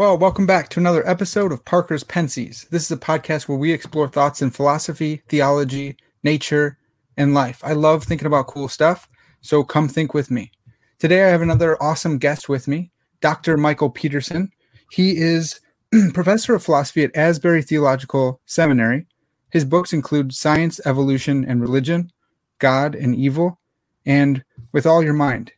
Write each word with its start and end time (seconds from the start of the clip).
Well, 0.00 0.16
welcome 0.16 0.46
back 0.46 0.70
to 0.70 0.80
another 0.80 1.06
episode 1.06 1.52
of 1.52 1.64
Parker's 1.66 2.04
Pensées. 2.04 2.66
This 2.70 2.84
is 2.84 2.90
a 2.90 2.96
podcast 2.96 3.48
where 3.48 3.58
we 3.58 3.70
explore 3.70 4.08
thoughts 4.08 4.40
in 4.40 4.50
philosophy, 4.50 5.22
theology, 5.28 5.96
nature, 6.22 6.78
and 7.20 7.34
life. 7.34 7.60
I 7.62 7.74
love 7.74 8.04
thinking 8.04 8.26
about 8.26 8.46
cool 8.46 8.68
stuff, 8.68 9.08
so 9.42 9.62
come 9.62 9.88
think 9.88 10.14
with 10.14 10.30
me. 10.30 10.50
Today 10.98 11.24
I 11.24 11.28
have 11.28 11.42
another 11.42 11.80
awesome 11.82 12.18
guest 12.18 12.48
with 12.48 12.66
me, 12.66 12.90
Dr. 13.20 13.56
Michael 13.56 13.90
Peterson. 13.90 14.50
He 14.90 15.18
is 15.18 15.60
professor 16.14 16.54
of 16.54 16.62
philosophy 16.62 17.04
at 17.04 17.14
Asbury 17.14 17.62
Theological 17.62 18.40
Seminary. 18.46 19.06
His 19.50 19.64
books 19.64 19.92
include 19.92 20.34
Science, 20.34 20.80
Evolution, 20.86 21.44
and 21.44 21.60
Religion, 21.60 22.10
God 22.58 22.94
and 22.94 23.14
Evil, 23.14 23.60
and 24.06 24.42
With 24.72 24.86
All 24.86 25.02
Your 25.02 25.14
Mind 25.14 25.52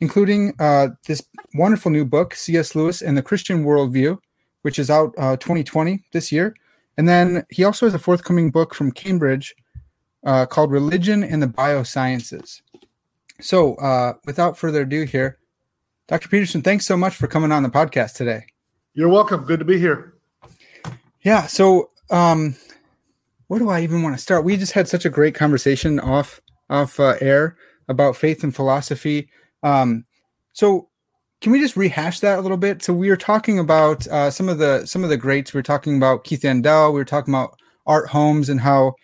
including 0.00 0.54
uh, 0.58 0.88
this 1.06 1.22
wonderful 1.54 1.90
new 1.90 2.04
book, 2.04 2.34
C.S. 2.34 2.74
Lewis 2.74 3.02
and 3.02 3.16
the 3.16 3.22
Christian 3.22 3.64
Worldview, 3.64 4.18
which 4.62 4.78
is 4.78 4.90
out 4.90 5.14
uh, 5.18 5.36
2020 5.36 6.02
this 6.12 6.32
year. 6.32 6.54
And 6.96 7.08
then 7.08 7.44
he 7.50 7.64
also 7.64 7.86
has 7.86 7.94
a 7.94 7.98
forthcoming 7.98 8.50
book 8.50 8.74
from 8.74 8.90
Cambridge 8.90 9.54
uh, 10.26 10.44
called 10.44 10.70
Religion 10.70 11.24
and 11.24 11.42
the 11.42 11.46
Biosciences. 11.46 12.60
So, 13.40 13.76
uh, 13.76 14.14
without 14.26 14.58
further 14.58 14.82
ado, 14.82 15.04
here, 15.04 15.38
Dr. 16.08 16.28
Peterson, 16.28 16.62
thanks 16.62 16.84
so 16.84 16.96
much 16.96 17.14
for 17.14 17.26
coming 17.26 17.52
on 17.52 17.62
the 17.62 17.68
podcast 17.68 18.14
today. 18.14 18.44
You're 18.92 19.08
welcome. 19.08 19.44
Good 19.44 19.60
to 19.60 19.64
be 19.64 19.78
here. 19.78 20.14
Yeah. 21.22 21.46
So, 21.46 21.90
um, 22.10 22.56
where 23.46 23.60
do 23.60 23.68
I 23.68 23.82
even 23.82 24.02
want 24.02 24.16
to 24.16 24.22
start? 24.22 24.44
We 24.44 24.56
just 24.56 24.72
had 24.72 24.88
such 24.88 25.04
a 25.04 25.10
great 25.10 25.34
conversation 25.34 26.00
off 26.00 26.40
off 26.68 26.98
uh, 26.98 27.14
air 27.20 27.56
about 27.88 28.16
faith 28.16 28.42
and 28.42 28.54
philosophy. 28.54 29.30
Um, 29.62 30.04
so 30.52 30.88
can 31.40 31.52
we 31.52 31.60
just 31.60 31.76
rehash 31.76 32.20
that 32.20 32.38
a 32.38 32.42
little 32.42 32.56
bit? 32.56 32.82
So 32.82 32.92
we 32.92 33.08
were 33.08 33.16
talking 33.16 33.58
about 33.58 34.06
uh, 34.08 34.30
some 34.30 34.48
of 34.48 34.58
the 34.58 34.86
some 34.86 35.04
of 35.04 35.10
the 35.10 35.16
greats. 35.16 35.54
We 35.54 35.58
were 35.58 35.62
talking 35.62 35.96
about 35.96 36.24
Keith 36.24 36.42
Yandell. 36.42 36.92
We 36.92 36.98
were 36.98 37.04
talking 37.04 37.32
about 37.32 37.58
Art 37.86 38.08
Holmes 38.08 38.48
and 38.48 38.60
how 38.60 38.94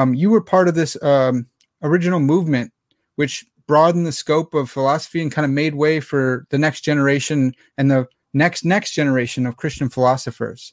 um, 0.00 0.14
you 0.14 0.30
were 0.30 0.40
part 0.40 0.68
of 0.68 0.74
this 0.74 1.00
um, 1.02 1.46
original 1.82 2.20
movement, 2.20 2.72
which 3.16 3.44
broadened 3.66 4.06
the 4.06 4.12
scope 4.12 4.54
of 4.54 4.70
philosophy 4.70 5.20
and 5.20 5.30
kind 5.30 5.44
of 5.44 5.50
made 5.50 5.74
way 5.74 6.00
for 6.00 6.46
the 6.50 6.58
next 6.58 6.80
generation 6.80 7.52
and 7.76 7.90
the 7.90 8.08
next 8.32 8.64
next 8.64 8.92
generation 8.92 9.46
of 9.46 9.56
Christian 9.56 9.88
philosophers. 9.88 10.72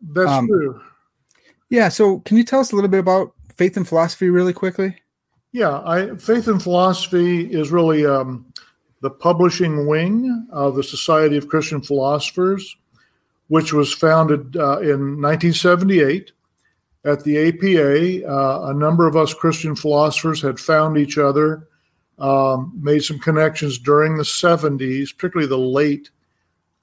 That's 0.00 0.30
um, 0.30 0.46
true. 0.46 0.80
Yeah. 1.68 1.88
So 1.88 2.20
can 2.20 2.36
you 2.36 2.44
tell 2.44 2.60
us 2.60 2.72
a 2.72 2.74
little 2.74 2.90
bit 2.90 3.00
about 3.00 3.32
faith 3.54 3.76
and 3.76 3.86
philosophy 3.86 4.30
really 4.30 4.52
quickly? 4.52 4.96
Yeah, 5.52 5.82
I, 5.84 6.16
faith 6.16 6.48
and 6.48 6.62
philosophy 6.62 7.46
is 7.46 7.70
really 7.70 8.04
um, 8.04 8.52
the 9.00 9.10
publishing 9.10 9.86
wing 9.86 10.46
of 10.50 10.76
the 10.76 10.82
Society 10.82 11.36
of 11.36 11.48
Christian 11.48 11.80
Philosophers, 11.80 12.76
which 13.48 13.72
was 13.72 13.92
founded 13.92 14.56
uh, 14.56 14.80
in 14.80 15.20
1978 15.20 16.32
at 17.06 17.22
the 17.24 17.48
APA. 17.48 18.28
Uh, 18.28 18.70
a 18.70 18.74
number 18.74 19.06
of 19.06 19.16
us 19.16 19.32
Christian 19.32 19.76
philosophers 19.76 20.42
had 20.42 20.58
found 20.58 20.98
each 20.98 21.16
other, 21.16 21.68
um, 22.18 22.72
made 22.78 23.04
some 23.04 23.18
connections 23.18 23.78
during 23.78 24.16
the 24.16 24.22
70s, 24.22 25.16
particularly 25.16 25.48
the 25.48 25.56
late 25.56 26.10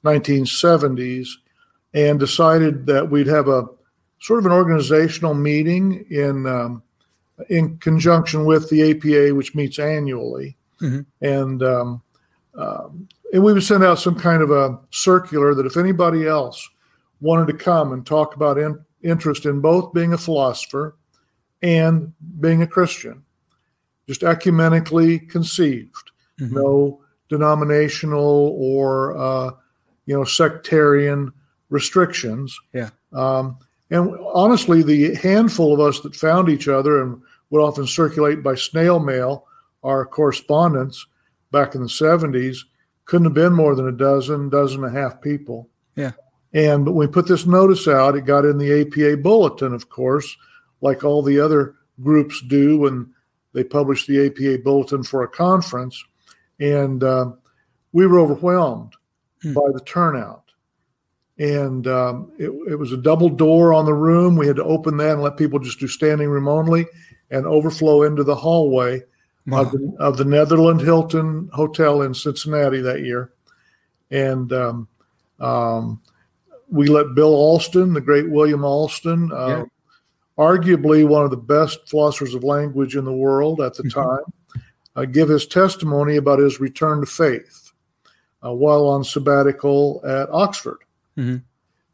1970s, 0.05 1.27
and 1.93 2.19
decided 2.19 2.85
that 2.85 3.09
we'd 3.09 3.27
have 3.27 3.47
a 3.47 3.67
sort 4.19 4.39
of 4.39 4.45
an 4.45 4.51
organizational 4.51 5.33
meeting 5.33 6.05
in 6.09 6.47
um, 6.47 6.81
in 7.49 7.77
conjunction 7.79 8.45
with 8.45 8.69
the 8.69 8.91
APA, 8.91 9.35
which 9.35 9.53
meets 9.53 9.79
annually. 9.79 10.55
Mm-hmm. 10.81 11.01
And 11.25 11.63
um, 11.63 12.01
um, 12.55 13.07
and 13.33 13.43
we 13.43 13.51
would 13.51 13.63
send 13.63 13.83
out 13.83 13.99
some 13.99 14.15
kind 14.17 14.41
of 14.41 14.51
a 14.51 14.79
circular 14.91 15.55
that 15.55 15.65
if 15.65 15.75
anybody 15.75 16.27
else 16.27 16.69
wanted 17.19 17.47
to 17.47 17.57
come 17.57 17.91
and 17.91 18.05
talk 18.05 18.35
about 18.35 18.57
in, 18.57 18.79
interest 19.03 19.45
in 19.45 19.61
both 19.61 19.93
being 19.93 20.13
a 20.13 20.17
philosopher 20.17 20.95
and 21.61 22.13
being 22.39 22.61
a 22.61 22.67
Christian, 22.67 23.23
just 24.07 24.21
ecumenically 24.21 25.29
conceived, 25.29 26.11
mm-hmm. 26.39 26.55
no 26.55 27.01
denominational 27.29 28.55
or 28.57 29.17
uh, 29.17 29.51
you 30.05 30.15
know 30.15 30.23
sectarian 30.23 31.31
restrictions. 31.69 32.57
Yeah. 32.73 32.89
Um, 33.11 33.57
and 33.89 34.17
honestly, 34.33 34.81
the 34.81 35.15
handful 35.15 35.73
of 35.73 35.79
us 35.79 35.99
that 36.01 36.15
found 36.15 36.49
each 36.49 36.67
other 36.67 37.01
and 37.01 37.21
would 37.49 37.61
often 37.61 37.85
circulate 37.85 38.41
by 38.41 38.55
snail 38.55 38.99
mail 38.99 39.45
our 39.83 40.05
correspondence 40.05 41.05
back 41.51 41.75
in 41.75 41.81
the 41.81 41.87
70s 41.87 42.57
couldn't 43.05 43.25
have 43.25 43.33
been 43.33 43.53
more 43.53 43.75
than 43.75 43.87
a 43.87 43.91
dozen, 43.91 44.49
dozen 44.49 44.83
and 44.83 44.95
a 44.95 44.99
half 44.99 45.21
people. 45.21 45.69
Yeah. 45.95 46.11
And 46.53 46.93
we 46.93 47.07
put 47.07 47.27
this 47.27 47.45
notice 47.45 47.87
out. 47.87 48.15
It 48.15 48.25
got 48.25 48.45
in 48.45 48.57
the 48.57 48.81
APA 48.81 49.17
bulletin, 49.21 49.73
of 49.73 49.89
course, 49.89 50.35
like 50.81 51.03
all 51.03 51.23
the 51.23 51.39
other 51.39 51.75
groups 52.01 52.41
do 52.41 52.77
when 52.79 53.13
they 53.53 53.63
publish 53.63 54.05
the 54.05 54.27
APA 54.27 54.63
bulletin 54.63 55.03
for 55.03 55.23
a 55.23 55.27
conference. 55.27 56.03
And 56.59 57.03
uh, 57.03 57.31
we 57.91 58.05
were 58.05 58.19
overwhelmed 58.19 58.93
hmm. 59.41 59.53
by 59.53 59.71
the 59.73 59.81
turnout 59.81 60.43
and 61.37 61.87
um, 61.87 62.31
it, 62.37 62.49
it, 62.69 62.75
was 62.77 62.91
a 62.91 62.97
double 62.97 63.29
door 63.29 63.73
on 63.73 63.85
the 63.85 63.93
room. 63.93 64.35
We 64.35 64.47
had 64.47 64.57
to 64.57 64.63
open 64.63 64.97
that 64.97 65.13
and 65.13 65.21
let 65.21 65.37
people 65.37 65.59
just 65.59 65.79
do 65.79 65.87
standing 65.87 66.29
room 66.29 66.47
only 66.47 66.85
and 67.31 67.45
overflow 67.45 68.03
into 68.03 68.23
the 68.23 68.35
hallway 68.35 69.01
wow. 69.47 69.61
of, 69.61 69.71
the, 69.71 69.95
of 69.99 70.17
the 70.17 70.25
Netherland 70.25 70.81
Hilton 70.81 71.49
Hotel 71.51 72.03
in 72.03 72.13
Cincinnati 72.13 72.81
that 72.81 73.01
year. 73.01 73.33
And 74.11 74.53
um, 74.53 74.87
um, 75.39 76.01
we 76.73 76.87
let 76.87 77.13
Bill 77.13 77.35
Alston, 77.35 77.93
the 77.93 78.01
great 78.01 78.29
William 78.29 78.65
Alston, 78.65 79.31
uh, 79.31 79.47
yeah. 79.47 79.63
arguably 80.37 81.07
one 81.07 81.23
of 81.23 81.29
the 81.29 81.37
best 81.37 81.87
philosophers 81.87 82.33
of 82.33 82.43
language 82.43 82.95
in 82.95 83.05
the 83.05 83.13
world 83.13 83.61
at 83.61 83.75
the 83.75 83.83
mm-hmm. 83.83 84.01
time, 84.01 84.63
uh, 84.95 85.05
give 85.05 85.29
his 85.29 85.45
testimony 85.45 86.15
about 86.15 86.39
his 86.39 86.59
return 86.59 86.99
to 86.99 87.05
faith 87.05 87.71
uh, 88.43 88.51
while 88.51 88.87
on 88.87 89.03
sabbatical 89.03 90.01
at 90.03 90.29
Oxford. 90.31 90.79
Mm-hmm. 91.15 91.37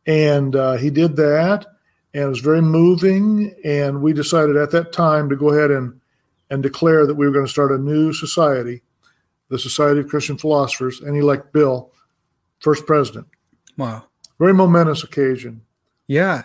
And 0.06 0.56
uh, 0.56 0.78
he 0.78 0.90
did 0.90 1.18
that, 1.18 1.66
and 2.14 2.24
it 2.24 2.30
was 2.30 2.40
very 2.40 2.62
moving. 2.62 3.54
And 3.66 4.02
we 4.02 4.14
decided 4.14 4.56
at 4.56 4.72
that 4.72 4.94
time 4.94 5.30
to 5.30 5.36
go 5.36 5.50
ahead 5.50 5.72
and 5.72 6.00
and 6.50 6.64
declare 6.64 7.06
that 7.06 7.14
we 7.14 7.28
were 7.28 7.34
going 7.34 7.46
to 7.46 7.52
start 7.52 7.72
a 7.72 7.78
new 7.78 8.12
society, 8.12 8.82
the 9.50 9.60
Society 9.60 10.00
of 10.00 10.08
Christian 10.08 10.36
Philosophers, 10.36 11.00
and 11.00 11.16
elect 11.16 11.54
Bill 11.54 11.92
first 12.60 12.88
president. 12.88 13.28
Wow, 13.78 14.06
very 14.40 14.54
momentous 14.54 15.04
occasion. 15.04 15.62
Yeah. 16.08 16.44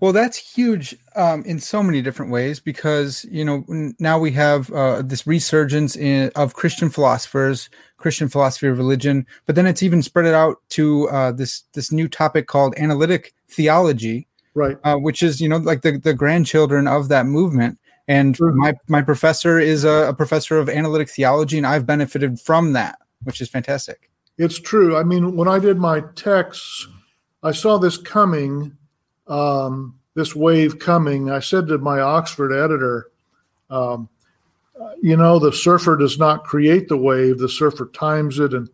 Well, 0.00 0.12
that's 0.12 0.36
huge 0.36 0.94
um, 1.14 1.42
in 1.44 1.58
so 1.58 1.82
many 1.82 2.02
different 2.02 2.30
ways 2.30 2.60
because 2.60 3.24
you 3.30 3.44
know 3.44 3.64
now 3.98 4.18
we 4.18 4.30
have 4.32 4.70
uh, 4.72 5.00
this 5.00 5.26
resurgence 5.26 5.96
in, 5.96 6.30
of 6.36 6.52
Christian 6.52 6.90
philosophers, 6.90 7.70
Christian 7.96 8.28
philosophy 8.28 8.66
of 8.66 8.76
religion, 8.76 9.26
but 9.46 9.54
then 9.54 9.66
it's 9.66 9.82
even 9.82 10.02
spread 10.02 10.26
it 10.26 10.34
out 10.34 10.58
to 10.70 11.08
uh, 11.08 11.32
this 11.32 11.62
this 11.72 11.90
new 11.90 12.08
topic 12.08 12.46
called 12.46 12.74
analytic 12.76 13.32
theology, 13.48 14.26
right? 14.54 14.76
Uh, 14.84 14.96
which 14.96 15.22
is 15.22 15.40
you 15.40 15.48
know 15.48 15.56
like 15.56 15.80
the 15.80 15.96
the 15.98 16.14
grandchildren 16.14 16.86
of 16.86 17.08
that 17.08 17.24
movement. 17.24 17.78
And 18.06 18.36
mm-hmm. 18.36 18.58
my 18.58 18.74
my 18.88 19.00
professor 19.00 19.58
is 19.58 19.84
a, 19.84 20.08
a 20.08 20.14
professor 20.14 20.58
of 20.58 20.68
analytic 20.68 21.08
theology, 21.08 21.56
and 21.56 21.66
I've 21.66 21.86
benefited 21.86 22.38
from 22.38 22.74
that, 22.74 22.98
which 23.22 23.40
is 23.40 23.48
fantastic. 23.48 24.10
It's 24.36 24.60
true. 24.60 24.94
I 24.96 25.04
mean, 25.04 25.36
when 25.36 25.48
I 25.48 25.58
did 25.58 25.78
my 25.78 26.02
texts, 26.14 26.86
I 27.42 27.52
saw 27.52 27.78
this 27.78 27.96
coming 27.96 28.76
um, 29.28 29.98
this 30.14 30.34
wave 30.34 30.78
coming, 30.78 31.30
I 31.30 31.40
said 31.40 31.68
to 31.68 31.78
my 31.78 32.00
Oxford 32.00 32.52
editor, 32.52 33.10
um, 33.70 34.08
you 35.02 35.16
know, 35.16 35.38
the 35.38 35.52
surfer 35.52 35.96
does 35.96 36.18
not 36.18 36.44
create 36.44 36.88
the 36.88 36.96
wave; 36.96 37.38
the 37.38 37.48
surfer 37.48 37.86
times 37.86 38.38
it. 38.38 38.54
And 38.54 38.68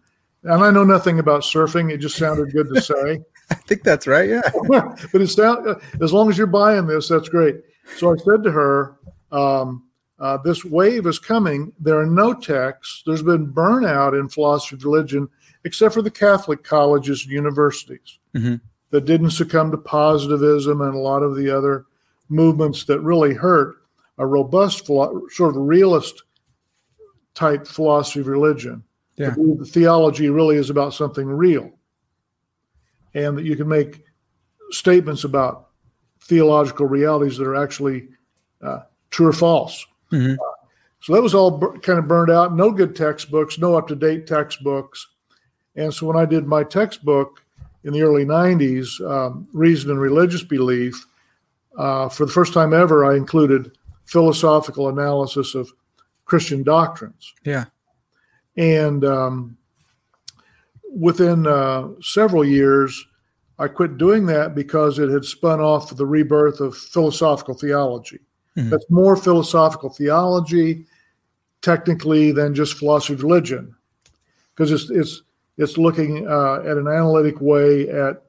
and 0.45 0.63
I 0.63 0.71
know 0.71 0.85
nothing 0.85 1.19
about 1.19 1.43
surfing; 1.43 1.91
it 1.91 1.99
just 1.99 2.17
sounded 2.17 2.53
good 2.53 2.73
to 2.75 2.81
say. 2.81 3.21
I 3.51 3.55
think 3.55 3.83
that's 3.83 4.07
right. 4.07 4.29
Yeah. 4.29 4.43
but 5.13 5.21
it's 5.21 5.35
down. 5.35 5.81
As 6.01 6.13
long 6.13 6.29
as 6.29 6.39
you're 6.39 6.47
buying 6.47 6.87
this, 6.87 7.09
that's 7.09 7.29
great. 7.29 7.57
So 7.97 8.13
I 8.13 8.17
said 8.17 8.43
to 8.45 8.51
her, 8.51 8.97
um, 9.31 9.85
uh, 10.19 10.39
"This 10.39 10.65
wave 10.65 11.07
is 11.07 11.19
coming. 11.19 11.73
There 11.81 11.99
are 11.99 12.07
no 12.07 12.35
texts. 12.35 13.03
There's 13.07 13.23
been 13.23 13.53
burnout 13.53 14.19
in 14.19 14.29
philosophy 14.29 14.77
of 14.77 14.85
religion, 14.85 15.29
except 15.65 15.95
for 15.95 16.03
the 16.03 16.11
Catholic 16.11 16.63
colleges 16.65 17.23
and 17.23 17.33
universities 17.33 18.19
hmm 18.35 18.57
that 18.91 19.07
didn't 19.07 19.31
succumb 19.31 19.71
to 19.71 19.79
positivism 19.79 20.83
and 20.83 20.95
a 20.95 20.99
lot 20.99 21.23
of 21.23 21.35
the 21.35 21.51
other 21.51 21.87
movements 22.29 22.85
that 22.85 23.01
really 23.01 23.33
hurt 23.33 23.77
a 24.19 24.27
robust, 24.27 24.85
sort 24.87 25.41
of 25.41 25.57
realist 25.57 26.23
type 27.35 27.67
philosophy 27.67 28.21
of 28.21 28.27
religion. 28.27 28.85
Yeah. 29.17 29.31
The 29.31 29.65
theology 29.65 30.29
really 30.29 30.57
is 30.57 30.69
about 30.69 30.93
something 30.93 31.27
real, 31.27 31.71
and 33.15 33.37
that 33.39 33.45
you 33.45 33.57
can 33.57 33.69
make 33.69 34.05
statements 34.71 35.25
about 35.25 35.71
theological 36.21 36.87
realities 36.87 37.39
that 37.39 37.47
are 37.47 37.57
actually 37.57 38.09
uh, 38.61 38.81
true 39.11 39.29
or 39.29 39.33
false. 39.33 39.87
Mhm. 40.11 40.37
So 41.01 41.15
that 41.15 41.23
was 41.23 41.35
all 41.35 41.51
bur- 41.51 41.79
kind 41.79 41.99
of 41.99 42.07
burned 42.07 42.31
out. 42.31 42.55
No 42.55 42.71
good 42.71 42.95
textbooks, 42.95 43.59
no 43.59 43.75
up 43.75 43.89
to 43.89 43.97
date 43.97 44.27
textbooks. 44.27 45.09
And 45.75 45.93
so 45.93 46.07
when 46.07 46.17
I 46.17 46.27
did 46.27 46.47
my 46.47 46.63
textbook 46.63 47.43
in 47.85 47.93
the 47.93 48.03
early 48.03 48.25
90s, 48.25 49.01
um, 49.09 49.49
Reason 49.53 49.91
and 49.91 50.01
Religious 50.01 50.43
Belief, 50.43 51.07
uh, 51.77 52.09
for 52.09 52.27
the 52.27 52.33
first 52.33 52.53
time 52.53 52.73
ever, 52.73 53.05
I 53.05 53.17
included 53.17 53.77
philosophical 54.05 54.89
analysis 54.89 55.55
of 55.55 55.73
Christian 56.25 56.63
doctrines. 56.63 57.35
Yeah. 57.45 57.65
And 58.57 59.05
um, 59.05 59.57
within 60.95 61.47
uh, 61.47 61.89
several 62.01 62.45
years, 62.45 63.07
I 63.59 63.69
quit 63.69 63.99
doing 63.99 64.27
that 64.27 64.55
because 64.55 64.99
it 64.99 65.09
had 65.09 65.25
spun 65.25 65.61
off 65.61 65.95
the 65.95 66.07
rebirth 66.07 66.61
of 66.61 66.77
philosophical 66.77 67.55
theology. 67.55 68.21
Mhm. 68.57 68.71
That's 68.71 68.91
more 68.91 69.17
philosophical 69.17 69.91
theology, 69.91 70.87
technically, 71.63 72.33
than 72.33 72.55
just 72.55 72.75
philosophy 72.75 73.15
of 73.15 73.23
religion, 73.23 73.75
because 74.55 74.73
it's 74.73 74.91
it's 74.91 75.23
it's 75.59 75.77
looking 75.79 76.27
uh, 76.29 76.61
at 76.61 76.77
an 76.77 76.89
analytic 76.89 77.41
way 77.41 77.89
at 77.89 78.23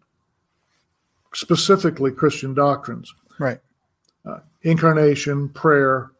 specifically 1.33 2.11
Christian 2.11 2.53
doctrines 2.53 3.13
Right. 3.39 3.59
incarnation, 4.61 5.49
prayer, 5.49 6.11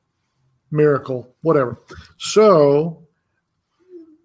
miracle, 0.71 1.33
whatever. 1.43 1.77
So 2.17 3.03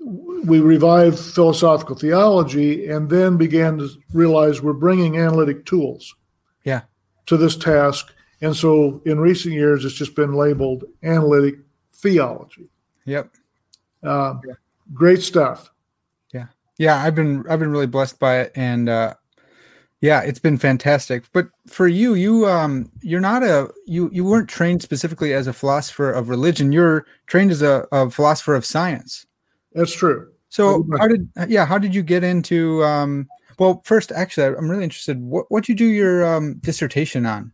we 0.00 0.60
revived 0.60 1.18
philosophical 1.18 1.94
theology 1.94 2.88
and 2.88 3.10
then 3.10 3.36
began 3.36 3.78
to 3.78 3.88
realize 4.12 4.62
we're 4.62 4.72
bringing 4.72 5.18
analytic 5.18 5.66
tools 5.66 6.14
Yeah. 6.64 6.82
to 7.26 7.36
this 7.36 7.54
task. 7.56 8.12
And 8.40 8.56
so 8.56 9.02
in 9.04 9.20
recent 9.20 9.54
years, 9.54 9.84
it's 9.84 9.94
just 9.94 10.14
been 10.16 10.32
labeled 10.32 10.84
analytic 11.02 11.56
theology. 11.94 12.70
Yep. 13.04 13.30
Uh, 14.02 14.34
Great 14.94 15.20
stuff. 15.22 15.70
Yeah, 16.78 16.96
I've 16.96 17.14
been 17.14 17.44
I've 17.48 17.58
been 17.58 17.70
really 17.72 17.86
blessed 17.86 18.18
by 18.18 18.38
it, 18.40 18.52
and 18.54 18.88
uh, 18.88 19.14
yeah, 20.00 20.22
it's 20.22 20.38
been 20.38 20.58
fantastic. 20.58 21.24
But 21.32 21.48
for 21.66 21.88
you, 21.88 22.14
you 22.14 22.46
um 22.46 22.90
you're 23.02 23.20
not 23.20 23.42
a 23.42 23.68
you 23.86 24.08
you 24.12 24.24
weren't 24.24 24.48
trained 24.48 24.82
specifically 24.82 25.34
as 25.34 25.46
a 25.48 25.52
philosopher 25.52 26.10
of 26.10 26.28
religion. 26.28 26.70
You're 26.70 27.04
trained 27.26 27.50
as 27.50 27.62
a, 27.62 27.86
a 27.90 28.08
philosopher 28.10 28.54
of 28.54 28.64
science. 28.64 29.26
That's 29.72 29.92
true. 29.92 30.32
So 30.50 30.86
how 30.98 31.08
did 31.08 31.28
yeah 31.48 31.66
how 31.66 31.78
did 31.78 31.94
you 31.94 32.02
get 32.02 32.22
into 32.24 32.82
um 32.84 33.28
well 33.58 33.82
first 33.84 34.12
actually 34.12 34.46
I'm 34.56 34.70
really 34.70 34.84
interested 34.84 35.20
what 35.20 35.46
what 35.50 35.68
you 35.68 35.74
do 35.74 35.84
your 35.84 36.24
um 36.24 36.54
dissertation 36.60 37.26
on 37.26 37.52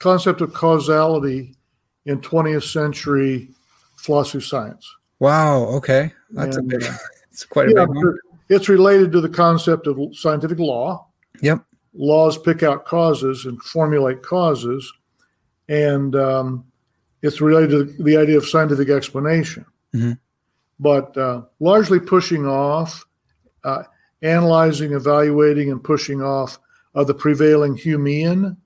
Concept 0.00 0.40
of 0.40 0.52
causality 0.52 1.56
in 2.04 2.20
20th 2.20 2.62
century 2.64 3.48
philosophy 3.96 4.38
of 4.38 4.44
science. 4.44 4.94
wow 5.18 5.62
okay 5.64 6.12
that's 6.30 6.56
And, 6.56 6.72
a 6.72 6.78
big 6.78 6.84
uh, 6.84 6.96
it's 7.38 7.44
quite 7.44 7.68
a 7.68 7.72
Yeah, 7.72 7.86
big 7.86 7.94
one 7.94 8.18
it's 8.48 8.68
related 8.68 9.12
to 9.12 9.20
the 9.20 9.28
concept 9.28 9.86
of 9.86 9.98
scientific 10.16 10.58
law. 10.58 11.06
yep 11.40 11.62
Laws 11.94 12.36
pick 12.38 12.62
out 12.62 12.84
causes 12.84 13.44
and 13.46 13.60
formulate 13.62 14.22
causes, 14.22 14.92
and 15.68 16.14
um, 16.16 16.64
it's 17.22 17.40
related 17.40 17.70
to 17.70 18.02
the 18.02 18.16
idea 18.16 18.36
of 18.36 18.46
scientific 18.46 18.88
explanation. 18.88 19.64
Mhm. 19.94 20.18
But 20.80 21.16
uh, 21.16 21.42
largely 21.60 21.98
pushing 21.98 22.46
off, 22.46 23.04
uh, 23.64 23.84
analyzing, 24.22 24.92
evaluating, 24.92 25.70
and 25.72 25.82
pushing 25.82 26.20
off 26.22 26.58
of 26.94 27.06
the 27.06 27.14
prevailing 27.14 27.76
Humean 27.76 28.56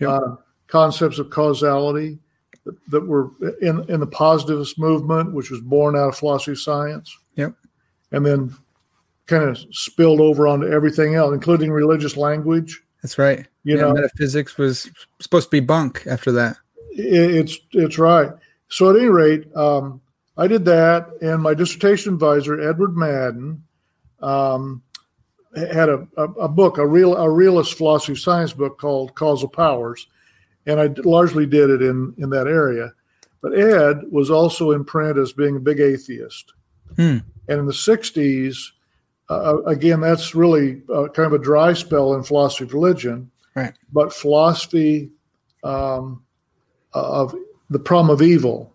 Yep. 0.00 0.10
uh, 0.10 0.36
concepts 0.66 1.18
of 1.18 1.30
causality 1.30 2.18
that, 2.64 2.74
that 2.90 3.06
were 3.06 3.30
in, 3.62 3.84
in 3.88 4.00
the 4.00 4.06
positivist 4.06 4.78
movement, 4.78 5.32
which 5.32 5.50
was 5.50 5.60
born 5.60 5.96
out 5.96 6.08
of 6.08 6.16
philosophy 6.16 6.52
of 6.52 6.58
science 6.58 7.16
Yep. 7.36 7.54
And 8.12 8.24
then 8.24 8.54
kind 9.26 9.44
of 9.44 9.58
spilled 9.72 10.20
over 10.20 10.46
onto 10.46 10.66
everything 10.66 11.14
else, 11.14 11.32
including 11.34 11.70
religious 11.72 12.16
language. 12.16 12.82
that's 13.02 13.18
right 13.18 13.46
You 13.64 13.76
yeah, 13.76 13.82
know, 13.82 13.92
metaphysics 13.94 14.56
was 14.56 14.90
supposed 15.20 15.46
to 15.48 15.50
be 15.50 15.60
bunk 15.60 16.04
after 16.06 16.30
that 16.32 16.56
it's 16.96 17.58
it's 17.72 17.98
right. 17.98 18.30
So 18.68 18.90
at 18.90 18.96
any 18.96 19.08
rate, 19.08 19.54
um, 19.54 20.00
I 20.36 20.46
did 20.46 20.64
that, 20.64 21.08
and 21.20 21.42
my 21.42 21.54
dissertation 21.54 22.14
advisor 22.14 22.68
Edward 22.68 22.96
Madden 22.96 23.62
um, 24.20 24.82
had 25.54 25.88
a, 25.88 26.06
a, 26.16 26.24
a 26.24 26.48
book, 26.48 26.78
a 26.78 26.86
real 26.86 27.16
a 27.16 27.30
realist 27.30 27.74
philosophy 27.74 28.12
of 28.12 28.18
science 28.18 28.52
book 28.52 28.78
called 28.78 29.14
Causal 29.14 29.48
Powers, 29.48 30.06
and 30.66 30.80
I 30.80 30.88
largely 31.04 31.46
did 31.46 31.70
it 31.70 31.82
in 31.82 32.14
in 32.18 32.30
that 32.30 32.46
area. 32.46 32.92
But 33.42 33.58
Ed 33.58 34.02
was 34.10 34.30
also 34.30 34.72
in 34.72 34.84
print 34.84 35.18
as 35.18 35.32
being 35.32 35.56
a 35.56 35.60
big 35.60 35.78
atheist, 35.78 36.54
Hmm. 36.94 37.18
and 37.48 37.60
in 37.60 37.66
the 37.66 37.72
'60s, 37.72 38.56
uh, 39.28 39.62
again, 39.64 40.00
that's 40.00 40.34
really 40.34 40.82
uh, 40.92 41.08
kind 41.08 41.26
of 41.26 41.32
a 41.32 41.42
dry 41.42 41.72
spell 41.72 42.14
in 42.14 42.22
philosophy 42.22 42.64
of 42.64 42.74
religion. 42.74 43.30
Right. 43.54 43.74
But 43.92 44.12
philosophy 44.12 45.10
um, 45.64 46.22
of 46.92 47.34
the 47.70 47.78
problem 47.78 48.10
of 48.10 48.22
evil 48.22 48.74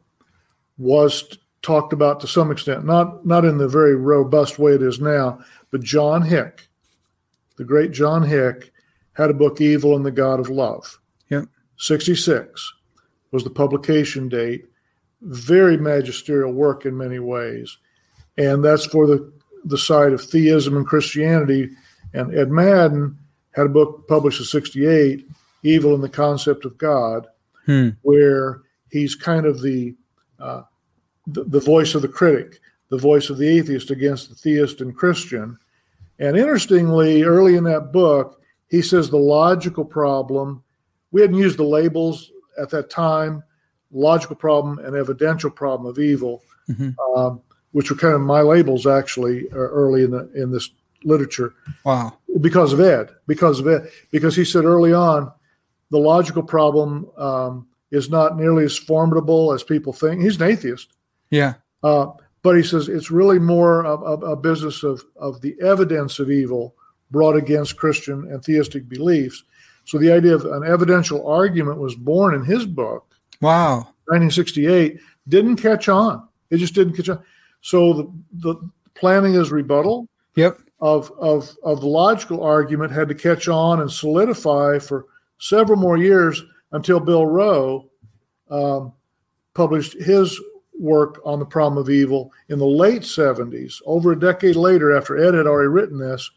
was 0.77 1.37
talked 1.61 1.93
about 1.93 2.19
to 2.19 2.27
some 2.27 2.51
extent, 2.51 2.85
not 2.85 3.25
not 3.25 3.45
in 3.45 3.57
the 3.57 3.67
very 3.67 3.95
robust 3.95 4.59
way 4.59 4.73
it 4.73 4.81
is 4.81 4.99
now. 4.99 5.39
But 5.71 5.83
John 5.83 6.23
Hick, 6.23 6.67
the 7.57 7.63
great 7.63 7.91
John 7.91 8.23
Hick, 8.23 8.73
had 9.13 9.29
a 9.29 9.35
book, 9.35 9.61
Evil 9.61 9.95
and 9.95 10.05
the 10.05 10.11
God 10.11 10.39
of 10.39 10.49
Love. 10.49 10.99
Yep. 11.29 11.45
66 11.77 12.73
was 13.31 13.43
the 13.43 13.49
publication 13.49 14.27
date. 14.27 14.65
Very 15.21 15.77
magisterial 15.77 16.51
work 16.51 16.85
in 16.85 16.97
many 16.97 17.19
ways. 17.19 17.77
And 18.41 18.63
that's 18.63 18.85
for 18.85 19.05
the, 19.05 19.31
the 19.65 19.77
side 19.77 20.13
of 20.13 20.21
theism 20.21 20.75
and 20.75 20.87
Christianity. 20.87 21.69
And 22.13 22.33
Ed 22.35 22.49
Madden 22.49 23.17
had 23.51 23.67
a 23.67 23.69
book 23.69 24.07
published 24.07 24.39
in 24.39 24.45
68, 24.45 25.27
Evil 25.63 25.93
and 25.93 26.03
the 26.03 26.09
Concept 26.09 26.65
of 26.65 26.77
God, 26.77 27.27
Hmm. 27.67 27.89
where 28.01 28.61
he's 28.89 29.13
kind 29.13 29.45
of 29.45 29.61
the, 29.61 29.93
uh, 30.39 30.63
the 31.27 31.43
the 31.43 31.59
voice 31.59 31.93
of 31.93 32.01
the 32.01 32.07
critic, 32.07 32.59
the 32.89 32.97
voice 32.97 33.29
of 33.29 33.37
the 33.37 33.47
atheist 33.47 33.91
against 33.91 34.29
the 34.29 34.35
theist 34.35 34.81
and 34.81 34.95
Christian. 34.97 35.59
And 36.17 36.35
interestingly, 36.35 37.21
early 37.21 37.55
in 37.57 37.63
that 37.65 37.91
book, 37.93 38.41
he 38.69 38.81
says 38.81 39.11
the 39.11 39.17
logical 39.17 39.85
problem. 39.85 40.63
We 41.11 41.21
hadn't 41.21 41.37
used 41.37 41.59
the 41.59 41.63
labels 41.63 42.31
at 42.57 42.71
that 42.71 42.89
time, 42.89 43.43
logical 43.91 44.35
problem 44.35 44.79
and 44.79 44.95
evidential 44.95 45.51
problem 45.51 45.87
of 45.87 45.99
evil, 45.99 46.41
Mhm. 46.67 46.95
um, 47.15 47.41
which 47.71 47.89
were 47.89 47.97
kind 47.97 48.13
of 48.13 48.21
my 48.21 48.41
labels 48.41 48.85
actually 48.85 49.47
uh, 49.51 49.55
early 49.55 50.03
in 50.03 50.11
the 50.11 50.29
in 50.33 50.51
this 50.51 50.69
literature 51.03 51.53
wow 51.83 52.13
because 52.39 52.73
of 52.73 52.79
Ed, 52.79 53.09
because 53.27 53.59
of 53.59 53.67
Ed, 53.67 53.89
because 54.11 54.35
he 54.35 54.45
said 54.45 54.65
early 54.65 54.93
on, 54.93 55.31
the 55.89 55.97
logical 55.97 56.43
problem 56.43 57.09
um, 57.17 57.67
is 57.91 58.09
not 58.09 58.37
nearly 58.37 58.63
as 58.63 58.77
formidable 58.77 59.51
as 59.51 59.63
people 59.63 59.91
think. 59.91 60.21
He's 60.21 60.39
an 60.39 60.49
atheist, 60.49 60.93
yeah 61.29 61.55
uh, 61.83 62.07
but 62.43 62.55
he 62.55 62.63
says 62.63 62.87
it's 62.87 63.11
really 63.11 63.39
more 63.39 63.85
of, 63.85 64.03
of 64.03 64.23
a 64.23 64.35
business 64.35 64.83
of 64.83 65.03
of 65.15 65.41
the 65.41 65.55
evidence 65.61 66.19
of 66.19 66.31
evil 66.31 66.75
brought 67.09 67.35
against 67.35 67.77
Christian 67.77 68.31
and 68.31 68.43
theistic 68.43 68.87
beliefs. 68.87 69.43
So 69.85 69.97
the 69.97 70.11
idea 70.11 70.35
of 70.35 70.45
an 70.45 70.63
evidential 70.63 71.27
argument 71.27 71.79
was 71.79 71.95
born 71.95 72.35
in 72.35 72.45
his 72.45 72.65
book, 72.65 73.05
wow 73.41 73.87
1968. 74.05 74.99
Didn't 75.27 75.57
catch 75.57 75.87
on. 75.87 76.27
It 76.49 76.57
just 76.57 76.73
didn't 76.73 76.95
catch 76.95 77.09
on. 77.09 77.23
So 77.61 77.93
the, 77.93 78.11
the 78.33 78.69
Plantinga's 78.95 79.51
rebuttal 79.51 80.07
yep 80.35 80.57
of, 80.81 81.11
of, 81.19 81.55
of 81.63 81.79
the 81.79 81.87
logical 81.87 82.43
argument 82.43 82.91
had 82.91 83.07
to 83.07 83.15
catch 83.15 83.47
on 83.47 83.81
and 83.81 83.91
solidify 83.91 84.79
for 84.79 85.05
several 85.37 85.77
more 85.77 85.97
years 85.97 86.43
until 86.71 86.99
Bill 86.99 87.25
Rowe 87.25 87.89
um, 88.49 88.93
published 89.53 89.93
his 89.93 90.39
work 90.77 91.21
on 91.23 91.37
the 91.39 91.45
problem 91.45 91.77
of 91.77 91.89
evil 91.89 92.31
in 92.49 92.57
the 92.57 92.65
late 92.65 93.03
70s, 93.03 93.81
over 93.85 94.11
a 94.11 94.19
decade 94.19 94.55
later, 94.55 94.95
after 94.95 95.17
Ed 95.17 95.35
had 95.35 95.45
already 95.45 95.67
written 95.67 95.99
this. 95.99 96.29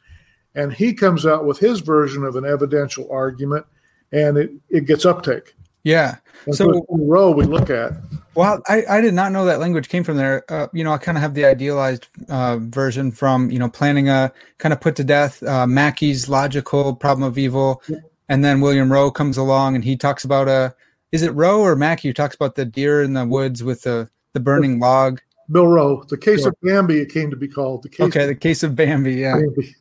And 0.54 0.72
he 0.72 0.92
comes 0.92 1.24
out 1.24 1.46
with 1.46 1.58
his 1.58 1.80
version 1.80 2.22
of 2.22 2.36
an 2.36 2.44
evidential 2.44 3.10
argument, 3.10 3.64
and 4.12 4.36
it, 4.36 4.50
it 4.68 4.86
gets 4.86 5.06
uptake. 5.06 5.54
Yeah. 5.82 6.16
And 6.46 6.54
so, 6.54 6.86
Rowe 6.90 7.30
we 7.30 7.44
look 7.44 7.70
at. 7.70 7.92
Well, 8.34 8.60
I, 8.66 8.82
I 8.88 9.00
did 9.00 9.14
not 9.14 9.32
know 9.32 9.44
that 9.44 9.60
language 9.60 9.88
came 9.88 10.02
from 10.02 10.16
there. 10.16 10.44
Uh, 10.48 10.66
you 10.72 10.82
know, 10.82 10.92
I 10.92 10.98
kind 10.98 11.16
of 11.16 11.22
have 11.22 11.34
the 11.34 11.44
idealized 11.44 12.08
uh, 12.28 12.58
version 12.58 13.10
from, 13.12 13.50
you 13.50 13.58
know, 13.58 13.68
Plantinga 13.68 14.32
kind 14.58 14.72
of 14.72 14.80
put 14.80 14.96
to 14.96 15.04
death 15.04 15.42
uh, 15.42 15.66
Mackie's 15.66 16.28
logical 16.28 16.94
problem 16.94 17.26
of 17.26 17.38
evil. 17.38 17.82
Yeah. 17.88 17.98
And 18.28 18.44
then 18.44 18.60
William 18.60 18.90
Rowe 18.90 19.10
comes 19.10 19.36
along 19.36 19.74
and 19.74 19.84
he 19.84 19.96
talks 19.96 20.24
about 20.24 20.48
a, 20.48 20.74
is 21.12 21.22
it 21.22 21.30
Rowe 21.30 21.60
or 21.60 21.76
Mackie 21.76 22.08
who 22.08 22.14
talks 22.14 22.34
about 22.34 22.56
the 22.56 22.64
deer 22.64 23.02
in 23.02 23.12
the 23.12 23.24
woods 23.24 23.62
with 23.62 23.82
the, 23.82 24.08
the 24.32 24.40
burning 24.40 24.80
log? 24.80 25.20
Bill 25.50 25.68
Rowe, 25.68 26.02
the 26.08 26.16
case 26.16 26.46
of 26.46 26.54
Bambi, 26.62 27.00
it 27.00 27.12
came 27.12 27.30
to 27.30 27.36
be 27.36 27.46
called. 27.46 27.82
The 27.82 27.90
case 27.90 28.00
okay, 28.06 28.26
the 28.26 28.34
case 28.34 28.62
of 28.62 28.74
Bambi. 28.74 29.14
Yeah. 29.14 29.40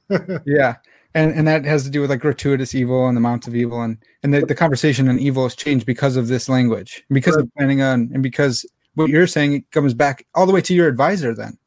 Bambi. 0.10 0.42
yeah 0.46 0.76
and 1.16 1.32
and 1.34 1.48
that 1.48 1.66
has 1.66 1.84
to 1.84 1.90
do 1.90 2.02
with 2.02 2.10
like 2.10 2.20
gratuitous 2.20 2.74
evil 2.74 3.08
and 3.08 3.16
the 3.16 3.20
amount 3.20 3.48
of 3.48 3.56
evil. 3.56 3.82
And 3.82 3.98
and 4.24 4.34
the, 4.34 4.46
the 4.46 4.56
conversation 4.56 5.10
on 5.10 5.20
evil 5.20 5.44
has 5.44 5.56
changed 5.56 5.86
because 5.86 6.16
of 6.16 6.28
this 6.28 6.50
language 6.50 7.04
because 7.10 7.36
right. 7.36 7.44
of 7.44 7.52
Plantinga 7.58 7.94
and 7.94 8.24
because 8.24 8.66
what 8.96 9.10
you're 9.10 9.28
saying 9.28 9.54
it 9.54 9.72
comes 9.72 9.94
back 9.94 10.26
all 10.36 10.46
the 10.46 10.54
way 10.54 10.62
to 10.62 10.74
your 10.74 10.88
advisor 10.88 11.34
then. 11.34 11.58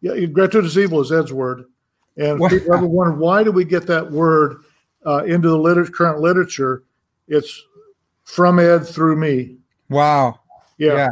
Yeah 0.00 0.26
gratuitous 0.26 0.76
evil 0.76 1.00
is 1.00 1.12
ed's 1.12 1.32
word. 1.32 1.64
And 2.16 2.40
wow. 2.40 2.48
people 2.48 2.74
ever 2.74 2.86
wondered 2.86 3.18
why 3.18 3.44
do 3.44 3.52
we 3.52 3.64
get 3.64 3.86
that 3.86 4.10
word 4.10 4.56
uh, 5.04 5.24
into 5.24 5.48
the 5.48 5.58
liter- 5.58 5.86
current 5.86 6.20
literature? 6.20 6.82
It's 7.28 7.64
from 8.24 8.58
ed 8.58 8.86
through 8.86 9.16
me. 9.16 9.56
Wow. 9.88 10.40
Yeah, 10.78 10.94
yeah. 10.94 11.08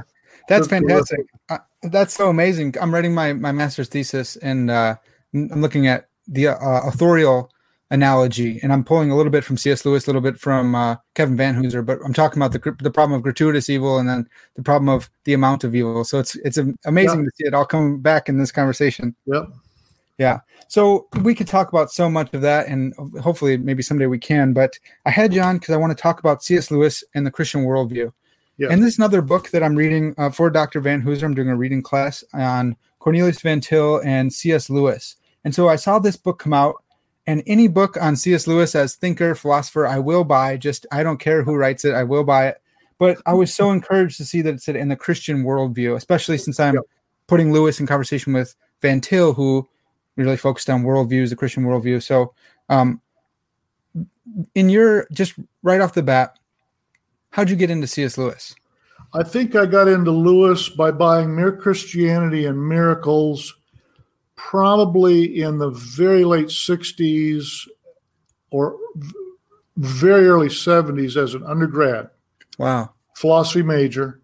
that's 0.48 0.66
fantastic. 0.66 1.20
Uh, 1.48 1.58
that's 1.82 2.14
so 2.14 2.28
amazing. 2.28 2.74
I'm 2.80 2.92
writing 2.92 3.14
my 3.14 3.32
my 3.34 3.52
master's 3.52 3.88
thesis 3.88 4.36
and 4.36 4.70
uh, 4.70 4.96
i'm 5.34 5.60
looking 5.60 5.86
at 5.86 6.08
the 6.28 6.48
uh, 6.48 6.80
authorial 6.86 7.50
analogy, 7.94 8.58
and 8.62 8.72
I'm 8.72 8.84
pulling 8.84 9.10
a 9.10 9.16
little 9.16 9.30
bit 9.30 9.44
from 9.44 9.56
C.S. 9.56 9.84
Lewis, 9.84 10.06
a 10.06 10.08
little 10.08 10.20
bit 10.20 10.38
from 10.38 10.74
uh, 10.74 10.96
Kevin 11.14 11.36
Vanhoozer, 11.36 11.86
but 11.86 11.98
I'm 12.04 12.12
talking 12.12 12.42
about 12.42 12.52
the 12.52 12.76
the 12.82 12.90
problem 12.90 13.16
of 13.16 13.22
gratuitous 13.22 13.70
evil 13.70 13.98
and 13.98 14.08
then 14.08 14.28
the 14.56 14.62
problem 14.62 14.88
of 14.88 15.08
the 15.24 15.32
amount 15.32 15.64
of 15.64 15.74
evil. 15.74 16.04
So 16.04 16.18
it's 16.18 16.34
it's 16.36 16.58
amazing 16.84 17.20
yeah. 17.20 17.24
to 17.24 17.30
see 17.36 17.46
it 17.46 17.54
all 17.54 17.64
come 17.64 18.00
back 18.00 18.28
in 18.28 18.38
this 18.38 18.52
conversation. 18.52 19.14
Yep. 19.26 19.48
Yeah. 20.18 20.40
So 20.68 21.08
we 21.22 21.34
could 21.34 21.48
talk 21.48 21.68
about 21.68 21.90
so 21.90 22.10
much 22.10 22.34
of 22.34 22.42
that, 22.42 22.66
and 22.66 22.94
hopefully 23.20 23.56
maybe 23.56 23.82
someday 23.82 24.06
we 24.06 24.18
can. 24.18 24.52
But 24.52 24.78
I 25.06 25.10
had 25.10 25.32
you 25.32 25.40
on 25.40 25.58
because 25.58 25.74
I 25.74 25.78
want 25.78 25.96
to 25.96 26.02
talk 26.02 26.18
about 26.18 26.42
C.S. 26.42 26.70
Lewis 26.70 27.02
and 27.14 27.26
the 27.26 27.30
Christian 27.30 27.64
worldview. 27.64 28.12
Yeah. 28.58 28.68
And 28.70 28.82
this 28.82 28.92
is 28.94 28.98
another 28.98 29.22
book 29.22 29.50
that 29.50 29.62
I'm 29.62 29.74
reading 29.74 30.14
uh, 30.18 30.30
for 30.30 30.50
Dr. 30.50 30.80
Vanhoozer. 30.80 31.24
I'm 31.24 31.34
doing 31.34 31.48
a 31.48 31.56
reading 31.56 31.82
class 31.82 32.22
on 32.32 32.76
Cornelius 33.00 33.40
Van 33.40 33.60
Til 33.60 34.00
and 34.04 34.32
C.S. 34.32 34.70
Lewis. 34.70 35.16
And 35.44 35.54
so 35.54 35.68
I 35.68 35.76
saw 35.76 35.98
this 35.98 36.16
book 36.16 36.38
come 36.38 36.52
out 36.52 36.83
and 37.26 37.42
any 37.46 37.68
book 37.68 37.96
on 38.00 38.16
C.S. 38.16 38.46
Lewis 38.46 38.74
as 38.74 38.94
thinker, 38.94 39.34
philosopher, 39.34 39.86
I 39.86 39.98
will 39.98 40.24
buy. 40.24 40.56
Just 40.56 40.86
I 40.92 41.02
don't 41.02 41.18
care 41.18 41.42
who 41.42 41.56
writes 41.56 41.84
it, 41.84 41.94
I 41.94 42.04
will 42.04 42.24
buy 42.24 42.48
it. 42.48 42.60
But 42.98 43.18
I 43.26 43.34
was 43.34 43.52
so 43.52 43.70
encouraged 43.70 44.16
to 44.18 44.24
see 44.24 44.40
that 44.42 44.54
it 44.54 44.62
said 44.62 44.76
in 44.76 44.88
the 44.88 44.96
Christian 44.96 45.42
worldview, 45.42 45.96
especially 45.96 46.38
since 46.38 46.60
I'm 46.60 46.74
yep. 46.74 46.84
putting 47.26 47.52
Lewis 47.52 47.80
in 47.80 47.86
conversation 47.86 48.32
with 48.32 48.54
Van 48.82 49.00
Til, 49.00 49.32
who 49.32 49.68
really 50.16 50.36
focused 50.36 50.70
on 50.70 50.84
worldviews, 50.84 51.30
the 51.30 51.36
Christian 51.36 51.64
worldview. 51.64 52.02
So, 52.02 52.34
um, 52.68 53.00
in 54.54 54.68
your 54.68 55.06
just 55.12 55.34
right 55.62 55.80
off 55.80 55.94
the 55.94 56.02
bat, 56.02 56.38
how'd 57.30 57.50
you 57.50 57.56
get 57.56 57.70
into 57.70 57.86
C.S. 57.86 58.16
Lewis? 58.16 58.54
I 59.12 59.22
think 59.22 59.54
I 59.54 59.66
got 59.66 59.88
into 59.88 60.10
Lewis 60.10 60.68
by 60.68 60.90
buying 60.90 61.34
Mere 61.34 61.56
Christianity 61.56 62.46
and 62.46 62.68
Miracles 62.68 63.54
probably 64.36 65.40
in 65.42 65.58
the 65.58 65.70
very 65.70 66.24
late 66.24 66.46
60s 66.46 67.68
or 68.50 68.76
very 69.76 70.26
early 70.26 70.48
70s 70.48 71.16
as 71.16 71.34
an 71.34 71.44
undergrad. 71.44 72.10
Wow. 72.58 72.94
Philosophy 73.16 73.62
major 73.62 74.20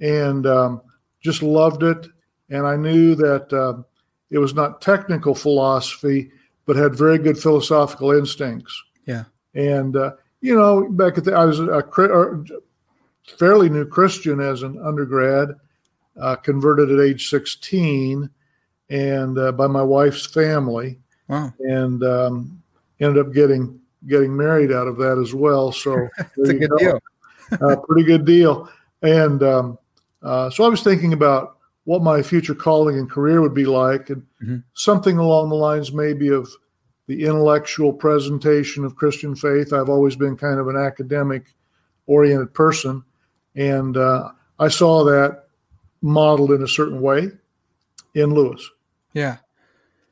and 0.00 0.46
um, 0.46 0.82
just 1.20 1.42
loved 1.42 1.82
it. 1.82 2.06
And 2.48 2.66
I 2.66 2.76
knew 2.76 3.14
that 3.16 3.52
uh, 3.52 3.82
it 4.30 4.38
was 4.38 4.54
not 4.54 4.80
technical 4.80 5.34
philosophy, 5.34 6.30
but 6.64 6.76
had 6.76 6.94
very 6.94 7.18
good 7.18 7.38
philosophical 7.38 8.12
instincts. 8.12 8.82
Yeah. 9.06 9.24
And, 9.54 9.96
uh, 9.96 10.12
you 10.40 10.54
know, 10.54 10.88
back 10.90 11.18
at 11.18 11.24
the, 11.24 11.34
I 11.34 11.44
was 11.44 11.60
a, 11.60 11.70
a 11.70 12.44
fairly 13.38 13.68
new 13.68 13.86
Christian 13.86 14.40
as 14.40 14.62
an 14.62 14.78
undergrad, 14.82 15.50
uh, 16.20 16.36
converted 16.36 16.90
at 16.90 17.04
age 17.04 17.28
16 17.28 18.30
and 18.90 19.38
uh, 19.38 19.52
by 19.52 19.66
my 19.66 19.82
wife's 19.82 20.26
family. 20.26 20.98
Wow. 21.28 21.52
And 21.60 22.02
um, 22.04 22.62
ended 23.00 23.24
up 23.24 23.32
getting 23.32 23.80
getting 24.06 24.36
married 24.36 24.72
out 24.72 24.86
of 24.86 24.96
that 24.98 25.18
as 25.18 25.34
well. 25.34 25.72
So 25.72 26.08
it's 26.36 26.50
a 26.50 26.54
good 26.54 26.70
go. 26.70 26.76
deal. 26.78 27.00
uh, 27.60 27.76
pretty 27.88 28.04
good 28.04 28.24
deal. 28.24 28.70
And 29.02 29.42
um, 29.42 29.78
uh, 30.22 30.50
so 30.50 30.64
I 30.64 30.68
was 30.68 30.82
thinking 30.82 31.12
about 31.12 31.58
what 31.84 32.02
my 32.02 32.22
future 32.22 32.54
calling 32.54 32.98
and 32.98 33.08
career 33.10 33.40
would 33.40 33.54
be 33.54 33.64
like, 33.64 34.10
and 34.10 34.22
mm-hmm. 34.42 34.56
something 34.74 35.18
along 35.18 35.48
the 35.48 35.54
lines 35.54 35.92
maybe 35.92 36.28
of 36.28 36.48
the 37.06 37.24
intellectual 37.24 37.92
presentation 37.92 38.84
of 38.84 38.96
Christian 38.96 39.36
faith. 39.36 39.72
I've 39.72 39.88
always 39.88 40.16
been 40.16 40.36
kind 40.36 40.58
of 40.58 40.66
an 40.66 40.76
academic 40.76 41.54
oriented 42.06 42.52
person, 42.54 43.04
and 43.54 43.96
uh, 43.96 44.30
I 44.58 44.68
saw 44.68 45.04
that 45.04 45.44
modeled 46.02 46.50
in 46.50 46.62
a 46.62 46.68
certain 46.68 47.00
way 47.00 47.30
in 48.14 48.34
Lewis. 48.34 48.68
Yeah. 49.16 49.38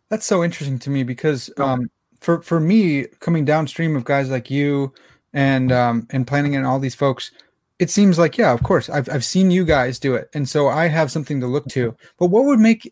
That's 0.09 0.25
so 0.25 0.43
interesting 0.43 0.79
to 0.79 0.91
me 0.91 1.03
because 1.03 1.51
um, 1.59 1.91
for 2.21 2.41
for 2.41 2.59
me 2.59 3.05
coming 3.21 3.45
downstream 3.45 3.97
of 3.97 4.05
guys 4.05 4.31
like 4.31 4.51
you 4.51 4.95
and 5.35 5.71
um, 5.71 6.07
and 6.11 6.27
Plantinga 6.27 6.57
and 6.57 6.67
all 6.67 6.79
these 6.79 6.95
folks, 6.95 7.31
it 7.79 7.91
seems 7.91 8.19
like 8.19 8.39
yeah, 8.39 8.53
of 8.53 8.63
course, 8.63 8.89
I've 8.89 9.09
I've 9.11 9.25
seen 9.25 9.51
you 9.51 9.65
guys 9.65 9.99
do 9.99 10.15
it, 10.15 10.31
and 10.33 10.49
so 10.49 10.69
I 10.69 10.89
have 10.89 11.13
something 11.13 11.41
to 11.41 11.47
look 11.47 11.67
to. 11.69 11.95
But 12.19 12.27
what 12.27 12.45
would 12.45 12.61
make 12.61 12.91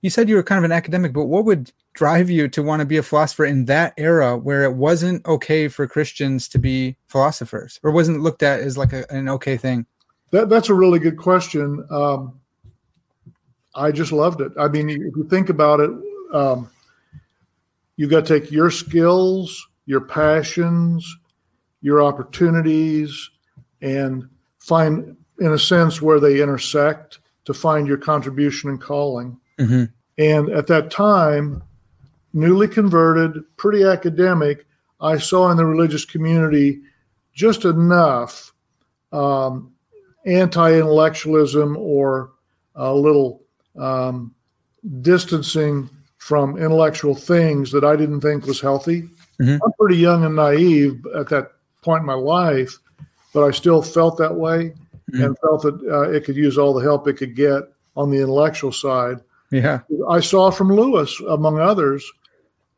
you 0.00 0.08
said 0.08 0.30
you 0.30 0.36
were 0.36 0.42
kind 0.42 0.58
of 0.58 0.64
an 0.64 0.72
academic, 0.72 1.12
but 1.12 1.26
what 1.26 1.44
would 1.44 1.72
drive 1.92 2.30
you 2.30 2.48
to 2.48 2.62
want 2.62 2.80
to 2.80 2.86
be 2.86 2.96
a 2.96 3.02
philosopher 3.02 3.44
in 3.44 3.66
that 3.66 3.92
era 3.98 4.38
where 4.38 4.62
it 4.62 4.74
wasn't 4.74 5.26
okay 5.26 5.68
for 5.68 5.86
Christians 5.86 6.48
to 6.48 6.58
be 6.58 6.96
philosophers, 7.08 7.80
or 7.82 7.90
wasn't 7.90 8.22
looked 8.22 8.42
at 8.42 8.60
as 8.60 8.78
like 8.78 8.94
a, 8.94 9.04
an 9.10 9.28
okay 9.28 9.58
thing? 9.58 9.84
That, 10.30 10.48
that's 10.48 10.70
a 10.70 10.74
really 10.74 11.00
good 11.00 11.18
question. 11.18 11.84
Um, 11.90 12.39
I 13.74 13.92
just 13.92 14.12
loved 14.12 14.40
it. 14.40 14.52
I 14.58 14.68
mean, 14.68 14.90
if 14.90 15.16
you 15.16 15.26
think 15.28 15.48
about 15.48 15.80
it, 15.80 15.90
um, 16.32 16.70
you 17.96 18.08
got 18.08 18.26
to 18.26 18.40
take 18.40 18.50
your 18.50 18.70
skills, 18.70 19.68
your 19.86 20.00
passions, 20.00 21.16
your 21.82 22.02
opportunities, 22.02 23.30
and 23.80 24.28
find, 24.58 25.16
in 25.38 25.52
a 25.52 25.58
sense, 25.58 26.02
where 26.02 26.20
they 26.20 26.42
intersect 26.42 27.20
to 27.44 27.54
find 27.54 27.86
your 27.86 27.96
contribution 27.96 28.70
and 28.70 28.80
calling. 28.80 29.38
Mm-hmm. 29.58 29.84
And 30.18 30.50
at 30.50 30.66
that 30.66 30.90
time, 30.90 31.62
newly 32.32 32.68
converted, 32.68 33.42
pretty 33.56 33.84
academic, 33.84 34.66
I 35.00 35.18
saw 35.18 35.50
in 35.50 35.56
the 35.56 35.64
religious 35.64 36.04
community 36.04 36.80
just 37.32 37.64
enough 37.64 38.52
um, 39.12 39.72
anti 40.26 40.74
intellectualism 40.74 41.76
or 41.76 42.32
a 42.74 42.94
little 42.94 43.39
um, 43.78 44.34
distancing 45.00 45.88
from 46.18 46.56
intellectual 46.56 47.14
things 47.14 47.72
that 47.72 47.84
I 47.84 47.96
didn't 47.96 48.20
think 48.20 48.46
was 48.46 48.60
healthy. 48.60 49.02
Mm-hmm. 49.40 49.62
I'm 49.64 49.72
pretty 49.78 49.96
young 49.96 50.24
and 50.24 50.36
naive 50.36 51.04
at 51.16 51.28
that 51.30 51.52
point 51.82 52.00
in 52.00 52.06
my 52.06 52.14
life, 52.14 52.78
but 53.32 53.42
I 53.42 53.50
still 53.50 53.82
felt 53.82 54.18
that 54.18 54.34
way 54.34 54.74
mm-hmm. 55.10 55.22
and 55.22 55.38
felt 55.38 55.62
that 55.62 55.80
uh, 55.90 56.10
it 56.10 56.24
could 56.24 56.36
use 56.36 56.58
all 56.58 56.74
the 56.74 56.82
help 56.82 57.08
it 57.08 57.14
could 57.14 57.34
get 57.34 57.62
on 57.96 58.10
the 58.10 58.18
intellectual 58.18 58.72
side. 58.72 59.20
Yeah. 59.50 59.80
I 60.08 60.20
saw 60.20 60.50
from 60.50 60.72
Lewis, 60.72 61.18
among 61.28 61.58
others, 61.58 62.04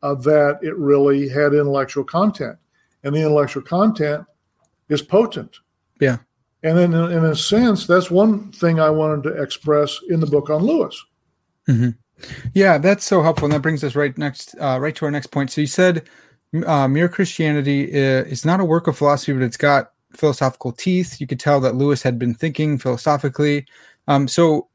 uh, 0.01 0.15
that 0.15 0.59
it 0.61 0.75
really 0.77 1.29
had 1.29 1.53
intellectual 1.53 2.03
content, 2.03 2.57
and 3.03 3.15
the 3.15 3.21
intellectual 3.21 3.63
content 3.63 4.25
is 4.89 5.01
potent. 5.01 5.57
Yeah. 5.99 6.17
And 6.63 6.77
then, 6.77 6.93
in, 6.93 7.11
in, 7.11 7.25
a 7.25 7.35
sense, 7.35 7.85
that's 7.85 8.09
one 8.09 8.51
thing 8.53 8.79
I 8.79 8.89
wanted 8.89 9.23
to 9.23 9.41
express 9.41 9.99
in 10.09 10.21
the 10.21 10.25
book 10.25 10.49
on 10.49 10.63
Lewis. 10.63 11.03
Mm-hmm. 11.67 11.89
Yeah, 12.53 12.77
that's 12.77 13.03
so 13.03 13.21
helpful, 13.21 13.45
and 13.45 13.53
that 13.53 13.61
brings 13.61 13.83
us 13.83 13.95
right 13.95 14.17
next, 14.17 14.55
uh, 14.61 14.79
right 14.79 14.95
to 14.95 15.05
our 15.05 15.11
next 15.11 15.27
point. 15.27 15.51
So 15.51 15.59
you 15.59 15.67
said, 15.67 16.07
uh, 16.65 16.87
"Mere 16.87 17.09
Christianity 17.09 17.83
is 17.91 18.45
not 18.45 18.61
a 18.61 18.65
work 18.65 18.87
of 18.87 18.97
philosophy, 18.97 19.33
but 19.33 19.41
it's 19.41 19.57
got 19.57 19.91
philosophical 20.13 20.71
teeth." 20.71 21.19
You 21.19 21.27
could 21.27 21.39
tell 21.39 21.59
that 21.59 21.75
Lewis 21.75 22.01
had 22.01 22.17
been 22.17 22.33
thinking 22.33 22.77
philosophically. 22.77 23.65
Um, 24.07 24.29
so, 24.29 24.69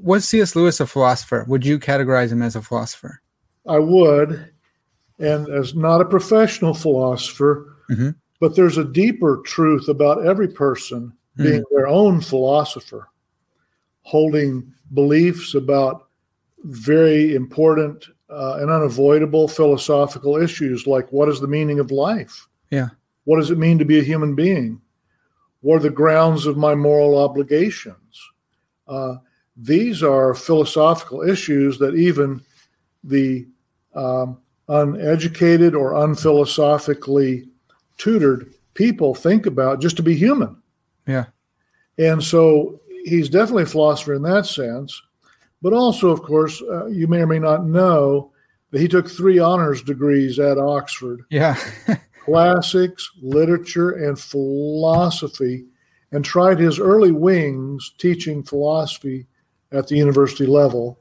was 0.00 0.24
C.S. 0.28 0.54
Lewis 0.54 0.78
a 0.78 0.86
philosopher? 0.86 1.44
Would 1.48 1.66
you 1.66 1.80
categorize 1.80 2.30
him 2.30 2.42
as 2.42 2.54
a 2.54 2.62
philosopher? 2.62 3.20
I 3.66 3.80
would, 3.80 4.52
and 5.18 5.48
as 5.48 5.74
not 5.74 6.00
a 6.00 6.04
professional 6.04 6.74
philosopher, 6.74 7.74
mm-hmm 7.90 8.10
But 8.44 8.56
there's 8.56 8.76
a 8.76 8.84
deeper 8.84 9.40
truth 9.46 9.88
about 9.88 10.26
every 10.26 10.48
person 10.48 11.14
being 11.36 11.62
mm. 11.62 11.70
their 11.70 11.88
own 11.88 12.20
philosopher, 12.20 13.08
holding 14.02 14.70
beliefs 14.92 15.54
about 15.54 16.08
very 16.64 17.34
important 17.34 18.04
uh, 18.28 18.58
and 18.60 18.70
unavoidable 18.70 19.48
philosophical 19.48 20.36
issues 20.36 20.86
like 20.86 21.10
what 21.10 21.30
is 21.30 21.40
the 21.40 21.46
meaning 21.46 21.78
of 21.78 21.90
life? 21.90 22.46
Yeah. 22.68 22.88
What 23.24 23.38
does 23.38 23.50
it 23.50 23.56
mean 23.56 23.78
to 23.78 23.86
be 23.86 23.98
a 23.98 24.04
human 24.04 24.34
being? 24.34 24.78
What 25.62 25.76
are 25.76 25.84
the 25.84 25.88
grounds 25.88 26.44
of 26.44 26.58
my 26.58 26.74
moral 26.74 27.16
obligations? 27.16 28.20
Uh, 28.86 29.14
these 29.56 30.02
are 30.02 30.34
philosophical 30.34 31.22
issues 31.22 31.78
that 31.78 31.94
even 31.94 32.42
the 33.04 33.48
um, 33.94 34.36
uneducated 34.68 35.74
or 35.74 35.92
unphilosophically 35.92 37.48
tutored 37.96 38.52
people 38.74 39.14
think 39.14 39.46
about 39.46 39.80
just 39.80 39.96
to 39.96 40.02
be 40.02 40.14
human. 40.14 40.56
Yeah. 41.06 41.26
And 41.98 42.22
so 42.22 42.80
he's 43.04 43.28
definitely 43.28 43.64
a 43.64 43.66
philosopher 43.66 44.14
in 44.14 44.22
that 44.22 44.46
sense. 44.46 45.00
But 45.62 45.72
also, 45.72 46.10
of 46.10 46.22
course, 46.22 46.60
uh, 46.62 46.86
you 46.86 47.06
may 47.06 47.20
or 47.20 47.26
may 47.26 47.38
not 47.38 47.64
know 47.64 48.32
that 48.70 48.80
he 48.80 48.88
took 48.88 49.08
three 49.08 49.38
honors 49.38 49.82
degrees 49.82 50.38
at 50.38 50.58
Oxford. 50.58 51.24
Yeah. 51.30 51.56
classics, 52.24 53.10
literature, 53.20 53.90
and 53.90 54.18
philosophy, 54.18 55.66
and 56.12 56.24
tried 56.24 56.58
his 56.58 56.78
early 56.78 57.12
wings 57.12 57.92
teaching 57.98 58.42
philosophy 58.42 59.26
at 59.72 59.88
the 59.88 59.96
university 59.96 60.46
level, 60.46 60.98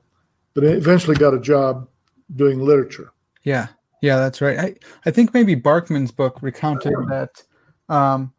but 0.53 0.63
eventually 0.63 1.15
got 1.15 1.33
a 1.33 1.39
job 1.39 1.88
doing 2.35 2.59
literature. 2.59 3.12
Yeah, 3.43 3.67
yeah, 4.03 4.17
that's 4.17 4.41
right. 4.41 4.60
I, 4.60 4.75
I 5.05 5.12
think 5.12 5.33
maybe 5.33 5.55
Barkman's 5.55 6.12
book 6.12 6.41
recounted 6.41 6.93
that 7.07 7.41
um, 7.88 8.33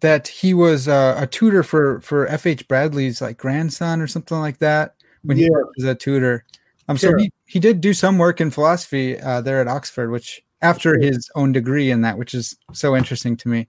that 0.00 0.28
he 0.28 0.52
was 0.52 0.86
uh, 0.86 1.16
a 1.18 1.26
tutor 1.26 1.62
for 1.62 2.02
for 2.02 2.26
F. 2.26 2.44
H. 2.44 2.68
Bradley's 2.68 3.22
like 3.22 3.38
grandson 3.38 4.02
or 4.02 4.06
something 4.06 4.38
like 4.38 4.58
that 4.58 4.96
when 5.22 5.38
he 5.38 5.48
was 5.50 5.84
a 5.84 5.94
tutor. 5.94 6.44
Um, 6.88 6.98
so 6.98 7.16
he, 7.16 7.32
he 7.46 7.58
did 7.58 7.80
do 7.80 7.94
some 7.94 8.18
work 8.18 8.38
in 8.38 8.50
philosophy 8.50 9.18
uh, 9.18 9.40
there 9.40 9.62
at 9.62 9.66
Oxford, 9.66 10.10
which 10.10 10.42
after 10.60 11.00
his 11.00 11.30
own 11.34 11.52
degree 11.52 11.90
in 11.90 12.02
that, 12.02 12.18
which 12.18 12.34
is 12.34 12.54
so 12.74 12.94
interesting 12.94 13.34
to 13.38 13.48
me. 13.48 13.68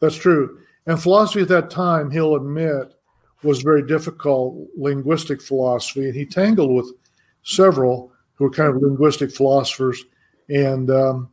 That's 0.00 0.16
true. 0.16 0.60
And 0.84 1.02
philosophy 1.02 1.40
at 1.40 1.48
that 1.48 1.70
time, 1.70 2.10
he'll 2.10 2.36
admit, 2.36 2.92
was 3.42 3.62
very 3.62 3.86
difficult 3.86 4.68
linguistic 4.76 5.40
philosophy, 5.40 6.04
and 6.04 6.14
he 6.14 6.26
tangled 6.26 6.72
with 6.72 6.92
several 7.42 8.12
who 8.34 8.44
were 8.44 8.50
kind 8.50 8.68
of 8.68 8.82
linguistic 8.82 9.34
philosophers, 9.34 10.04
and 10.48 10.90
um, 10.90 11.30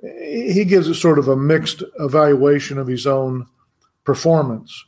he 0.00 0.64
gives 0.64 0.88
it 0.88 0.94
sort 0.94 1.18
of 1.18 1.28
a 1.28 1.36
mixed 1.36 1.82
evaluation 1.98 2.78
of 2.78 2.86
his 2.86 3.06
own 3.06 3.46
performance. 4.04 4.84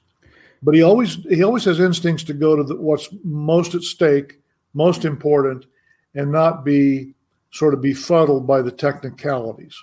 But 0.63 0.75
he 0.75 0.83
always 0.83 1.17
he 1.29 1.43
always 1.43 1.65
has 1.65 1.79
instincts 1.79 2.25
to 2.25 2.33
go 2.33 2.57
to 2.57 2.65
the, 2.65 2.77
what's 2.77 3.09
most 3.23 3.75
at 3.75 3.83
stake, 3.83 4.41
most 4.73 5.05
important, 5.05 5.67
and 6.15 6.33
not 6.33 6.65
be 6.65 7.15
sort 7.51 7.75
of 7.75 7.83
befuddled 7.83 8.47
by 8.47 8.63
the 8.63 8.73
technicalities. 8.73 9.77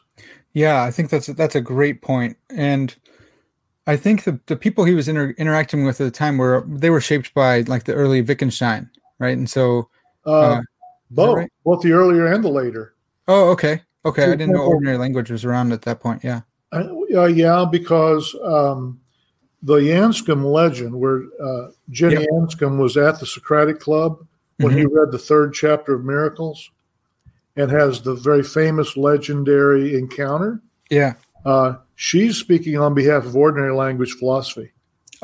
Yeah, 0.54 0.84
I 0.84 0.92
think 0.92 1.10
that's 1.10 1.28
that's 1.28 1.56
a 1.56 1.62
great 1.62 2.02
point, 2.02 2.36
and 2.50 2.96
I 3.88 3.96
think 3.96 4.24
the, 4.24 4.40
the 4.48 4.56
people 4.56 4.84
he 4.84 4.96
was 4.96 5.08
inter- 5.08 5.36
interacting 5.38 5.86
with 5.86 6.02
at 6.02 6.06
the 6.06 6.12
time 6.12 6.38
were 6.38 6.66
they 6.68 6.90
were 6.90 7.02
shaped 7.02 7.34
by 7.34 7.62
like 7.62 7.86
the 7.86 7.94
early 7.94 8.22
Wittgenstein, 8.22 8.90
right? 9.20 9.38
And 9.38 9.50
so 9.50 9.90
uh, 10.26 10.30
uh, 10.30 10.62
both, 11.10 11.38
right? 11.38 11.52
both 11.64 11.82
the 11.82 11.92
earlier 11.92 12.26
and 12.26 12.44
the 12.44 12.50
later. 12.50 12.96
Oh, 13.32 13.50
okay, 13.52 13.82
okay. 14.06 14.26
I 14.26 14.32
didn't 14.32 14.52
know 14.52 14.64
ordinary 14.64 14.98
language 14.98 15.32
was 15.32 15.46
around 15.46 15.72
at 15.72 15.84
that 15.84 16.02
point. 16.02 16.22
Yeah. 16.24 16.42
Uh, 16.74 17.26
yeah, 17.26 17.66
because 17.70 18.36
um, 18.44 19.00
the 19.64 19.76
Anscombe 19.76 20.52
legend, 20.52 21.00
where 21.00 21.24
uh, 21.42 21.68
Jenny 21.90 22.16
yep. 22.16 22.30
Anscombe 22.34 22.78
was 22.78 22.98
at 22.98 23.20
the 23.20 23.26
Socratic 23.26 23.80
Club 23.80 24.26
when 24.58 24.74
mm-hmm. 24.74 24.80
he 24.80 24.86
read 24.86 25.12
the 25.12 25.18
third 25.18 25.54
chapter 25.54 25.94
of 25.94 26.04
Miracles, 26.04 26.72
and 27.56 27.72
has 27.72 28.02
the 28.02 28.16
very 28.16 28.44
famous 28.44 28.98
legendary 28.98 29.98
encounter. 29.98 30.62
Yeah. 30.90 31.14
Uh, 31.46 31.76
she's 31.96 32.38
speaking 32.38 32.78
on 32.78 32.94
behalf 32.94 33.26
of 33.26 33.36
ordinary 33.36 33.74
language 33.74 34.14
philosophy. 34.14 34.72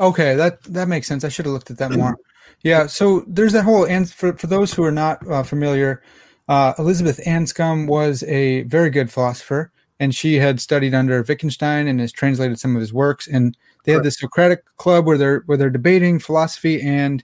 Okay, 0.00 0.34
that 0.34 0.62
that 0.64 0.88
makes 0.88 1.06
sense. 1.06 1.24
I 1.24 1.28
should 1.28 1.44
have 1.44 1.52
looked 1.52 1.70
at 1.70 1.78
that 1.78 1.92
more. 1.92 2.16
Yeah, 2.62 2.86
so 2.86 3.24
there's 3.26 3.52
that 3.52 3.64
whole 3.64 3.84
and 3.86 4.10
for 4.10 4.32
for 4.32 4.46
those 4.46 4.72
who 4.72 4.82
are 4.84 4.92
not 4.92 5.26
uh, 5.28 5.42
familiar, 5.42 6.02
uh, 6.48 6.74
Elizabeth 6.78 7.20
Anscombe 7.26 7.86
was 7.86 8.22
a 8.24 8.62
very 8.62 8.90
good 8.90 9.10
philosopher, 9.10 9.70
and 10.00 10.14
she 10.14 10.36
had 10.36 10.60
studied 10.60 10.94
under 10.94 11.22
Wittgenstein 11.22 11.86
and 11.86 12.00
has 12.00 12.12
translated 12.12 12.58
some 12.58 12.74
of 12.74 12.80
his 12.80 12.92
works. 12.92 13.26
And 13.26 13.56
they 13.84 13.92
had 13.92 14.02
this 14.02 14.18
Socratic 14.18 14.64
club 14.76 15.06
where 15.06 15.18
they're 15.18 15.42
where 15.46 15.58
they're 15.58 15.70
debating 15.70 16.18
philosophy, 16.18 16.80
and 16.80 17.22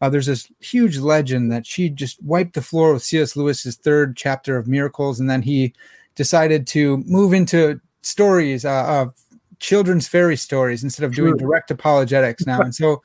uh, 0.00 0.08
there's 0.08 0.26
this 0.26 0.50
huge 0.60 0.98
legend 0.98 1.50
that 1.52 1.66
she 1.66 1.88
just 1.88 2.22
wiped 2.22 2.54
the 2.54 2.62
floor 2.62 2.92
with 2.92 3.02
C.S. 3.02 3.36
Lewis's 3.36 3.76
third 3.76 4.16
chapter 4.16 4.56
of 4.56 4.68
Miracles, 4.68 5.20
and 5.20 5.28
then 5.30 5.42
he 5.42 5.72
decided 6.14 6.66
to 6.68 6.98
move 7.06 7.32
into 7.32 7.80
stories 8.02 8.64
uh, 8.64 8.84
of 8.86 9.14
children's 9.58 10.06
fairy 10.06 10.36
stories 10.36 10.84
instead 10.84 11.04
of 11.04 11.14
doing 11.14 11.36
direct 11.36 11.70
apologetics 11.70 12.46
now. 12.46 12.60
And 12.60 12.74
so 12.74 13.02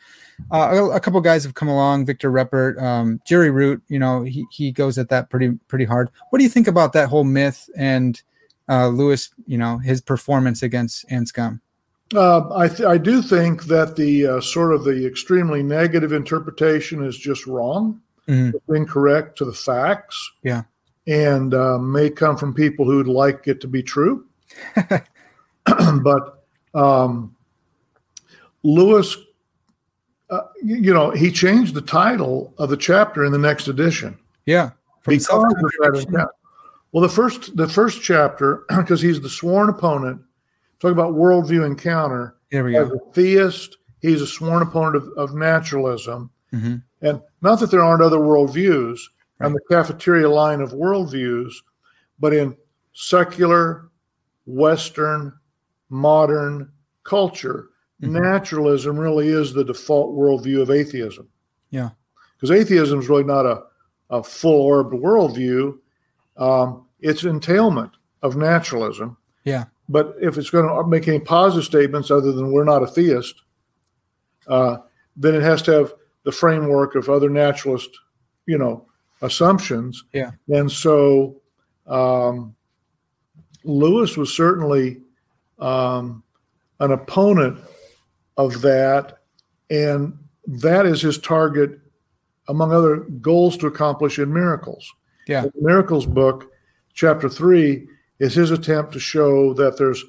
uh, 0.51 0.69
a, 0.71 0.89
a, 0.91 0.99
couple 0.99 1.19
guys 1.21 1.43
have 1.43 1.54
come 1.54 1.67
along, 1.67 2.06
Victor 2.06 2.32
Reppert, 2.32 2.82
um, 2.82 3.19
Jerry 3.25 3.51
Root, 3.51 3.82
you 3.88 3.99
know, 3.99 4.23
he, 4.23 4.45
he 4.51 4.71
goes 4.71 4.97
at 4.97 5.10
that 5.10 5.30
pretty, 5.30 5.51
pretty 5.67 5.86
hard. 5.86 6.10
What 6.30 6.39
do 6.39 6.43
you 6.43 6.49
think 6.49 6.67
about 6.67 6.93
that 6.93 7.10
whole 7.10 7.23
myth 7.23 7.69
and 7.75 8.21
uh, 8.69 8.88
Lewis, 8.88 9.30
you 9.45 9.58
know, 9.58 9.77
his 9.77 10.01
performance 10.01 10.63
against 10.63 11.08
Anscombe? 11.10 11.60
Uh, 12.13 12.54
I, 12.54 12.67
th- 12.67 12.82
I 12.88 12.97
do 12.97 13.21
think 13.21 13.63
that 13.65 13.95
the 13.95 14.27
uh, 14.27 14.41
sort 14.41 14.73
of 14.73 14.84
the 14.84 15.06
extremely 15.06 15.63
negative 15.63 16.12
interpretation 16.12 17.04
is 17.04 17.17
just 17.17 17.47
wrong, 17.47 18.01
mm-hmm. 18.27 18.75
incorrect 18.75 19.38
to 19.38 19.45
the 19.45 19.54
facts. 19.54 20.32
Yeah. 20.43 20.63
And 21.08 21.54
uh, 21.54 21.77
may 21.77 22.10
come 22.10 22.38
from 22.38 22.54
people 22.54 22.86
who'd 22.86 23.08
like 23.08 23.47
it 23.47 23.62
to 23.62 23.67
be 23.67 23.82
true. 23.82 24.25
but 26.04 26.43
um, 26.73 27.36
Lewis, 28.63 29.17
uh, 30.32 30.48
you 30.63 30.94
know, 30.94 31.12
he 31.12 31.30
changed 31.30 31.74
the 31.74 31.82
title 31.82 32.54
of 32.58 32.70
the 32.70 32.78
chapter 32.78 33.26
in 33.26 33.34
the 33.34 33.38
next 33.38 33.67
edition. 33.67 34.17
Yeah, 34.46 34.72
because 35.06 35.28
well, 35.30 37.02
the 37.02 37.10
first 37.10 37.56
the 37.58 37.67
first 37.67 38.02
chapter 38.02 38.63
because 38.78 39.02
he's 39.02 39.22
the 39.22 39.30
sworn 39.30 39.70
opponent. 39.70 40.22
Talk 40.80 40.91
about 40.91 41.13
worldview 41.13 41.65
encounter. 41.65 42.38
There 42.52 42.63
we 42.63 42.72
go. 42.72 42.86
A 42.86 43.13
theist, 43.13 43.78
he's 44.02 44.22
a 44.22 44.28
sworn 44.28 44.63
opponent 44.63 44.96
of, 44.96 45.10
of 45.15 45.36
naturalism, 45.36 46.32
mm-hmm. 46.52 46.78
and 47.02 47.22
not 47.41 47.60
that 47.60 47.70
there 47.70 47.84
aren't 47.84 48.02
other 48.02 48.17
worldviews 48.17 49.00
right. 49.38 49.48
on 49.48 49.54
the 49.54 49.62
cafeteria 49.70 50.30
line 50.30 50.62
of 50.62 50.72
worldviews, 50.72 51.54
but 52.20 52.34
in 52.34 52.56
secular, 52.94 53.89
Western, 54.46 55.34
modern 55.89 56.72
culture. 57.04 57.70
Naturalism 58.02 58.98
really 58.98 59.30
is 59.30 59.54
the 59.54 59.64
default 59.64 60.16
worldview 60.16 60.62
of 60.62 60.72
atheism. 60.72 61.28
Yeah. 61.70 61.90
Because 62.36 62.52
atheism 62.52 63.00
is 63.00 63.10
really 63.10 63.24
not 63.24 63.46
a, 63.46 63.64
a 64.10 64.24
full 64.24 64.62
orbed 64.62 64.94
worldview, 64.94 65.78
um, 66.38 66.86
it's 67.00 67.24
entailment 67.24 67.92
of 68.24 68.36
naturalism. 68.36 69.18
Yeah. 69.44 69.66
But 69.90 70.16
if 70.22 70.38
it's 70.38 70.50
going 70.50 70.68
to 70.68 70.88
make 70.88 71.08
any 71.08 71.20
positive 71.20 71.66
statements 71.66 72.12
other 72.12 72.32
than 72.32 72.52
we're 72.52 72.64
not 72.64 72.84
a 72.84 72.88
theist, 72.88 73.42
uh, 74.48 74.78
then 75.16 75.36
it 75.36 75.44
has 75.44 75.62
to 75.64 75.72
have 75.72 75.94
the 76.24 76.32
framework 76.32 76.96
of 76.96 77.10
other 77.10 77.30
naturalist, 77.30 77.90
you 78.46 78.58
know, 78.58 78.86
assumptions. 79.22 80.04
Yeah. 80.14 80.32
And 80.50 80.72
so 80.72 81.42
um, 81.88 82.56
Lewis 83.64 84.18
was 84.18 84.34
certainly 84.36 85.02
um, 85.60 86.24
an 86.80 86.92
opponent 86.92 87.60
of 88.38 88.62
that, 88.62 89.20
and 89.70 90.17
that 90.48 90.86
is 90.86 91.02
his 91.02 91.17
target, 91.17 91.80
among 92.48 92.72
other 92.72 92.98
goals 93.22 93.58
to 93.58 93.67
accomplish 93.67 94.20
in 94.20 94.34
Miracles. 94.34 94.94
Yeah, 95.28 95.41
the 95.44 95.52
Miracles 95.62 96.06
book, 96.06 96.52
chapter 96.94 97.30
three, 97.30 97.88
is 98.20 98.34
his 98.34 98.52
attempt 98.52 98.94
to 98.94 99.00
show 99.00 99.54
that 99.54 99.78
there's 99.78 100.04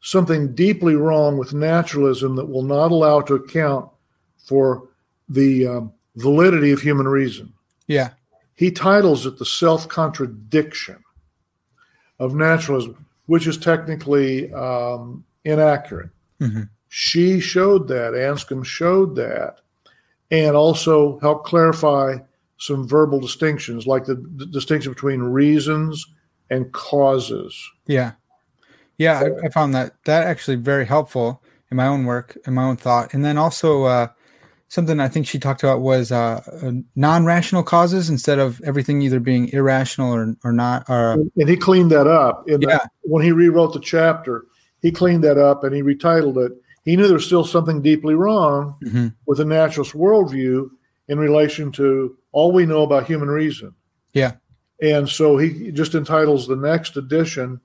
something 0.00 0.54
deeply 0.54 0.94
wrong 0.94 1.36
with 1.36 1.52
naturalism 1.52 2.36
that 2.36 2.46
will 2.46 2.62
not 2.62 2.92
allow 2.92 3.20
to 3.22 3.34
account 3.34 3.90
for 4.38 4.88
the 5.28 5.66
um, 5.66 5.92
validity 6.16 6.70
of 6.70 6.80
human 6.80 7.08
reason. 7.08 7.52
Yeah, 7.86 8.10
he 8.54 8.70
titles 8.70 9.26
it 9.26 9.38
the 9.38 9.44
self 9.44 9.88
contradiction 9.88 11.02
of 12.18 12.34
naturalism 12.34 13.06
which 13.26 13.46
is 13.46 13.58
technically 13.58 14.52
um, 14.52 15.24
inaccurate. 15.44 16.10
Mm-hmm. 16.40 16.62
She 16.98 17.40
showed 17.40 17.88
that, 17.88 18.14
Anscombe 18.14 18.64
showed 18.64 19.16
that, 19.16 19.60
and 20.30 20.56
also 20.56 21.18
helped 21.18 21.46
clarify 21.46 22.16
some 22.56 22.88
verbal 22.88 23.20
distinctions, 23.20 23.86
like 23.86 24.06
the, 24.06 24.14
the 24.14 24.46
distinction 24.46 24.92
between 24.92 25.20
reasons 25.20 26.06
and 26.48 26.72
causes. 26.72 27.54
Yeah. 27.86 28.12
Yeah, 28.96 29.24
I, 29.24 29.46
I, 29.46 29.50
found 29.50 29.74
that 29.74 29.92
that 30.06 30.26
actually 30.26 30.56
very 30.56 30.86
helpful 30.86 31.42
in 31.70 31.76
my 31.76 31.86
own 31.86 32.06
work, 32.06 32.38
in 32.46 32.54
my 32.54 32.64
own 32.64 32.78
thought, 32.78 33.12
and 33.12 33.22
then 33.22 33.36
also 33.36 33.84
uh, 33.84 34.08
something 34.68 34.98
I 34.98 35.08
think 35.08 35.26
she 35.26 35.38
talked 35.38 35.62
about 35.62 35.82
was 35.82 36.10
uh, 36.10 36.40
non-rational 36.94 37.62
causes 37.62 38.08
instead 38.08 38.38
of 38.38 38.58
everything 38.62 39.02
either 39.02 39.20
being 39.20 39.50
irrational 39.50 40.14
or 40.14 40.34
or 40.44 40.52
not. 40.52 40.88
Or, 40.88 41.18
and 41.36 41.46
he 41.46 41.58
cleaned 41.58 41.90
that 41.90 42.06
up. 42.06 42.44
yeah. 42.46 42.56
The, 42.56 42.88
when 43.02 43.22
he 43.22 43.32
rewrote 43.32 43.74
the 43.74 43.80
chapter, 43.80 44.46
he 44.80 44.90
cleaned 44.90 45.24
that 45.24 45.36
up 45.36 45.62
and 45.62 45.74
he 45.74 45.82
retitled 45.82 46.42
it. 46.42 46.52
He 46.86 46.96
knew 46.96 47.08
there's 47.08 47.26
still 47.26 47.44
something 47.44 47.82
deeply 47.82 48.14
wrong 48.14 48.76
mm-hmm. 48.82 49.08
with 49.26 49.38
the 49.38 49.44
naturalist 49.44 49.92
worldview 49.92 50.70
in 51.08 51.18
relation 51.18 51.72
to 51.72 52.16
all 52.30 52.52
we 52.52 52.64
know 52.64 52.82
about 52.82 53.06
human 53.06 53.28
reason. 53.28 53.74
Yeah. 54.14 54.34
And 54.80 55.08
so 55.08 55.36
he 55.36 55.72
just 55.72 55.96
entitles 55.96 56.46
the 56.46 56.54
next 56.54 56.96
edition, 56.96 57.60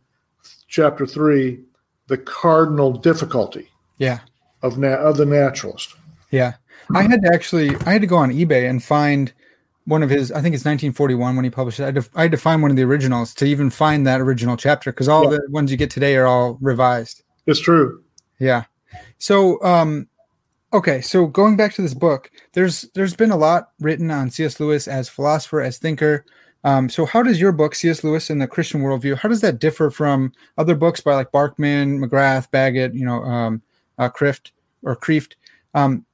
chapter 0.68 1.06
three, 1.06 1.60
the 2.08 2.18
cardinal 2.18 2.92
difficulty. 2.94 3.70
Yeah. 4.00 4.20
Of 4.64 4.80
na- 4.80 4.96
of 4.96 5.18
the 5.18 5.26
naturalist. 5.26 5.96
Yeah. 6.32 6.56
I 6.96 7.04
had 7.04 7.22
to 7.22 7.32
actually 7.32 7.76
I 7.86 7.92
had 7.92 8.02
to 8.02 8.08
go 8.08 8.18
on 8.18 8.32
eBay 8.32 8.68
and 8.68 8.84
find 8.84 9.32
one 9.86 10.02
of 10.02 10.10
his 10.10 10.32
I 10.32 10.42
think 10.42 10.56
it's 10.56 10.66
1941 10.66 11.36
when 11.36 11.46
he 11.46 11.52
published 11.52 11.80
it. 11.80 11.84
I 11.84 11.86
had 11.88 11.96
to, 11.96 12.10
I 12.16 12.22
had 12.24 12.32
to 12.32 12.38
find 12.38 12.64
one 12.64 12.72
of 12.72 12.78
the 12.78 12.84
originals 12.84 13.36
to 13.36 13.46
even 13.46 13.70
find 13.70 14.08
that 14.08 14.20
original 14.20 14.58
chapter 14.58 14.92
because 14.92 15.08
all 15.08 15.26
yeah. 15.26 15.38
the 15.38 15.42
ones 15.52 15.70
you 15.70 15.78
get 15.78 15.92
today 15.92 16.16
are 16.16 16.26
all 16.26 16.58
revised. 16.60 17.24
It's 17.46 17.60
true. 17.60 18.04
Yeah. 18.40 18.64
So 19.18 19.64
um 19.64 20.08
okay, 20.74 21.02
so 21.02 21.28
going 21.28 21.56
back 21.58 21.74
to 21.74 21.82
this 21.82 21.94
book, 21.94 22.32
there's 22.54 22.84
there's 22.94 23.16
been 23.16 23.32
a 23.32 23.38
lot 23.38 23.72
written 23.80 24.12
on 24.12 24.30
C.S. 24.30 24.60
Lewis 24.60 24.88
as 24.88 25.10
philosopher, 25.10 25.62
as 25.62 25.78
thinker. 25.78 26.26
Um, 26.64 26.90
so 26.90 27.08
how 27.08 27.24
does 27.24 27.42
your 27.42 27.52
book, 27.52 27.74
C.S. 27.74 28.04
Lewis 28.04 28.30
and 28.30 28.40
the 28.40 28.48
Christian 28.48 28.82
Worldview, 28.82 29.18
how 29.18 29.30
does 29.30 29.42
that 29.42 29.60
differ 29.60 29.90
from 29.90 30.32
other 30.60 30.76
books 30.76 31.02
by 31.02 31.16
like 31.16 31.32
Barkman, 31.32 31.98
McGrath, 31.98 32.52
Baggett, 32.52 32.94
you 32.94 33.04
know, 33.04 33.24
um, 33.24 33.64
uh, 33.98 34.10
Krift 34.10 34.52
or 34.84 34.96
Kreeft? 34.96 35.34
Um, 35.74 36.06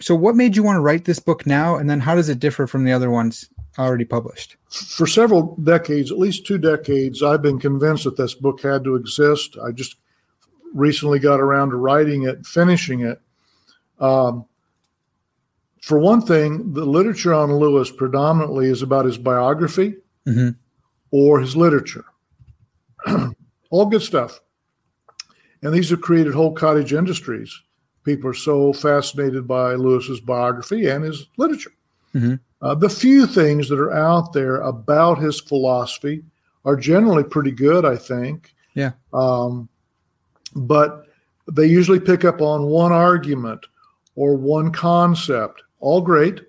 so 0.00 0.14
what 0.14 0.36
made 0.36 0.56
you 0.56 0.62
want 0.62 0.76
to 0.76 0.80
write 0.80 1.04
this 1.04 1.18
book 1.18 1.46
now 1.46 1.76
and 1.76 1.88
then 1.88 2.00
how 2.00 2.14
does 2.14 2.28
it 2.28 2.38
differ 2.38 2.66
from 2.66 2.84
the 2.84 2.92
other 2.92 3.10
ones 3.10 3.48
already 3.78 4.04
published 4.04 4.56
for 4.68 5.06
several 5.06 5.56
decades 5.56 6.10
at 6.10 6.18
least 6.18 6.46
two 6.46 6.58
decades 6.58 7.22
i've 7.22 7.42
been 7.42 7.58
convinced 7.58 8.04
that 8.04 8.16
this 8.16 8.34
book 8.34 8.60
had 8.62 8.84
to 8.84 8.94
exist 8.94 9.56
i 9.64 9.70
just 9.70 9.96
recently 10.76 11.18
got 11.18 11.40
around 11.40 11.70
to 11.70 11.76
writing 11.76 12.24
it 12.24 12.44
finishing 12.46 13.00
it 13.00 13.20
um, 13.98 14.44
for 15.80 15.98
one 15.98 16.20
thing 16.20 16.72
the 16.72 16.84
literature 16.84 17.34
on 17.34 17.52
lewis 17.52 17.90
predominantly 17.90 18.66
is 18.66 18.82
about 18.82 19.04
his 19.04 19.18
biography 19.18 19.94
mm-hmm. 20.26 20.50
or 21.10 21.40
his 21.40 21.56
literature 21.56 22.04
all 23.70 23.86
good 23.86 24.02
stuff 24.02 24.40
and 25.62 25.72
these 25.72 25.90
have 25.90 26.00
created 26.00 26.34
whole 26.34 26.52
cottage 26.52 26.92
industries 26.92 27.62
people 28.06 28.30
are 28.30 28.34
so 28.34 28.72
fascinated 28.72 29.46
by 29.46 29.74
Lewis's 29.74 30.20
biography 30.20 30.86
and 30.86 31.04
his 31.04 31.26
literature. 31.36 31.72
Mm-hmm. 32.14 32.34
Uh, 32.62 32.74
the 32.74 32.88
few 32.88 33.26
things 33.26 33.68
that 33.68 33.78
are 33.78 33.92
out 33.92 34.32
there 34.32 34.56
about 34.62 35.18
his 35.18 35.40
philosophy 35.40 36.22
are 36.64 36.76
generally 36.76 37.24
pretty 37.24 37.50
good, 37.50 37.84
I 37.84 37.96
think. 37.96 38.54
Yeah. 38.74 38.92
Um, 39.12 39.68
but 40.56 41.06
they 41.50 41.66
usually 41.66 42.00
pick 42.00 42.24
up 42.24 42.40
on 42.40 42.66
one 42.66 42.92
argument 42.92 43.64
or 44.16 44.34
one 44.34 44.72
concept. 44.72 45.62
All 45.78 46.00
great, 46.00 46.40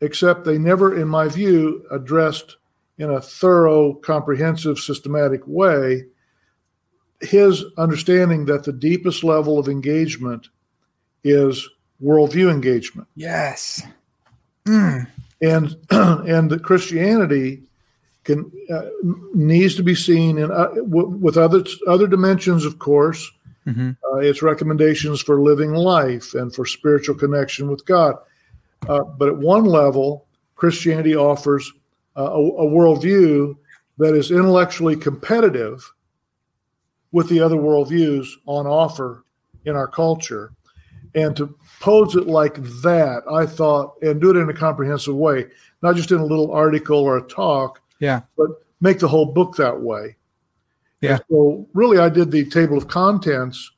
except 0.00 0.44
they 0.44 0.58
never, 0.58 0.96
in 0.96 1.08
my 1.08 1.26
view, 1.26 1.84
addressed 1.90 2.56
in 2.98 3.10
a 3.10 3.20
thorough, 3.20 3.94
comprehensive, 3.94 4.78
systematic 4.78 5.40
way 5.46 6.04
his 7.22 7.64
understanding 7.78 8.46
that 8.46 8.64
the 8.64 8.72
deepest 8.72 9.24
level 9.24 9.58
of 9.58 9.68
engagement 9.68 10.48
is 11.24 11.68
worldview 12.02 12.50
engagement. 12.50 13.08
Yes. 13.14 13.82
Mm. 14.66 15.06
And 15.40 15.76
and 15.90 16.50
that 16.50 16.64
Christianity 16.64 17.62
can 18.24 18.50
uh, 18.72 18.82
needs 19.34 19.74
to 19.76 19.82
be 19.82 19.94
seen 19.94 20.38
in 20.38 20.50
uh, 20.50 20.68
w- 20.68 21.08
with 21.08 21.36
other 21.36 21.64
other 21.88 22.06
dimensions, 22.06 22.64
of 22.64 22.78
course. 22.78 23.30
Mm-hmm. 23.66 23.90
Uh, 24.04 24.16
its 24.16 24.42
recommendations 24.42 25.20
for 25.20 25.40
living 25.40 25.72
life 25.72 26.34
and 26.34 26.52
for 26.52 26.66
spiritual 26.66 27.14
connection 27.14 27.70
with 27.70 27.86
God. 27.86 28.16
Uh, 28.88 29.04
but 29.04 29.28
at 29.28 29.36
one 29.38 29.64
level, 29.64 30.26
Christianity 30.56 31.14
offers 31.14 31.72
uh, 32.16 32.22
a, 32.22 32.40
a 32.40 32.66
worldview 32.66 33.56
that 33.98 34.16
is 34.16 34.32
intellectually 34.32 34.96
competitive 34.96 35.88
with 37.12 37.28
the 37.28 37.38
other 37.38 37.54
worldviews 37.54 38.26
on 38.46 38.66
offer 38.66 39.24
in 39.64 39.76
our 39.76 39.86
culture 39.86 40.52
and 41.14 41.36
to 41.36 41.54
pose 41.80 42.16
it 42.16 42.26
like 42.26 42.54
that, 42.82 43.22
I 43.30 43.44
thought, 43.46 43.96
and 44.02 44.20
do 44.20 44.30
it 44.30 44.36
in 44.36 44.48
a 44.48 44.54
comprehensive 44.54 45.14
way, 45.14 45.46
not 45.82 45.96
just 45.96 46.10
in 46.10 46.18
a 46.18 46.24
little 46.24 46.52
article 46.52 46.98
or 46.98 47.18
a 47.18 47.22
talk, 47.28 47.81
yeah, 48.02 48.22
but 48.36 48.48
make 48.80 48.98
the 48.98 49.06
whole 49.06 49.26
book 49.26 49.54
that 49.56 49.80
way. 49.80 50.16
Yeah. 51.00 51.12
And 51.12 51.22
so 51.30 51.68
really, 51.72 51.98
I 51.98 52.08
did 52.08 52.32
the 52.32 52.44
table 52.44 52.76
of 52.76 52.88
contents 52.88 53.70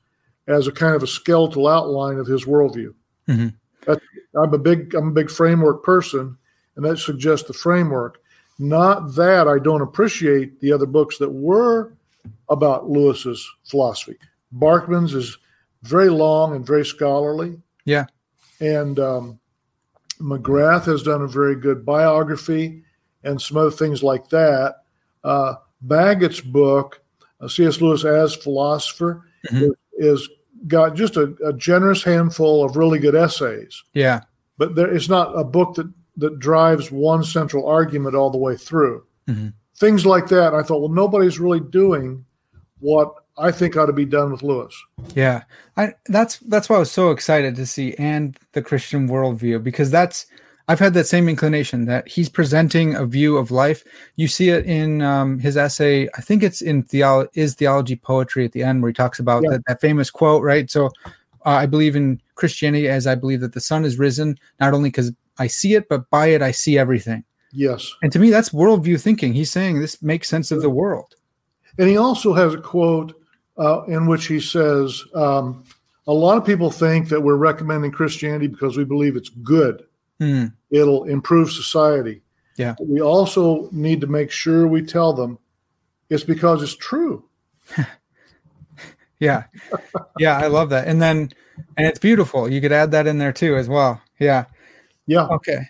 as 0.46 0.66
a 0.66 0.72
kind 0.72 0.94
of 0.94 1.02
a 1.02 1.06
skeletal 1.06 1.68
outline 1.68 2.18
of 2.18 2.26
his 2.26 2.46
worldview. 2.46 2.94
Mm-hmm. 3.28 3.92
I'm 4.36 4.54
a 4.54 4.58
big 4.58 4.94
I'm 4.94 5.08
a 5.08 5.12
big 5.12 5.30
framework 5.30 5.84
person, 5.84 6.38
and 6.76 6.84
that 6.86 6.96
suggests 6.96 7.46
the 7.46 7.52
framework. 7.52 8.22
Not 8.58 9.14
that 9.14 9.46
I 9.46 9.58
don't 9.58 9.82
appreciate 9.82 10.58
the 10.60 10.72
other 10.72 10.86
books 10.86 11.18
that 11.18 11.30
were 11.30 11.92
about 12.48 12.88
Lewis's 12.88 13.46
philosophy. 13.64 14.16
Barkman's 14.52 15.12
is 15.12 15.36
very 15.82 16.08
long 16.08 16.56
and 16.56 16.66
very 16.66 16.86
scholarly. 16.86 17.60
Yeah. 17.84 18.06
And 18.60 18.98
um, 18.98 19.38
McGrath 20.18 20.84
has 20.86 21.02
done 21.02 21.20
a 21.20 21.28
very 21.28 21.56
good 21.56 21.84
biography 21.84 22.83
and 23.24 23.40
some 23.40 23.56
other 23.56 23.70
things 23.70 24.02
like 24.02 24.28
that. 24.28 24.76
Uh, 25.22 25.54
Baggett's 25.82 26.40
book, 26.40 27.02
uh, 27.40 27.48
C.S. 27.48 27.80
Lewis 27.80 28.04
as 28.04 28.34
Philosopher, 28.34 29.24
mm-hmm. 29.50 29.70
is, 29.96 30.20
is, 30.20 30.28
got 30.66 30.94
just 30.94 31.16
a, 31.16 31.34
a, 31.44 31.52
generous 31.52 32.02
handful 32.02 32.64
of 32.64 32.76
really 32.76 32.98
good 32.98 33.14
essays. 33.14 33.82
Yeah. 33.92 34.20
But 34.56 34.74
there, 34.74 34.90
it's 34.90 35.10
not 35.10 35.38
a 35.38 35.44
book 35.44 35.74
that, 35.74 35.92
that 36.16 36.38
drives 36.38 36.90
one 36.90 37.22
central 37.22 37.66
argument 37.66 38.14
all 38.14 38.30
the 38.30 38.38
way 38.38 38.56
through. 38.56 39.04
Mm-hmm. 39.28 39.48
Things 39.76 40.06
like 40.06 40.28
that. 40.28 40.54
I 40.54 40.62
thought, 40.62 40.80
well, 40.80 40.88
nobody's 40.88 41.38
really 41.38 41.60
doing 41.60 42.24
what 42.78 43.14
I 43.36 43.50
think 43.50 43.76
ought 43.76 43.86
to 43.86 43.92
be 43.92 44.04
done 44.04 44.30
with 44.30 44.42
Lewis. 44.42 44.74
Yeah, 45.14 45.42
I 45.76 45.94
that's 46.06 46.38
that's 46.38 46.68
why 46.68 46.76
I 46.76 46.80
was 46.80 46.90
so 46.90 47.10
excited 47.10 47.56
to 47.56 47.66
see 47.66 47.94
and 47.94 48.38
the 48.52 48.62
Christian 48.62 49.08
worldview 49.08 49.62
because 49.62 49.90
that's 49.90 50.26
I've 50.66 50.78
had 50.78 50.94
that 50.94 51.06
same 51.06 51.28
inclination 51.28 51.84
that 51.86 52.08
he's 52.08 52.28
presenting 52.28 52.94
a 52.94 53.04
view 53.04 53.36
of 53.36 53.50
life. 53.50 53.84
You 54.16 54.28
see 54.28 54.48
it 54.48 54.64
in 54.64 55.02
um, 55.02 55.38
his 55.38 55.56
essay. 55.56 56.08
I 56.16 56.22
think 56.22 56.42
it's 56.42 56.62
in 56.62 56.84
theology 56.84 57.30
is 57.34 57.54
theology 57.54 57.96
poetry 57.96 58.44
at 58.46 58.52
the 58.52 58.62
end 58.62 58.82
where 58.82 58.88
he 58.88 58.94
talks 58.94 59.18
about 59.18 59.42
yeah. 59.44 59.50
that, 59.50 59.62
that 59.66 59.80
famous 59.80 60.10
quote, 60.10 60.42
right? 60.42 60.70
So 60.70 60.86
uh, 61.44 61.50
I 61.50 61.66
believe 61.66 61.96
in 61.96 62.20
Christianity 62.34 62.88
as 62.88 63.06
I 63.06 63.14
believe 63.14 63.40
that 63.40 63.52
the 63.52 63.60
sun 63.60 63.84
is 63.84 63.98
risen, 63.98 64.38
not 64.58 64.72
only 64.72 64.88
because 64.88 65.12
I 65.38 65.48
see 65.48 65.74
it, 65.74 65.88
but 65.88 66.08
by 66.08 66.28
it 66.28 66.40
I 66.40 66.50
see 66.50 66.78
everything. 66.78 67.24
Yes. 67.52 67.94
And 68.02 68.10
to 68.12 68.18
me, 68.18 68.30
that's 68.30 68.50
worldview 68.50 69.00
thinking. 69.00 69.32
He's 69.32 69.50
saying 69.50 69.80
this 69.80 70.02
makes 70.02 70.28
sense 70.28 70.50
of 70.50 70.62
the 70.62 70.70
world. 70.70 71.14
And 71.78 71.88
he 71.88 71.96
also 71.96 72.32
has 72.32 72.54
a 72.54 72.58
quote 72.58 73.20
uh, 73.58 73.84
in 73.84 74.06
which 74.06 74.26
he 74.26 74.40
says, 74.40 75.02
um, 75.14 75.64
A 76.06 76.12
lot 76.12 76.36
of 76.36 76.44
people 76.44 76.70
think 76.70 77.08
that 77.08 77.20
we're 77.20 77.36
recommending 77.36 77.92
Christianity 77.92 78.48
because 78.48 78.76
we 78.76 78.84
believe 78.84 79.16
it's 79.16 79.28
good, 79.28 79.84
mm. 80.24 80.52
it'll 80.70 81.04
improve 81.04 81.52
society. 81.52 82.22
Yeah. 82.56 82.74
But 82.78 82.88
we 82.88 83.00
also 83.00 83.68
need 83.72 84.00
to 84.00 84.06
make 84.06 84.30
sure 84.30 84.66
we 84.66 84.82
tell 84.82 85.12
them 85.12 85.38
it's 86.08 86.24
because 86.24 86.62
it's 86.62 86.76
true. 86.76 87.24
yeah. 89.18 89.44
Yeah, 90.18 90.38
I 90.38 90.46
love 90.46 90.70
that. 90.70 90.86
And 90.86 91.02
then, 91.02 91.30
and 91.76 91.86
it's 91.86 91.98
beautiful. 91.98 92.50
You 92.50 92.60
could 92.60 92.72
add 92.72 92.90
that 92.92 93.06
in 93.06 93.18
there 93.18 93.32
too 93.32 93.56
as 93.56 93.68
well. 93.68 94.00
Yeah. 94.18 94.44
Yeah. 95.06 95.26
Okay. 95.26 95.66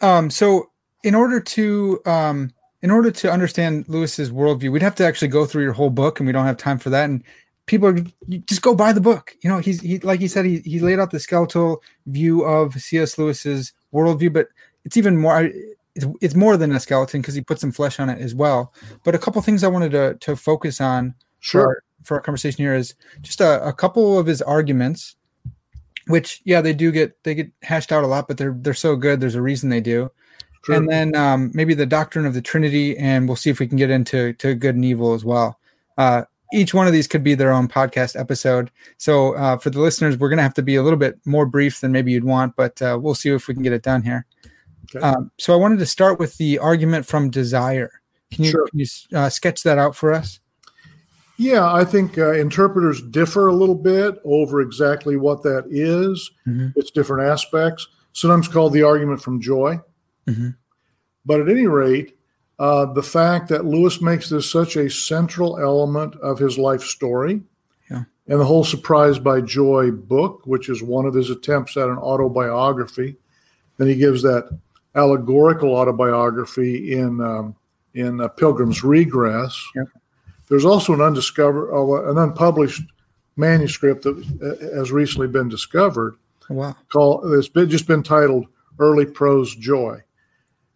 Um, 0.00 0.30
so 0.30 0.70
in 1.02 1.14
order 1.14 1.40
to 1.40 2.00
um, 2.06 2.52
in 2.82 2.90
order 2.90 3.10
to 3.10 3.30
understand 3.30 3.88
Lewis's 3.88 4.30
worldview, 4.30 4.72
we'd 4.72 4.82
have 4.82 4.94
to 4.96 5.06
actually 5.06 5.28
go 5.28 5.44
through 5.44 5.62
your 5.62 5.72
whole 5.72 5.90
book, 5.90 6.20
and 6.20 6.26
we 6.26 6.32
don't 6.32 6.46
have 6.46 6.56
time 6.56 6.78
for 6.78 6.90
that. 6.90 7.04
And 7.04 7.22
people 7.66 7.88
are 7.88 8.04
just 8.46 8.62
go 8.62 8.74
buy 8.74 8.92
the 8.92 9.00
book. 9.00 9.36
You 9.42 9.50
know, 9.50 9.58
he's 9.58 9.80
he 9.80 9.98
like 9.98 10.20
he 10.20 10.28
said 10.28 10.44
he 10.44 10.58
he 10.60 10.80
laid 10.80 10.98
out 10.98 11.10
the 11.10 11.20
skeletal 11.20 11.82
view 12.06 12.42
of 12.42 12.74
C.S. 12.74 13.18
Lewis's 13.18 13.72
worldview, 13.92 14.32
but 14.32 14.48
it's 14.84 14.96
even 14.96 15.16
more. 15.16 15.50
It's, 15.94 16.06
it's 16.20 16.34
more 16.34 16.56
than 16.56 16.72
a 16.72 16.80
skeleton 16.80 17.20
because 17.20 17.34
he 17.34 17.40
put 17.40 17.58
some 17.58 17.72
flesh 17.72 17.98
on 17.98 18.08
it 18.08 18.20
as 18.20 18.34
well. 18.34 18.72
But 19.02 19.14
a 19.14 19.18
couple 19.18 19.42
things 19.42 19.64
I 19.64 19.68
wanted 19.68 19.92
to 19.92 20.14
to 20.20 20.36
focus 20.36 20.80
on 20.80 21.14
sure. 21.40 21.62
for, 21.62 21.68
our, 21.68 21.82
for 22.04 22.14
our 22.14 22.20
conversation 22.20 22.64
here 22.64 22.74
is 22.74 22.94
just 23.20 23.40
a, 23.40 23.66
a 23.66 23.72
couple 23.72 24.18
of 24.18 24.26
his 24.26 24.40
arguments, 24.40 25.16
which 26.06 26.42
yeah 26.44 26.60
they 26.60 26.72
do 26.72 26.92
get 26.92 27.22
they 27.24 27.34
get 27.34 27.50
hashed 27.62 27.92
out 27.92 28.04
a 28.04 28.06
lot, 28.06 28.28
but 28.28 28.38
they're 28.38 28.56
they're 28.56 28.74
so 28.74 28.96
good. 28.96 29.20
There's 29.20 29.34
a 29.34 29.42
reason 29.42 29.68
they 29.68 29.80
do. 29.80 30.10
True. 30.62 30.76
and 30.76 30.88
then 30.90 31.16
um, 31.16 31.50
maybe 31.54 31.72
the 31.72 31.86
doctrine 31.86 32.26
of 32.26 32.34
the 32.34 32.42
Trinity, 32.42 32.96
and 32.98 33.26
we'll 33.26 33.36
see 33.36 33.48
if 33.48 33.60
we 33.60 33.66
can 33.66 33.78
get 33.78 33.88
into 33.88 34.34
to 34.34 34.54
good 34.54 34.74
and 34.74 34.84
evil 34.84 35.14
as 35.14 35.24
well. 35.24 35.58
Uh, 35.96 36.24
each 36.52 36.74
one 36.74 36.86
of 36.86 36.92
these 36.92 37.06
could 37.06 37.22
be 37.22 37.34
their 37.34 37.52
own 37.52 37.68
podcast 37.68 38.18
episode. 38.18 38.70
So 38.98 39.34
uh, 39.34 39.56
for 39.58 39.70
the 39.70 39.80
listeners, 39.80 40.16
we're 40.16 40.28
going 40.28 40.38
to 40.38 40.42
have 40.42 40.54
to 40.54 40.62
be 40.62 40.76
a 40.76 40.82
little 40.82 40.98
bit 40.98 41.18
more 41.24 41.46
brief 41.46 41.80
than 41.80 41.92
maybe 41.92 42.12
you'd 42.12 42.24
want, 42.24 42.56
but 42.56 42.80
uh, 42.82 42.98
we'll 43.00 43.14
see 43.14 43.30
if 43.30 43.48
we 43.48 43.54
can 43.54 43.62
get 43.62 43.72
it 43.72 43.82
done 43.82 44.02
here. 44.02 44.26
Okay. 44.94 45.04
Um, 45.04 45.30
so 45.38 45.52
I 45.52 45.56
wanted 45.56 45.78
to 45.78 45.86
start 45.86 46.18
with 46.18 46.36
the 46.38 46.58
argument 46.58 47.06
from 47.06 47.30
desire. 47.30 47.90
Can 48.32 48.44
you, 48.44 48.50
sure. 48.50 48.66
can 48.68 48.78
you 48.78 48.86
uh, 49.14 49.28
sketch 49.28 49.62
that 49.62 49.78
out 49.78 49.94
for 49.94 50.12
us? 50.12 50.40
Yeah, 51.36 51.72
I 51.72 51.84
think 51.84 52.18
uh, 52.18 52.32
interpreters 52.32 53.00
differ 53.00 53.46
a 53.46 53.54
little 53.54 53.74
bit 53.74 54.20
over 54.24 54.60
exactly 54.60 55.16
what 55.16 55.42
that 55.44 55.64
is. 55.70 56.30
Mm-hmm. 56.46 56.68
It's 56.76 56.90
different 56.90 57.30
aspects. 57.30 57.88
Sometimes 58.12 58.46
called 58.46 58.72
the 58.72 58.82
argument 58.82 59.22
from 59.22 59.40
joy. 59.40 59.80
Mm-hmm. 60.26 60.50
But 61.24 61.40
at 61.40 61.48
any 61.48 61.66
rate, 61.66 62.18
uh, 62.60 62.84
the 62.92 63.02
fact 63.02 63.48
that 63.48 63.64
Lewis 63.64 64.02
makes 64.02 64.28
this 64.28 64.48
such 64.48 64.76
a 64.76 64.90
central 64.90 65.58
element 65.58 66.14
of 66.16 66.38
his 66.38 66.58
life 66.58 66.82
story, 66.82 67.40
yeah. 67.90 68.04
and 68.28 68.38
the 68.38 68.44
whole 68.44 68.64
Surprise 68.64 69.18
by 69.18 69.40
Joy 69.40 69.90
book, 69.90 70.42
which 70.44 70.68
is 70.68 70.82
one 70.82 71.06
of 71.06 71.14
his 71.14 71.30
attempts 71.30 71.78
at 71.78 71.88
an 71.88 71.96
autobiography, 71.96 73.16
then 73.78 73.88
he 73.88 73.94
gives 73.94 74.20
that 74.22 74.50
allegorical 74.94 75.74
autobiography 75.74 76.92
in 76.92 77.22
um, 77.22 77.56
in 77.94 78.20
uh, 78.20 78.28
Pilgrim's 78.28 78.84
Regress. 78.84 79.58
Yeah. 79.74 79.84
There's 80.48 80.66
also 80.66 80.92
an 80.92 81.00
undiscovered, 81.00 81.72
uh, 81.72 82.10
an 82.10 82.18
unpublished 82.18 82.82
manuscript 83.36 84.02
that 84.02 84.18
uh, 84.42 84.76
has 84.76 84.92
recently 84.92 85.28
been 85.28 85.48
discovered. 85.48 86.16
Wow! 86.50 86.76
Called 86.92 87.32
it's 87.32 87.48
been 87.48 87.70
just 87.70 87.86
been 87.86 88.02
titled 88.02 88.48
"Early 88.78 89.06
Prose 89.06 89.56
Joy." 89.56 90.02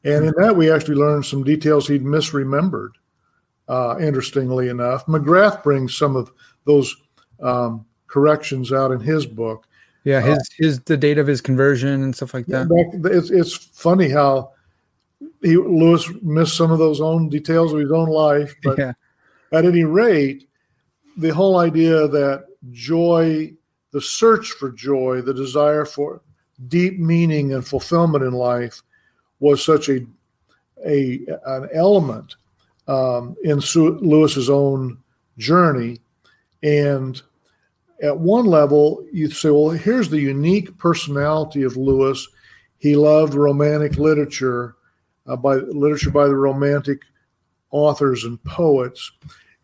And 0.04 0.26
in 0.26 0.34
that, 0.38 0.54
we 0.56 0.70
actually 0.70 0.96
learned 0.96 1.24
some 1.24 1.44
details 1.44 1.88
he'd 1.88 2.04
misremembered. 2.04 2.90
Uh, 3.66 3.96
interestingly 3.98 4.68
enough, 4.68 5.06
McGrath 5.06 5.62
brings 5.62 5.96
some 5.96 6.16
of 6.16 6.30
those 6.66 6.94
um, 7.42 7.86
corrections 8.06 8.72
out 8.72 8.90
in 8.90 9.00
his 9.00 9.24
book. 9.24 9.66
Yeah, 10.04 10.20
his 10.20 10.38
uh, 10.38 10.42
his 10.58 10.80
the 10.80 10.98
date 10.98 11.16
of 11.16 11.26
his 11.26 11.40
conversion 11.40 12.02
and 12.02 12.14
stuff 12.14 12.34
like 12.34 12.44
that. 12.46 12.68
It's 13.10 13.30
it's 13.30 13.54
funny 13.54 14.10
how 14.10 14.52
he 15.40 15.56
Lewis 15.56 16.10
missed 16.20 16.58
some 16.58 16.70
of 16.70 16.78
those 16.78 17.00
own 17.00 17.30
details 17.30 17.72
of 17.72 17.80
his 17.80 17.90
own 17.90 18.10
life, 18.10 18.54
but 18.62 18.78
yeah. 18.78 18.92
at 19.52 19.64
any 19.64 19.84
rate, 19.84 20.46
the 21.16 21.30
whole 21.30 21.56
idea 21.56 22.06
that 22.08 22.44
joy, 22.70 23.50
the 23.92 24.00
search 24.00 24.50
for 24.50 24.70
joy, 24.70 25.22
the 25.22 25.32
desire 25.32 25.86
for 25.86 26.20
deep 26.68 26.98
meaning 26.98 27.54
and 27.54 27.66
fulfillment 27.66 28.24
in 28.24 28.32
life 28.32 28.82
was 29.40 29.64
such 29.64 29.88
a 29.88 30.06
a 30.86 31.20
an 31.46 31.68
element 31.72 32.36
um, 32.88 33.36
in 33.44 33.60
Su- 33.60 33.98
Lewis's 34.00 34.50
own 34.50 34.98
journey, 35.38 36.00
and 36.62 37.22
at 38.02 38.18
one 38.18 38.44
level 38.44 39.04
you 39.12 39.30
say, 39.30 39.50
well, 39.50 39.70
here's 39.70 40.10
the 40.10 40.20
unique 40.20 40.76
personality 40.78 41.62
of 41.62 41.76
Lewis. 41.76 42.28
He 42.78 42.96
loved 42.96 43.34
romantic 43.34 43.96
literature, 43.96 44.76
uh, 45.26 45.36
by 45.36 45.54
literature 45.54 46.10
by 46.10 46.26
the 46.26 46.36
romantic 46.36 47.02
authors 47.70 48.24
and 48.24 48.42
poets, 48.44 49.10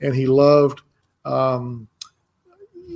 and 0.01 0.15
he 0.15 0.27
loved, 0.27 0.81
um, 1.27 1.87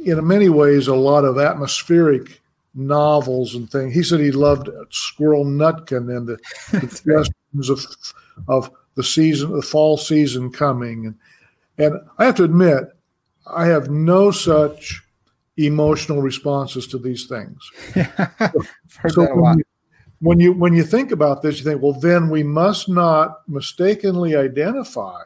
in 0.04 0.26
many 0.26 0.48
ways, 0.48 0.88
a 0.88 0.94
lot 0.94 1.24
of 1.24 1.38
atmospheric 1.38 2.40
novels 2.74 3.54
and 3.54 3.70
things. 3.70 3.94
He 3.94 4.02
said 4.02 4.20
he 4.20 4.30
loved 4.30 4.68
Squirrel 4.90 5.44
Nutkin 5.44 6.14
and 6.16 6.26
the, 6.26 6.38
the 6.72 7.30
of 7.70 7.86
of 8.48 8.70
the 8.94 9.04
season, 9.04 9.52
the 9.52 9.62
fall 9.62 9.96
season 9.96 10.50
coming, 10.50 11.06
and 11.06 11.14
and 11.78 12.00
I 12.18 12.24
have 12.24 12.36
to 12.36 12.44
admit, 12.44 12.84
I 13.46 13.66
have 13.66 13.90
no 13.90 14.30
such 14.30 15.02
emotional 15.56 16.22
responses 16.22 16.86
to 16.88 16.98
these 16.98 17.26
things. 17.26 17.58
so 19.08 19.34
when 19.34 19.58
you, 19.58 19.64
when 20.20 20.40
you 20.40 20.52
when 20.52 20.74
you 20.74 20.84
think 20.84 21.12
about 21.12 21.42
this, 21.42 21.58
you 21.58 21.64
think, 21.64 21.82
well, 21.82 21.92
then 21.92 22.28
we 22.28 22.42
must 22.42 22.88
not 22.88 23.48
mistakenly 23.48 24.36
identify 24.36 25.22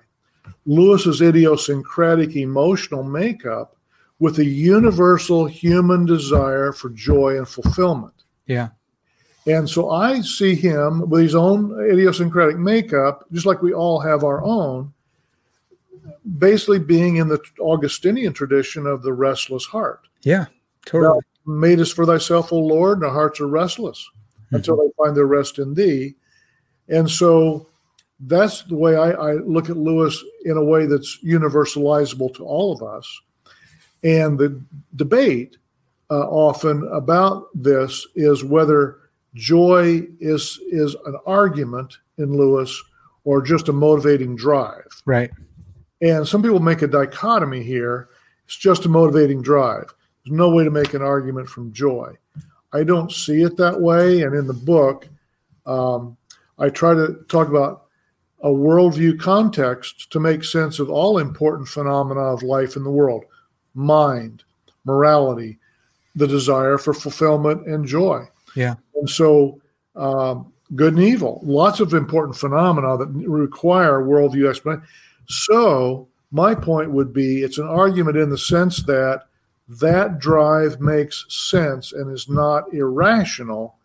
Lewis's 0.67 1.23
idiosyncratic 1.23 2.37
emotional 2.37 3.03
makeup 3.03 3.77
with 4.21 4.39
a 4.39 4.45
universal 4.45 5.47
human 5.47 6.05
desire 6.05 6.73
for 6.73 6.91
joy 6.91 7.37
and 7.37 7.49
fulfillment. 7.49 8.15
Yeah. 8.47 8.71
And 9.47 9.69
so 9.69 9.91
I 9.91 10.21
see 10.21 10.55
him 10.55 11.09
with 11.09 11.23
his 11.23 11.35
own 11.35 11.81
idiosyncratic 11.91 12.59
makeup, 12.59 13.25
just 13.33 13.47
like 13.47 13.63
we 13.63 13.73
all 13.73 14.01
have 14.01 14.25
our 14.25 14.43
own, 14.45 14.93
basically 16.39 16.81
being 16.81 17.17
in 17.17 17.29
the 17.29 17.41
Augustinian 17.61 18.33
tradition 18.33 18.87
of 18.87 19.03
the 19.03 19.13
restless 19.13 19.65
heart. 19.65 20.01
Yeah, 20.23 20.47
totally. 20.85 21.21
Thou 21.47 21.53
made 21.53 21.81
us 21.81 21.93
for 21.93 22.05
thyself, 22.05 22.53
O 22.53 22.59
Lord, 22.59 22.99
and 22.99 23.07
our 23.07 23.13
hearts 23.13 23.41
are 23.41 23.47
restless 23.47 24.07
mm-hmm. 24.45 24.57
until 24.57 24.77
they 24.77 24.91
find 25.03 25.17
their 25.17 25.27
rest 25.27 25.59
in 25.59 25.73
thee. 25.75 26.17
And 26.89 27.09
so 27.09 27.69
that's 28.21 28.63
the 28.65 28.77
way 28.77 28.97
I, 28.97 29.11
I 29.13 29.33
look 29.35 29.71
at 29.71 29.77
Lewis 29.77 30.23
in 30.45 30.57
a 30.57 30.65
way 30.65 30.87
that's 30.87 31.19
universalizable 31.25 32.35
to 32.35 32.45
all 32.45 32.73
of 32.73 32.83
us. 32.83 33.21
And 34.03 34.39
the 34.39 34.61
debate 34.97 35.57
uh, 36.11 36.29
often 36.29 36.89
about 36.93 37.49
this 37.55 38.07
is 38.15 38.45
whether 38.45 38.99
joy 39.35 40.07
is 40.21 40.59
is 40.69 40.97
an 41.07 41.17
argument 41.27 41.99
in 42.17 42.37
Lewis 42.37 42.83
or 43.25 43.43
just 43.43 43.69
a 43.69 43.73
motivating 43.73 44.37
drive. 44.37 44.89
Right. 45.05 45.31
And 46.01 46.27
some 46.27 46.43
people 46.43 46.61
make 46.61 46.83
a 46.83 46.87
dichotomy 46.87 47.63
here. 47.63 48.09
It's 48.47 48.57
just 48.57 48.87
a 48.87 48.89
motivating 48.89 49.43
drive. 49.43 49.93
There's 50.25 50.37
no 50.37 50.51
way 50.51 50.65
to 50.65 50.71
make 50.71 50.95
an 50.95 51.03
argument 51.03 51.49
from 51.49 51.73
joy. 51.73 52.15
I 52.73 52.85
don't 52.85 53.13
see 53.13 53.43
it 53.43 53.57
that 53.57 53.81
way. 53.81 54.23
And 54.23 54.35
in 54.35 54.47
the 54.47 54.55
book, 54.55 55.09
um, 55.67 56.17
I 56.59 56.69
try 56.69 56.95
to 56.95 57.25
talk 57.29 57.49
about 57.49 57.87
a 58.43 58.49
worldview 58.49 59.19
context 59.19 60.11
to 60.13 60.21
make 60.21 60.45
sense 60.45 60.79
of 60.79 60.89
all 60.89 61.19
important 61.19 61.69
phenomena 61.69 62.21
of 62.21 62.43
life 62.43 62.77
in 62.77 62.85
the 62.85 62.91
world 62.91 63.25
mind, 63.79 64.43
morality, 64.85 65.59
the 66.14 66.27
desire 66.27 66.79
for 66.79 66.93
fulfillment 66.93 67.67
and 67.67 67.87
joy. 67.87 68.25
Yeah. 68.57 68.75
And 68.97 69.09
so, 69.09 69.61
um, 69.95 70.53
good 70.75 70.95
and 70.95 71.03
evil, 71.03 71.41
lots 71.45 71.81
of 71.81 71.95
important 71.95 72.37
phenomena 72.37 72.99
that 72.99 73.07
require 73.07 74.03
worldview 74.03 74.49
explanation. 74.49 74.87
So, 75.29 76.09
my 76.31 76.55
point 76.55 76.91
would 76.91 77.12
be 77.12 77.43
it's 77.43 77.59
an 77.59 77.69
argument 77.69 78.17
in 78.17 78.31
the 78.31 78.38
sense 78.38 78.83
that 78.83 79.23
that 79.69 80.19
drive 80.19 80.81
makes 80.81 81.25
sense 81.29 81.93
and 81.93 82.12
is 82.12 82.29
not 82.29 82.73
irrational 82.73 83.77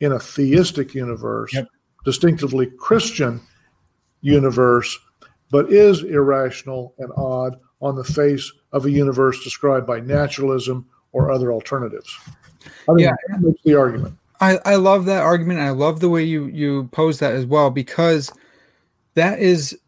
in 0.00 0.12
a 0.12 0.18
theistic 0.18 0.94
universe, 0.94 1.52
yep. 1.52 1.68
distinctively 2.04 2.66
Christian 2.66 3.40
universe, 4.22 4.98
but 5.50 5.72
is 5.72 6.02
irrational 6.02 6.94
and 6.98 7.10
odd 7.16 7.58
on 7.80 7.96
the 7.96 8.04
face 8.04 8.52
of 8.72 8.86
a 8.86 8.90
universe 8.90 9.42
described 9.42 9.86
by 9.86 10.00
naturalism 10.00 10.86
or 11.12 11.30
other 11.30 11.52
alternatives. 11.52 12.16
I 12.88 12.92
mean, 12.92 13.06
yeah, 13.06 13.14
that's 13.40 13.62
the 13.64 13.74
argument. 13.74 14.16
I, 14.40 14.58
I 14.64 14.74
love 14.76 15.04
that 15.06 15.22
argument. 15.22 15.60
I 15.60 15.70
love 15.70 16.00
the 16.00 16.08
way 16.08 16.22
you 16.22 16.46
you 16.46 16.88
pose 16.92 17.18
that 17.18 17.34
as 17.34 17.46
well 17.46 17.70
because 17.70 18.32
that 19.14 19.38
is 19.38 19.78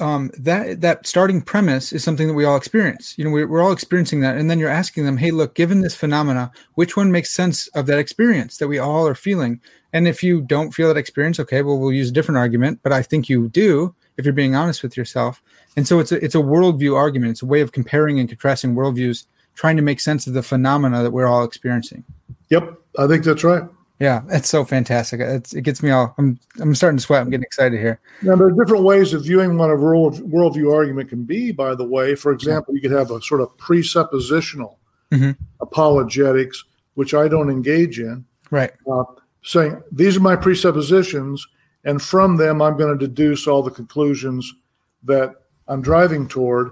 um, 0.00 0.30
that 0.38 0.80
that 0.80 1.06
starting 1.06 1.42
premise 1.42 1.92
is 1.92 2.02
something 2.02 2.26
that 2.26 2.34
we 2.34 2.44
all 2.44 2.56
experience. 2.56 3.16
You 3.16 3.24
know, 3.24 3.30
we're, 3.30 3.46
we're 3.46 3.62
all 3.62 3.72
experiencing 3.72 4.20
that, 4.20 4.36
and 4.36 4.50
then 4.50 4.58
you're 4.58 4.68
asking 4.68 5.04
them, 5.04 5.16
"Hey, 5.16 5.30
look, 5.30 5.54
given 5.54 5.82
this 5.82 5.94
phenomena, 5.94 6.50
which 6.74 6.96
one 6.96 7.12
makes 7.12 7.30
sense 7.30 7.68
of 7.68 7.86
that 7.86 7.98
experience 7.98 8.58
that 8.58 8.68
we 8.68 8.78
all 8.78 9.06
are 9.06 9.14
feeling?" 9.14 9.60
And 9.92 10.08
if 10.08 10.22
you 10.22 10.40
don't 10.40 10.72
feel 10.72 10.88
that 10.88 10.96
experience, 10.96 11.40
okay, 11.40 11.62
well, 11.62 11.78
we'll 11.78 11.92
use 11.92 12.10
a 12.10 12.12
different 12.12 12.38
argument. 12.38 12.80
But 12.82 12.92
I 12.92 13.02
think 13.02 13.28
you 13.28 13.48
do 13.48 13.94
if 14.16 14.24
you're 14.24 14.34
being 14.34 14.54
honest 14.54 14.82
with 14.82 14.96
yourself. 14.96 15.42
And 15.76 15.86
so 15.86 15.98
it's 16.00 16.12
a, 16.12 16.22
it's 16.24 16.34
a 16.34 16.38
worldview 16.38 16.96
argument. 16.96 17.32
It's 17.32 17.42
a 17.42 17.46
way 17.46 17.60
of 17.60 17.72
comparing 17.72 18.18
and 18.18 18.28
contrasting 18.28 18.74
worldviews, 18.74 19.26
trying 19.54 19.76
to 19.76 19.82
make 19.82 20.00
sense 20.00 20.26
of 20.26 20.34
the 20.34 20.42
phenomena 20.42 21.02
that 21.02 21.10
we're 21.10 21.26
all 21.26 21.44
experiencing. 21.44 22.04
Yep, 22.48 22.78
I 22.98 23.06
think 23.06 23.24
that's 23.24 23.44
right. 23.44 23.62
Yeah, 24.00 24.22
it's 24.28 24.48
so 24.48 24.64
fantastic. 24.64 25.20
It's, 25.20 25.52
it 25.54 25.62
gets 25.62 25.82
me 25.82 25.90
all. 25.90 26.14
I'm 26.18 26.38
I'm 26.60 26.74
starting 26.74 26.98
to 26.98 27.02
sweat. 27.02 27.20
I'm 27.20 27.30
getting 27.30 27.44
excited 27.44 27.80
here. 27.80 28.00
Now 28.22 28.36
there 28.36 28.46
are 28.46 28.52
different 28.52 28.84
ways 28.84 29.12
of 29.12 29.24
viewing 29.24 29.58
what 29.58 29.70
a 29.70 29.76
world 29.76 30.20
worldview 30.30 30.72
argument 30.72 31.08
can 31.08 31.24
be. 31.24 31.50
By 31.50 31.74
the 31.74 31.84
way, 31.84 32.14
for 32.14 32.30
example, 32.30 32.74
you 32.74 32.80
could 32.80 32.92
have 32.92 33.10
a 33.10 33.20
sort 33.20 33.40
of 33.40 33.56
presuppositional 33.56 34.76
mm-hmm. 35.10 35.32
apologetics, 35.60 36.64
which 36.94 37.12
I 37.12 37.26
don't 37.26 37.50
engage 37.50 37.98
in. 37.98 38.24
Right. 38.52 38.70
Uh, 38.90 39.02
saying 39.42 39.82
these 39.90 40.16
are 40.16 40.20
my 40.20 40.36
presuppositions, 40.36 41.44
and 41.84 42.00
from 42.00 42.36
them 42.36 42.62
I'm 42.62 42.76
going 42.76 42.96
to 42.96 43.06
deduce 43.06 43.48
all 43.48 43.64
the 43.64 43.70
conclusions 43.70 44.54
that 45.02 45.34
I'm 45.68 45.82
driving 45.82 46.28
toward. 46.28 46.70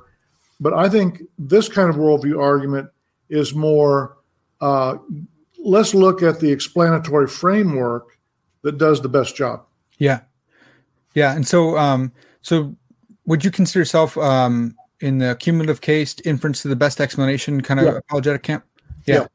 But 0.60 0.72
I 0.72 0.88
think 0.88 1.22
this 1.38 1.68
kind 1.68 1.90
of 1.90 1.96
worldview 1.96 2.40
argument 2.40 2.90
is 3.28 3.54
more 3.54 4.16
uh, 4.60 4.96
let's 5.58 5.94
look 5.94 6.22
at 6.22 6.40
the 6.40 6.50
explanatory 6.50 7.26
framework 7.26 8.18
that 8.62 8.78
does 8.78 9.00
the 9.00 9.08
best 9.08 9.36
job. 9.36 9.64
Yeah. 9.98 10.20
Yeah. 11.14 11.34
And 11.34 11.46
so, 11.46 11.76
um, 11.76 12.12
so 12.42 12.74
would 13.26 13.44
you 13.44 13.50
consider 13.50 13.80
yourself 13.80 14.16
um, 14.18 14.76
in 15.00 15.18
the 15.18 15.36
cumulative 15.38 15.80
case 15.80 16.16
inference 16.24 16.62
to 16.62 16.68
the 16.68 16.76
best 16.76 17.00
explanation 17.00 17.60
kind 17.60 17.80
of 17.80 17.86
Yeah. 17.86 17.96
apologetic 17.96 18.42
camp. 18.42 18.64
Yeah. 19.06 19.14
Yeah. 19.14 19.26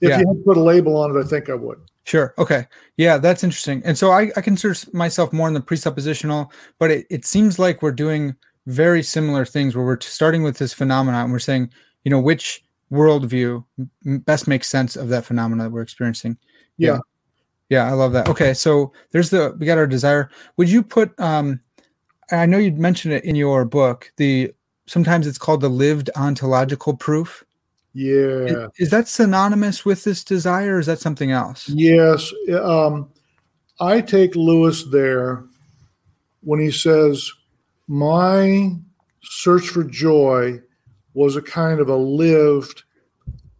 If 0.00 0.08
Yeah. 0.10 0.20
you 0.20 0.28
had 0.28 0.36
to 0.36 0.42
put 0.44 0.56
a 0.56 0.62
label 0.62 0.96
on 0.96 1.16
it, 1.16 1.20
I 1.20 1.26
think 1.26 1.48
I 1.48 1.54
would. 1.54 1.78
Sure. 2.04 2.34
Okay. 2.38 2.66
Yeah, 2.96 3.18
that's 3.18 3.44
interesting. 3.44 3.82
And 3.84 3.98
so 3.98 4.10
I, 4.10 4.30
I 4.36 4.40
consider 4.40 4.74
myself 4.92 5.32
more 5.32 5.48
in 5.48 5.54
the 5.54 5.60
presuppositional, 5.60 6.50
but 6.78 6.90
it, 6.90 7.06
it 7.10 7.26
seems 7.26 7.58
like 7.58 7.82
we're 7.82 7.92
doing 7.92 8.34
very 8.68 9.02
similar 9.02 9.44
things 9.44 9.74
where 9.74 9.84
we're 9.84 10.00
starting 10.00 10.42
with 10.42 10.58
this 10.58 10.74
phenomenon 10.74 11.24
and 11.24 11.32
we're 11.32 11.38
saying, 11.38 11.70
you 12.04 12.10
know, 12.10 12.20
which 12.20 12.62
worldview 12.92 13.64
best 14.04 14.46
makes 14.46 14.68
sense 14.68 14.94
of 14.94 15.08
that 15.08 15.24
phenomena 15.24 15.64
that 15.64 15.70
we're 15.70 15.82
experiencing. 15.82 16.36
Yeah. 16.76 16.98
Yeah, 17.70 17.86
I 17.86 17.92
love 17.92 18.12
that. 18.12 18.28
Okay, 18.28 18.54
so 18.54 18.92
there's 19.10 19.28
the 19.30 19.54
we 19.58 19.66
got 19.66 19.76
our 19.76 19.86
desire. 19.86 20.30
Would 20.56 20.70
you 20.70 20.82
put 20.82 21.18
um 21.18 21.60
I 22.30 22.46
know 22.46 22.58
you'd 22.58 22.78
mentioned 22.78 23.14
it 23.14 23.24
in 23.24 23.36
your 23.36 23.64
book, 23.64 24.12
the 24.16 24.52
sometimes 24.86 25.26
it's 25.26 25.38
called 25.38 25.60
the 25.60 25.68
lived 25.68 26.10
ontological 26.16 26.96
proof. 26.96 27.44
Yeah. 27.94 28.68
Is, 28.78 28.90
that 28.90 29.08
synonymous 29.08 29.84
with 29.84 30.04
this 30.04 30.22
desire 30.22 30.76
or 30.76 30.78
is 30.78 30.86
that 30.86 31.00
something 31.00 31.30
else? 31.30 31.68
Yes. 31.68 32.32
Um, 32.62 33.10
I 33.80 34.00
take 34.00 34.36
Lewis 34.36 34.84
there 34.92 35.44
when 36.42 36.60
he 36.60 36.70
says, 36.70 37.30
My 37.88 38.76
search 39.22 39.68
for 39.68 39.82
joy 39.82 40.60
was 41.14 41.36
a 41.36 41.42
kind 41.42 41.80
of 41.80 41.88
a 41.88 41.96
lived 41.96 42.84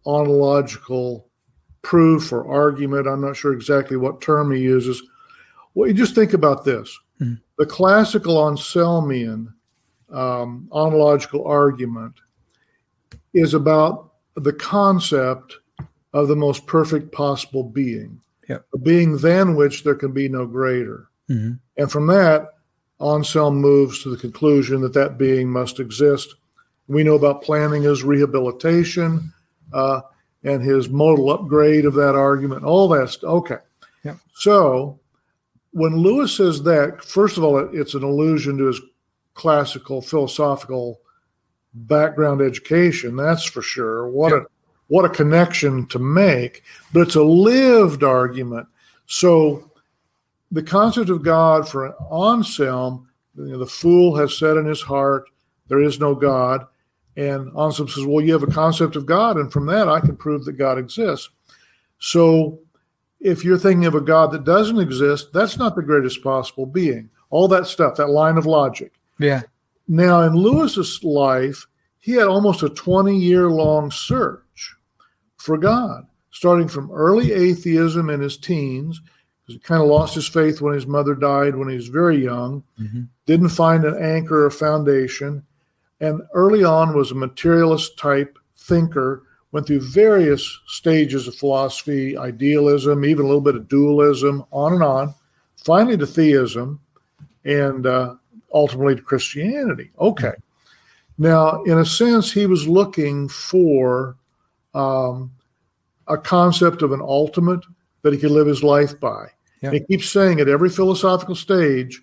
ontological 0.05 1.27
proof 1.81 2.31
or 2.31 2.47
argument. 2.47 3.07
I'm 3.07 3.21
not 3.21 3.35
sure 3.35 3.53
exactly 3.53 3.97
what 3.97 4.21
term 4.21 4.51
he 4.51 4.61
uses. 4.61 5.01
Well, 5.73 5.87
you 5.87 5.93
just 5.93 6.15
think 6.15 6.33
about 6.33 6.63
this 6.63 6.97
Mhm. 7.19 7.39
the 7.57 7.65
classical 7.65 8.35
Anselmian 8.35 9.53
um, 10.11 10.67
ontological 10.71 11.45
argument 11.45 12.13
is 13.33 13.53
about 13.53 14.13
the 14.35 14.53
concept 14.53 15.59
of 16.13 16.27
the 16.27 16.35
most 16.35 16.65
perfect 16.65 17.11
possible 17.11 17.63
being, 17.63 18.19
Yep. 18.47 18.65
a 18.73 18.77
being 18.79 19.17
than 19.17 19.55
which 19.55 19.83
there 19.83 19.93
can 19.93 20.11
be 20.11 20.27
no 20.27 20.47
greater. 20.47 21.09
Mhm. 21.29 21.59
And 21.77 21.91
from 21.91 22.07
that, 22.07 22.55
Anselm 23.01 23.55
moves 23.55 24.03
to 24.03 24.09
the 24.09 24.17
conclusion 24.17 24.81
that 24.81 24.93
that 24.93 25.17
being 25.17 25.49
must 25.49 25.79
exist. 25.79 26.35
We 26.87 27.03
know 27.03 27.15
about 27.15 27.43
Plantinga's 27.43 28.03
rehabilitation 28.03 29.31
uh, 29.73 30.01
and 30.43 30.61
his 30.61 30.89
modal 30.89 31.29
upgrade 31.29 31.85
of 31.85 31.93
that 31.93 32.15
argument, 32.15 32.63
all 32.63 32.87
that 32.89 33.09
stuff. 33.09 33.29
Okay. 33.29 33.57
Yep. 34.03 34.17
So 34.35 34.99
when 35.71 35.95
Lewis 35.97 36.35
says 36.35 36.63
that, 36.63 37.03
first 37.03 37.37
of 37.37 37.43
all, 37.43 37.57
it- 37.59 37.73
it's 37.73 37.93
an 37.93 38.03
allusion 38.03 38.57
to 38.57 38.65
his 38.65 38.81
classical 39.33 40.01
philosophical 40.01 40.99
background 41.73 42.41
education. 42.41 43.15
That's 43.15 43.43
for 43.45 43.61
sure. 43.61 44.07
What 44.09 44.33
a 44.33 44.45
what 44.87 45.05
a 45.05 45.09
connection 45.09 45.85
to 45.87 45.99
make, 45.99 46.63
but 46.91 47.01
it's 47.01 47.15
a 47.15 47.21
lived 47.23 48.03
argument. 48.03 48.67
So 49.05 49.68
the 50.51 50.63
concept 50.63 51.09
of 51.09 51.23
God 51.23 51.67
for 51.67 51.95
Anselm, 52.11 53.07
you 53.35 53.51
know, 53.51 53.59
the 53.59 53.65
fool 53.65 54.15
has 54.17 54.37
said 54.37 54.57
in 54.57 54.65
his 54.65 54.81
heart, 54.81 55.29
there 55.67 55.81
is 55.81 55.99
no 55.99 56.15
God. 56.15 56.65
And 57.15 57.49
Anselm 57.57 57.87
says, 57.87 58.05
well, 58.05 58.23
you 58.23 58.33
have 58.33 58.43
a 58.43 58.47
concept 58.47 58.95
of 58.95 59.05
God, 59.05 59.37
and 59.37 59.51
from 59.51 59.65
that 59.67 59.87
I 59.87 59.99
can 59.99 60.15
prove 60.15 60.45
that 60.45 60.53
God 60.53 60.77
exists. 60.77 61.29
So 61.99 62.59
if 63.19 63.43
you're 63.43 63.57
thinking 63.57 63.85
of 63.85 63.95
a 63.95 64.01
God 64.01 64.31
that 64.31 64.45
doesn't 64.45 64.79
exist, 64.79 65.33
that's 65.33 65.57
not 65.57 65.75
the 65.75 65.81
greatest 65.81 66.23
possible 66.23 66.65
being. 66.65 67.09
All 67.29 67.47
that 67.49 67.67
stuff, 67.67 67.95
that 67.95 68.09
line 68.09 68.37
of 68.37 68.45
logic. 68.45 68.93
Yeah. 69.19 69.41
Now, 69.87 70.21
in 70.21 70.33
Lewis's 70.33 71.03
life, 71.03 71.67
he 71.99 72.13
had 72.13 72.27
almost 72.27 72.63
a 72.63 72.69
20 72.69 73.17
year 73.17 73.49
long 73.49 73.91
search 73.91 74.75
for 75.37 75.57
God, 75.57 76.07
starting 76.31 76.67
from 76.67 76.91
early 76.91 77.33
atheism 77.33 78.09
in 78.09 78.21
his 78.21 78.37
teens, 78.37 79.01
because 79.49 79.61
he 79.61 79.67
kind 79.67 79.81
of 79.81 79.87
lost 79.87 80.15
his 80.15 80.27
faith 80.27 80.61
when 80.61 80.73
his 80.73 80.85
mother 80.85 81.15
died 81.15 81.55
when 81.55 81.69
he 81.69 81.75
was 81.75 81.87
very 81.87 82.23
young, 82.23 82.63
Mhm. 82.79 83.07
didn't 83.25 83.49
find 83.49 83.83
an 83.83 83.95
anchor 83.95 84.45
or 84.45 84.51
foundation, 84.51 85.43
and 85.99 86.21
early 86.33 86.63
on 86.63 86.95
was 86.95 87.11
a 87.11 87.15
materialist 87.15 87.97
type 87.97 88.37
thinker, 88.57 89.23
went 89.51 89.65
through 89.65 89.81
various 89.81 90.59
stages 90.67 91.27
of 91.27 91.35
philosophy, 91.35 92.15
idealism, 92.15 93.03
even 93.03 93.25
a 93.25 93.27
little 93.27 93.41
bit 93.41 93.55
of 93.55 93.67
dualism, 93.67 94.45
on 94.51 94.73
and 94.73 94.83
on, 94.83 95.13
finally 95.57 95.97
to 95.97 96.05
theism, 96.05 96.79
and 97.43 97.87
uh, 97.87 98.15
ultimately 98.53 98.95
to 98.95 99.01
Christianity. 99.01 99.89
Okay. 99.99 100.33
Now, 101.17 101.63
in 101.63 101.79
a 101.79 101.85
sense, 101.85 102.31
he 102.31 102.45
was 102.45 102.67
looking 102.67 103.27
for 103.27 104.15
um, 104.75 105.31
a 106.07 106.17
concept 106.17 106.83
of 106.83 106.91
an 106.91 107.01
ultimate 107.01 107.61
that 108.03 108.13
he 108.13 108.19
could 108.19 108.31
live 108.31 108.45
his 108.47 108.63
life 108.63 108.99
by. 108.99 109.29
Yeah. 109.61 109.69
And 109.69 109.73
he 109.79 109.85
keeps 109.85 110.09
saying 110.09 110.39
at 110.39 110.47
every 110.47 110.69
philosophical 110.69 111.35
stage, 111.35 112.01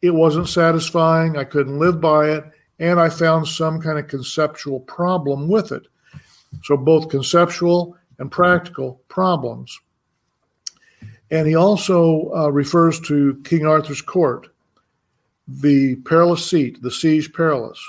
it 0.00 0.10
wasn't 0.10 0.48
satisfying. 0.48 1.36
I 1.36 1.44
couldn't 1.44 1.78
live 1.78 2.00
by 2.00 2.30
it. 2.30 2.44
And 2.78 2.98
I 2.98 3.08
found 3.08 3.46
some 3.46 3.80
kind 3.80 3.98
of 3.98 4.08
conceptual 4.08 4.80
problem 4.80 5.48
with 5.48 5.70
it. 5.70 5.86
So, 6.64 6.76
both 6.76 7.08
conceptual 7.08 7.96
and 8.18 8.30
practical 8.30 9.00
problems. 9.08 9.78
And 11.30 11.46
he 11.46 11.54
also 11.54 12.30
uh, 12.34 12.48
refers 12.50 13.00
to 13.02 13.40
King 13.44 13.66
Arthur's 13.66 14.02
court, 14.02 14.48
the 15.48 15.96
perilous 15.96 16.44
seat, 16.44 16.82
the 16.82 16.90
siege 16.90 17.32
perilous, 17.32 17.80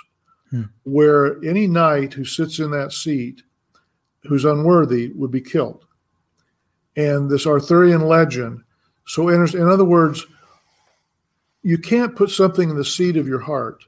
Hmm. 0.54 0.66
where 0.84 1.44
any 1.44 1.66
knight 1.66 2.14
who 2.14 2.26
sits 2.26 2.60
in 2.60 2.70
that 2.70 2.92
seat 2.94 3.42
who's 4.22 4.46
unworthy 4.46 5.12
would 5.16 5.32
be 5.32 5.42
killed. 5.42 5.84
And 6.96 7.30
this 7.30 7.48
Arthurian 7.48 8.02
legend 8.02 8.64
so 9.06 9.30
enters, 9.30 9.56
in 9.56 9.68
other 9.68 9.86
words, 9.86 10.26
you 11.62 11.78
can't 11.78 12.16
put 12.16 12.30
something 12.30 12.70
in 12.70 12.76
the 12.76 12.86
seat 12.86 13.18
of 13.18 13.28
your 13.28 13.40
heart 13.40 13.84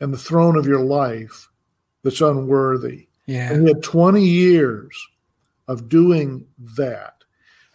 and 0.00 0.12
the 0.12 0.18
throne 0.18 0.56
of 0.56 0.66
your 0.66 0.80
life 0.80 1.48
that's 2.02 2.20
unworthy. 2.20 3.08
Yeah. 3.26 3.52
And 3.52 3.62
he 3.62 3.68
had 3.68 3.82
20 3.82 4.22
years 4.22 4.96
of 5.66 5.88
doing 5.88 6.46
that. 6.76 7.14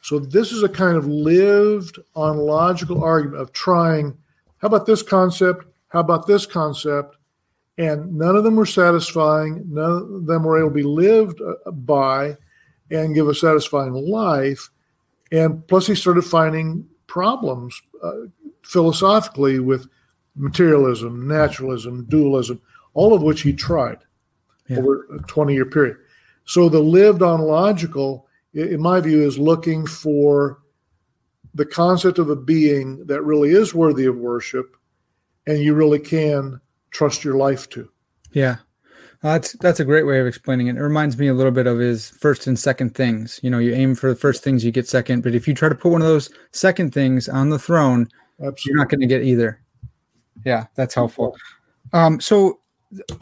So 0.02 0.20
this 0.20 0.52
is 0.52 0.64
a 0.64 0.70
kind 0.70 0.98
of 0.98 1.08
lived 1.08 2.00
ontological 2.16 3.04
argument 3.04 3.42
of 3.42 3.54
trying, 3.54 4.18
how 4.58 4.68
about 4.68 4.86
this 4.86 5.02
concept? 5.02 5.66
How 5.90 6.00
about 6.00 6.28
this 6.28 6.46
concept? 6.46 7.16
And 7.78 8.14
none 8.16 8.36
of 8.36 8.44
them 8.44 8.56
were 8.56 8.66
satisfying. 8.66 9.64
None 9.68 9.92
of 9.92 10.26
them 10.26 10.44
were 10.44 10.60
able 10.60 10.70
to 10.70 10.76
be 10.76 10.84
lived 10.84 11.42
uh, 11.42 11.72
by 11.72 12.38
and 12.94 13.16
give 13.16 13.28
a 13.28 13.36
satisfying 13.36 13.94
life. 13.94 14.70
And 15.32 15.68
plus, 15.68 15.88
he 15.88 15.96
started 15.96 16.22
finding 16.24 16.88
problems 17.08 17.82
uh, 18.02 18.12
philosophically 18.64 19.60
with 19.60 19.88
materialism, 20.36 21.28
naturalism, 21.28 22.06
dualism, 22.06 22.62
all 22.94 23.14
of 23.14 23.22
which 23.22 23.42
he 23.42 23.54
tried 23.54 23.98
Yeah. 24.68 24.78
over 24.80 25.06
a 25.16 25.20
20 25.28 25.54
year 25.54 25.66
period. 25.66 25.98
So 26.46 26.70
the 26.70 26.80
lived 26.80 27.22
ontological, 27.22 28.28
in 28.54 28.82
my 28.82 29.00
view, 29.02 29.22
is 29.24 29.38
looking 29.38 29.86
for 29.86 30.60
the 31.54 31.66
concept 31.66 32.20
of 32.20 32.30
a 32.30 32.36
being 32.36 33.06
that 33.06 33.22
really 33.24 33.52
is 33.52 33.74
worthy 33.74 34.06
of 34.06 34.18
worship 34.18 34.76
and 35.46 35.60
you 35.60 35.74
really 35.74 36.00
can 36.00 36.60
trust 36.92 37.24
your 37.24 37.36
life 37.36 37.70
to. 37.70 37.90
Yeah. 38.32 38.58
Uh, 39.24 39.34
That's 39.34 39.54
that's 39.54 39.80
a 39.80 39.86
great 39.86 40.06
way 40.06 40.20
of 40.20 40.28
explaining 40.28 40.68
it. 40.68 40.76
It 40.76 40.82
reminds 40.82 41.18
me 41.18 41.28
a 41.28 41.34
little 41.34 41.52
bit 41.52 41.66
of 41.66 41.80
his 41.80 42.10
first 42.10 42.46
and 42.46 42.60
second 42.60 42.94
things. 42.94 43.40
You 43.42 43.50
know, 43.50 43.58
you 43.60 43.74
aim 43.74 43.96
for 43.96 44.10
the 44.10 44.16
first 44.16 44.44
things, 44.44 44.66
you 44.66 44.72
get 44.72 44.88
second. 44.88 45.24
But 45.24 45.34
if 45.34 45.48
you 45.48 45.54
try 45.54 45.70
to 45.70 45.76
put 45.76 45.94
one 45.94 46.02
of 46.02 46.08
those 46.08 46.30
second 46.52 46.94
things 46.94 47.30
on 47.30 47.50
the 47.50 47.58
throne, 47.60 48.10
you're 48.66 48.76
not 48.76 48.90
going 48.90 49.00
to 49.00 49.08
get 49.08 49.24
either. 49.24 49.62
Yeah, 50.46 50.66
that's 50.76 50.94
helpful. 50.94 51.38
Um, 51.94 52.20
so 52.20 52.60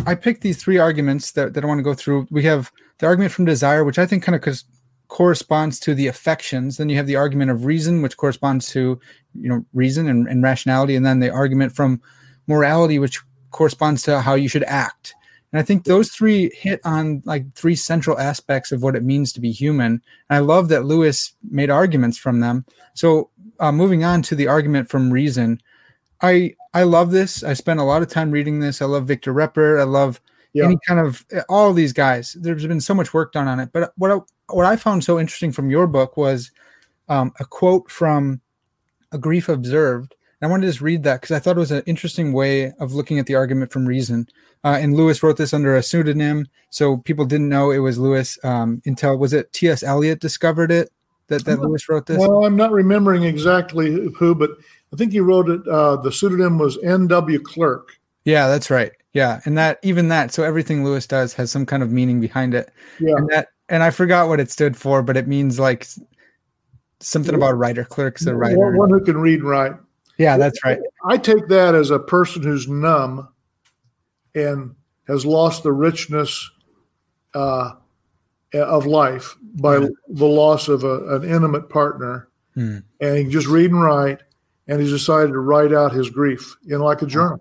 I 0.08 0.16
picked 0.16 0.42
these 0.42 0.58
three 0.58 0.80
arguments 0.80 1.34
that, 1.34 1.54
that 1.54 1.64
I 1.64 1.68
want 1.68 1.78
to 1.80 1.84
go 1.84 1.94
through. 1.94 2.28
We 2.32 2.44
have 2.44 2.72
the 2.98 3.06
argument 3.06 3.32
from 3.32 3.46
desire, 3.46 3.84
which 3.84 4.00
I 4.00 4.08
think 4.08 4.24
kind 4.24 4.36
of 4.36 4.42
cos- 4.42 4.66
corresponds 5.08 5.80
to 5.82 5.94
the 5.94 6.08
affections. 6.08 6.78
Then 6.78 6.90
you 6.90 6.96
have 6.96 7.08
the 7.08 7.16
argument 7.16 7.52
of 7.52 7.66
reason, 7.66 8.02
which 8.02 8.18
corresponds 8.18 8.70
to 8.72 9.00
you 9.36 9.50
know 9.50 9.64
reason 9.74 10.08
and, 10.08 10.28
and 10.28 10.42
rationality, 10.42 10.96
and 10.96 11.06
then 11.06 11.20
the 11.20 11.30
argument 11.30 11.76
from 11.76 12.02
morality, 12.48 12.98
which 12.98 13.22
corresponds 13.52 14.02
to 14.04 14.22
how 14.22 14.34
you 14.34 14.48
should 14.48 14.64
act. 14.64 15.14
And 15.52 15.60
I 15.60 15.64
think 15.64 15.84
those 15.84 16.10
three 16.10 16.50
hit 16.56 16.80
on 16.86 17.22
like 17.26 17.54
three 17.56 17.76
central 17.76 18.18
aspects 18.20 18.72
of 18.72 18.84
what 18.84 18.96
it 18.96 19.04
means 19.04 19.34
to 19.34 19.42
be 19.42 19.52
human. 19.52 20.02
And 20.30 20.38
I 20.38 20.40
love 20.40 20.70
that 20.70 20.86
Lewis 20.86 21.34
made 21.50 21.70
arguments 21.70 22.18
from 22.18 22.40
them. 22.40 22.66
So 22.94 23.30
uh, 23.60 23.72
moving 23.72 24.04
on 24.04 24.22
to 24.24 24.36
the 24.36 24.48
argument 24.48 24.90
from 24.90 25.12
reason, 25.12 25.62
I 26.22 26.56
I 26.74 26.84
love 26.84 27.12
this. 27.12 27.44
I 27.44 27.54
spent 27.54 27.80
a 27.80 27.84
lot 27.84 28.02
of 28.02 28.08
time 28.08 28.32
reading 28.32 28.60
this. 28.60 28.82
I 28.82 28.86
love 28.86 29.08
Victor 29.08 29.34
Reppert. 29.34 29.80
I 29.80 29.84
love 29.84 30.22
Yeah. 30.54 30.66
any 30.66 30.78
kind 30.88 31.00
of 31.00 31.26
all 31.50 31.70
of 31.70 31.76
these 31.76 31.94
guys. 31.94 32.38
There's 32.40 32.66
been 32.66 32.82
so 32.82 32.94
much 32.94 33.14
work 33.14 33.34
done 33.34 33.48
on 33.48 33.60
it. 33.60 33.70
But 33.74 33.92
what 33.98 34.12
I, 34.12 34.18
what 34.54 34.66
I 34.66 34.76
found 34.78 35.04
so 35.04 35.20
interesting 35.20 35.52
from 35.52 35.70
your 35.70 35.88
book 35.88 36.16
was 36.16 36.52
um, 37.10 37.34
a 37.40 37.46
quote 37.46 37.92
from 37.92 38.40
a 39.12 39.18
grief 39.18 39.50
observed. 39.50 40.16
I 40.42 40.48
wanted 40.48 40.66
to 40.66 40.70
just 40.70 40.82
read 40.82 41.04
that 41.04 41.22
because 41.22 41.36
I 41.36 41.40
thought 41.40 41.56
it 41.56 41.60
was 41.60 41.72
an 41.72 41.84
interesting 41.86 42.34
way 42.34 42.72
of 42.80 42.94
looking 42.94 43.20
at 43.20 43.28
the 43.28 43.36
argument 43.36 43.72
from 43.72 43.86
reason. 43.86 44.28
Uh, 44.64 44.78
and 44.82 44.96
Lewis 44.96 45.22
wrote 45.22 45.38
this 45.38 45.54
under 45.54 45.76
a 45.76 45.84
pseudonym, 45.84 46.48
so 46.70 46.98
people 46.98 47.26
didn't 47.26 47.50
know 47.50 47.72
it 47.72 47.80
was 47.80 48.00
Lewis 48.00 48.40
um, 48.44 48.82
until 48.86 49.18
was 49.18 49.34
it 49.34 49.54
T.S. 49.54 49.84
Eliot 49.84 50.20
discovered 50.20 50.72
it 50.72 50.92
that 51.28 51.46
that 51.46 51.60
Lewis 51.60 51.88
wrote 51.90 52.06
this. 52.06 52.18
Well, 52.18 52.46
I'm 52.46 52.56
not 52.56 52.72
remembering 52.72 53.24
exactly 53.24 54.10
who, 54.18 54.36
but 54.36 54.52
I 54.94 54.98
think 54.98 55.12
he 55.12 55.20
wrote 55.20 55.50
it. 55.50 55.68
Uh, 55.68 55.96
the 55.98 56.12
pseudonym 56.12 56.58
was 56.58 56.78
N.W. 56.84 57.40
Clerk. 57.40 57.98
Yeah, 58.26 58.48
that's 58.48 58.70
right. 58.70 58.92
Yeah, 59.14 59.42
and 59.46 59.58
that 59.58 59.80
even 59.84 60.08
that, 60.08 60.32
so 60.34 60.44
everything 60.44 60.84
Lewis 60.84 61.06
does 61.06 61.34
has 61.34 61.52
some 61.52 61.66
kind 61.66 61.84
of 61.84 61.92
meaning 61.92 62.22
behind 62.22 62.54
it. 62.54 62.72
Yeah, 63.00 63.16
and 63.18 63.30
that, 63.30 63.50
and 63.70 63.84
I 63.84 63.90
forgot 63.90 64.28
what 64.28 64.40
it 64.40 64.52
stood 64.52 64.78
for, 64.78 65.02
but 65.02 65.18
it 65.18 65.28
means 65.28 65.60
like 65.60 65.88
something 67.00 67.36
about 67.36 67.58
writer. 67.58 67.84
Clerk's 67.84 68.26
a 68.26 68.36
writer. 68.36 68.78
One 68.78 68.90
who 68.90 69.04
can 69.04 69.18
read 69.18 69.40
and 69.40 69.50
write. 69.50 69.74
Yeah, 70.22 70.38
that's 70.38 70.64
right. 70.64 70.78
I 71.04 71.18
take 71.18 71.48
that 71.48 71.74
as 71.74 71.90
a 71.90 71.98
person 71.98 72.44
who's 72.44 72.68
numb 72.68 73.28
and 74.36 74.76
has 75.08 75.26
lost 75.26 75.64
the 75.64 75.72
richness 75.72 76.48
uh, 77.34 77.72
of 78.54 78.86
life 78.86 79.36
by 79.42 79.78
yeah. 79.78 79.88
the 80.10 80.28
loss 80.28 80.68
of 80.68 80.84
a, 80.84 81.16
an 81.16 81.24
intimate 81.24 81.70
partner, 81.70 82.30
hmm. 82.54 82.78
and 83.00 83.18
he 83.18 83.24
just 83.32 83.48
read 83.48 83.72
and 83.72 83.82
write, 83.82 84.22
and 84.68 84.80
he's 84.80 84.92
decided 84.92 85.32
to 85.32 85.40
write 85.40 85.74
out 85.74 85.92
his 85.92 86.12
grief 86.12 86.56
in 86.68 86.82
like 86.82 87.02
a 87.02 87.08
journal. 87.08 87.40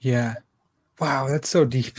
Yeah, 0.00 0.34
wow, 1.00 1.28
that's 1.28 1.48
so 1.48 1.64
deep. 1.64 1.96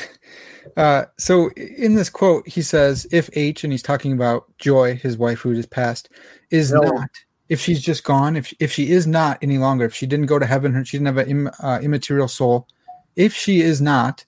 Uh, 0.78 1.06
so 1.18 1.50
in 1.58 1.96
this 1.96 2.12
quote, 2.12 2.48
he 2.48 2.62
says, 2.62 3.08
"If 3.12 3.32
H, 3.34 3.64
and 3.64 3.74
he's 3.74 3.82
talking 3.82 4.14
about 4.14 4.46
Joy, 4.60 4.96
his 4.96 5.18
wife 5.18 5.40
who 5.40 5.56
just 5.56 5.72
passed, 5.72 6.10
is 6.52 6.72
not." 6.72 7.10
If 7.50 7.60
she's 7.60 7.82
just 7.82 8.04
gone, 8.04 8.36
if 8.36 8.54
if 8.60 8.72
she 8.72 8.91
is 8.91 9.08
not 9.08 9.39
any 9.41 9.58
longer, 9.58 9.86
if 9.86 9.95
she 9.95 10.06
didn't 10.06 10.28
go 10.28 10.39
to 10.39 10.45
heaven, 10.45 10.84
she 10.84 10.97
didn't 10.97 11.08
have 11.08 11.18
an 11.18 11.30
Im, 11.30 11.50
uh, 11.62 11.80
immaterial 11.82 12.28
soul. 12.28 12.68
If 13.16 13.34
she 13.34 13.62
is 13.62 13.82
not, 13.82 14.26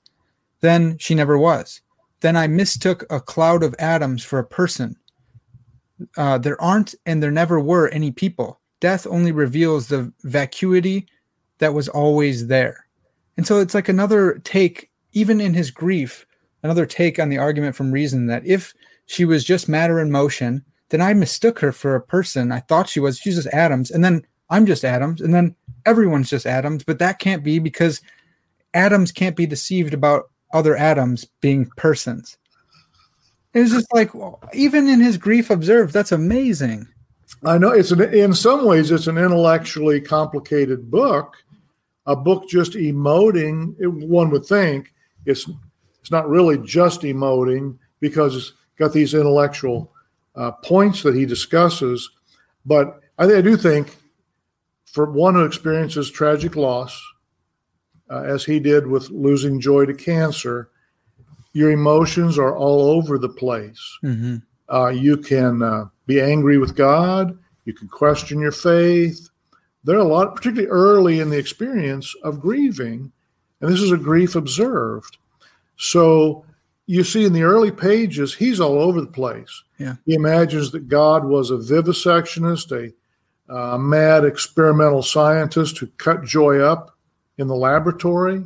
then 0.61 0.97
she 0.97 1.15
never 1.15 1.37
was. 1.37 1.81
Then 2.21 2.35
I 2.35 2.47
mistook 2.47 3.05
a 3.09 3.19
cloud 3.19 3.63
of 3.63 3.75
atoms 3.79 4.23
for 4.23 4.39
a 4.39 4.45
person. 4.45 4.97
Uh, 6.17 6.37
there 6.37 6.59
aren't 6.61 6.95
and 7.05 7.21
there 7.21 7.31
never 7.31 7.59
were 7.59 7.89
any 7.89 8.11
people. 8.11 8.59
Death 8.79 9.05
only 9.05 9.31
reveals 9.31 9.87
the 9.87 10.11
vacuity 10.23 11.07
that 11.59 11.73
was 11.73 11.87
always 11.87 12.47
there. 12.47 12.87
And 13.37 13.45
so 13.45 13.59
it's 13.59 13.75
like 13.75 13.87
another 13.87 14.41
take, 14.43 14.89
even 15.13 15.39
in 15.39 15.53
his 15.53 15.71
grief, 15.71 16.25
another 16.63 16.85
take 16.85 17.19
on 17.19 17.29
the 17.29 17.37
argument 17.37 17.75
from 17.75 17.91
reason 17.91 18.25
that 18.27 18.45
if 18.45 18.73
she 19.05 19.25
was 19.25 19.43
just 19.43 19.69
matter 19.69 19.99
in 19.99 20.11
motion, 20.11 20.65
then 20.91 21.01
I 21.01 21.13
mistook 21.13 21.59
her 21.59 21.71
for 21.71 21.95
a 21.95 22.01
person. 22.01 22.51
I 22.51 22.59
thought 22.59 22.89
she 22.89 22.99
was. 22.99 23.17
She's 23.17 23.35
just 23.35 23.53
atoms. 23.53 23.89
And 23.89 24.03
then 24.03 24.25
I'm 24.49 24.65
just 24.65 24.85
atoms. 24.85 25.21
And 25.21 25.33
then 25.33 25.55
everyone's 25.85 26.29
just 26.29 26.45
atoms. 26.45 26.83
But 26.83 26.99
that 26.99 27.17
can't 27.17 27.43
be 27.43 27.59
because 27.59 28.01
atoms 28.73 29.11
can't 29.11 29.35
be 29.35 29.45
deceived 29.45 29.93
about 29.93 30.29
other 30.53 30.75
atoms 30.75 31.25
being 31.39 31.71
persons. 31.77 32.37
It 33.53 33.61
was 33.61 33.71
just 33.71 33.93
like, 33.93 34.11
even 34.53 34.87
in 34.87 34.99
his 34.99 35.17
grief 35.17 35.49
observed, 35.49 35.93
that's 35.93 36.11
amazing. 36.11 36.87
I 37.45 37.57
know 37.57 37.69
it's 37.69 37.91
an, 37.91 38.01
in 38.13 38.33
some 38.33 38.65
ways 38.65 38.91
it's 38.91 39.07
an 39.07 39.17
intellectually 39.17 40.01
complicated 40.01 40.91
book, 40.91 41.35
a 42.05 42.15
book 42.15 42.47
just 42.49 42.73
emoting. 42.73 43.75
One 43.79 44.29
would 44.29 44.45
think 44.45 44.93
it's 45.25 45.49
it's 46.01 46.11
not 46.11 46.29
really 46.29 46.57
just 46.57 47.01
emoting 47.01 47.77
because 47.99 48.35
it's 48.35 48.53
got 48.77 48.91
these 48.91 49.13
intellectual 49.13 49.91
uh, 50.35 50.51
points 50.51 51.03
that 51.03 51.15
he 51.15 51.25
discusses. 51.25 52.09
But 52.65 52.99
I, 53.17 53.25
I 53.25 53.41
do 53.41 53.57
think 53.57 53.97
for 54.85 55.11
one 55.11 55.35
who 55.35 55.45
experiences 55.45 56.11
tragic 56.11 56.55
loss, 56.55 57.01
uh, 58.09 58.23
as 58.23 58.43
he 58.43 58.59
did 58.59 58.85
with 58.85 59.09
losing 59.09 59.59
joy 59.59 59.85
to 59.85 59.93
cancer, 59.93 60.69
your 61.53 61.71
emotions 61.71 62.37
are 62.37 62.55
all 62.55 62.81
over 62.81 63.17
the 63.17 63.29
place. 63.29 63.97
Mm-hmm. 64.03 64.37
Uh, 64.73 64.89
you 64.89 65.17
can 65.17 65.61
uh, 65.61 65.85
be 66.05 66.21
angry 66.21 66.57
with 66.57 66.75
God. 66.75 67.37
You 67.65 67.73
can 67.73 67.87
question 67.87 68.39
your 68.39 68.51
faith. 68.51 69.29
There 69.83 69.95
are 69.95 69.99
a 69.99 70.03
lot, 70.03 70.35
particularly 70.35 70.69
early 70.69 71.19
in 71.19 71.29
the 71.29 71.37
experience 71.37 72.13
of 72.23 72.39
grieving, 72.39 73.11
and 73.59 73.71
this 73.71 73.81
is 73.81 73.91
a 73.91 73.97
grief 73.97 74.35
observed. 74.35 75.17
So 75.77 76.45
you 76.87 77.03
see 77.03 77.25
in 77.25 77.33
the 77.33 77.43
early 77.43 77.71
pages, 77.71 78.33
he's 78.33 78.59
all 78.59 78.79
over 78.79 79.01
the 79.01 79.07
place. 79.07 79.63
Yeah. 79.77 79.95
He 80.05 80.13
imagines 80.13 80.71
that 80.71 80.87
God 80.87 81.23
was 81.25 81.51
a 81.51 81.55
vivisectionist, 81.55 82.71
a 82.71 82.93
uh, 83.53 83.77
mad 83.77 84.25
experimental 84.25 85.03
scientist 85.03 85.77
who 85.77 85.87
cut 85.97 86.23
joy 86.23 86.59
up 86.59 86.97
in 87.37 87.47
the 87.47 87.55
laboratory 87.55 88.43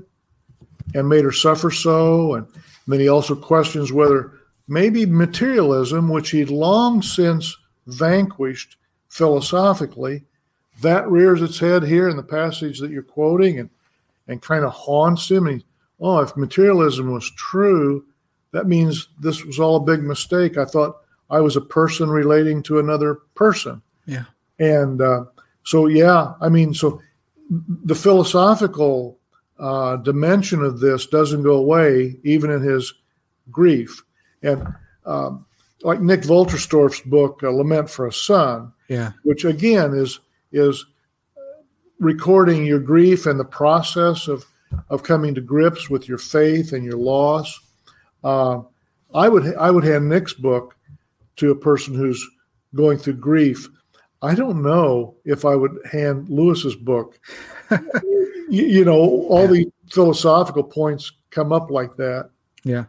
and 0.93 1.09
made 1.09 1.23
her 1.23 1.31
suffer 1.31 1.71
so. 1.71 2.35
And 2.35 2.47
then 2.87 2.99
he 2.99 3.07
also 3.07 3.35
questions 3.35 3.91
whether 3.91 4.33
maybe 4.67 5.05
materialism, 5.05 6.09
which 6.09 6.31
he'd 6.31 6.49
long 6.49 7.01
since 7.01 7.55
vanquished 7.87 8.77
philosophically, 9.09 10.23
that 10.81 11.07
rears 11.07 11.41
its 11.41 11.59
head 11.59 11.83
here 11.83 12.09
in 12.09 12.17
the 12.17 12.23
passage 12.23 12.79
that 12.79 12.91
you're 12.91 13.03
quoting 13.03 13.59
and, 13.59 13.69
and 14.27 14.41
kind 14.41 14.65
of 14.65 14.73
haunts 14.73 15.29
him. 15.29 15.47
And 15.47 15.61
he, 15.61 15.65
oh, 15.99 16.19
if 16.19 16.35
materialism 16.35 17.11
was 17.11 17.31
true, 17.31 18.05
that 18.55 18.67
means 18.67 19.09
this 19.19 19.43
was 19.43 19.59
all 19.59 19.75
a 19.75 19.81
big 19.81 20.01
mistake. 20.01 20.57
I 20.57 20.65
thought 20.65 21.01
I 21.29 21.41
was 21.41 21.57
a 21.57 21.61
person 21.61 22.09
relating 22.09 22.63
to 22.63 22.79
another 22.79 23.15
person. 23.35 23.81
Yeah. 24.05 24.25
And 24.59 25.01
uh, 25.01 25.25
so, 25.63 25.87
yeah, 25.87 26.33
I 26.39 26.47
mean, 26.47 26.73
so 26.73 27.01
the 27.49 27.95
philosophical 27.95 29.19
uh, 29.59 29.97
dimension 29.97 30.63
of 30.63 30.79
this 30.79 31.05
doesn't 31.07 31.43
go 31.43 31.55
away 31.55 32.17
even 32.23 32.49
in 32.49 32.61
his 32.61 32.93
grief. 33.51 34.03
And 34.41 34.65
um, 35.05 35.45
like 35.81 36.01
Nick 36.01 36.21
Wolterstorff's 36.21 37.01
book, 37.01 37.41
uh, 37.43 37.49
Lament 37.49 37.89
for 37.89 38.07
a 38.07 38.13
Son, 38.13 38.71
yeah, 38.87 39.11
which 39.23 39.45
again 39.45 39.93
is 39.93 40.19
is 40.51 40.85
recording 41.99 42.65
your 42.65 42.79
grief 42.79 43.25
and 43.25 43.39
the 43.39 43.45
process 43.45 44.27
of 44.27 44.45
of 44.89 45.03
coming 45.03 45.33
to 45.35 45.41
grips 45.41 45.89
with 45.89 46.07
your 46.07 46.17
faith 46.17 46.73
and 46.73 46.83
your 46.83 46.97
loss. 46.97 47.59
Uh, 48.25 48.63
I 49.13 49.29
would 49.29 49.55
I 49.55 49.71
would 49.71 49.83
hand 49.83 50.09
Nick's 50.09 50.33
book 50.33 50.75
to 51.37 51.51
a 51.51 51.55
person 51.55 51.93
who's 51.93 52.27
going 52.73 52.97
through 52.97 53.13
grief. 53.13 53.69
I 54.21 54.33
don't 54.33 54.63
know 54.63 55.15
if 55.23 55.45
I 55.45 55.55
would 55.55 55.77
hand 55.89 56.27
Lewis's 56.29 56.75
book. 56.75 57.19
you, 58.49 58.65
you, 58.65 58.85
know, 58.85 58.97
all 59.29 59.41
yeah. 59.41 59.47
the 59.47 59.71
philosophical 59.91 60.63
points 60.63 61.11
come 61.29 61.53
up 61.53 61.69
like 61.69 61.95
that. 61.97 62.31
Yeah, 62.63 62.85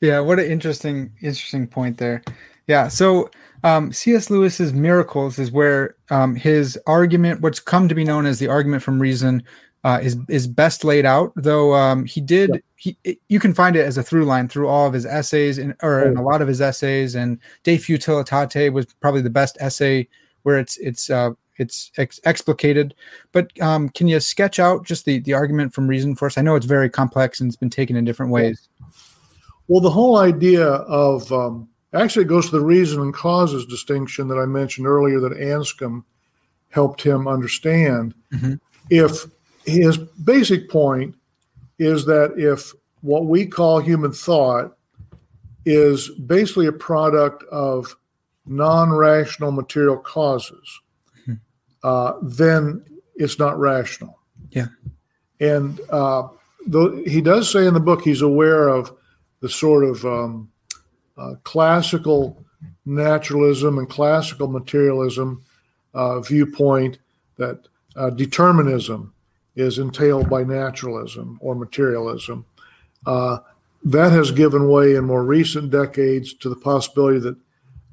yeah. 0.00 0.20
What 0.20 0.38
an 0.38 0.46
interesting 0.46 1.12
interesting 1.20 1.66
point 1.66 1.98
there. 1.98 2.22
Yeah. 2.68 2.86
So 2.86 3.30
um, 3.64 3.92
C.S. 3.92 4.30
Lewis's 4.30 4.72
Miracles 4.72 5.38
is 5.38 5.50
where 5.50 5.96
um, 6.10 6.36
his 6.36 6.78
argument, 6.86 7.40
what's 7.40 7.60
come 7.60 7.88
to 7.88 7.94
be 7.94 8.04
known 8.04 8.26
as 8.26 8.38
the 8.38 8.48
argument 8.48 8.82
from 8.84 9.00
reason, 9.00 9.42
uh, 9.84 10.00
is 10.02 10.16
is 10.28 10.46
best 10.46 10.84
laid 10.84 11.06
out. 11.06 11.32
Though 11.36 11.74
um, 11.74 12.04
he 12.04 12.20
did, 12.20 12.50
yeah. 12.52 12.60
he 12.76 12.96
it, 13.04 13.18
you 13.28 13.40
can 13.40 13.54
find 13.54 13.76
it 13.76 13.86
as 13.86 13.98
a 13.98 14.02
through 14.02 14.24
line 14.24 14.48
through 14.48 14.68
all 14.68 14.86
of 14.86 14.92
his 14.92 15.06
essays 15.06 15.58
and 15.58 15.74
or 15.82 16.04
in 16.04 16.16
a 16.16 16.22
lot 16.22 16.42
of 16.42 16.48
his 16.48 16.60
essays. 16.60 17.14
And 17.14 17.38
De 17.64 17.78
Futilitate 17.78 18.72
was 18.72 18.86
probably 19.00 19.22
the 19.22 19.30
best 19.30 19.56
essay 19.60 20.08
where 20.42 20.58
it's 20.58 20.76
it's 20.78 21.10
uh, 21.10 21.30
it's 21.58 21.90
ex- 21.96 22.20
explicated. 22.24 22.94
But 23.32 23.60
um, 23.60 23.88
can 23.90 24.08
you 24.08 24.20
sketch 24.20 24.58
out 24.58 24.84
just 24.84 25.04
the 25.04 25.20
the 25.20 25.34
argument 25.34 25.74
from 25.74 25.86
reason 25.86 26.14
for 26.14 26.26
us? 26.26 26.38
I 26.38 26.42
know 26.42 26.56
it's 26.56 26.66
very 26.66 26.90
complex 26.90 27.40
and 27.40 27.48
it's 27.48 27.56
been 27.56 27.70
taken 27.70 27.96
in 27.96 28.04
different 28.04 28.32
ways. 28.32 28.68
Well, 29.68 29.80
the 29.80 29.90
whole 29.90 30.16
idea 30.16 30.66
of 30.66 31.30
um, 31.30 31.68
actually 31.92 32.24
it 32.24 32.28
goes 32.28 32.46
to 32.46 32.58
the 32.58 32.64
reason 32.64 33.00
and 33.00 33.14
causes 33.14 33.66
distinction 33.66 34.28
that 34.28 34.38
I 34.38 34.46
mentioned 34.46 34.86
earlier 34.86 35.20
that 35.20 35.32
Anscombe 35.32 36.04
helped 36.70 37.02
him 37.02 37.28
understand. 37.28 38.14
Mm-hmm. 38.32 38.54
If 38.90 39.26
his 39.68 39.98
basic 39.98 40.68
point 40.68 41.14
is 41.78 42.04
that 42.06 42.34
if 42.36 42.72
what 43.02 43.26
we 43.26 43.46
call 43.46 43.78
human 43.78 44.12
thought 44.12 44.76
is 45.64 46.08
basically 46.26 46.66
a 46.66 46.72
product 46.72 47.44
of 47.44 47.94
non-rational 48.46 49.52
material 49.52 49.96
causes, 49.96 50.80
hmm. 51.24 51.34
uh, 51.82 52.14
then 52.22 52.84
it's 53.16 53.38
not 53.38 53.58
rational. 53.58 54.18
Yeah. 54.50 54.68
And 55.40 55.80
uh, 55.90 56.28
though 56.66 57.02
he 57.04 57.20
does 57.20 57.50
say 57.50 57.66
in 57.66 57.74
the 57.74 57.80
book 57.80 58.02
he's 58.02 58.22
aware 58.22 58.68
of 58.68 58.92
the 59.40 59.48
sort 59.48 59.84
of 59.84 60.04
um, 60.04 60.50
uh, 61.16 61.34
classical 61.44 62.44
naturalism 62.86 63.78
and 63.78 63.88
classical 63.88 64.48
materialism 64.48 65.44
uh, 65.94 66.20
viewpoint 66.20 66.98
that 67.36 67.68
uh, 67.96 68.10
determinism 68.10 69.12
is 69.58 69.78
entailed 69.78 70.30
by 70.30 70.42
naturalism 70.44 71.38
or 71.40 71.54
materialism. 71.54 72.44
Uh, 73.06 73.38
that 73.84 74.10
has 74.10 74.30
given 74.30 74.68
way 74.68 74.94
in 74.94 75.04
more 75.04 75.24
recent 75.24 75.70
decades 75.70 76.34
to 76.34 76.48
the 76.48 76.56
possibility 76.56 77.18
that 77.18 77.36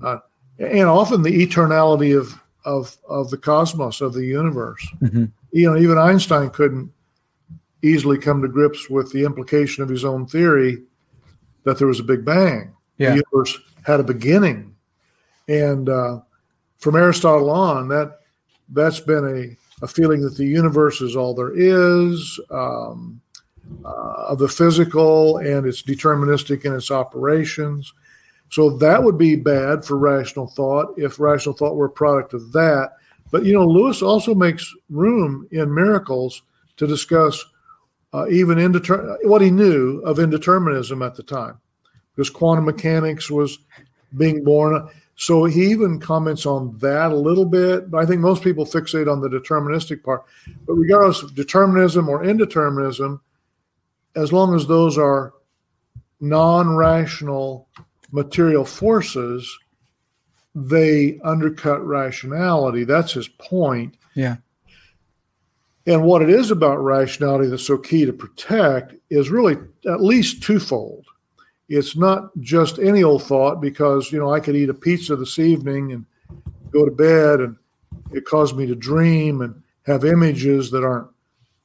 uh, 0.01 0.18
and 0.59 0.88
often 0.88 1.22
the 1.22 1.45
eternality 1.45 2.18
of 2.18 2.39
of 2.66 2.97
of 3.07 3.30
the 3.30 3.38
cosmos 3.38 4.01
of 4.01 4.13
the 4.13 4.26
universe 4.26 4.86
mm-hmm. 5.03 5.26
you 5.51 5.70
know, 5.70 5.78
even 5.78 5.97
Einstein 5.97 6.49
couldn't 6.49 6.91
easily 7.86 8.18
come 8.18 8.41
to 8.41 8.47
grips 8.47 8.89
with 8.89 9.11
the 9.11 9.24
implication 9.24 9.84
of 9.84 9.89
his 9.89 10.03
own 10.03 10.26
theory 10.26 10.84
that 11.63 11.78
there 11.78 11.88
was 11.88 11.99
a 11.99 12.03
Big 12.03 12.26
Bang. 12.26 12.74
Yeah. 12.97 13.11
The 13.11 13.24
universe 13.32 13.59
had 13.84 13.99
a 13.99 14.03
beginning, 14.03 14.76
and 15.47 15.88
uh, 15.88 16.20
from 16.78 16.95
Aristotle 16.95 17.51
on, 17.51 17.88
that 17.89 18.20
that's 18.70 18.99
been 18.99 19.57
a, 19.82 19.88
feeling 19.88 20.21
that 20.21 20.38
the 20.38 20.45
universe 20.45 21.01
is 21.01 21.15
all 21.15 21.34
there 21.34 21.53
is 21.55 22.39
um, 22.51 23.21
uh, 23.84 24.26
of 24.30 24.39
the 24.39 24.47
physical, 24.47 25.38
and 25.38 25.65
it's 25.65 25.84
deterministic 25.84 26.65
in 26.65 26.73
its 26.73 26.91
operations. 26.91 27.93
So 28.51 28.78
that 28.78 29.03
would 29.03 29.17
be 29.17 29.36
bad 29.36 29.84
for 29.84 29.97
rational 29.97 30.47
thought 30.47 30.93
if 30.97 31.19
rational 31.19 31.55
thought 31.55 31.76
were 31.76 31.88
a 31.88 31.89
product 31.89 32.34
of 32.34 32.51
that. 32.51 32.91
But 33.32 33.43
you 33.43 33.53
know, 33.53 33.65
Lewis 33.65 34.01
also 34.01 34.36
makes 34.36 34.71
room 34.89 35.47
in 35.51 35.73
miracles 35.73 36.43
to 36.78 36.88
discuss 36.88 37.43
uh, 38.13 38.28
even 38.30 38.57
indeter- 38.57 39.17
what 39.23 39.41
he 39.41 39.51
knew 39.51 39.99
of 40.01 40.17
indeterminism 40.17 41.05
at 41.05 41.15
the 41.15 41.23
time, 41.23 41.59
because 42.15 42.30
quantum 42.30 42.65
mechanics 42.65 43.30
was 43.30 43.59
being 44.15 44.43
born. 44.43 44.88
So 45.16 45.45
he 45.45 45.72
even 45.72 45.99
comments 45.99 46.45
on 46.45 46.78
that 46.80 47.11
a 47.11 47.16
little 47.16 47.45
bit. 47.45 47.89
But 47.89 47.99
I 47.99 48.05
think 48.05 48.22
most 48.22 48.43
people 48.43 48.66
fixate 48.66 49.11
on 49.11 49.22
the 49.22 49.30
deterministic 49.30 50.03
part. 50.03 50.26
But 50.68 50.74
regardless 50.74 51.24
of 51.24 51.36
determinism 51.36 52.09
or 52.09 52.24
indeterminism, 52.24 53.20
as 54.16 54.34
long 54.34 54.55
as 54.55 54.68
those 54.68 54.97
are 54.97 55.34
non-rational 56.20 57.68
material 58.11 58.66
forces, 58.66 59.57
they 60.53 61.20
undercut 61.24 61.86
rationality. 61.86 62.84
That's 62.84 63.13
his 63.13 63.28
point. 63.28 63.95
Yeah. 64.16 64.38
And 65.88 66.03
what 66.03 66.22
it 66.22 66.30
is 66.30 66.49
about 66.49 66.78
rationality 66.78 67.47
that's 67.47 67.68
so 67.68 67.78
key 67.78 68.05
to 68.05 68.13
protect 68.13 68.95
is 69.09 69.30
really 69.30 69.57
at 69.86 70.01
least 70.01 70.41
twofold. 70.41 71.05
It's 71.68 71.95
not 71.95 72.30
just 72.39 72.80
any 72.80 73.03
old 73.03 73.24
thought 73.24 73.59
because, 73.59 74.11
you 74.11 74.20
know, 74.20 74.32
I 74.32 74.39
could 74.39 74.55
eat 74.55 74.70
a 74.70 74.74
pizza 74.74 75.16
this 75.16 75.39
evening 75.39 75.91
and 75.91 76.05
go 76.72 76.86
to 76.86 76.91
bed 76.91 77.39
and 77.39 77.55
it 78.11 78.26
caused 78.26 78.55
me 78.55 78.66
to 78.68 78.76
dream 78.76 79.41
and 79.41 79.61
have 79.86 80.05
images 80.05 80.70
that 80.72 80.84
aren't 80.84 81.09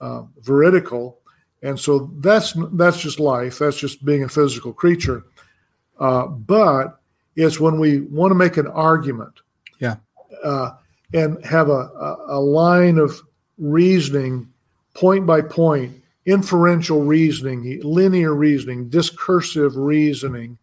uh, 0.01 0.23
veridical. 0.41 1.19
And 1.63 1.79
so 1.79 2.11
that's 2.19 2.55
that's 2.73 2.99
just 2.99 3.21
life. 3.21 3.59
That's 3.59 3.77
just 3.77 4.05
being 4.05 4.25
a 4.25 4.29
physical 4.29 4.73
creature. 4.73 5.25
Uh, 5.99 6.27
but 6.27 7.01
it's 7.37 7.61
when 7.61 7.79
we 7.79 8.01
want 8.01 8.31
to 8.31 8.35
make 8.35 8.57
an 8.57 8.67
argument, 8.67 9.41
yeah, 9.79 9.97
uh, 10.43 10.71
and 11.13 11.45
have 11.45 11.69
a, 11.69 11.73
a, 11.73 12.25
a 12.29 12.41
line 12.41 12.97
of 12.97 13.21
reasoning, 13.59 14.49
point 14.95 15.27
by 15.27 15.43
point, 15.43 16.00
inferential 16.31 17.03
reasoning, 17.03 17.81
linear 17.83 18.35
reasoning, 18.35 18.89
discursive 18.89 19.77
reasoning. 19.77 20.59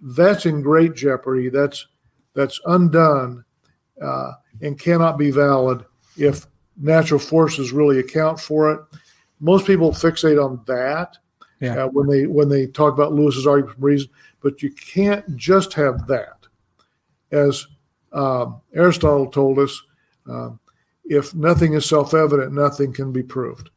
That's 0.00 0.46
in 0.46 0.62
great 0.62 0.94
jeopardy. 0.94 1.48
That's 1.48 1.86
that's 2.34 2.60
undone 2.66 3.44
uh, 4.00 4.32
and 4.60 4.78
cannot 4.78 5.18
be 5.18 5.30
valid 5.30 5.84
if 6.16 6.46
natural 6.76 7.20
forces 7.20 7.72
really 7.72 7.98
account 7.98 8.38
for 8.38 8.72
it. 8.72 8.80
Most 9.40 9.66
people 9.66 9.90
fixate 9.90 10.42
on 10.42 10.62
that 10.66 11.16
yeah. 11.60 11.84
uh, 11.84 11.88
when 11.88 12.06
they 12.06 12.26
when 12.26 12.48
they 12.48 12.66
talk 12.66 12.94
about 12.94 13.12
Lewis's 13.12 13.46
argument 13.46 13.74
from 13.74 13.84
reason, 13.84 14.10
but 14.42 14.62
you 14.62 14.70
can't 14.72 15.36
just 15.36 15.72
have 15.74 16.06
that. 16.06 16.46
As 17.32 17.66
uh, 18.12 18.46
Aristotle 18.74 19.30
told 19.30 19.58
us, 19.58 19.82
uh, 20.30 20.50
if 21.04 21.34
nothing 21.34 21.74
is 21.74 21.86
self-evident, 21.86 22.52
nothing 22.52 22.92
can 22.92 23.12
be 23.12 23.22
proved. 23.22 23.70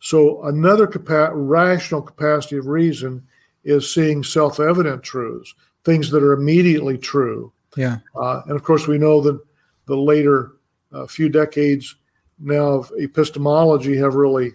So 0.00 0.44
another 0.44 0.86
capa- 0.86 1.34
rational 1.34 2.02
capacity 2.02 2.56
of 2.56 2.66
reason 2.66 3.26
is 3.64 3.92
seeing 3.92 4.22
self-evident 4.22 5.02
truths, 5.02 5.54
things 5.84 6.10
that 6.10 6.22
are 6.22 6.32
immediately 6.32 6.96
true. 6.98 7.52
Yeah. 7.76 7.98
Uh, 8.16 8.42
and 8.46 8.56
of 8.56 8.62
course, 8.62 8.86
we 8.86 8.98
know 8.98 9.20
that 9.22 9.40
the 9.86 9.96
later 9.96 10.52
uh, 10.92 11.06
few 11.06 11.28
decades 11.28 11.96
now 12.38 12.68
of 12.68 12.92
epistemology 12.98 13.96
have 13.96 14.14
really 14.14 14.52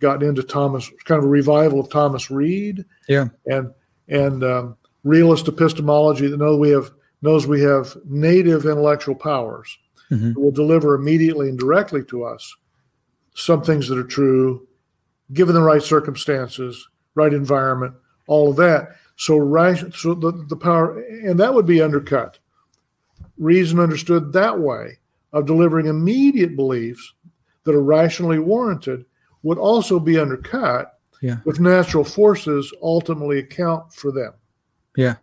gotten 0.00 0.28
into 0.28 0.42
Thomas, 0.42 0.90
kind 1.04 1.18
of 1.18 1.24
a 1.24 1.28
revival 1.28 1.80
of 1.80 1.90
Thomas 1.90 2.30
Reid. 2.30 2.84
Yeah. 3.08 3.28
And 3.46 3.72
and 4.08 4.44
um, 4.44 4.76
realist 5.02 5.48
epistemology 5.48 6.28
that 6.28 6.36
knows 6.36 6.58
we 6.58 6.70
have 6.70 6.90
knows 7.22 7.46
we 7.46 7.62
have 7.62 7.96
native 8.04 8.66
intellectual 8.66 9.14
powers 9.14 9.76
mm-hmm. 10.10 10.32
that 10.32 10.40
will 10.40 10.50
deliver 10.50 10.94
immediately 10.94 11.48
and 11.48 11.58
directly 11.58 12.04
to 12.04 12.24
us 12.24 12.54
some 13.34 13.62
things 13.62 13.88
that 13.88 13.98
are 13.98 14.04
true, 14.04 14.66
given 15.32 15.54
the 15.54 15.62
right 15.62 15.82
circumstances, 15.82 16.88
right 17.14 17.32
environment, 17.32 17.94
all 18.26 18.50
of 18.50 18.56
that. 18.56 18.96
So 19.16 19.38
right, 19.38 19.78
so 19.94 20.14
the, 20.14 20.32
the 20.48 20.56
power, 20.56 20.98
and 21.00 21.38
that 21.40 21.54
would 21.54 21.66
be 21.66 21.80
undercut. 21.80 22.38
Reason 23.38 23.78
understood 23.78 24.32
that 24.32 24.58
way 24.58 24.98
of 25.32 25.46
delivering 25.46 25.86
immediate 25.86 26.56
beliefs 26.56 27.14
that 27.64 27.74
are 27.74 27.82
rationally 27.82 28.38
warranted 28.38 29.04
would 29.42 29.58
also 29.58 29.98
be 29.98 30.18
undercut 30.18 30.98
yeah. 31.22 31.38
if 31.46 31.58
natural 31.58 32.04
forces 32.04 32.72
ultimately 32.82 33.38
account 33.38 33.92
for 33.92 34.12
them. 34.12 34.32
Yeah. 34.96 35.16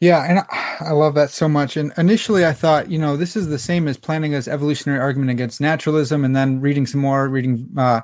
Yeah, 0.00 0.24
and 0.24 0.40
I 0.86 0.92
love 0.92 1.14
that 1.14 1.30
so 1.30 1.48
much. 1.48 1.78
And 1.78 1.92
initially, 1.96 2.44
I 2.44 2.52
thought, 2.52 2.90
you 2.90 2.98
know, 2.98 3.16
this 3.16 3.34
is 3.34 3.48
the 3.48 3.58
same 3.58 3.88
as 3.88 3.96
Plantinga's 3.96 4.46
evolutionary 4.46 5.00
argument 5.00 5.30
against 5.30 5.58
naturalism, 5.58 6.22
and 6.22 6.36
then 6.36 6.60
reading 6.60 6.86
some 6.86 7.00
more, 7.00 7.28
reading, 7.28 7.66
uh, 7.78 8.02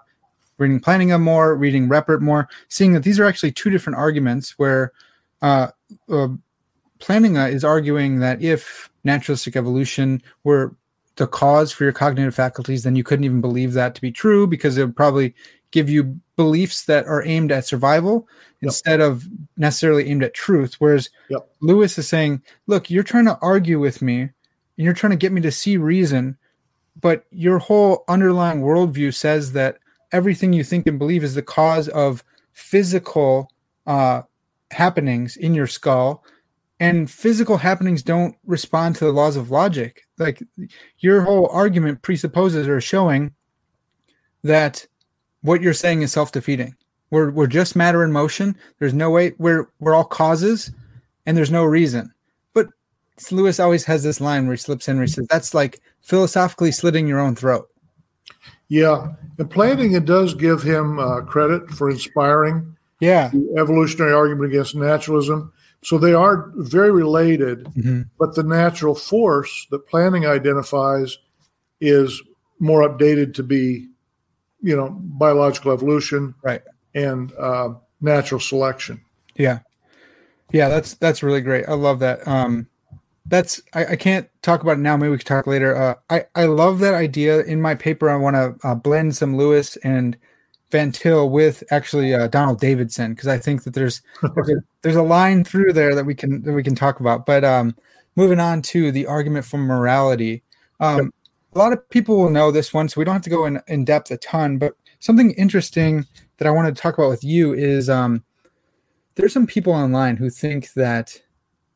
reading 0.62 0.80
Plantinga 0.80 1.20
more, 1.20 1.54
reading 1.54 1.88
Reppert 1.88 2.20
more, 2.20 2.48
seeing 2.68 2.92
that 2.92 3.02
these 3.02 3.20
are 3.20 3.24
actually 3.24 3.52
two 3.52 3.70
different 3.70 3.98
arguments. 3.98 4.58
Where 4.58 4.92
uh, 5.42 5.68
uh, 6.10 6.28
is 7.08 7.64
arguing 7.64 8.20
that 8.20 8.40
if 8.42 8.90
naturalistic 9.04 9.56
evolution 9.56 10.22
were 10.44 10.74
the 11.16 11.26
cause 11.26 11.72
for 11.72 11.84
your 11.84 11.92
cognitive 11.92 12.34
faculties, 12.34 12.84
then 12.84 12.96
you 12.96 13.04
couldn't 13.04 13.24
even 13.24 13.40
believe 13.40 13.72
that 13.74 13.94
to 13.94 14.00
be 14.00 14.12
true 14.12 14.46
because 14.46 14.78
it 14.78 14.84
would 14.84 14.96
probably 14.96 15.34
give 15.70 15.90
you 15.90 16.18
beliefs 16.36 16.84
that 16.84 17.06
are 17.06 17.24
aimed 17.24 17.52
at 17.52 17.66
survival 17.66 18.28
Yep. 18.60 18.68
instead 18.68 19.00
of 19.00 19.26
necessarily 19.56 20.08
aimed 20.08 20.22
at 20.22 20.34
truth. 20.34 20.76
Whereas 20.78 21.10
Yep. 21.30 21.50
Lewis 21.60 21.98
is 21.98 22.08
saying, 22.08 22.42
look, 22.68 22.90
you're 22.90 23.02
trying 23.02 23.24
to 23.24 23.38
argue 23.42 23.80
with 23.80 24.00
me 24.00 24.20
and 24.20 24.30
you're 24.76 24.92
trying 24.92 25.10
to 25.10 25.16
get 25.16 25.32
me 25.32 25.40
to 25.40 25.50
see 25.50 25.76
reason, 25.76 26.38
but 27.00 27.24
your 27.32 27.58
whole 27.58 28.04
underlying 28.06 28.62
worldview 28.62 29.12
says 29.12 29.52
that 29.52 29.78
everything 30.12 30.52
you 30.52 30.64
think 30.64 30.86
and 30.86 30.98
believe 30.98 31.24
is 31.24 31.34
the 31.34 31.42
cause 31.42 31.88
of 31.88 32.22
physical 32.52 33.50
uh, 33.86 34.22
happenings 34.70 35.36
in 35.36 35.54
your 35.54 35.66
skull. 35.66 36.24
And 36.80 37.08
physical 37.10 37.56
happenings 37.56 38.02
don't 38.02 38.34
respond 38.44 38.96
to 38.96 39.04
the 39.04 39.12
laws 39.12 39.36
of 39.36 39.50
logic. 39.50 40.02
Like 40.18 40.42
your 40.98 41.22
whole 41.22 41.48
argument 41.48 42.02
presupposes 42.02 42.66
or 42.66 42.80
showing 42.80 43.32
that 44.42 44.84
what 45.42 45.62
you're 45.62 45.74
saying 45.74 46.02
is 46.02 46.12
self-defeating. 46.12 46.74
We're 47.10 47.30
we're 47.30 47.46
just 47.46 47.76
matter 47.76 48.02
in 48.02 48.10
motion. 48.10 48.56
There's 48.78 48.94
no 48.94 49.10
way 49.10 49.34
we're 49.38 49.68
we're 49.80 49.94
all 49.94 50.04
causes, 50.04 50.72
and 51.26 51.36
there's 51.36 51.50
no 51.50 51.64
reason. 51.64 52.10
But 52.54 52.68
Lewis 53.30 53.60
always 53.60 53.84
has 53.84 54.02
this 54.02 54.20
line 54.20 54.46
where 54.46 54.56
he 54.56 54.58
slips 54.60 54.88
in 54.88 54.96
where 54.96 55.04
he 55.04 55.12
says 55.12 55.26
that's 55.28 55.54
like 55.54 55.80
philosophically 56.00 56.72
slitting 56.72 57.06
your 57.06 57.20
own 57.20 57.36
throat. 57.36 57.68
Yeah, 58.72 59.08
and 59.38 59.50
Plantinga 59.50 60.02
does 60.02 60.32
give 60.32 60.62
him 60.62 60.98
uh, 60.98 61.20
credit 61.20 61.68
for 61.72 61.90
inspiring 61.90 62.74
Yeah. 63.00 63.28
the 63.28 63.54
evolutionary 63.58 64.14
argument 64.14 64.46
against 64.50 64.74
naturalism. 64.74 65.52
So 65.82 65.98
they 65.98 66.14
are 66.14 66.50
very 66.56 66.90
related, 66.90 67.64
Mhm. 67.76 68.06
but 68.18 68.34
the 68.34 68.42
natural 68.42 68.94
force 68.94 69.66
that 69.70 69.86
Plantinga 69.90 70.26
identifies 70.26 71.18
is 71.82 72.22
more 72.60 72.80
updated 72.88 73.34
to 73.34 73.42
be, 73.42 73.88
you 74.62 74.74
know, 74.74 74.88
biological 75.18 75.72
evolution 75.72 76.34
Right. 76.42 76.62
and 76.94 77.30
uh, 77.38 77.74
natural 78.00 78.40
selection. 78.40 79.02
Yeah. 79.36 79.58
Yeah, 80.50 80.70
that's 80.70 80.94
that's 80.94 81.22
really 81.22 81.42
great. 81.42 81.68
I 81.68 81.74
love 81.74 81.98
that. 81.98 82.26
Um 82.26 82.68
that's 83.26 83.60
I, 83.74 83.86
I 83.86 83.96
can't 83.96 84.28
talk 84.42 84.62
about 84.62 84.78
it 84.78 84.80
now. 84.80 84.96
Maybe 84.96 85.10
we 85.10 85.18
can 85.18 85.26
talk 85.26 85.46
later. 85.46 85.76
Uh, 85.76 85.94
I 86.10 86.24
I 86.34 86.46
love 86.46 86.80
that 86.80 86.94
idea. 86.94 87.42
In 87.42 87.60
my 87.60 87.74
paper, 87.74 88.10
I 88.10 88.16
want 88.16 88.36
to 88.36 88.68
uh, 88.68 88.74
blend 88.74 89.16
some 89.16 89.36
Lewis 89.36 89.76
and 89.78 90.16
Van 90.70 90.90
Til 90.90 91.28
with 91.30 91.62
actually 91.70 92.14
uh, 92.14 92.26
Donald 92.26 92.60
Davidson 92.60 93.14
because 93.14 93.28
I 93.28 93.38
think 93.38 93.64
that 93.64 93.74
there's 93.74 94.02
there's 94.34 94.50
a, 94.50 94.54
there's 94.82 94.96
a 94.96 95.02
line 95.02 95.44
through 95.44 95.72
there 95.72 95.94
that 95.94 96.04
we 96.04 96.14
can 96.14 96.42
that 96.42 96.52
we 96.52 96.62
can 96.62 96.74
talk 96.74 97.00
about. 97.00 97.26
But 97.26 97.44
um, 97.44 97.76
moving 98.16 98.40
on 98.40 98.62
to 98.62 98.90
the 98.90 99.06
argument 99.06 99.44
for 99.44 99.58
morality, 99.58 100.42
um, 100.80 101.12
a 101.54 101.58
lot 101.58 101.72
of 101.72 101.88
people 101.90 102.16
will 102.16 102.30
know 102.30 102.50
this 102.50 102.74
one, 102.74 102.88
so 102.88 103.00
we 103.00 103.04
don't 103.04 103.14
have 103.14 103.22
to 103.22 103.30
go 103.30 103.46
in 103.46 103.60
in 103.68 103.84
depth 103.84 104.10
a 104.10 104.16
ton. 104.16 104.58
But 104.58 104.74
something 104.98 105.30
interesting 105.32 106.06
that 106.38 106.48
I 106.48 106.50
wanted 106.50 106.74
to 106.74 106.82
talk 106.82 106.98
about 106.98 107.10
with 107.10 107.22
you 107.22 107.52
is 107.54 107.88
um, 107.88 108.24
there's 109.14 109.32
some 109.32 109.46
people 109.46 109.72
online 109.72 110.16
who 110.16 110.28
think 110.28 110.72
that 110.72 111.21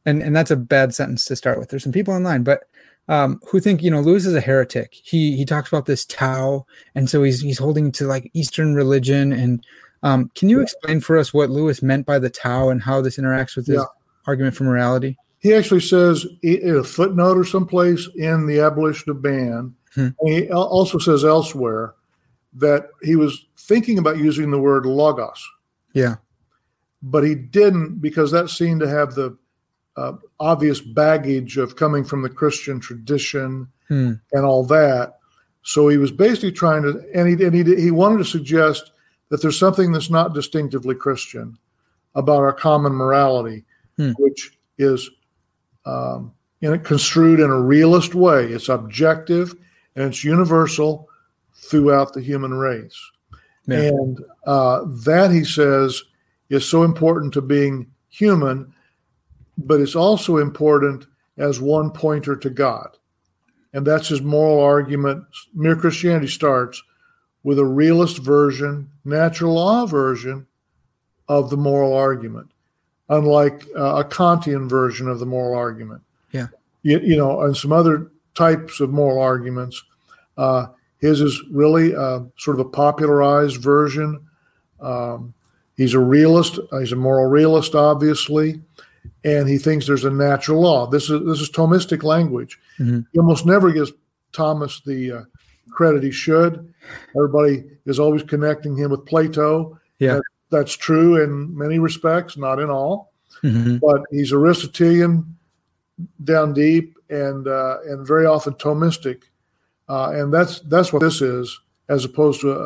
and 0.06 0.22
and 0.22 0.34
that's 0.34 0.50
a 0.50 0.56
bad 0.56 0.94
sentence 0.94 1.24
to 1.26 1.36
start 1.36 1.58
with 1.58 1.68
there's 1.68 1.82
some 1.82 1.92
people 1.92 2.14
online 2.14 2.42
but 2.42 2.64
um, 3.08 3.40
who 3.48 3.60
think 3.60 3.82
you 3.82 3.90
know 3.90 4.00
Lewis 4.00 4.26
is 4.26 4.34
a 4.34 4.40
heretic. 4.40 4.92
He 4.92 5.36
he 5.36 5.44
talks 5.44 5.68
about 5.68 5.86
this 5.86 6.04
Tao, 6.06 6.66
and 6.96 7.08
so 7.08 7.22
he's 7.22 7.40
he's 7.40 7.58
holding 7.58 7.92
to 7.92 8.04
like 8.04 8.28
Eastern 8.34 8.74
religion. 8.74 9.32
And 9.32 9.64
um, 10.02 10.28
can 10.34 10.48
you 10.48 10.60
explain 10.60 11.00
for 11.00 11.16
us 11.16 11.32
what 11.32 11.48
Lewis 11.48 11.82
meant 11.82 12.04
by 12.04 12.18
the 12.18 12.30
Tao 12.30 12.68
and 12.68 12.82
how 12.82 13.00
this 13.00 13.16
interacts 13.16 13.54
with 13.54 13.68
his 13.68 13.76
Yeah. 13.76 13.84
argument 14.26 14.56
for 14.56 14.64
morality? 14.64 15.16
He 15.38 15.54
actually 15.54 15.82
says 15.82 16.26
in 16.42 16.76
a 16.76 16.82
footnote 16.82 17.38
or 17.38 17.44
someplace 17.44 18.08
in 18.16 18.46
the 18.46 18.58
abolition 18.58 19.08
of 19.12 19.22
Man, 19.22 19.72
Hmm. 19.94 20.08
and 20.22 20.28
he 20.28 20.50
also 20.50 20.98
says 20.98 21.24
elsewhere 21.24 21.94
that 22.54 22.88
he 23.02 23.14
was 23.14 23.46
thinking 23.56 23.98
about 23.98 24.18
using 24.18 24.50
the 24.50 24.58
word 24.58 24.84
logos, 24.84 25.48
Yeah. 25.92 26.16
but 27.04 27.22
he 27.22 27.36
didn't 27.36 28.00
because 28.00 28.32
that 28.32 28.50
seemed 28.50 28.80
to 28.80 28.88
have 28.88 29.14
the 29.14 29.36
uh, 29.96 30.12
obvious 30.40 30.80
baggage 30.80 31.56
of 31.56 31.76
coming 31.76 32.04
from 32.04 32.22
the 32.22 32.30
Christian 32.30 32.80
tradition 32.80 33.68
Hmm. 33.88 34.14
and 34.32 34.44
all 34.44 34.64
that. 34.64 35.20
So 35.62 35.86
he 35.88 35.96
was 35.96 36.10
basically 36.10 36.50
trying 36.50 36.82
to, 36.82 37.04
and 37.14 37.28
he 37.28 37.44
and 37.44 37.54
he, 37.54 37.62
he 37.76 37.90
wanted 37.92 38.18
to 38.18 38.24
suggest 38.24 38.90
that 39.28 39.40
there's 39.42 39.58
something 39.58 39.92
that's 39.92 40.10
not 40.10 40.34
distinctively 40.34 40.94
Christian 40.96 41.56
about 42.14 42.40
our 42.40 42.52
common 42.52 42.92
morality, 42.92 43.64
Hmm. 43.96 44.12
which 44.18 44.58
is 44.78 45.08
um, 45.84 46.32
in 46.60 46.72
a, 46.72 46.78
construed 46.78 47.40
in 47.40 47.50
a 47.50 47.60
realist 47.60 48.14
way. 48.14 48.46
It's 48.46 48.68
objective 48.68 49.54
and 49.94 50.06
it's 50.06 50.24
universal 50.24 51.08
throughout 51.54 52.12
the 52.12 52.20
human 52.20 52.54
race. 52.54 52.98
Yeah. 53.66 53.78
And 53.78 54.20
uh, 54.46 54.84
that, 55.04 55.30
he 55.30 55.44
says, 55.44 56.02
is 56.50 56.68
so 56.68 56.82
important 56.82 57.32
to 57.34 57.40
being 57.40 57.86
human, 58.08 58.72
but 59.58 59.80
it's 59.80 59.96
also 59.96 60.38
important 60.38 61.06
as 61.36 61.60
one 61.60 61.90
pointer 61.90 62.36
to 62.36 62.50
God. 62.50 62.96
And 63.72 63.86
that's 63.86 64.08
his 64.08 64.22
moral 64.22 64.60
argument. 64.60 65.24
Mere 65.54 65.76
Christianity 65.76 66.28
starts 66.28 66.82
with 67.42 67.58
a 67.58 67.64
realist 67.64 68.18
version, 68.18 68.90
natural 69.04 69.54
law 69.54 69.86
version 69.86 70.46
of 71.28 71.50
the 71.50 71.56
moral 71.56 71.94
argument, 71.94 72.50
unlike 73.08 73.66
uh, 73.76 73.96
a 73.96 74.04
Kantian 74.04 74.68
version 74.68 75.08
of 75.08 75.18
the 75.18 75.26
moral 75.26 75.58
argument. 75.58 76.02
Yeah. 76.32 76.48
You, 76.82 77.00
you 77.00 77.16
know, 77.16 77.42
and 77.42 77.56
some 77.56 77.72
other 77.72 78.10
types 78.34 78.80
of 78.80 78.90
moral 78.90 79.20
arguments. 79.20 79.82
Uh, 80.36 80.66
his 80.98 81.20
is 81.20 81.42
really 81.50 81.94
uh, 81.94 82.20
sort 82.38 82.58
of 82.58 82.66
a 82.66 82.70
popularized 82.70 83.60
version. 83.60 84.26
Um, 84.80 85.34
he's 85.76 85.94
a 85.94 86.00
realist. 86.00 86.58
He's 86.78 86.92
a 86.92 86.96
moral 86.96 87.26
realist, 87.26 87.74
obviously, 87.74 88.60
and 89.24 89.48
he 89.48 89.58
thinks 89.58 89.86
there's 89.86 90.04
a 90.04 90.10
natural 90.10 90.60
law. 90.60 90.86
This 90.86 91.10
is 91.10 91.24
this 91.26 91.40
is 91.40 91.50
Thomistic 91.50 92.02
language. 92.02 92.58
Mhm. 92.78 93.06
He 93.12 93.18
almost 93.18 93.46
never 93.46 93.72
gives 93.72 93.92
Thomas 94.32 94.80
the 94.84 95.12
uh, 95.12 95.22
credit 95.70 96.02
he 96.02 96.10
should. 96.10 96.72
Everybody 97.16 97.64
is 97.86 97.98
always 97.98 98.22
connecting 98.22 98.76
him 98.76 98.90
with 98.90 99.04
Plato. 99.06 99.78
Yeah. 99.98 100.14
That- 100.14 100.22
that's 100.48 100.76
true 100.76 101.20
in 101.20 101.58
many 101.58 101.80
respects, 101.80 102.36
not 102.36 102.60
in 102.60 102.70
all. 102.70 103.12
Mhm. 103.42 103.80
But 103.80 104.02
he's 104.12 104.32
Aristotelian 104.32 105.36
down 106.22 106.52
deep 106.52 106.96
and 107.10 107.48
uh, 107.48 107.78
and 107.88 108.06
very 108.06 108.26
often 108.26 108.54
Thomistic, 108.54 109.22
uh, 109.88 110.10
and 110.14 110.32
that's 110.32 110.60
that's 110.60 110.92
what 110.92 111.00
this 111.02 111.20
is, 111.20 111.58
as 111.88 112.04
opposed 112.04 112.40
to 112.42 112.52
a, 112.52 112.58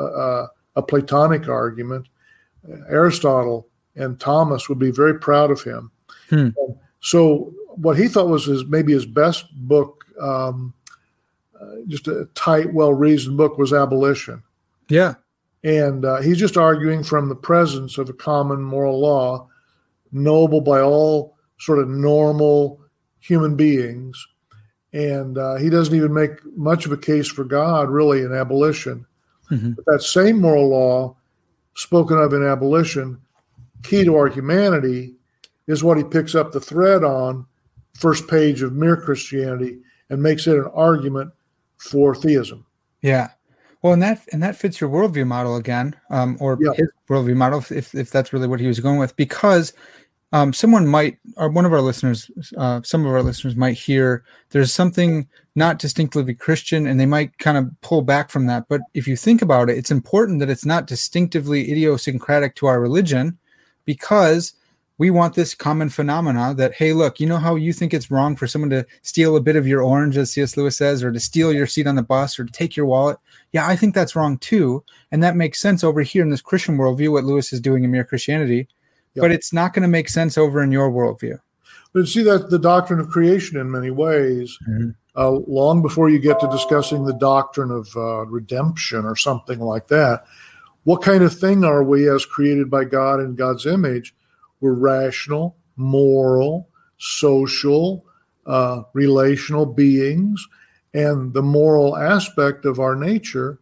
a, 0.45 0.51
a 0.77 0.83
Platonic 0.83 1.49
argument. 1.49 2.09
Aristotle 2.89 3.67
and 3.97 4.21
Thomas 4.21 4.69
would 4.69 4.79
be 4.79 4.91
very 4.91 5.19
proud 5.19 5.51
of 5.51 5.63
him. 5.63 5.91
Hmm. 6.31 6.49
So 7.01 7.53
what 7.77 7.99
he 7.99 8.09
thought 8.09 8.29
was 8.29 8.47
his 8.47 8.65
maybe 8.65 8.93
his 8.93 9.07
best 9.07 9.47
book, 9.55 10.05
um, 10.21 10.73
uh, 11.61 11.77
just 11.89 12.09
a 12.09 12.29
tight, 12.35 12.73
well 12.73 12.93
reasoned 12.93 13.37
book, 13.37 13.59
was 13.59 13.73
Abolition. 13.73 14.43
Yeah. 14.89 15.15
And 15.63 16.05
uh, 16.05 16.21
he's 16.23 16.39
just 16.39 16.57
arguing 16.57 17.05
from 17.05 17.29
the 17.29 17.35
presence 17.35 17.99
of 17.99 18.09
a 18.09 18.15
common 18.15 18.63
moral 18.63 18.99
law, 18.99 19.49
knowable 20.13 20.63
by 20.63 20.81
all 20.81 21.37
sort 21.59 21.79
of 21.79 21.89
normal 21.89 22.81
human 23.19 23.57
beings. 23.57 24.27
And 24.93 25.37
uh, 25.37 25.57
he 25.57 25.69
doesn't 25.69 25.95
even 25.95 26.15
make 26.15 26.45
much 26.57 26.87
of 26.87 26.93
a 26.93 26.97
case 26.97 27.29
for 27.29 27.45
God, 27.45 27.91
really, 27.91 28.23
in 28.23 28.33
abolition. 28.33 29.07
Mhm. 29.51 29.77
But 29.77 29.85
that 29.87 30.03
same 30.03 30.41
moral 30.41 30.69
law, 30.69 31.17
spoken 31.75 32.19
of 32.19 32.33
in 32.33 32.45
abolition, 32.45 33.21
key 33.83 34.05
to 34.05 34.17
our 34.17 34.29
humanity, 34.29 35.15
is 35.71 35.85
what 35.85 35.97
he 35.97 36.05
picks 36.05 36.35
up 36.35 36.53
the 36.53 36.61
thread 36.61 37.05
on, 37.05 37.47
first 37.95 38.29
page 38.29 38.63
of 38.63 38.73
Mere 38.73 38.97
Christianity, 38.97 39.79
and 40.09 40.23
makes 40.23 40.47
it 40.47 40.57
an 40.57 40.71
argument 40.75 41.33
for 41.77 42.15
theism. 42.15 42.67
Yeah. 43.03 43.31
Well, 43.83 43.95
and 43.95 44.03
that 44.03 44.23
and 44.33 44.43
that 44.43 44.57
fits 44.57 44.81
your 44.81 44.91
worldview 44.91 45.27
model 45.27 45.57
again, 45.57 45.97
um, 46.11 46.37
or 46.41 46.59
Yeah. 46.61 46.73
his 46.77 46.89
worldview 47.09 47.37
model, 47.37 47.65
if 47.71 47.95
if 47.95 48.11
that's 48.11 48.33
really 48.33 48.49
what 48.49 48.61
he 48.61 48.67
was 48.67 48.81
going 48.81 48.99
with, 48.99 49.17
because 49.17 49.73
um, 50.33 50.53
someone 50.53 50.87
might, 50.87 51.19
or 51.39 51.49
one 51.49 51.65
of 51.65 51.73
our 51.73 51.81
listeners, 51.81 52.31
uh, 52.57 52.81
some 52.85 53.05
of 53.05 53.13
our 53.13 53.23
listeners 53.23 53.57
might 53.57 53.77
hear 53.77 54.23
there's 54.51 54.73
something 54.73 55.27
not 55.57 55.79
distinctively 55.79 56.35
Christian, 56.35 56.87
and 56.87 57.01
they 57.01 57.07
might 57.07 57.37
kind 57.39 57.59
of 57.59 57.69
pull 57.81 58.03
back 58.03 58.31
from 58.31 58.47
that. 58.47 58.67
But 58.69 58.81
if 58.95 59.09
you 59.09 59.17
think 59.17 59.43
about 59.43 59.69
it, 59.71 59.77
it's 59.79 59.91
important 59.91 60.39
that 60.41 60.51
it's 60.51 60.65
not 60.65 60.87
distinctively 60.87 61.71
idiosyncratic 61.73 62.55
to 62.57 62.67
our 62.67 62.81
religion, 62.81 63.39
because 63.87 64.53
we 65.01 65.09
want 65.11 65.35
this 65.35 65.55
common 65.55 65.89
phenomena 65.89 66.53
that 66.55 66.75
hey 66.75 66.93
look 66.93 67.19
you 67.19 67.27
know 67.27 67.39
how 67.39 67.55
you 67.55 67.73
think 67.73 67.95
it's 67.95 68.11
wrong 68.11 68.37
for 68.37 68.47
someone 68.47 68.69
to 68.69 68.85
steal 69.01 69.35
a 69.35 69.41
bit 69.41 69.57
of 69.57 69.67
your 69.67 69.83
orange 69.83 70.19
as 70.19 70.31
cs 70.33 70.59
lewis 70.59 70.77
says 70.77 71.03
or 71.03 71.11
to 71.11 71.19
steal 71.19 71.53
your 71.55 71.67
seat 71.67 71.87
on 71.87 71.95
the 71.97 72.03
bus 72.03 72.39
or 72.39 72.45
to 72.45 72.53
take 72.53 72.77
your 72.77 72.85
wallet 72.85 73.17
yeah 73.53 73.67
i 73.67 73.75
think 73.75 73.95
that's 73.95 74.15
wrong 74.15 74.37
too 74.39 74.85
and 75.11 75.23
that 75.23 75.37
makes 75.37 75.59
sense 75.59 75.83
over 75.83 76.03
here 76.03 76.23
in 76.23 76.29
this 76.29 76.43
christian 76.43 76.77
worldview 76.77 77.11
what 77.11 77.25
lewis 77.25 77.51
is 77.51 77.61
doing 77.61 77.83
in 77.83 77.91
mere 77.91 78.05
christianity 78.05 78.69
Yeah. 79.15 79.23
but 79.23 79.33
it's 79.33 79.53
not 79.55 79.73
going 79.73 79.83
to 79.83 79.89
make 79.89 80.11
sense 80.11 80.37
over 80.37 80.63
in 80.63 80.71
your 80.71 80.91
worldview 80.91 81.41
But 81.95 82.07
see, 82.07 82.23
that's 82.23 82.45
the 82.51 82.59
doctrine 82.59 83.01
of 83.01 83.09
creation 83.09 83.59
in 83.59 83.69
many 83.71 83.91
ways. 83.91 84.57
Mhm. 84.69 84.95
Uh, 85.17 85.41
long 85.49 85.83
before 85.83 86.09
you 86.09 86.21
get 86.21 86.39
to 86.41 86.49
discussing 86.49 87.05
the 87.05 87.19
doctrine 87.19 87.73
of 87.73 87.89
uh, 87.97 88.25
redemption 88.27 89.05
or 89.05 89.17
something 89.17 89.59
like 89.59 89.89
that, 89.89 90.23
what 90.85 91.03
kind 91.03 91.25
of 91.25 91.33
thing 91.37 91.65
are 91.65 91.83
we 91.83 92.09
as 92.09 92.25
created 92.25 92.71
by 92.71 92.85
God 92.85 93.19
in 93.19 93.35
God's 93.35 93.67
image? 93.67 94.15
We're 94.61 94.73
rational, 94.75 95.57
moral, 95.77 96.69
social, 96.99 98.05
uh, 98.47 98.83
relational 98.93 99.67
beings, 99.67 100.47
and 100.95 101.33
the 101.33 101.43
moral 101.43 101.97
aspect 101.97 102.65
of 102.65 102.81
our 102.81 102.97
nature, 102.97 103.59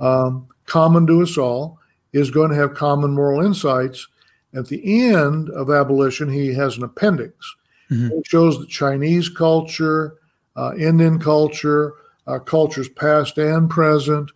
um, 0.00 0.48
common 0.66 1.06
to 1.06 1.22
us 1.22 1.38
all, 1.38 1.78
is 2.12 2.30
going 2.30 2.50
to 2.50 2.56
have 2.56 2.74
common 2.74 3.12
moral 3.12 3.44
insights. 3.44 4.08
At 4.54 4.68
the 4.68 5.10
end 5.10 5.48
of 5.50 5.70
abolition, 5.70 6.28
he 6.28 6.52
has 6.54 6.76
an 6.76 6.84
appendix. 6.84 7.34
It 8.10 8.26
shows 8.26 8.58
that 8.58 8.68
Chinese 8.68 9.28
culture, 9.28 10.16
uh, 10.56 10.74
Indian 10.76 11.18
culture, 11.18 11.94
uh, 12.26 12.38
cultures 12.38 12.88
past 12.88 13.38
and 13.38 13.68
present, 13.68 14.30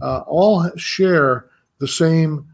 uh, 0.00 0.20
all 0.26 0.70
share 0.76 1.46
the 1.78 1.88
same 1.88 2.46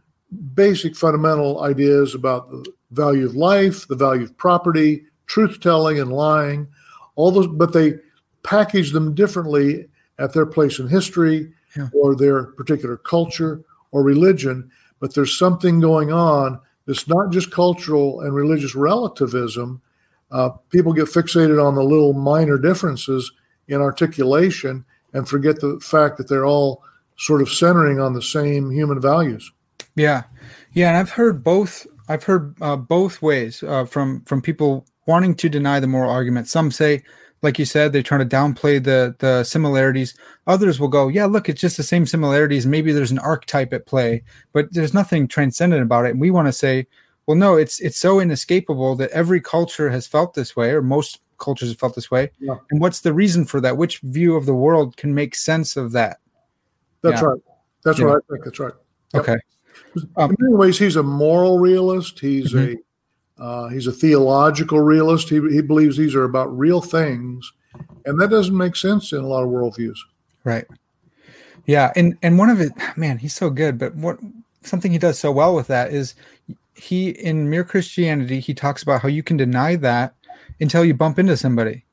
basic 0.54 0.96
fundamental 0.96 1.62
ideas 1.62 2.14
about 2.14 2.50
the 2.50 2.64
value 2.94 3.26
of 3.26 3.34
life, 3.36 3.86
the 3.88 3.96
value 3.96 4.22
of 4.24 4.36
property, 4.36 5.04
truth 5.26 5.60
telling 5.60 5.98
and 5.98 6.12
lying, 6.12 6.66
all 7.16 7.30
those, 7.30 7.46
but 7.46 7.72
they 7.72 7.94
package 8.42 8.92
them 8.92 9.14
differently 9.14 9.86
at 10.18 10.32
their 10.32 10.46
place 10.46 10.78
in 10.78 10.88
history 10.88 11.52
Yeah. 11.76 11.88
or 11.92 12.14
their 12.14 12.44
particular 12.44 12.96
culture 12.96 13.60
or 13.90 14.02
religion. 14.02 14.70
But 15.00 15.14
there's 15.14 15.36
something 15.38 15.80
going 15.80 16.12
on 16.12 16.60
that's 16.86 17.08
not 17.08 17.30
just 17.32 17.50
cultural 17.50 18.20
and 18.20 18.34
religious 18.34 18.74
relativism. 18.74 19.80
Uh, 20.30 20.50
people 20.70 20.92
get 20.92 21.06
fixated 21.06 21.64
on 21.64 21.74
the 21.74 21.82
little 21.82 22.12
minor 22.12 22.58
differences 22.58 23.30
in 23.68 23.80
articulation 23.80 24.84
and 25.12 25.28
forget 25.28 25.60
the 25.60 25.78
fact 25.80 26.16
that 26.18 26.28
they're 26.28 26.44
all 26.46 26.82
sort 27.16 27.40
of 27.40 27.48
centering 27.48 28.00
on 28.00 28.12
the 28.12 28.22
same 28.22 28.70
human 28.70 29.00
values. 29.00 29.50
Yeah, 29.96 30.24
yeah, 30.72 30.88
and 30.88 30.96
I've 30.96 31.10
heard 31.10 31.44
both. 31.44 31.86
I've 32.08 32.24
heard 32.24 32.54
uh, 32.60 32.76
both 32.76 33.22
ways 33.22 33.62
uh, 33.62 33.84
from 33.84 34.22
from 34.22 34.42
people 34.42 34.86
wanting 35.06 35.34
to 35.36 35.48
deny 35.48 35.80
the 35.80 35.86
moral 35.86 36.10
argument. 36.10 36.48
Some 36.48 36.70
say, 36.70 37.02
like 37.42 37.58
you 37.58 37.64
said, 37.64 37.92
they 37.92 38.02
try 38.02 38.18
to 38.18 38.24
downplay 38.24 38.82
the 38.82 39.14
the 39.18 39.44
similarities. 39.44 40.14
Others 40.46 40.80
will 40.80 40.88
go, 40.88 41.08
yeah, 41.08 41.26
look, 41.26 41.48
it's 41.48 41.60
just 41.60 41.76
the 41.76 41.82
same 41.82 42.06
similarities. 42.06 42.66
Maybe 42.66 42.92
there's 42.92 43.10
an 43.10 43.18
archetype 43.18 43.72
at 43.72 43.86
play, 43.86 44.22
but 44.52 44.72
there's 44.72 44.94
nothing 44.94 45.28
transcendent 45.28 45.82
about 45.82 46.06
it. 46.06 46.10
And 46.10 46.20
we 46.20 46.30
want 46.30 46.48
to 46.48 46.52
say, 46.52 46.86
well, 47.26 47.36
no, 47.36 47.56
it's 47.56 47.80
it's 47.80 47.98
so 47.98 48.20
inescapable 48.20 48.96
that 48.96 49.10
every 49.10 49.40
culture 49.40 49.90
has 49.90 50.06
felt 50.06 50.34
this 50.34 50.54
way, 50.56 50.70
or 50.70 50.82
most 50.82 51.20
cultures 51.38 51.68
have 51.70 51.78
felt 51.78 51.94
this 51.94 52.10
way. 52.10 52.30
Yeah. 52.38 52.56
And 52.70 52.80
what's 52.80 53.00
the 53.00 53.12
reason 53.12 53.44
for 53.44 53.60
that? 53.60 53.76
Which 53.76 53.98
view 54.00 54.36
of 54.36 54.46
the 54.46 54.54
world 54.54 54.96
can 54.96 55.14
make 55.14 55.34
sense 55.34 55.76
of 55.76 55.92
that? 55.92 56.18
That's 57.02 57.20
Yeah. 57.20 57.28
right. 57.28 57.40
That's 57.84 57.98
Yeah. 57.98 58.06
what 58.06 58.16
I 58.16 58.32
think. 58.32 58.44
That's 58.44 58.60
right. 58.60 58.72
Yep. 59.14 59.22
Okay. 59.22 59.36
Um, 60.16 60.30
in 60.30 60.36
many 60.40 60.54
ways, 60.54 60.78
he's 60.78 60.96
a 60.96 61.02
moral 61.02 61.58
realist. 61.58 62.18
He's 62.20 62.52
Mhm. 62.52 62.76
a 63.38 63.42
uh, 63.42 63.68
he's 63.68 63.86
a 63.88 63.92
theological 63.92 64.80
realist. 64.80 65.28
He 65.28 65.40
he 65.50 65.60
believes 65.60 65.96
these 65.96 66.14
are 66.14 66.24
about 66.24 66.56
real 66.56 66.80
things, 66.80 67.52
And 68.06 68.20
that 68.20 68.30
doesn't 68.30 68.56
make 68.56 68.76
sense 68.76 69.12
in 69.12 69.18
a 69.18 69.26
lot 69.26 69.42
of 69.42 69.48
worldviews. 69.50 69.96
Right. 70.44 70.66
Yeah, 71.66 71.92
and 71.96 72.16
and 72.22 72.38
one 72.38 72.50
of 72.50 72.60
it, 72.60 72.72
man, 72.96 73.18
he's 73.18 73.34
so 73.34 73.50
good. 73.50 73.78
But 73.78 73.94
what 73.96 74.18
something 74.62 74.92
he 74.92 74.98
does 74.98 75.18
so 75.18 75.32
well 75.32 75.54
with 75.54 75.66
that 75.68 75.92
is 75.92 76.14
he 76.74 77.10
in 77.10 77.48
Mere 77.50 77.64
Christianity 77.64 78.40
he 78.40 78.54
talks 78.54 78.82
about 78.82 79.02
how 79.02 79.08
you 79.08 79.22
can 79.22 79.36
deny 79.36 79.76
that 79.76 80.14
until 80.60 80.84
you 80.84 80.94
bump 80.94 81.18
into 81.18 81.36
somebody, 81.36 81.84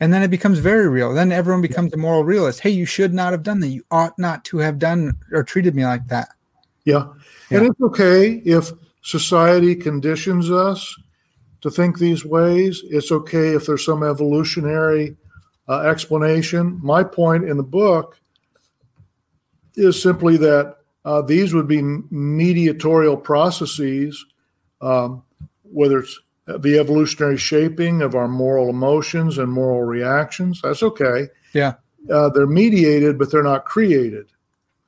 and 0.00 0.12
then 0.12 0.22
it 0.22 0.28
becomes 0.30 0.58
very 0.60 0.88
real. 0.88 1.12
Then 1.12 1.32
everyone 1.32 1.62
becomes 1.62 1.92
a 1.92 1.96
moral 1.98 2.24
realist. 2.24 2.60
Hey, 2.60 2.70
you 2.70 2.86
should 2.86 3.12
not 3.12 3.32
have 3.32 3.42
done 3.42 3.60
that. 3.60 3.68
You 3.68 3.82
ought 3.90 4.18
not 4.18 4.44
to 4.46 4.58
have 4.58 4.78
done 4.78 5.12
or 5.32 5.42
treated 5.42 5.74
me 5.74 5.84
like 5.84 6.06
that. 6.08 6.28
Yeah, 6.84 7.06
yeah. 7.50 7.58
and 7.58 7.66
it's 7.68 7.80
okay 7.80 8.42
if 8.44 8.72
society 9.02 9.74
conditions 9.74 10.50
us 10.50 10.96
to 11.60 11.70
think 11.70 11.98
these 11.98 12.24
ways. 12.24 12.82
It's 12.84 13.12
okay 13.12 13.54
if 13.54 13.66
there's 13.66 13.84
some 13.84 14.02
evolutionary 14.02 15.16
uh, 15.68 15.80
explanation. 15.80 16.78
My 16.82 17.02
point 17.04 17.44
in 17.44 17.56
the 17.56 17.62
book 17.62 18.18
is 19.76 20.00
simply 20.00 20.36
that 20.38 20.76
uh, 21.04 21.22
these 21.22 21.54
would 21.54 21.68
be 21.68 21.82
mediatorial 21.82 23.16
processes, 23.16 24.24
um, 24.80 25.22
whether 25.62 26.00
it's 26.00 26.20
the 26.46 26.78
evolutionary 26.78 27.38
shaping 27.38 28.02
of 28.02 28.14
our 28.14 28.28
moral 28.28 28.68
emotions 28.68 29.38
and 29.38 29.50
moral 29.50 29.82
reactions. 29.82 30.60
That's 30.62 30.82
okay. 30.82 31.28
Yeah. 31.54 31.74
Uh, 32.10 32.28
they're 32.30 32.46
mediated, 32.46 33.18
but 33.18 33.30
they're 33.30 33.42
not 33.42 33.64
created. 33.64 34.26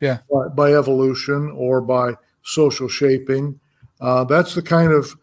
Yeah. 0.00 0.18
By, 0.30 0.48
by 0.48 0.74
evolution 0.74 1.50
or 1.56 1.80
by 1.80 2.14
social 2.42 2.88
shaping. 2.88 3.58
Uh, 4.00 4.24
that's 4.24 4.54
the 4.54 4.62
kind 4.62 4.92
of 4.92 5.14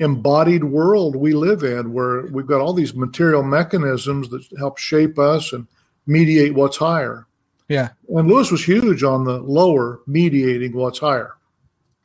embodied 0.00 0.64
world 0.64 1.16
we 1.16 1.34
live 1.34 1.62
in 1.62 1.92
where 1.92 2.26
we've 2.26 2.46
got 2.46 2.60
all 2.60 2.72
these 2.72 2.94
material 2.94 3.42
mechanisms 3.42 4.28
that 4.30 4.46
help 4.58 4.78
shape 4.78 5.18
us 5.18 5.52
and 5.52 5.66
mediate 6.06 6.54
what's 6.54 6.76
higher. 6.76 7.26
Yeah. 7.68 7.90
And 8.08 8.28
Lewis 8.28 8.50
was 8.50 8.64
huge 8.64 9.02
on 9.02 9.24
the 9.24 9.38
lower, 9.40 10.00
mediating 10.06 10.74
what's 10.74 10.98
higher. 10.98 11.34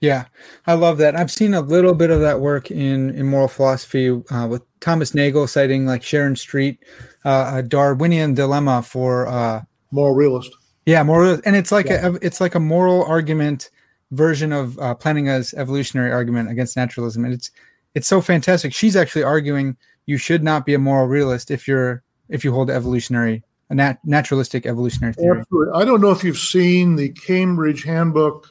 Yeah, 0.03 0.25
I 0.67 0.73
love 0.73 0.97
that. 0.97 1.15
I've 1.15 1.31
seen 1.31 1.53
a 1.53 1.61
little 1.61 1.93
bit 1.93 2.09
of 2.09 2.19
that 2.19 2.41
work 2.41 2.69
in 2.69 3.11
in 3.11 3.25
moral 3.25 3.47
philosophy 3.47 4.09
uh, 4.09 4.47
with 4.47 4.61
Thomas 4.81 5.15
Nagel 5.15 5.47
citing 5.47 5.85
like 5.85 6.03
Sharon 6.03 6.35
Street, 6.35 6.83
uh, 7.23 7.53
a 7.55 7.63
Darwinian 7.63 8.33
dilemma 8.33 8.81
for 8.81 9.27
uh, 9.29 9.61
moral 9.91 10.13
realist. 10.13 10.51
Yeah, 10.85 11.03
moral, 11.03 11.39
and 11.45 11.55
it's 11.55 11.71
like 11.71 11.87
yeah. 11.87 12.07
a 12.07 12.13
it's 12.15 12.41
like 12.41 12.55
a 12.55 12.59
moral 12.59 13.03
argument 13.05 13.69
version 14.11 14.51
of 14.51 14.77
uh, 14.79 14.95
Plantinga's 14.95 15.53
evolutionary 15.53 16.11
argument 16.11 16.49
against 16.49 16.75
naturalism, 16.75 17.25
and 17.25 17.33
it's 17.33 17.51
it's 17.95 18.07
so 18.07 18.21
fantastic. 18.21 18.73
She's 18.73 18.95
actually 18.95 19.23
arguing 19.23 19.77
you 20.05 20.17
should 20.17 20.43
not 20.43 20.65
be 20.65 20.73
a 20.73 20.79
moral 20.79 21.07
realist 21.07 21.51
if 21.51 21.67
you're 21.67 22.03
if 22.29 22.43
you 22.43 22.51
hold 22.51 22.69
evolutionary 22.69 23.43
a 23.69 23.75
nat- 23.75 23.99
naturalistic 24.03 24.65
evolutionary 24.65 25.13
theory. 25.13 25.39
Absolutely. 25.39 25.73
I 25.73 25.85
don't 25.85 26.01
know 26.01 26.11
if 26.11 26.23
you've 26.23 26.37
seen 26.37 26.95
the 26.95 27.09
Cambridge 27.09 27.83
Handbook 27.83 28.49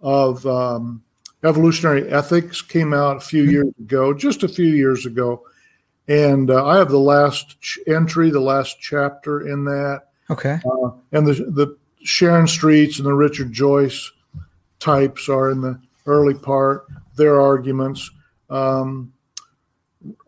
of 0.00 0.46
um, 0.46 1.02
Evolutionary 1.44 2.08
Ethics 2.08 2.62
came 2.62 2.94
out 2.94 3.16
a 3.16 3.20
few 3.20 3.42
mm-hmm. 3.42 3.52
years 3.52 3.74
ago, 3.80 4.14
just 4.14 4.42
a 4.42 4.48
few 4.48 4.66
years 4.66 5.06
ago, 5.06 5.42
and 6.06 6.50
uh, 6.50 6.64
I 6.64 6.78
have 6.78 6.90
the 6.90 6.98
last 6.98 7.60
ch- 7.60 7.78
entry, 7.86 8.30
the 8.30 8.40
last 8.40 8.80
chapter 8.80 9.46
in 9.46 9.64
that. 9.64 10.04
Okay. 10.30 10.60
Uh, 10.64 10.90
and 11.12 11.26
the 11.26 11.34
the 11.50 11.76
Sharon 12.02 12.46
Streets 12.46 12.98
and 12.98 13.06
the 13.06 13.14
Richard 13.14 13.52
Joyce 13.52 14.12
types 14.78 15.28
are 15.28 15.50
in 15.50 15.60
the 15.60 15.80
early 16.06 16.34
part. 16.34 16.86
Their 17.16 17.40
arguments. 17.40 18.10
Um, 18.50 19.12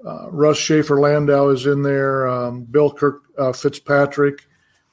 uh, 0.04 0.28
Russ 0.30 0.58
Shafer-Landau 0.58 1.48
is 1.50 1.66
in 1.66 1.82
there. 1.82 2.26
Um, 2.28 2.62
Bill 2.64 2.90
Kirk 2.90 3.22
uh, 3.38 3.52
Fitzpatrick 3.52 4.46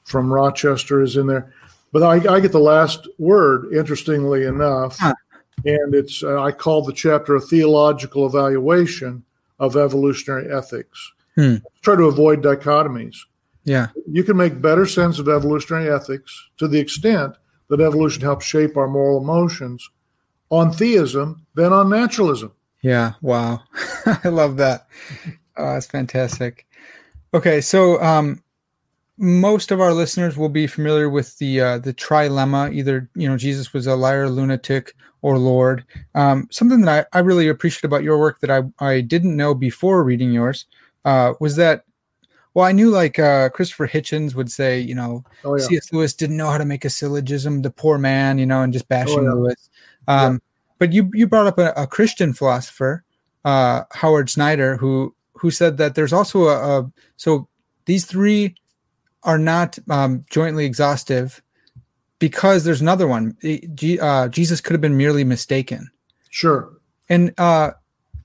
from 0.04 0.32
Rochester 0.32 1.02
is 1.02 1.16
in 1.16 1.26
there. 1.26 1.52
But 1.92 2.02
I, 2.02 2.34
I 2.34 2.40
get 2.40 2.52
the 2.52 2.60
last 2.60 3.08
word, 3.18 3.72
interestingly 3.72 4.44
enough, 4.44 4.98
huh. 4.98 5.14
and 5.64 5.94
it's 5.94 6.22
uh, 6.22 6.40
I 6.40 6.52
call 6.52 6.82
the 6.82 6.92
chapter 6.92 7.34
a 7.34 7.40
theological 7.40 8.26
evaluation 8.26 9.24
of 9.58 9.76
evolutionary 9.76 10.52
ethics. 10.52 11.12
Hmm. 11.34 11.56
Try 11.82 11.96
to 11.96 12.04
avoid 12.04 12.42
dichotomies. 12.42 13.16
Yeah, 13.68 13.88
you 14.10 14.24
can 14.24 14.36
make 14.36 14.60
better 14.60 14.86
sense 14.86 15.18
of 15.18 15.28
evolutionary 15.28 15.90
ethics 15.90 16.48
to 16.56 16.66
the 16.66 16.78
extent 16.78 17.36
that 17.68 17.80
evolution 17.80 18.22
helps 18.22 18.46
shape 18.46 18.76
our 18.76 18.88
moral 18.88 19.18
emotions 19.18 19.88
on 20.50 20.72
theism 20.72 21.46
than 21.54 21.72
on 21.72 21.90
naturalism. 21.90 22.52
Yeah. 22.82 23.14
Wow. 23.20 23.62
I 24.06 24.28
love 24.28 24.56
that. 24.58 24.86
Oh, 25.56 25.74
that's 25.74 25.86
fantastic. 25.86 26.66
Okay, 27.34 27.60
so 27.60 28.00
um, 28.02 28.42
most 29.18 29.70
of 29.70 29.80
our 29.80 29.92
listeners 29.92 30.36
will 30.36 30.48
be 30.48 30.66
familiar 30.66 31.10
with 31.10 31.36
the 31.38 31.60
uh, 31.60 31.78
the 31.78 31.92
trilemma. 31.92 32.72
Either 32.72 33.10
you 33.14 33.28
know 33.28 33.36
Jesus 33.36 33.72
was 33.72 33.86
a 33.86 33.96
liar, 33.96 34.30
lunatic, 34.30 34.94
or 35.20 35.38
Lord. 35.38 35.84
Um, 36.14 36.48
something 36.50 36.82
that 36.82 37.08
I, 37.12 37.18
I 37.18 37.20
really 37.20 37.48
appreciate 37.48 37.84
about 37.84 38.04
your 38.04 38.18
work 38.18 38.40
that 38.40 38.50
I, 38.50 38.62
I 38.84 39.00
didn't 39.00 39.36
know 39.36 39.54
before 39.54 40.02
reading 40.04 40.32
yours 40.32 40.66
uh, 41.04 41.34
was 41.40 41.56
that 41.56 41.84
well, 42.58 42.66
I 42.66 42.72
knew 42.72 42.90
like 42.90 43.20
uh, 43.20 43.50
Christopher 43.50 43.86
Hitchens 43.86 44.34
would 44.34 44.50
say, 44.50 44.80
you 44.80 44.92
know, 44.92 45.22
oh, 45.44 45.56
yeah. 45.56 45.64
C.S. 45.64 45.92
Lewis 45.92 46.12
didn't 46.12 46.36
know 46.36 46.50
how 46.50 46.58
to 46.58 46.64
make 46.64 46.84
a 46.84 46.90
syllogism, 46.90 47.62
the 47.62 47.70
poor 47.70 47.98
man, 47.98 48.36
you 48.36 48.46
know, 48.46 48.62
and 48.62 48.72
just 48.72 48.88
bashing 48.88 49.20
oh, 49.20 49.22
yeah. 49.22 49.32
Lewis. 49.32 49.70
Um, 50.08 50.32
yeah. 50.32 50.38
But 50.80 50.92
you 50.92 51.08
you 51.14 51.28
brought 51.28 51.46
up 51.46 51.60
a, 51.60 51.70
a 51.76 51.86
Christian 51.86 52.32
philosopher, 52.32 53.04
uh, 53.44 53.84
Howard 53.92 54.28
Snyder, 54.28 54.76
who 54.76 55.14
who 55.34 55.52
said 55.52 55.76
that 55.76 55.94
there's 55.94 56.12
also 56.12 56.48
a, 56.48 56.80
a 56.80 56.92
so 57.16 57.46
these 57.84 58.04
three 58.04 58.56
are 59.22 59.38
not 59.38 59.78
um, 59.88 60.24
jointly 60.28 60.64
exhaustive 60.64 61.40
because 62.18 62.64
there's 62.64 62.80
another 62.80 63.06
one. 63.06 63.36
Uh, 64.02 64.26
Jesus 64.30 64.60
could 64.60 64.72
have 64.72 64.80
been 64.80 64.96
merely 64.96 65.22
mistaken. 65.22 65.92
Sure. 66.30 66.72
And 67.08 67.32
uh, 67.38 67.70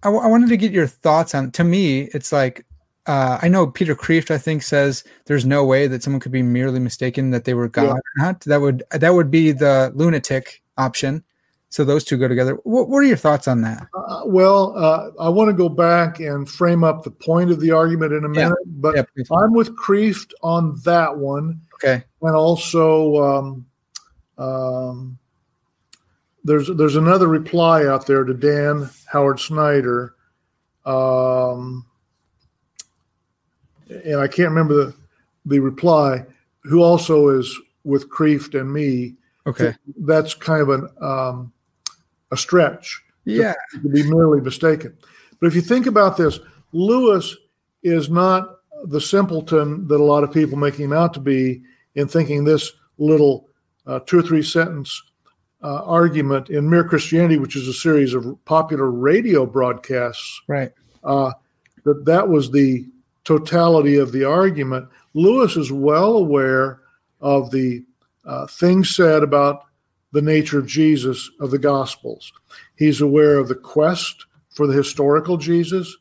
I, 0.02 0.08
w- 0.08 0.24
I 0.24 0.28
wanted 0.28 0.50
to 0.50 0.58
get 0.58 0.72
your 0.72 0.88
thoughts 0.88 1.36
on. 1.36 1.52
To 1.52 1.64
me, 1.64 2.10
it's 2.16 2.32
like 2.32 2.66
uh, 3.06 3.40
I 3.42 3.48
know 3.48 3.68
Peter 3.68 3.96
Kreeft, 3.96 4.32
I 4.32 4.38
think, 4.38 4.64
says 4.64 5.04
there's 5.26 5.46
no 5.46 5.66
way 5.66 5.88
that 5.88 6.04
someone 6.04 6.20
could 6.20 6.32
be 6.32 6.42
merely 6.42 6.80
mistaken 6.80 7.32
that 7.32 7.44
they 7.44 7.54
were 7.54 7.68
God 7.68 7.84
yeah. 7.84 7.92
or 7.92 8.02
not. 8.18 8.42
That 8.42 8.62
would 8.62 8.84
that 8.92 9.14
would 9.14 9.30
be 9.30 9.52
the 9.52 9.92
lunatic 9.94 10.62
option. 10.78 11.24
So 11.70 11.84
those 11.84 12.04
two 12.04 12.18
go 12.18 12.28
together. 12.28 12.54
What, 12.64 12.88
what 12.88 13.00
are 13.00 13.08
your 13.08 13.18
thoughts 13.18 13.48
on 13.48 13.62
that? 13.62 13.88
Uh, 13.96 14.22
well, 14.26 14.78
uh, 14.78 15.10
I 15.20 15.30
want 15.30 15.50
to 15.50 15.54
go 15.54 15.70
back 15.70 16.20
and 16.20 16.48
frame 16.48 16.84
up 16.84 17.04
the 17.04 17.10
point 17.10 17.50
of 17.50 17.60
the 17.60 17.72
argument 17.72 18.14
in 18.14 18.26
a 18.26 18.30
minute, 18.30 18.54
yeah. 18.64 18.72
but 18.76 18.96
yeah, 18.96 19.24
I'm 19.36 19.54
with 19.54 19.76
Kreeft 19.76 20.34
on 20.44 20.80
that 20.86 21.18
one. 21.18 21.60
Okay. 21.74 22.04
And 22.22 22.36
also, 22.36 23.16
um, 23.18 23.66
um, 24.38 25.18
there's 26.44 26.70
there's 26.76 26.96
another 26.96 27.28
reply 27.28 27.86
out 27.86 28.06
there 28.06 28.24
to 28.24 28.34
Dan 28.34 28.90
Howard 29.08 29.40
Snyder, 29.40 30.14
um, 30.86 31.88
and 34.06 34.20
I 34.20 34.28
can't 34.28 34.50
remember 34.50 34.74
the 34.74 34.96
the 35.46 35.60
reply. 35.60 36.26
Who 36.64 36.82
also 36.82 37.30
is 37.30 37.60
with 37.84 38.10
Kreeft 38.10 38.60
and 38.60 38.72
me. 38.72 39.16
Okay. 39.46 39.76
That's 39.98 40.34
kind 40.34 40.62
of 40.62 40.70
an 40.70 40.90
um, 41.02 41.54
a 42.32 42.38
stretch. 42.38 43.02
Yeah. 43.26 43.54
To, 43.74 43.82
to 43.82 43.90
be 43.90 44.04
merely 44.10 44.42
mistaken. 44.42 44.98
But 45.40 45.48
if 45.48 45.56
you 45.56 45.62
think 45.62 45.88
about 45.88 46.16
this, 46.16 46.40
Lewis 46.72 47.36
is 47.84 48.10
not 48.10 48.60
the 48.86 49.02
simpleton 49.02 49.88
that 49.88 50.00
a 50.00 50.04
lot 50.04 50.24
of 50.24 50.32
people 50.32 50.58
make 50.58 50.76
him 50.76 50.94
out 50.94 51.14
to 51.14 51.20
be 51.20 51.62
in 51.96 52.08
thinking 52.08 52.44
this 52.44 52.72
little 52.98 53.50
uh, 53.86 54.00
two 54.06 54.20
or 54.20 54.22
three 54.22 54.42
sentence 54.42 55.02
uh, 55.62 55.84
argument 55.84 56.50
in 56.50 56.70
Mere 56.70 56.84
Christianity, 56.84 57.38
which 57.38 57.56
is 57.56 57.68
a 57.68 57.74
series 57.74 58.14
of 58.14 58.38
popular 58.46 58.92
radio 58.92 59.46
broadcasts, 59.46 60.42
right? 60.48 60.72
Uh, 61.04 61.32
that 61.84 62.06
that 62.06 62.28
was 62.28 62.52
the 62.52 62.86
totality 63.24 63.98
of 63.98 64.12
the 64.12 64.24
argument. 64.24 64.88
Lewis 65.14 65.56
is 65.56 65.72
well 65.72 66.16
aware 66.18 66.82
of 67.22 67.52
the 67.52 67.84
uh, 68.26 68.48
things 68.48 68.96
said 68.96 69.24
about 69.24 69.66
the 70.12 70.22
nature 70.22 70.60
of 70.60 70.68
Jesus 70.68 71.30
of 71.40 71.52
the 71.52 71.60
Gospels. 71.60 72.32
He's 72.76 73.02
aware 73.02 73.38
of 73.38 73.48
the 73.48 73.56
quest 73.56 74.26
for 74.50 74.68
the 74.68 74.74
historical 74.74 75.38
Jesus. 75.38 75.98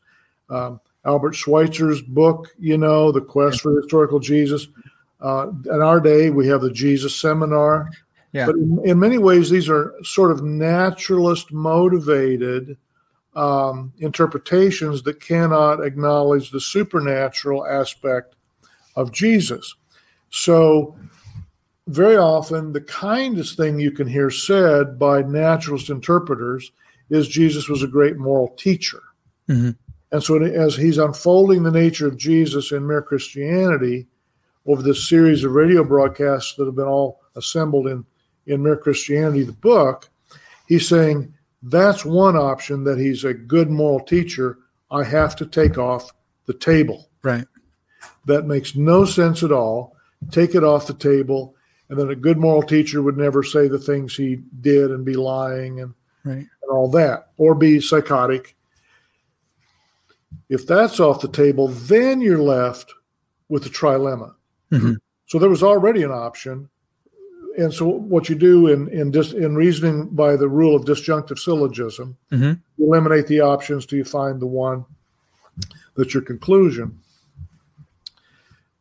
Um, 0.49 0.79
Albert 1.05 1.33
Schweitzer's 1.33 2.01
book, 2.01 2.49
you 2.57 2.77
know, 2.77 3.11
The 3.11 3.21
Quest 3.21 3.61
for 3.61 3.73
the 3.73 3.81
Historical 3.81 4.19
Jesus. 4.19 4.67
Uh, 5.19 5.47
in 5.65 5.81
our 5.81 5.99
day, 5.99 6.29
we 6.29 6.47
have 6.47 6.61
the 6.61 6.71
Jesus 6.71 7.15
Seminar. 7.15 7.89
Yeah. 8.31 8.45
But 8.45 8.55
in, 8.55 8.81
in 8.85 8.99
many 8.99 9.17
ways, 9.17 9.49
these 9.49 9.69
are 9.69 9.93
sort 10.03 10.31
of 10.31 10.43
naturalist 10.43 11.51
motivated 11.51 12.77
um, 13.35 13.93
interpretations 13.99 15.01
that 15.03 15.19
cannot 15.19 15.83
acknowledge 15.83 16.51
the 16.51 16.61
supernatural 16.61 17.65
aspect 17.65 18.35
of 18.95 19.11
Jesus. 19.11 19.75
So 20.29 20.95
very 21.87 22.17
often 22.17 22.71
the 22.71 22.81
kindest 22.81 23.57
thing 23.57 23.79
you 23.79 23.91
can 23.91 24.07
hear 24.07 24.29
said 24.29 24.97
by 24.97 25.21
naturalist 25.21 25.89
interpreters 25.89 26.71
is 27.09 27.27
Jesus 27.27 27.67
was 27.67 27.83
a 27.83 27.87
great 27.87 28.17
moral 28.17 28.49
teacher. 28.49 29.01
Mm-hmm. 29.49 29.71
And 30.11 30.23
so, 30.23 30.41
as 30.41 30.75
he's 30.75 30.99
unfolding 30.99 31.63
the 31.63 31.71
nature 31.71 32.07
of 32.07 32.17
Jesus 32.17 32.71
in 32.71 32.85
Mere 32.85 33.01
Christianity 33.01 34.07
over 34.65 34.81
this 34.81 35.09
series 35.09 35.43
of 35.43 35.51
radio 35.51 35.83
broadcasts 35.83 36.55
that 36.55 36.65
have 36.65 36.75
been 36.75 36.85
all 36.85 37.21
assembled 37.35 37.87
in, 37.87 38.05
in 38.45 38.61
Mere 38.61 38.77
Christianity, 38.77 39.43
the 39.43 39.53
book, 39.53 40.09
he's 40.67 40.87
saying 40.87 41.33
that's 41.63 42.03
one 42.03 42.35
option 42.35 42.83
that 42.83 42.99
he's 42.99 43.23
a 43.23 43.33
good 43.33 43.69
moral 43.69 44.01
teacher. 44.01 44.59
I 44.91 45.03
have 45.03 45.35
to 45.37 45.45
take 45.45 45.77
off 45.77 46.11
the 46.45 46.53
table. 46.53 47.09
Right. 47.23 47.47
That 48.25 48.45
makes 48.45 48.75
no 48.75 49.05
sense 49.05 49.43
at 49.43 49.51
all. 49.51 49.95
Take 50.29 50.55
it 50.55 50.63
off 50.63 50.87
the 50.87 50.93
table. 50.93 51.55
And 51.89 51.97
then 51.99 52.09
a 52.09 52.15
good 52.15 52.37
moral 52.37 52.63
teacher 52.63 53.01
would 53.01 53.17
never 53.17 53.43
say 53.43 53.67
the 53.67 53.79
things 53.79 54.15
he 54.15 54.41
did 54.61 54.91
and 54.91 55.05
be 55.05 55.15
lying 55.15 55.79
and, 55.79 55.93
right. 56.23 56.37
and 56.37 56.71
all 56.71 56.89
that, 56.91 57.29
or 57.37 57.55
be 57.55 57.79
psychotic. 57.79 58.55
If 60.49 60.67
that's 60.67 60.99
off 60.99 61.21
the 61.21 61.27
table, 61.27 61.69
then 61.69 62.19
you're 62.19 62.41
left 62.41 62.93
with 63.47 63.63
the 63.63 63.69
trilemma. 63.69 64.33
Mm-hmm. 64.71 64.93
So 65.27 65.39
there 65.39 65.49
was 65.49 65.63
already 65.63 66.03
an 66.03 66.11
option. 66.11 66.69
And 67.57 67.73
so 67.73 67.87
what 67.87 68.29
you 68.29 68.35
do 68.35 68.67
in 68.67 68.87
in, 68.89 69.11
dis, 69.11 69.31
in 69.31 69.55
reasoning 69.55 70.09
by 70.09 70.35
the 70.35 70.47
rule 70.47 70.75
of 70.75 70.85
disjunctive 70.85 71.39
syllogism, 71.39 72.17
mm-hmm. 72.31 72.53
you 72.77 72.87
eliminate 72.87 73.27
the 73.27 73.41
options 73.41 73.85
till 73.85 73.97
you 73.97 74.05
find 74.05 74.39
the 74.39 74.47
one 74.47 74.85
that's 75.95 76.13
your 76.13 76.23
conclusion. 76.23 76.99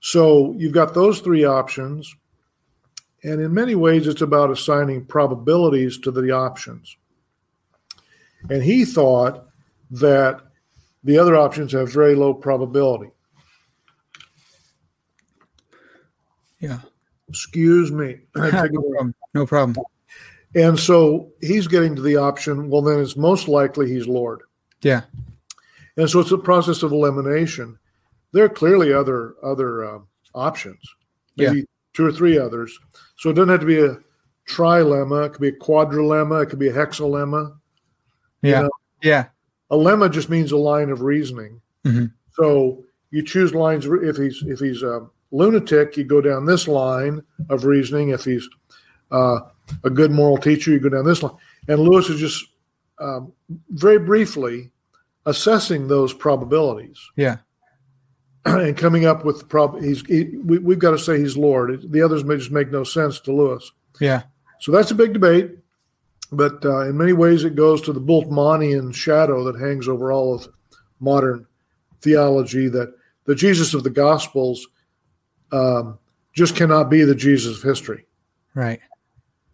So 0.01 0.55
you've 0.59 0.73
got 0.73 0.95
those 0.95 1.21
three 1.21 1.45
options. 1.45 2.15
And 3.23 3.41
in 3.41 3.55
many 3.55 3.77
ways, 3.77 4.09
it's 4.09 4.23
about 4.23 4.51
assigning 4.51 5.05
probabilities 5.05 5.97
to 5.99 6.11
the 6.11 6.33
options. 6.33 6.97
And 8.51 8.63
he 8.63 8.85
thought 8.85 9.47
that 9.93 10.41
the 11.05 11.19
other 11.19 11.37
options 11.37 11.73
have 11.73 11.93
very 11.93 12.17
low 12.17 12.35
probability. 12.35 13.11
Yeah. 16.59 16.81
Excuse 17.33 17.91
me. 17.91 18.19
no, 18.37 18.51
problem. 18.51 19.15
no 19.35 19.47
problem. 19.47 19.85
And 20.55 20.79
so 20.79 21.31
he's 21.41 21.67
getting 21.67 21.97
to 21.97 22.03
the 22.03 22.17
option, 22.17 22.69
well, 22.69 22.83
then 22.83 23.01
it's 23.01 23.17
most 23.17 23.49
likely 23.49 23.89
he's 23.89 24.07
Lord. 24.07 24.43
Yeah. 24.83 25.03
And 25.97 26.09
so 26.11 26.21
it's 26.21 26.31
a 26.31 26.37
process 26.39 26.83
of 26.83 26.93
elimination. 26.93 27.79
There 28.33 28.45
are 28.45 28.49
clearly 28.51 28.93
other 28.93 29.35
other 29.43 29.85
uh, 29.85 29.99
options, 30.35 30.81
maybe 31.37 31.59
Yeah. 31.61 31.65
two 31.95 32.07
or 32.07 32.13
three 32.13 32.39
others. 32.39 32.79
So 33.17 33.31
it 33.31 33.35
doesn't 33.35 33.49
have 33.49 33.61
to 33.61 33.67
be 33.67 33.81
a 33.81 33.99
trilemma. 34.49 35.27
It 35.27 35.33
could 35.33 35.41
be 35.41 35.49
a 35.49 35.53
quadrilemma. 35.53 36.43
It 36.43 36.47
could 36.47 36.59
be 36.59 36.69
a 36.69 36.73
hexalemma. 36.75 37.55
You 38.43 38.51
Yeah. 38.51 38.63
know, 38.63 38.71
Yeah. 39.03 39.25
a 39.71 39.77
lemma 39.77 40.11
just 40.11 40.29
means 40.29 40.53
a 40.53 40.57
line 40.59 40.91
of 40.91 41.01
reasoning. 41.03 41.61
Mhm. 41.87 42.13
So 42.35 42.85
you 43.11 43.23
choose 43.23 43.55
lines. 43.55 43.87
If 43.87 44.17
he's 44.17 44.43
if 44.47 44.59
he's 44.59 44.83
a 44.83 45.07
lunatic, 45.33 45.97
you 45.97 46.05
go 46.05 46.21
down 46.21 46.47
this 46.47 46.69
line 46.69 47.23
of 47.49 47.65
reasoning. 47.65 48.11
If 48.11 48.25
he's 48.25 48.49
uh, 49.11 49.41
a 49.83 49.91
good 49.91 50.13
moral 50.13 50.39
teacher, 50.39 50.71
you 50.71 50.79
go 50.79 50.91
down 50.91 51.05
this 51.05 51.23
line. 51.23 51.35
And 51.69 51.81
Lewis 51.81 52.09
is 52.09 52.21
just 52.21 52.45
um, 52.99 53.33
very 53.71 53.99
briefly 53.99 54.71
assessing 55.27 55.89
those 55.89 56.13
probabilities 56.13 56.99
Yeah. 57.17 57.37
and 58.45 58.77
coming 58.77 59.07
up 59.07 59.25
with 59.25 59.39
the 59.39 59.45
problem, 59.45 59.83
He's 59.83 60.05
he, 60.07 60.37
we, 60.45 60.59
we've 60.59 60.79
got 60.79 60.91
to 60.93 60.99
say 60.99 61.19
he's 61.19 61.37
Lord. 61.37 61.91
The 61.93 62.03
others 62.03 62.25
may 62.25 62.37
just 62.37 62.51
make 62.51 62.71
no 62.71 62.85
sense 62.85 63.21
to 63.21 63.33
Lewis. 63.33 63.71
Yeah. 64.01 64.23
So 64.61 64.73
that's 64.73 64.91
a 64.91 64.97
big 64.97 65.13
debate, 65.13 65.53
but 66.31 66.65
uh, 66.65 66.89
in 66.89 66.97
many 66.97 67.13
ways 67.13 67.45
it 67.45 67.55
goes 67.55 67.83
to 67.83 67.93
the 67.93 68.01
Bultmannian 68.01 68.95
shadow 68.95 69.45
that 69.45 69.61
hangs 69.61 69.89
over 69.89 70.13
all 70.13 70.35
of 70.35 70.49
modern 71.01 71.47
theology 72.01 72.69
that 72.69 72.95
the 73.25 73.35
Jesus 73.35 73.75
of 73.75 73.85
the 73.85 73.91
Gospels 73.91 74.67
um, 75.53 75.99
just 76.33 76.57
cannot 76.57 76.91
be 76.91 77.05
the 77.05 77.15
Jesus 77.15 77.59
of 77.59 77.63
history 77.63 78.07
Right. 78.55 78.81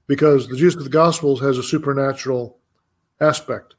because 0.06 0.48
the 0.48 0.56
Jesus 0.56 0.76
of 0.76 0.84
the 0.84 0.90
Gospels 0.90 1.40
has 1.40 1.58
a 1.58 1.62
supernatural 1.62 2.58
aspect. 3.20 3.74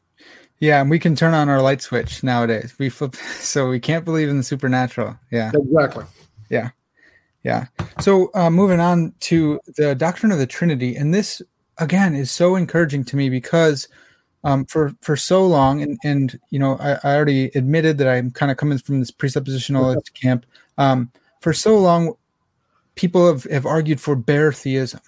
Yeah, 0.60 0.82
and 0.82 0.90
we 0.90 1.00
can 1.00 1.16
turn 1.16 1.34
on 1.34 1.48
our 1.48 1.62
light 1.62 1.82
switch 1.82 2.22
nowadays. 2.24 2.74
We 2.78 2.90
flip, 2.90 3.16
so 3.40 3.70
we 3.70 3.80
can't 3.80 4.04
believe 4.06 4.28
in 4.30 4.38
the 4.38 4.44
supernatural. 4.44 5.18
Yeah, 5.32 5.52
Exactly. 5.54 6.06
yeah. 6.50 6.72
Yeah. 7.44 7.68
So 8.02 8.32
uh, 8.34 8.50
moving 8.50 8.82
on 8.82 9.14
to 9.22 9.62
the 9.78 9.96
doctrine 9.96 10.34
of 10.34 10.40
the 10.40 10.46
Trinity, 10.46 10.98
and 10.98 11.14
this 11.14 11.42
again 11.78 12.14
is 12.14 12.30
so 12.32 12.58
encouraging 12.58 13.06
to 13.06 13.16
me 13.16 13.30
because 13.30 13.88
um, 14.44 14.66
for 14.66 14.94
for 15.00 15.16
so 15.16 15.48
long, 15.48 15.82
and 15.82 15.98
and 16.04 16.38
you 16.50 16.60
know, 16.60 16.76
I, 16.80 17.00
I 17.02 17.16
already 17.16 17.46
admitted 17.56 17.98
that 18.00 18.10
I'm 18.10 18.30
kind 18.32 18.52
of 18.52 18.58
coming 18.58 18.78
from 18.78 19.00
this 19.00 19.12
presuppositional 19.12 19.96
camp. 20.22 20.46
Um, 20.78 21.12
for 21.40 21.54
so 21.54 21.78
long, 21.78 22.14
people 22.96 23.28
have, 23.28 23.44
have 23.46 23.66
argued 23.66 24.02
for 24.02 24.16
bare 24.16 24.52
theism. 24.52 25.00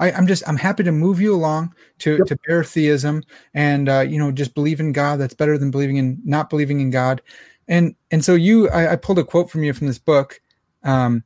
I, 0.00 0.12
I'm 0.12 0.26
just 0.26 0.48
I'm 0.48 0.56
happy 0.56 0.84
to 0.84 0.92
move 0.92 1.20
you 1.20 1.34
along 1.34 1.74
to 2.00 2.18
Yep. 2.18 2.26
to 2.28 2.38
bare 2.46 2.64
theism 2.64 3.22
and 3.54 3.88
uh, 3.88 4.00
you 4.00 4.18
know 4.18 4.30
just 4.30 4.54
believe 4.54 4.80
in 4.80 4.92
God. 4.92 5.18
That's 5.18 5.34
better 5.34 5.58
than 5.58 5.70
believing 5.70 5.96
in 5.96 6.20
not 6.24 6.50
believing 6.50 6.80
in 6.80 6.90
God. 6.90 7.20
And 7.66 7.94
and 8.10 8.24
so 8.24 8.34
you 8.34 8.68
I, 8.70 8.92
I 8.92 8.96
pulled 8.96 9.18
a 9.18 9.24
quote 9.24 9.50
from 9.50 9.64
you 9.64 9.72
from 9.72 9.86
this 9.88 9.98
book. 9.98 10.40
Um, 10.84 11.24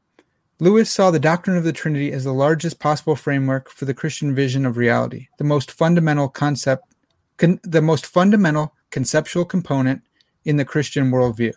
Lewis 0.58 0.90
saw 0.90 1.10
the 1.10 1.18
doctrine 1.18 1.56
of 1.56 1.64
the 1.64 1.72
Trinity 1.72 2.12
as 2.12 2.24
the 2.24 2.32
largest 2.32 2.78
possible 2.78 3.16
framework 3.16 3.68
for 3.68 3.84
the 3.84 3.94
Christian 3.94 4.34
vision 4.34 4.64
of 4.64 4.76
reality, 4.76 5.26
the 5.38 5.44
most 5.44 5.72
fundamental 5.72 6.28
concept, 6.28 6.94
con- 7.36 7.60
the 7.64 7.82
most 7.82 8.06
fundamental 8.06 8.72
conceptual 8.90 9.44
component 9.44 10.02
in 10.44 10.56
the 10.56 10.64
Christian 10.64 11.10
worldview. 11.10 11.52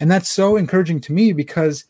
And 0.00 0.10
that's 0.10 0.28
so 0.28 0.56
encouraging 0.56 1.00
to 1.02 1.12
me 1.12 1.32
because 1.32 1.84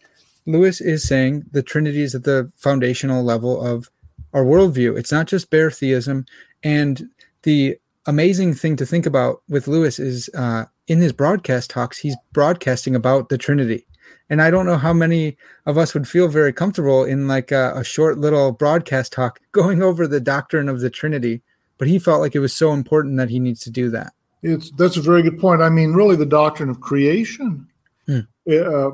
Lewis 0.53 0.80
is 0.80 1.07
saying 1.07 1.44
the 1.53 1.62
Trinity 1.62 2.03
is 2.03 2.14
at 2.14 2.24
the 2.24 2.51
foundational 2.57 3.22
level 3.22 3.64
of 3.64 3.90
our 4.32 4.44
worldview. 4.44 4.98
It's 4.98 5.12
not 5.12 5.26
just 5.26 5.51
bare 5.51 5.70
theism. 5.70 6.26
And 6.62 7.09
the 7.42 7.78
amazing 8.07 8.55
thing 8.55 8.76
to 8.76 8.86
think 8.86 9.07
about 9.07 9.42
with 9.48 9.68
Lewis 9.68 9.98
is 9.98 10.30
uh, 10.34 10.66
in 10.86 11.01
his 11.01 11.12
broadcast 11.12 11.70
talks, 11.70 11.98
he's 11.98 12.16
broadcasting 12.32 12.94
about 12.94 13.28
the 13.28 13.38
Trinity. 13.38 13.86
And 14.28 14.40
I 14.40 14.51
don't 14.51 14.66
know 14.66 14.76
how 14.76 14.92
many 14.92 15.36
of 15.66 15.76
us 15.76 15.92
would 15.94 16.09
feel 16.09 16.28
very 16.28 16.53
comfortable 16.53 17.05
in 17.05 17.26
like 17.26 17.51
a, 17.51 17.72
a 17.74 17.84
short 17.84 18.18
little 18.18 18.53
broadcast 18.53 19.12
talk 19.12 19.40
going 19.53 19.82
over 19.82 20.07
the 20.07 20.20
doctrine 20.20 20.68
of 20.68 20.80
the 20.80 20.90
Trinity. 20.90 21.42
But 21.78 21.88
he 21.88 21.98
felt 21.98 22.20
like 22.20 22.34
it 22.34 22.40
was 22.40 22.53
so 22.53 22.72
important 22.72 23.16
that 23.16 23.30
he 23.30 23.38
needs 23.38 23.61
to 23.62 23.70
do 23.70 23.88
that. 23.90 24.12
It's 24.42 24.70
that's 24.72 24.96
a 24.96 25.03
very 25.03 25.22
good 25.22 25.38
point. 25.38 25.62
I 25.62 25.68
mean, 25.68 25.92
really, 25.92 26.16
the 26.16 26.26
doctrine 26.26 26.70
of 26.70 26.80
creation 26.80 27.66
Hmm. 28.07 28.20
uh, 28.51 28.90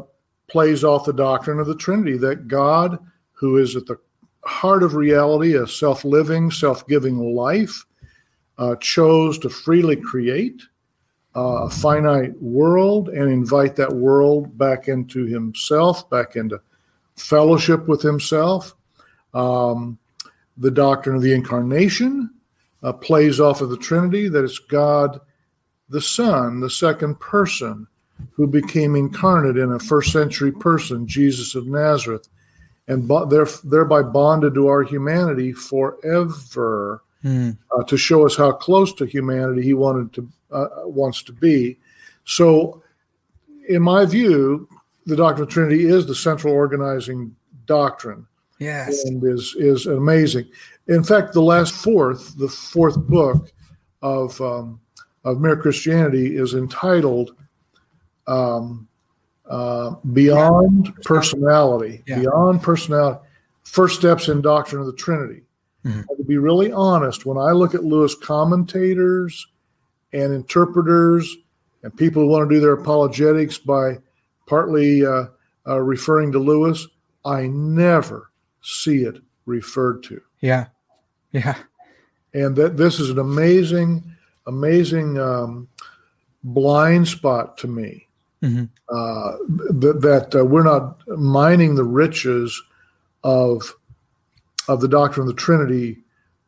plays 0.49 0.85
off 0.85 1.07
the 1.07 1.13
doctrine 1.13 1.59
of 1.59 1.67
the 1.67 1.77
Trinity 1.77 2.17
that 2.19 2.49
God, 2.49 2.99
who 3.33 3.57
is 3.57 3.77
at 3.77 3.87
the 3.87 3.99
heart 4.45 4.83
of 4.83 4.95
reality, 4.95 5.57
a 5.57 5.67
self-living, 5.67 6.51
self-giving 6.51 7.19
life, 7.35 7.85
uh, 8.59 8.77
chose 8.77 9.39
to 9.39 9.49
freely 9.49 9.97
create 9.97 10.63
uh, 11.35 11.65
a 11.65 11.71
finite 11.71 12.41
world 12.41 13.09
and 13.11 13.31
invite 13.31 13.77
that 13.77 13.93
world 13.93 14.57
back 14.57 14.89
into 14.89 15.27
Himself, 15.27 16.09
back 16.09 16.37
into 16.37 16.61
fellowship 17.17 17.89
with 17.89 18.01
Himself. 18.01 18.75
Um, 19.35 19.99
the 20.57 20.71
doctrine 20.71 21.17
of 21.17 21.23
the 21.23 21.35
incarnation 21.35 22.31
uh, 22.83 22.93
plays 22.93 23.41
off 23.41 23.61
of 23.61 23.69
the 23.69 23.77
Trinity, 23.77 24.29
that 24.29 24.45
it's 24.45 24.59
God 24.59 25.21
the 25.89 26.01
Son, 26.01 26.61
the 26.61 26.71
second 26.71 27.21
person, 27.21 27.87
who 28.33 28.47
became 28.47 28.97
incarnate 28.97 29.57
in 29.57 29.73
a 29.73 29.79
first 29.79 30.13
century 30.13 30.53
person, 30.53 31.07
Jesus 31.07 31.55
of 31.55 31.67
Nazareth, 31.67 32.29
and 32.89 33.07
bo- 33.09 33.27
thereby 33.65 34.03
bonded 34.03 34.55
to 34.55 34.69
our 34.69 34.83
humanity 34.83 35.53
forever 35.53 37.03
Hmm. 37.23 37.51
uh, 37.77 37.83
to 37.85 37.97
show 37.97 38.25
us 38.27 38.37
how 38.37 38.53
close 38.53 38.93
to 38.95 39.05
humanity 39.07 39.63
he 39.63 39.75
wanted 39.75 40.13
to 40.13 40.29
uh, 40.53 40.69
wants 40.85 41.23
to 41.25 41.33
be. 41.33 41.77
So, 42.25 42.83
in 43.69 43.83
my 43.83 44.05
view, 44.05 44.69
the 45.07 45.17
doctrine 45.17 45.43
of 45.43 45.49
the 45.49 45.53
Trinity 45.53 45.87
is 45.87 46.07
the 46.07 46.15
central 46.15 46.53
organizing 46.55 47.35
doctrine 47.65 48.27
Yes. 48.61 49.05
and 49.05 49.25
is 49.25 49.57
is 49.59 49.87
amazing. 49.87 50.47
In 50.89 51.03
fact, 51.03 51.33
the 51.33 51.43
last 51.43 51.75
fourth, 51.75 52.37
the 52.39 52.49
fourth 52.49 52.97
book 52.97 53.51
of 54.03 54.41
um, 54.41 54.79
of 55.25 55.41
Mere 55.41 55.57
Christianity 55.57 56.37
is 56.37 56.55
entitled 56.55 57.35
um, 58.27 58.89
uh, 59.49 59.95
"Beyond 60.13 60.95
Personality." 61.03 62.03
Yeah. 62.07 62.21
Beyond 62.21 62.63
personality. 62.63 63.21
First 63.65 63.99
steps 63.99 64.29
in 64.29 64.41
doctrine 64.43 64.81
of 64.81 64.87
the 64.87 64.93
Trinity. 64.93 65.43
Mhm. 65.85 66.05
And 66.09 66.19
to 66.19 66.25
be 66.25 66.39
really 66.39 66.73
honest, 66.73 67.27
when 67.27 67.39
I 67.39 67.53
look 67.53 67.75
at 67.75 67.85
Lewis 67.85 68.15
commentators 68.15 69.47
and 70.13 70.33
interpreters 70.33 71.37
and 71.83 71.97
people 71.97 72.23
who 72.23 72.29
want 72.29 72.49
to 72.49 72.55
do 72.55 72.61
their 72.61 72.73
apologetics 72.73 73.59
by 73.59 73.99
partly 74.47 75.05
uh, 75.05 75.27
uh, 75.67 75.81
referring 75.81 76.33
to 76.33 76.39
Lewis, 76.39 76.87
I 77.25 77.47
never 77.49 78.31
see 78.63 79.03
it 79.03 79.17
referred 79.47 80.03
to. 80.05 80.21
Yeah. 80.41 80.67
Yeah. 81.33 81.57
And 82.35 82.57
that 82.57 82.77
this 82.77 82.99
is 82.99 83.11
an 83.11 83.19
amazing, 83.19 84.05
amazing 84.47 85.19
um, 85.19 85.69
blind 86.43 87.09
spot 87.09 87.59
to 87.59 87.69
me 87.69 88.06
mm-hmm. 88.47 88.65
uh, 88.89 89.33
that, 89.81 90.01
that 90.03 90.41
uh, 90.41 90.45
we're 90.45 90.63
not 90.63 91.07
mining 91.09 91.75
the 91.75 91.85
riches 91.85 92.61
of 93.25 93.75
of 94.69 94.81
the 94.81 94.89
doctrine 94.89 95.29
of 95.29 95.35
the 95.35 95.41
Trinity 95.41 95.99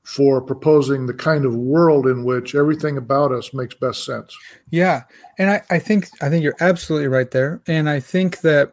for 0.02 0.40
proposing 0.40 1.06
the 1.06 1.14
kind 1.14 1.44
of 1.44 1.54
world 1.54 2.06
in 2.06 2.24
which 2.24 2.54
everything 2.54 2.96
about 2.96 3.30
us 3.30 3.52
makes 3.52 3.74
best 3.74 4.06
sense. 4.06 4.34
Yeah, 4.70 5.02
and 5.36 5.50
I, 5.50 5.62
I 5.70 5.78
think 5.78 6.08
I 6.22 6.30
think 6.30 6.42
you're 6.42 6.56
absolutely 6.60 7.08
right 7.08 7.30
there, 7.30 7.60
and 7.66 7.90
I 7.90 8.00
think 8.00 8.40
that 8.40 8.72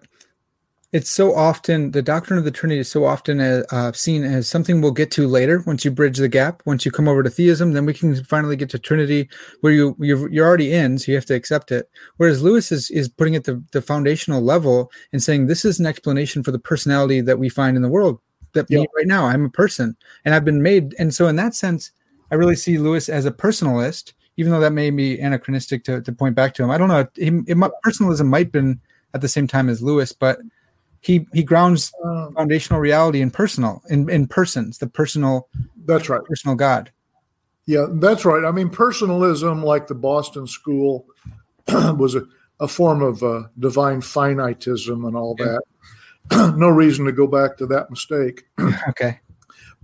it's 0.96 1.12
so 1.12 1.36
often 1.36 1.92
the 1.92 2.02
doctrine 2.02 2.40
of 2.40 2.46
the 2.46 2.52
Trinity 2.52 2.80
is 2.80 2.90
so 2.90 3.04
often 3.04 3.42
uh, 3.42 3.64
uh, 3.70 3.92
seen 3.92 4.24
as 4.24 4.48
something 4.48 4.80
we'll 4.80 4.92
get 4.92 5.12
to 5.12 5.28
later. 5.28 5.62
Once 5.66 5.84
you 5.84 5.92
bridge 5.92 6.18
the 6.18 6.30
gap, 6.30 6.64
once 6.66 6.86
you 6.86 6.92
come 6.92 7.10
over 7.10 7.22
to 7.22 7.30
theism, 7.30 7.74
then 7.74 7.86
we 7.86 7.94
can 7.94 8.24
finally 8.24 8.56
get 8.56 8.70
to 8.70 8.80
Trinity, 8.80 9.28
where 9.60 9.74
you 9.74 9.94
you're, 10.00 10.30
you're 10.32 10.48
already 10.48 10.74
in, 10.74 10.98
so 10.98 11.12
you 11.12 11.18
have 11.18 11.26
to 11.26 11.36
accept 11.36 11.70
it. 11.70 11.90
Whereas 12.16 12.42
Lewis 12.42 12.72
is 12.72 12.90
is 12.92 13.10
putting 13.10 13.34
it 13.34 13.44
the 13.44 13.62
the 13.74 13.82
foundational 13.82 14.42
level 14.42 14.90
and 15.12 15.22
saying 15.22 15.48
this 15.48 15.66
is 15.66 15.82
an 15.82 15.86
explanation 15.86 16.44
for 16.44 16.52
the 16.52 16.60
personality 16.60 17.20
that 17.20 17.40
we 17.40 17.50
find 17.50 17.76
in 17.76 17.84
the 17.84 17.90
world 17.90 18.22
that 18.54 18.70
me 18.70 18.88
right 18.96 19.06
now. 19.06 19.26
I'm 19.26 19.44
a 19.44 19.50
person 19.50 19.98
and 20.24 20.34
I've 20.34 20.46
been 20.46 20.64
made. 20.64 20.96
And 20.98 21.14
so 21.14 21.28
in 21.28 21.36
that 21.36 21.56
sense, 21.56 21.92
I 22.32 22.36
really 22.36 22.56
see 22.56 22.78
Lewis 22.78 23.10
as 23.10 23.26
a 23.26 23.32
personalist, 23.32 24.14
even 24.38 24.54
though 24.54 24.62
that 24.62 24.72
may 24.72 24.92
be 24.92 25.20
anachronistic 25.20 25.84
to, 25.84 26.02
to 26.02 26.12
point 26.14 26.36
back 26.36 26.54
to 26.54 26.64
him. 26.64 26.72
I 26.72 26.78
don't 26.78 26.88
know. 26.88 27.06
It, 27.18 27.34
it, 27.48 27.72
personalism 27.84 28.30
might 28.30 28.46
have 28.46 28.52
been 28.54 28.80
at 29.14 29.20
the 29.20 29.28
same 29.28 29.46
time 29.46 29.68
as 29.68 29.82
Lewis, 29.82 30.14
but 30.14 30.40
he 31.06 31.28
he 31.34 31.44
grounds 31.44 31.94
um, 32.04 32.34
foundational 32.34 32.80
reality 32.80 33.22
in 33.22 33.30
personal 33.30 33.82
in, 33.90 34.10
in 34.10 34.28
persons, 34.28 34.80
the 34.80 34.88
personal 34.88 35.48
that's 35.86 36.10
right. 36.10 36.24
Personal 36.24 36.56
God. 36.56 36.92
Yeah, 37.68 37.88
that's 37.90 38.26
right. 38.26 38.44
I 38.44 38.52
mean, 38.52 38.70
personalism, 38.70 39.64
like 39.64 39.88
the 39.88 39.96
Boston 39.96 40.48
School, 40.48 41.06
was 41.68 42.16
a, 42.16 42.24
a 42.60 42.68
form 42.68 43.02
of 43.02 43.24
uh, 43.24 43.44
divine 43.60 44.02
finitism 44.02 45.08
and 45.08 45.16
all 45.16 45.36
that. 45.36 45.62
no 46.58 46.70
reason 46.70 47.06
to 47.06 47.12
go 47.12 47.28
back 47.28 47.58
to 47.58 47.66
that 47.68 47.90
mistake. 47.90 48.44
okay. 48.90 49.20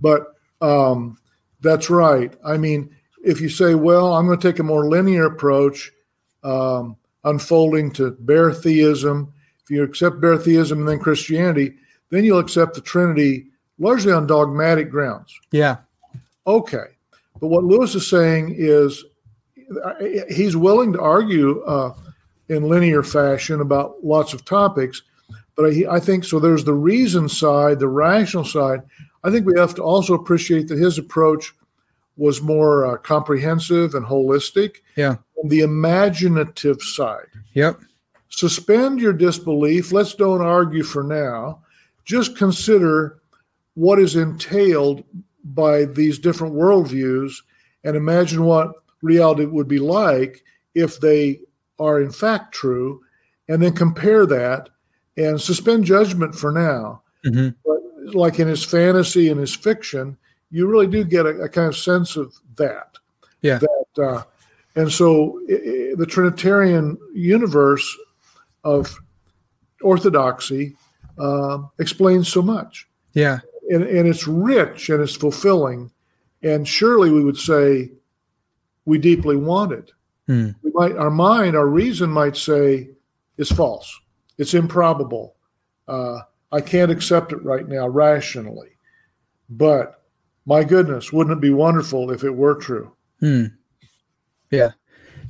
But 0.00 0.34
um, 0.60 1.18
that's 1.60 1.90
right. 1.90 2.32
I 2.44 2.56
mean, 2.56 2.94
if 3.24 3.40
you 3.40 3.48
say, 3.48 3.74
well, 3.74 4.14
I'm 4.14 4.26
going 4.26 4.38
to 4.38 4.48
take 4.48 4.58
a 4.58 4.64
more 4.64 4.88
linear 4.88 5.26
approach, 5.26 5.90
um, 6.44 6.96
unfolding 7.24 7.92
to 7.92 8.12
bare 8.20 8.52
theism, 8.52 9.32
if 9.64 9.70
you 9.70 9.82
accept 9.82 10.20
bare 10.20 10.36
theism 10.36 10.80
and 10.80 10.88
then 10.88 10.98
Christianity, 10.98 11.74
then 12.10 12.24
you'll 12.24 12.38
accept 12.38 12.74
the 12.74 12.80
Trinity 12.80 13.46
largely 13.78 14.12
on 14.12 14.26
dogmatic 14.26 14.90
grounds. 14.90 15.38
Yeah. 15.50 15.78
Okay. 16.46 16.84
But 17.40 17.48
what 17.48 17.64
Lewis 17.64 17.94
is 17.94 18.08
saying 18.08 18.54
is 18.56 19.04
he's 20.28 20.56
willing 20.56 20.92
to 20.92 21.00
argue 21.00 21.62
uh, 21.62 21.94
in 22.48 22.68
linear 22.68 23.02
fashion 23.02 23.60
about 23.60 24.04
lots 24.04 24.32
of 24.32 24.44
topics, 24.44 25.02
but 25.56 25.66
I, 25.66 25.84
I 25.90 26.00
think 26.00 26.24
so. 26.24 26.38
There's 26.38 26.64
the 26.64 26.74
reason 26.74 27.28
side, 27.28 27.78
the 27.78 27.88
rational 27.88 28.44
side. 28.44 28.82
I 29.24 29.30
think 29.30 29.46
we 29.46 29.58
have 29.58 29.74
to 29.76 29.82
also 29.82 30.14
appreciate 30.14 30.68
that 30.68 30.78
his 30.78 30.98
approach 30.98 31.54
was 32.16 32.42
more 32.42 32.86
uh, 32.86 32.96
comprehensive 32.98 33.94
and 33.94 34.04
holistic. 34.04 34.76
Yeah. 34.96 35.16
On 35.42 35.48
the 35.48 35.60
imaginative 35.60 36.82
side. 36.82 37.26
Yep. 37.54 37.80
Suspend 38.32 38.98
your 38.98 39.12
disbelief. 39.12 39.92
Let's 39.92 40.14
don't 40.14 40.40
argue 40.40 40.82
for 40.82 41.02
now. 41.02 41.60
Just 42.04 42.36
consider 42.36 43.20
what 43.74 43.98
is 43.98 44.16
entailed 44.16 45.04
by 45.44 45.84
these 45.84 46.18
different 46.18 46.54
worldviews 46.54 47.34
and 47.84 47.94
imagine 47.94 48.44
what 48.44 48.72
reality 49.02 49.44
would 49.44 49.68
be 49.68 49.78
like 49.78 50.42
if 50.74 50.98
they 50.98 51.40
are 51.78 52.00
in 52.00 52.10
fact 52.10 52.54
true, 52.54 53.02
and 53.48 53.62
then 53.62 53.74
compare 53.74 54.24
that 54.24 54.68
and 55.16 55.40
suspend 55.40 55.84
judgment 55.84 56.34
for 56.34 56.52
now. 56.52 57.02
Mm-hmm. 57.26 57.50
But 57.66 58.14
like 58.14 58.38
in 58.38 58.48
his 58.48 58.64
fantasy 58.64 59.28
and 59.28 59.38
his 59.38 59.54
fiction, 59.54 60.16
you 60.50 60.68
really 60.68 60.86
do 60.86 61.04
get 61.04 61.26
a, 61.26 61.42
a 61.42 61.48
kind 61.48 61.68
of 61.68 61.76
sense 61.76 62.16
of 62.16 62.34
that. 62.56 62.96
Yeah. 63.42 63.58
That, 63.58 64.02
uh, 64.02 64.22
and 64.74 64.90
so 64.90 65.40
it, 65.48 65.98
the 65.98 66.06
Trinitarian 66.06 66.96
universe 67.12 67.94
of 68.64 68.96
orthodoxy 69.82 70.76
uh, 71.18 71.58
explains 71.78 72.28
so 72.28 72.42
much. 72.42 72.88
Yeah. 73.14 73.40
And, 73.70 73.84
and 73.84 74.08
it's 74.08 74.26
rich 74.26 74.88
and 74.88 75.02
it's 75.02 75.16
fulfilling. 75.16 75.90
And 76.42 76.66
surely 76.66 77.10
we 77.10 77.22
would 77.22 77.36
say 77.36 77.90
we 78.84 78.98
deeply 78.98 79.36
want 79.36 79.72
it. 79.72 79.92
Mm. 80.28 80.54
We 80.62 80.70
might, 80.74 80.96
our 80.96 81.10
mind, 81.10 81.56
our 81.56 81.66
reason 81.66 82.10
might 82.10 82.36
say 82.36 82.90
is 83.36 83.50
false. 83.50 84.00
It's 84.38 84.54
improbable. 84.54 85.36
Uh, 85.86 86.20
I 86.50 86.60
can't 86.60 86.90
accept 86.90 87.32
it 87.32 87.42
right 87.42 87.66
now 87.66 87.88
rationally. 87.88 88.70
But 89.48 90.02
my 90.46 90.64
goodness, 90.64 91.12
wouldn't 91.12 91.38
it 91.38 91.40
be 91.40 91.50
wonderful 91.50 92.10
if 92.10 92.24
it 92.24 92.34
were 92.34 92.54
true? 92.54 92.92
Hmm. 93.20 93.46
Yeah. 94.50 94.72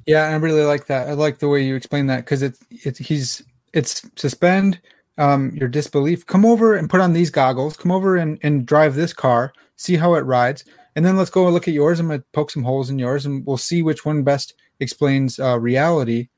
Yeah, 0.06 0.24
I 0.24 0.34
really 0.34 0.64
like 0.64 0.86
that. 0.86 1.08
I 1.08 1.12
like 1.12 1.38
the 1.38 1.48
way 1.48 1.62
you 1.62 1.76
explain 1.76 2.06
that 2.06 2.24
because 2.24 2.42
it's 2.42 2.58
it's 2.70 2.98
he's 2.98 3.42
it's 3.72 4.02
suspend 4.16 4.80
um, 5.18 5.50
your 5.54 5.68
disbelief. 5.68 6.26
Come 6.26 6.44
over 6.44 6.74
and 6.74 6.90
put 6.90 7.00
on 7.00 7.12
these 7.12 7.30
goggles. 7.30 7.76
Come 7.76 7.92
over 7.92 8.16
and, 8.16 8.38
and 8.42 8.66
drive 8.66 8.94
this 8.94 9.12
car. 9.12 9.52
See 9.76 9.96
how 9.96 10.14
it 10.14 10.20
rides, 10.22 10.64
and 10.96 11.04
then 11.04 11.16
let's 11.16 11.30
go 11.30 11.44
and 11.44 11.54
look 11.54 11.68
at 11.68 11.74
yours. 11.74 12.00
I'm 12.00 12.08
gonna 12.08 12.24
poke 12.32 12.50
some 12.50 12.64
holes 12.64 12.90
in 12.90 12.98
yours, 12.98 13.26
and 13.26 13.46
we'll 13.46 13.56
see 13.56 13.82
which 13.82 14.04
one 14.04 14.24
best 14.24 14.54
explains 14.80 15.38
uh, 15.38 15.58
reality. 15.58 16.28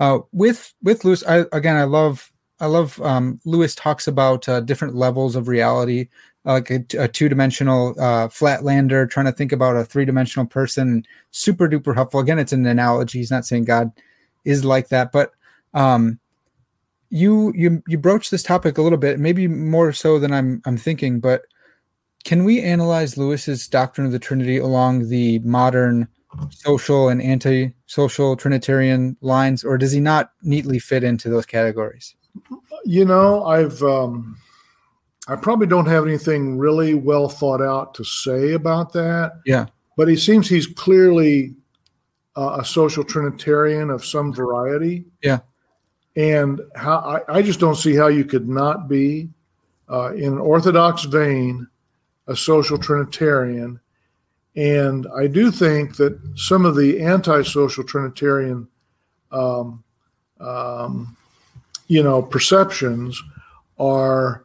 Uh, 0.00 0.20
with 0.32 0.74
with 0.82 1.04
Lewis, 1.04 1.22
I, 1.26 1.44
again, 1.52 1.76
I 1.76 1.84
love 1.84 2.32
I 2.60 2.66
love 2.66 3.00
um, 3.02 3.40
Lewis 3.44 3.74
talks 3.76 4.08
about 4.08 4.48
uh, 4.48 4.60
different 4.60 4.94
levels 4.96 5.36
of 5.36 5.46
reality, 5.48 6.08
like 6.44 6.70
a, 6.70 6.84
a 6.98 7.08
two 7.08 7.28
dimensional 7.28 7.90
uh, 7.98 8.28
flatlander 8.28 9.08
trying 9.08 9.26
to 9.26 9.32
think 9.32 9.52
about 9.52 9.76
a 9.76 9.84
three 9.84 10.04
dimensional 10.04 10.46
person. 10.46 11.04
Super 11.30 11.68
duper 11.68 11.94
helpful. 11.94 12.20
Again, 12.20 12.38
it's 12.38 12.52
an 12.52 12.66
analogy. 12.66 13.18
He's 13.18 13.30
not 13.30 13.46
saying 13.46 13.64
God 13.64 13.90
is 14.44 14.64
like 14.64 14.88
that, 14.88 15.10
but 15.10 15.32
um, 15.72 16.18
you 17.10 17.52
you 17.54 17.82
you 17.86 17.96
broach 17.96 18.30
this 18.30 18.42
topic 18.42 18.78
a 18.78 18.82
little 18.82 18.98
bit, 18.98 19.18
maybe 19.18 19.48
more 19.48 19.92
so 19.92 20.18
than 20.18 20.32
I'm 20.32 20.60
I'm 20.66 20.76
thinking. 20.76 21.20
But 21.20 21.42
can 22.24 22.44
we 22.44 22.60
analyze 22.60 23.16
Lewis's 23.16 23.68
doctrine 23.68 24.06
of 24.06 24.12
the 24.12 24.18
Trinity 24.18 24.58
along 24.58 25.08
the 25.08 25.38
modern 25.40 26.08
social 26.50 27.08
and 27.08 27.22
anti-social 27.22 28.36
Trinitarian 28.36 29.16
lines, 29.20 29.62
or 29.62 29.78
does 29.78 29.92
he 29.92 30.00
not 30.00 30.32
neatly 30.42 30.78
fit 30.78 31.04
into 31.04 31.28
those 31.28 31.46
categories? 31.46 32.16
You 32.84 33.04
know, 33.04 33.44
I've 33.44 33.82
um, 33.82 34.36
I 35.26 35.36
probably 35.36 35.66
don't 35.66 35.86
have 35.86 36.06
anything 36.06 36.58
really 36.58 36.94
well 36.94 37.28
thought 37.28 37.62
out 37.62 37.94
to 37.94 38.04
say 38.04 38.52
about 38.52 38.92
that. 38.92 39.40
Yeah, 39.46 39.66
but 39.96 40.08
he 40.08 40.16
seems 40.16 40.48
he's 40.48 40.66
clearly 40.66 41.54
uh, 42.36 42.58
a 42.60 42.64
social 42.64 43.04
Trinitarian 43.04 43.90
of 43.90 44.04
some 44.04 44.32
variety. 44.32 45.04
Yeah, 45.22 45.40
and 46.16 46.60
how 46.74 46.98
I, 46.98 47.38
I 47.38 47.42
just 47.42 47.60
don't 47.60 47.76
see 47.76 47.94
how 47.94 48.08
you 48.08 48.24
could 48.24 48.48
not 48.48 48.88
be 48.88 49.30
uh, 49.90 50.12
in 50.14 50.32
an 50.32 50.38
Orthodox 50.38 51.04
vein 51.04 51.66
a 52.26 52.34
social 52.34 52.78
Trinitarian 52.78 53.80
and 54.56 55.06
I 55.14 55.26
do 55.26 55.50
think 55.50 55.96
that 55.96 56.18
some 56.36 56.64
of 56.64 56.76
the 56.76 57.00
anti-social 57.00 57.82
Trinitarian, 57.82 58.68
um, 59.32 59.82
um, 60.38 61.16
you 61.88 62.02
know, 62.02 62.22
perceptions 62.22 63.20
are 63.78 64.44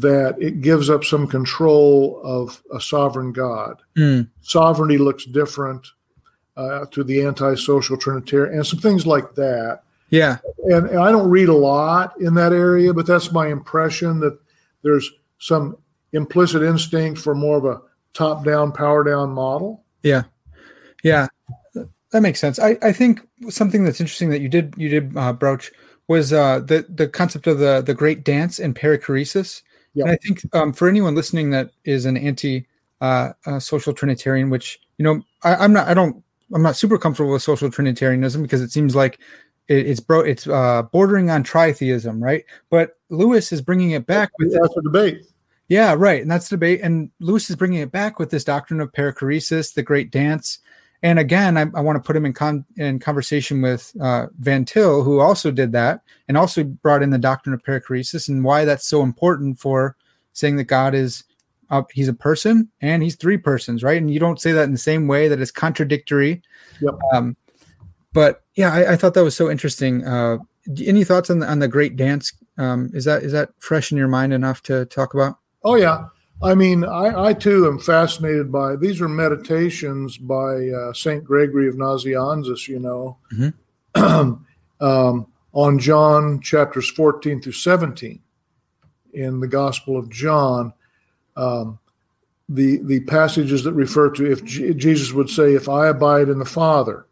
that 0.00 0.36
it 0.40 0.60
gives 0.60 0.90
up 0.90 1.04
some 1.04 1.26
control 1.26 2.20
of 2.24 2.62
a 2.72 2.80
sovereign 2.80 3.32
God. 3.32 3.80
Mm. 3.96 4.28
Sovereignty 4.42 4.98
looks 4.98 5.24
different 5.24 5.86
uh, 6.56 6.86
to 6.90 7.04
the 7.04 7.24
anti-social 7.24 7.96
Trinitarian, 7.96 8.54
and 8.54 8.66
some 8.66 8.80
things 8.80 9.06
like 9.06 9.34
that. 9.34 9.82
Yeah, 10.10 10.38
and, 10.64 10.88
and 10.88 10.98
I 10.98 11.10
don't 11.10 11.30
read 11.30 11.48
a 11.48 11.54
lot 11.54 12.20
in 12.20 12.34
that 12.34 12.52
area, 12.52 12.92
but 12.92 13.06
that's 13.06 13.32
my 13.32 13.48
impression 13.48 14.20
that 14.20 14.38
there's 14.82 15.10
some 15.38 15.76
implicit 16.12 16.62
instinct 16.62 17.20
for 17.20 17.34
more 17.34 17.56
of 17.58 17.64
a 17.64 17.80
top 18.12 18.44
down, 18.44 18.72
power 18.72 19.02
down 19.02 19.30
model. 19.30 19.84
Yeah. 20.02 20.24
Yeah. 21.02 21.26
That 22.12 22.20
makes 22.20 22.40
sense. 22.40 22.58
I, 22.60 22.78
I 22.80 22.92
think 22.92 23.26
something 23.48 23.84
that's 23.84 24.00
interesting 24.00 24.30
that 24.30 24.40
you 24.40 24.48
did 24.48 24.74
you 24.76 24.88
did 24.88 25.16
uh, 25.16 25.32
broach 25.32 25.72
was 26.06 26.32
uh, 26.32 26.60
the 26.60 26.86
the 26.88 27.08
concept 27.08 27.48
of 27.48 27.58
the 27.58 27.82
the 27.84 27.94
great 27.94 28.24
dance 28.24 28.60
and 28.60 28.76
perichoresis. 28.76 29.62
Yep. 29.94 30.06
And 30.06 30.12
I 30.12 30.16
think 30.16 30.54
um, 30.54 30.72
for 30.72 30.88
anyone 30.88 31.14
listening 31.14 31.50
that 31.50 31.70
is 31.84 32.04
an 32.04 32.16
anti 32.16 32.66
uh, 33.00 33.32
uh, 33.46 33.58
social 33.58 33.92
Trinitarian, 33.92 34.50
which 34.50 34.80
you 34.98 35.04
know 35.04 35.22
I, 35.42 35.54
I'm 35.56 35.72
not, 35.72 35.88
I 35.88 35.94
don't, 35.94 36.22
I'm 36.52 36.62
not 36.62 36.76
super 36.76 36.98
comfortable 36.98 37.32
with 37.32 37.42
social 37.42 37.70
Trinitarianism 37.70 38.42
because 38.42 38.60
it 38.60 38.72
seems 38.72 38.94
like 38.94 39.20
it, 39.68 39.86
it's 39.86 40.00
bro, 40.00 40.20
it's 40.20 40.46
uh, 40.46 40.82
bordering 40.82 41.30
on 41.30 41.44
tritheism, 41.44 42.22
right? 42.22 42.44
But 42.70 42.98
Lewis 43.10 43.52
is 43.52 43.62
bringing 43.62 43.92
it 43.92 44.06
back 44.06 44.30
with 44.38 44.52
that's 44.52 44.76
a 44.76 44.82
debate. 44.82 45.22
Yeah, 45.68 45.94
right. 45.96 46.20
And 46.20 46.30
that's 46.30 46.48
the 46.48 46.56
debate. 46.56 46.80
And 46.82 47.10
Lewis 47.20 47.48
is 47.48 47.56
bringing 47.56 47.80
it 47.80 47.90
back 47.90 48.18
with 48.18 48.30
this 48.30 48.44
doctrine 48.44 48.80
of 48.80 48.92
perichoresis, 48.92 49.72
the 49.72 49.82
great 49.82 50.10
dance. 50.10 50.58
And 51.04 51.18
again, 51.18 51.58
I, 51.58 51.66
I 51.74 51.82
want 51.82 51.96
to 51.96 52.04
put 52.04 52.16
him 52.16 52.24
in 52.24 52.32
con- 52.32 52.64
in 52.76 52.98
conversation 52.98 53.60
with 53.60 53.94
uh, 54.00 54.28
Van 54.38 54.64
Til, 54.64 55.02
who 55.02 55.20
also 55.20 55.50
did 55.50 55.70
that 55.72 56.00
and 56.28 56.36
also 56.38 56.64
brought 56.64 57.02
in 57.02 57.10
the 57.10 57.18
doctrine 57.18 57.52
of 57.52 57.62
perichoresis 57.62 58.26
and 58.26 58.42
why 58.42 58.64
that's 58.64 58.86
so 58.86 59.02
important 59.02 59.60
for 59.60 59.96
saying 60.32 60.56
that 60.56 60.64
God 60.64 60.94
is 60.94 61.24
uh, 61.68 61.82
he's 61.92 62.08
a 62.08 62.14
person 62.14 62.70
and 62.80 63.02
he's 63.02 63.16
three 63.16 63.36
persons, 63.36 63.82
right? 63.82 64.00
And 64.00 64.10
you 64.10 64.18
don't 64.18 64.40
say 64.40 64.52
that 64.52 64.64
in 64.64 64.72
the 64.72 64.78
same 64.78 65.06
way 65.06 65.28
that 65.28 65.42
it's 65.42 65.50
contradictory. 65.50 66.40
Yep. 66.80 66.94
Um, 67.12 67.36
but 68.14 68.42
yeah, 68.54 68.72
I, 68.72 68.92
I, 68.92 68.96
thought 68.96 69.12
that 69.12 69.24
was 69.24 69.36
so 69.36 69.50
interesting. 69.50 70.06
Uh, 70.06 70.38
any 70.86 71.04
thoughts 71.04 71.28
on 71.28 71.40
the 71.40 71.46
on 71.46 71.58
the 71.58 71.68
Great 71.68 71.96
Dance? 71.96 72.32
Um, 72.56 72.90
is 72.94 73.04
that 73.04 73.22
is 73.22 73.32
that 73.32 73.50
fresh 73.58 73.92
in 73.92 73.98
your 73.98 74.08
mind 74.08 74.32
enough 74.32 74.62
to 74.62 74.86
talk 74.86 75.12
about? 75.12 75.36
Oh 75.64 75.74
yeah, 75.74 76.06
I 76.42 76.54
mean, 76.54 76.84
I, 76.84 77.26
I 77.26 77.32
too 77.32 77.66
am 77.66 77.78
fascinated 77.78 78.50
by 78.52 78.76
these 78.76 79.00
are 79.00 79.08
meditations 79.08 80.18
by 80.18 80.68
uh, 80.68 80.92
Saint 80.92 81.24
Gregory 81.24 81.68
of 81.68 81.76
Nazianzus, 81.76 82.68
you 82.68 82.78
know, 82.78 83.16
mm-hmm. 83.32 84.34
um, 84.84 85.26
on 85.52 85.78
John 85.78 86.40
chapters 86.40 86.90
14 86.90 87.40
through 87.40 87.52
17 87.52 88.20
in 89.14 89.40
the 89.40 89.48
Gospel 89.48 89.96
of 89.96 90.10
John. 90.10 90.72
Um, 91.36 91.78
the 92.48 92.78
the 92.82 93.00
passages 93.00 93.64
that 93.64 93.72
refer 93.72 94.10
to 94.10 94.30
if 94.30 94.44
G- 94.44 94.74
Jesus 94.74 95.12
would 95.12 95.30
say, 95.30 95.54
"If 95.54 95.68
I 95.68 95.88
abide 95.88 96.28
in 96.28 96.38
the 96.38 96.44
Father, 96.44 97.06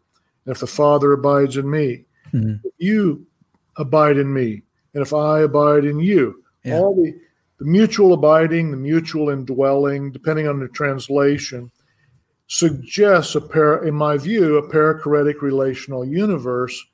if 0.45 0.59
the 0.59 0.67
Father 0.67 1.11
abides 1.11 1.57
in 1.57 1.69
me, 1.69 2.05
mm-hmm. 2.31 2.55
if 2.63 2.73
you 2.77 3.25
abide 3.77 4.17
in 4.17 4.31
me, 4.31 4.61
and 4.93 5.01
if 5.01 5.11
I 5.13 5.41
abide 5.41 5.85
in 5.85 5.99
you," 5.99 6.43
yeah. 6.63 6.77
all 6.77 6.95
the 6.95 7.19
the 7.63 7.69
mutual 7.69 8.11
abiding, 8.11 8.71
the 8.71 8.77
mutual 8.77 9.29
indwelling, 9.29 10.11
depending 10.11 10.49
on 10.49 10.59
the 10.59 10.67
translation, 10.67 11.71
suggests 12.47 13.35
a 13.35 13.41
para, 13.41 13.87
in 13.87 13.95
my 13.95 14.17
view, 14.17 14.57
a 14.57 14.69
perichoretic 14.69 15.41
relational 15.41 16.03
universe 16.03 16.85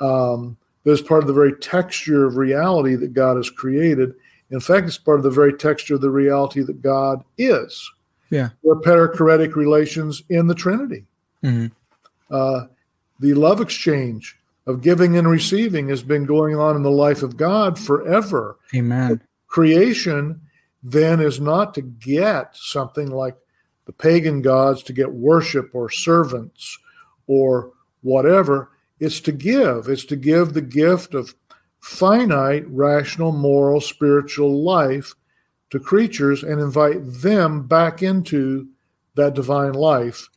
um, 0.00 0.56
that 0.82 0.90
is 0.90 1.00
part 1.00 1.22
of 1.22 1.28
the 1.28 1.32
very 1.32 1.56
texture 1.58 2.26
of 2.26 2.36
reality 2.36 2.96
that 2.96 3.12
God 3.12 3.36
has 3.36 3.48
created. 3.48 4.14
In 4.50 4.58
fact, 4.58 4.88
it's 4.88 4.98
part 4.98 5.18
of 5.18 5.22
the 5.22 5.30
very 5.30 5.52
texture 5.52 5.94
of 5.94 6.00
the 6.00 6.10
reality 6.10 6.62
that 6.62 6.82
God 6.82 7.22
is. 7.38 7.88
Yeah, 8.30 8.48
there 8.64 8.72
are 8.72 8.80
perichoretic 8.80 9.54
relations 9.54 10.24
in 10.28 10.48
the 10.48 10.56
Trinity. 10.56 11.04
Mm-hmm. 11.44 11.66
Uh, 12.34 12.66
the 13.20 13.34
love 13.34 13.60
exchange 13.60 14.36
of 14.66 14.82
giving 14.82 15.16
and 15.16 15.30
receiving 15.30 15.88
has 15.90 16.02
been 16.02 16.24
going 16.24 16.56
on 16.56 16.74
in 16.74 16.82
the 16.82 16.90
life 16.90 17.22
of 17.22 17.36
God 17.36 17.78
forever. 17.78 18.58
Amen 18.74 19.20
creation 19.54 20.40
then 20.82 21.20
is 21.20 21.38
not 21.38 21.74
to 21.74 21.80
get 21.80 22.56
something 22.56 23.06
like 23.06 23.36
the 23.84 23.92
pagan 23.92 24.42
gods 24.42 24.82
to 24.82 24.92
get 24.92 25.12
worship 25.12 25.70
or 25.72 25.88
servants 25.88 26.76
or 27.28 27.70
whatever. 28.02 28.72
It's 28.98 29.20
to 29.20 29.30
give. 29.30 29.88
It's 29.88 30.04
to 30.06 30.16
give 30.16 30.54
the 30.54 30.60
gift 30.60 31.14
of 31.14 31.36
finite, 31.78 32.66
rational, 32.66 33.30
moral, 33.30 33.80
spiritual 33.80 34.64
life 34.64 35.14
to 35.70 35.78
creatures 35.78 36.42
and 36.42 36.60
invite 36.60 36.98
them 37.04 37.64
back 37.64 38.02
into 38.02 38.66
that 39.14 39.34
divine 39.34 39.74
life. 39.74 40.28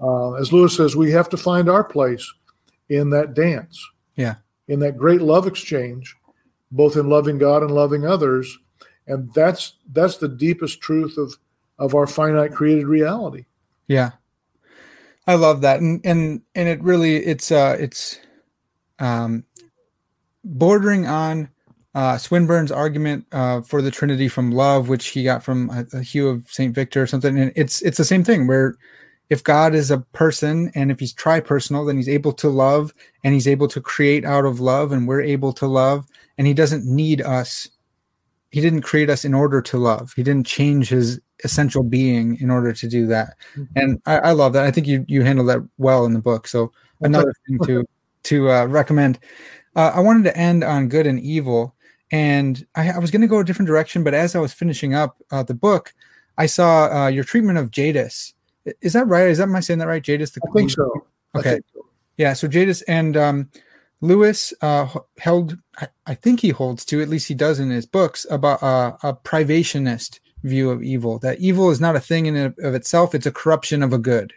Uh, 0.00 0.32
as 0.32 0.52
Lewis 0.52 0.76
says, 0.76 0.96
we 0.96 1.12
have 1.12 1.28
to 1.28 1.36
find 1.36 1.68
our 1.68 1.84
place 1.84 2.28
in 2.88 3.10
that 3.10 3.34
dance. 3.34 3.80
Yeah. 4.16 4.34
In 4.66 4.80
that 4.80 4.98
great 4.98 5.22
love 5.22 5.46
exchange, 5.46 6.16
both 6.72 6.96
in 6.96 7.08
loving 7.08 7.38
God 7.38 7.62
and 7.62 7.70
loving 7.70 8.04
others 8.04 8.58
and 9.06 9.32
that's 9.34 9.74
that's 9.92 10.16
the 10.16 10.28
deepest 10.28 10.80
truth 10.80 11.16
of 11.18 11.36
of 11.78 11.94
our 11.94 12.06
finite 12.06 12.52
created 12.52 12.86
reality. 12.86 13.44
Yeah. 13.86 14.12
I 15.26 15.34
love 15.34 15.62
that. 15.62 15.80
And 15.80 16.00
and 16.04 16.42
and 16.54 16.68
it 16.68 16.82
really 16.82 17.16
it's 17.16 17.50
uh 17.50 17.76
it's 17.78 18.18
um 18.98 19.44
bordering 20.44 21.06
on 21.06 21.48
uh, 21.94 22.18
Swinburne's 22.18 22.72
argument 22.72 23.24
uh, 23.32 23.60
for 23.60 23.80
the 23.80 23.90
Trinity 23.90 24.28
from 24.28 24.50
love, 24.50 24.88
which 24.88 25.08
he 25.08 25.22
got 25.22 25.44
from 25.44 25.70
a, 25.70 25.86
a 25.96 26.02
Hugh 26.02 26.28
of 26.28 26.50
Saint 26.50 26.74
Victor 26.74 27.02
or 27.02 27.06
something, 27.06 27.38
and 27.38 27.52
it's 27.54 27.82
it's 27.82 27.98
the 27.98 28.04
same 28.04 28.24
thing. 28.24 28.46
Where 28.46 28.76
if 29.30 29.44
God 29.44 29.74
is 29.74 29.90
a 29.90 30.00
person 30.12 30.70
and 30.74 30.90
if 30.90 30.98
he's 31.00 31.12
tri-personal, 31.12 31.84
then 31.84 31.96
he's 31.96 32.08
able 32.08 32.32
to 32.34 32.48
love 32.48 32.92
and 33.22 33.32
he's 33.32 33.48
able 33.48 33.68
to 33.68 33.80
create 33.80 34.24
out 34.24 34.44
of 34.44 34.60
love, 34.60 34.90
and 34.92 35.06
we're 35.06 35.22
able 35.22 35.52
to 35.54 35.66
love, 35.66 36.06
and 36.36 36.46
he 36.46 36.54
doesn't 36.54 36.84
need 36.84 37.22
us 37.22 37.68
he 38.54 38.60
didn't 38.60 38.82
create 38.82 39.10
us 39.10 39.24
in 39.24 39.34
order 39.34 39.60
to 39.60 39.78
love. 39.78 40.12
He 40.14 40.22
didn't 40.22 40.46
change 40.46 40.88
his 40.88 41.20
essential 41.42 41.82
being 41.82 42.38
in 42.40 42.52
order 42.52 42.72
to 42.72 42.88
do 42.88 43.04
that. 43.08 43.30
Mm-hmm. 43.56 43.64
And 43.74 44.02
I, 44.06 44.18
I, 44.18 44.30
love 44.30 44.52
that. 44.52 44.64
I 44.64 44.70
think 44.70 44.86
you 44.86 45.04
you 45.08 45.24
handle 45.24 45.44
that 45.46 45.58
well 45.76 46.06
in 46.06 46.12
the 46.12 46.20
book. 46.20 46.46
So 46.46 46.70
another 47.00 47.34
thing 47.48 47.58
to 47.66 47.84
to 48.22 48.50
uh, 48.52 48.66
recommend. 48.66 49.18
Uh, 49.74 49.90
I 49.96 49.98
wanted 49.98 50.22
to 50.24 50.36
end 50.36 50.62
on 50.62 50.88
good 50.88 51.04
and 51.04 51.18
evil, 51.18 51.74
and 52.12 52.64
I, 52.76 52.92
I 52.92 52.98
was 52.98 53.10
going 53.10 53.22
to 53.22 53.26
go 53.26 53.40
a 53.40 53.44
different 53.44 53.66
direction. 53.66 54.04
But 54.04 54.14
as 54.14 54.36
I 54.36 54.38
was 54.38 54.52
finishing 54.52 54.94
up 54.94 55.16
uh, 55.32 55.42
the 55.42 55.54
book, 55.54 55.92
I 56.38 56.46
saw 56.46 57.06
uh, 57.06 57.08
your 57.08 57.24
treatment 57.24 57.58
of 57.58 57.72
Jadis. 57.72 58.34
Is 58.82 58.92
that 58.92 59.08
right? 59.08 59.26
Is 59.26 59.38
that 59.38 59.48
I 59.48 59.58
saying 59.58 59.80
that 59.80 59.88
right? 59.88 60.00
Jadis 60.00 60.30
the 60.30 60.40
I 60.48 60.52
think 60.52 60.70
so. 60.70 60.88
Okay. 61.34 61.54
Think 61.54 61.64
so. 61.74 61.86
Yeah. 62.18 62.34
So 62.34 62.46
Jadis 62.46 62.82
and 62.82 63.16
um, 63.16 63.50
Lewis 64.04 64.52
uh, 64.60 64.86
held, 65.16 65.56
I, 66.06 66.14
think 66.14 66.40
he 66.40 66.50
holds 66.50 66.84
to, 66.86 67.00
at 67.00 67.08
least 67.08 67.26
he 67.26 67.34
does 67.34 67.58
in 67.58 67.70
his 67.70 67.86
books, 67.86 68.26
about 68.30 68.62
uh, 68.62 68.96
a 69.02 69.14
privationist 69.14 70.20
view 70.42 70.70
of 70.70 70.82
evil. 70.82 71.18
That 71.18 71.40
evil 71.40 71.70
is 71.70 71.80
not 71.80 71.96
a 71.96 72.00
thing 72.00 72.26
in 72.26 72.36
of 72.36 72.74
itself; 72.74 73.14
it's 73.14 73.24
a 73.24 73.32
corruption 73.32 73.82
of 73.82 73.94
a 73.94 73.98
good. 73.98 74.34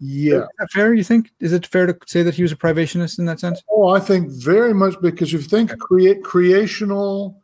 Yeah, 0.00 0.42
is 0.42 0.48
that 0.58 0.72
fair? 0.72 0.94
You 0.94 1.04
think? 1.04 1.30
Is 1.38 1.52
it 1.52 1.64
fair 1.64 1.86
to 1.86 1.96
say 2.06 2.24
that 2.24 2.34
he 2.34 2.42
was 2.42 2.50
a 2.50 2.56
privationist 2.56 3.20
in 3.20 3.24
that 3.26 3.38
sense? 3.38 3.62
Oh, 3.70 3.90
I 3.90 4.00
think 4.00 4.30
very 4.30 4.74
much 4.74 5.00
because 5.00 5.32
if 5.32 5.42
you 5.42 5.48
think 5.48 5.78
create 5.78 6.24
creational 6.24 7.40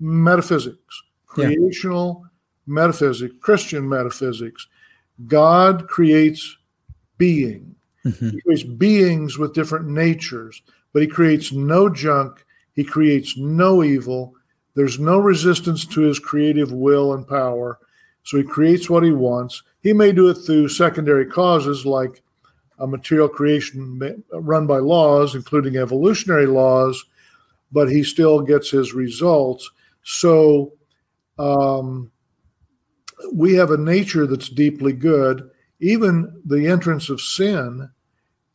metaphysics, 0.00 1.02
creational 1.26 2.22
yeah. 2.24 2.28
metaphysics, 2.66 3.36
Christian 3.40 3.88
metaphysics, 3.88 4.66
God 5.28 5.86
creates 5.86 6.56
being 7.18 7.76
Mm-hmm. 8.04 8.30
He 8.30 8.40
creates 8.40 8.62
beings 8.62 9.38
with 9.38 9.54
different 9.54 9.86
natures, 9.86 10.62
but 10.92 11.02
he 11.02 11.08
creates 11.08 11.52
no 11.52 11.88
junk. 11.88 12.44
He 12.74 12.84
creates 12.84 13.36
no 13.36 13.82
evil. 13.82 14.34
There's 14.74 14.98
no 14.98 15.18
resistance 15.18 15.84
to 15.86 16.00
his 16.00 16.18
creative 16.18 16.72
will 16.72 17.14
and 17.14 17.26
power. 17.26 17.78
So 18.24 18.38
he 18.38 18.44
creates 18.44 18.88
what 18.88 19.02
he 19.02 19.12
wants. 19.12 19.62
He 19.82 19.92
may 19.92 20.12
do 20.12 20.28
it 20.28 20.34
through 20.34 20.68
secondary 20.68 21.26
causes 21.26 21.84
like 21.84 22.22
a 22.78 22.86
material 22.86 23.28
creation 23.28 24.24
run 24.32 24.66
by 24.66 24.78
laws, 24.78 25.34
including 25.34 25.76
evolutionary 25.76 26.46
laws, 26.46 27.04
but 27.70 27.90
he 27.90 28.02
still 28.02 28.40
gets 28.40 28.70
his 28.70 28.94
results. 28.94 29.70
So 30.02 30.72
um, 31.38 32.10
we 33.32 33.54
have 33.54 33.70
a 33.70 33.76
nature 33.76 34.26
that's 34.26 34.48
deeply 34.48 34.92
good 34.92 35.48
even 35.82 36.40
the 36.44 36.68
entrance 36.68 37.10
of 37.10 37.20
sin, 37.20 37.90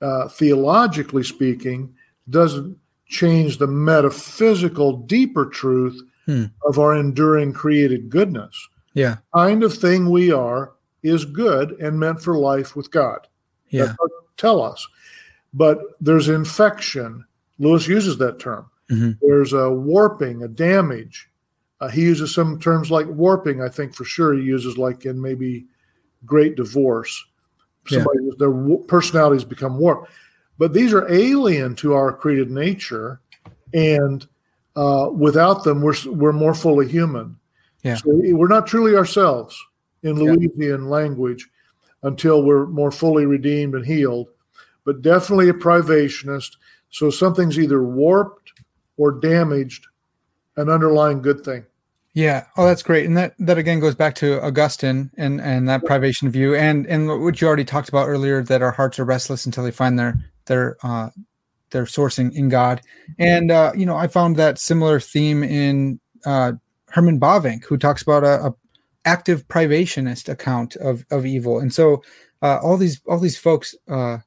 uh, 0.01 0.27
theologically 0.27 1.23
speaking, 1.23 1.93
doesn't 2.29 2.77
change 3.07 3.57
the 3.57 3.67
metaphysical, 3.67 4.97
deeper 4.97 5.45
truth 5.45 6.01
hmm. 6.25 6.45
of 6.65 6.77
our 6.77 6.95
enduring 6.95 7.53
created 7.53 8.09
goodness. 8.09 8.67
Yeah. 8.93 9.17
Kind 9.35 9.63
of 9.63 9.73
thing 9.73 10.09
we 10.09 10.31
are 10.31 10.73
is 11.03 11.25
good 11.25 11.71
and 11.73 11.99
meant 11.99 12.21
for 12.21 12.37
life 12.37 12.75
with 12.75 12.91
God. 12.91 13.27
Yeah. 13.69 13.93
tell 14.37 14.61
us. 14.61 14.87
But 15.53 15.79
there's 16.01 16.29
infection. 16.29 17.25
Lewis 17.59 17.87
uses 17.87 18.17
that 18.17 18.39
term. 18.39 18.69
Mm-hmm. 18.91 19.11
There's 19.21 19.53
a 19.53 19.69
warping, 19.71 20.43
a 20.43 20.47
damage. 20.47 21.29
Uh, 21.79 21.89
he 21.89 22.01
uses 22.01 22.33
some 22.33 22.59
terms 22.59 22.89
like 22.89 23.07
warping, 23.07 23.61
I 23.61 23.69
think 23.69 23.93
for 23.93 24.03
sure 24.03 24.33
he 24.33 24.41
uses 24.41 24.77
like 24.77 25.05
in 25.05 25.21
maybe 25.21 25.65
great 26.25 26.55
divorce. 26.55 27.23
Somebody 27.88 28.19
yeah. 28.23 28.31
their 28.38 28.77
personalities 28.88 29.43
become 29.43 29.77
warped, 29.77 30.09
but 30.57 30.73
these 30.73 30.93
are 30.93 31.11
alien 31.11 31.76
to 31.76 31.93
our 31.93 32.14
created 32.14 32.51
nature, 32.51 33.19
and 33.73 34.27
uh, 34.76 35.09
without 35.11 35.64
them, 35.64 35.81
we're 35.81 35.95
we're 36.07 36.34
more 36.34 36.53
fully 36.53 36.88
human. 36.88 37.38
Yeah. 37.84 37.95
So 37.95 38.11
we're 38.11 38.47
not 38.47 38.68
truly 38.68 38.95
ourselves 38.95 39.57
in 40.03 40.15
Lewisian 40.15 40.84
yeah. 40.84 40.89
language 40.89 41.47
until 42.03 42.43
we're 42.43 42.65
more 42.65 42.91
fully 42.91 43.26
redeemed 43.26 43.76
and 43.76 43.85
healed, 43.85 44.30
but 44.84 45.01
definitely 45.01 45.49
a 45.49 45.53
privationist. 45.53 46.57
So 46.89 47.09
something's 47.09 47.59
either 47.59 47.84
warped 47.84 48.53
or 48.97 49.11
damaged, 49.11 49.88
an 50.55 50.69
underlying 50.69 51.22
good 51.22 51.43
thing. 51.43 51.65
Yeah. 52.18 52.45
Oh, 52.57 52.65
that's 52.65 52.81
great. 52.81 53.06
And 53.06 53.15
that 53.15 53.35
that 53.38 53.60
again 53.60 53.80
goes 53.80 53.94
back 53.94 54.15
to 54.15 54.44
Augustine 54.44 55.11
and 55.18 55.39
and 55.39 55.69
that 55.69 55.85
privation 55.85 56.31
view 56.31 56.56
and 56.56 56.88
and 56.88 57.07
what 57.07 57.39
you 57.39 57.45
already 57.45 57.64
talked 57.64 57.89
about 57.89 58.07
earlier 58.07 58.41
that 58.41 58.64
our 58.64 58.72
hearts 58.72 58.98
are 58.98 59.06
restless 59.06 59.45
until 59.45 59.64
they 59.64 59.69
find 59.69 59.99
their 59.99 60.18
their 60.48 60.77
uh 60.81 61.11
their 61.69 61.84
sourcing 61.84 62.34
in 62.34 62.49
God. 62.49 62.81
And 63.19 63.52
uh 63.52 63.72
you 63.76 63.85
know, 63.85 63.95
I 63.95 64.07
found 64.07 64.35
that 64.38 64.57
similar 64.57 64.99
theme 64.99 65.44
in 65.44 65.99
uh 66.26 66.53
Herman 66.88 67.19
Bavinck 67.19 67.65
who 67.65 67.77
talks 67.77 68.02
about 68.02 68.23
a, 68.23 68.48
a 68.48 68.56
active 69.06 69.48
privationist 69.48 70.27
account 70.27 70.76
of 70.77 71.06
of 71.11 71.23
evil. 71.23 71.60
And 71.60 71.72
so 71.72 72.02
uh, 72.41 72.57
all 72.64 72.77
these 72.77 72.99
all 73.07 73.19
these 73.19 73.38
folks 73.38 73.76
uh, 73.88 74.19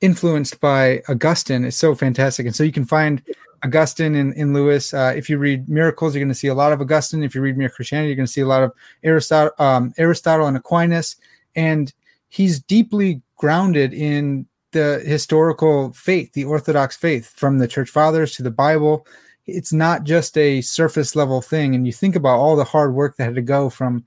influenced 0.00 0.60
by 0.60 1.02
Augustine 1.08 1.64
is 1.64 1.76
so 1.76 1.94
fantastic, 1.96 2.46
and 2.46 2.54
so 2.54 2.62
you 2.62 2.72
can 2.72 2.84
find 2.84 3.20
Augustine 3.64 4.14
and, 4.14 4.34
in 4.34 4.52
Lewis. 4.52 4.92
Uh, 4.92 5.12
if 5.16 5.30
you 5.30 5.38
read 5.38 5.68
Miracles, 5.68 6.14
you're 6.14 6.20
going 6.20 6.28
to 6.28 6.34
see 6.34 6.48
a 6.48 6.54
lot 6.54 6.72
of 6.72 6.80
Augustine. 6.80 7.22
If 7.22 7.34
you 7.34 7.40
read 7.40 7.56
Mere 7.56 7.70
Christianity, 7.70 8.08
you're 8.08 8.16
going 8.16 8.26
to 8.26 8.32
see 8.32 8.42
a 8.42 8.46
lot 8.46 8.62
of 8.62 8.72
Aristotle, 9.02 9.52
um, 9.58 9.92
Aristotle 9.96 10.46
and 10.46 10.56
Aquinas, 10.56 11.16
and 11.56 11.92
he's 12.28 12.60
deeply 12.60 13.22
grounded 13.36 13.94
in 13.94 14.46
the 14.72 15.02
historical 15.06 15.92
faith, 15.92 16.32
the 16.32 16.44
Orthodox 16.44 16.96
faith, 16.96 17.32
from 17.36 17.58
the 17.58 17.68
Church 17.68 17.90
Fathers 17.90 18.34
to 18.36 18.42
the 18.42 18.50
Bible. 18.50 19.06
It's 19.46 19.72
not 19.72 20.04
just 20.04 20.36
a 20.36 20.60
surface 20.60 21.16
level 21.16 21.40
thing, 21.40 21.74
and 21.74 21.86
you 21.86 21.92
think 21.92 22.16
about 22.16 22.38
all 22.38 22.56
the 22.56 22.64
hard 22.64 22.94
work 22.94 23.16
that 23.16 23.24
had 23.24 23.34
to 23.36 23.42
go 23.42 23.70
from 23.70 24.04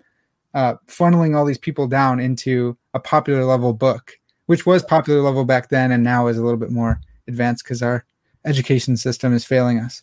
uh, 0.54 0.76
funneling 0.88 1.36
all 1.36 1.46
these 1.46 1.58
people 1.58 1.88
down 1.88 2.20
into 2.20 2.78
a 2.94 3.00
popular 3.00 3.46
level 3.46 3.74
book, 3.74 4.14
which 4.48 4.66
was 4.66 4.84
popular 4.84 5.22
level 5.22 5.46
back 5.46 5.70
then, 5.70 5.92
and 5.92 6.04
now 6.04 6.28
is 6.28 6.38
a 6.38 6.44
little 6.44 6.60
bit 6.60 6.72
more 6.72 7.00
advanced 7.28 7.64
because 7.64 7.82
our 7.82 8.06
education 8.48 8.98
system 8.98 9.34
is 9.34 9.46
failing 9.46 9.80
us. 9.80 10.02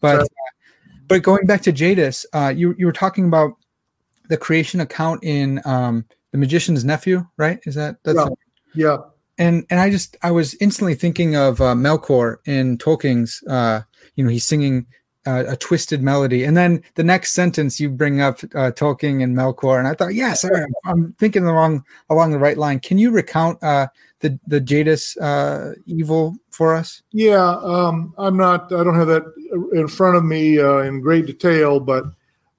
But 0.00 0.16
sure. 0.16 0.22
uh, 0.22 0.26
but 1.08 1.22
going 1.22 1.46
back 1.46 1.62
to 1.62 1.72
Jadis, 1.72 2.24
uh, 2.32 2.52
you 2.54 2.74
you 2.78 2.86
were 2.86 2.92
talking 2.92 3.26
about 3.26 3.56
the 4.28 4.36
creation 4.36 4.80
account 4.80 5.22
in 5.22 5.60
um, 5.64 6.04
the 6.30 6.38
Magician's 6.38 6.84
Nephew, 6.84 7.26
right? 7.36 7.60
Is 7.64 7.74
that 7.74 7.96
that's 8.02 8.18
yeah. 8.18 8.26
yeah. 8.74 8.96
And 9.38 9.66
and 9.70 9.80
I 9.80 9.90
just 9.90 10.16
I 10.22 10.30
was 10.30 10.54
instantly 10.54 10.94
thinking 10.94 11.36
of 11.36 11.60
uh, 11.60 11.74
Melkor 11.74 12.36
in 12.46 12.78
Tolkien's. 12.78 13.42
Uh, 13.48 13.82
you 14.14 14.24
know, 14.24 14.30
he's 14.30 14.44
singing 14.44 14.86
uh, 15.26 15.44
a 15.48 15.56
twisted 15.56 16.02
melody, 16.02 16.44
and 16.44 16.56
then 16.56 16.82
the 16.94 17.04
next 17.04 17.32
sentence 17.32 17.80
you 17.80 17.88
bring 17.88 18.20
up 18.20 18.42
uh, 18.54 18.70
Tolkien 18.72 19.22
and 19.22 19.36
Melkor, 19.36 19.78
and 19.78 19.88
I 19.88 19.94
thought, 19.94 20.14
yes, 20.14 20.44
I, 20.44 20.90
am 20.90 21.14
thinking 21.18 21.44
along 21.44 21.84
along 22.10 22.32
the 22.32 22.38
right 22.38 22.58
line. 22.58 22.80
Can 22.80 22.98
you 22.98 23.10
recount 23.10 23.62
uh, 23.62 23.86
the 24.22 24.38
the 24.46 24.60
Jadis 24.60 25.16
uh, 25.18 25.74
evil 25.86 26.36
for 26.50 26.74
us? 26.74 27.02
Yeah, 27.12 27.56
um, 27.62 28.14
I'm 28.16 28.36
not. 28.36 28.72
I 28.72 28.82
don't 28.82 28.94
have 28.94 29.08
that 29.08 29.24
in 29.72 29.88
front 29.88 30.16
of 30.16 30.24
me 30.24 30.58
uh, 30.58 30.78
in 30.78 31.00
great 31.00 31.26
detail, 31.26 31.78
but 31.78 32.04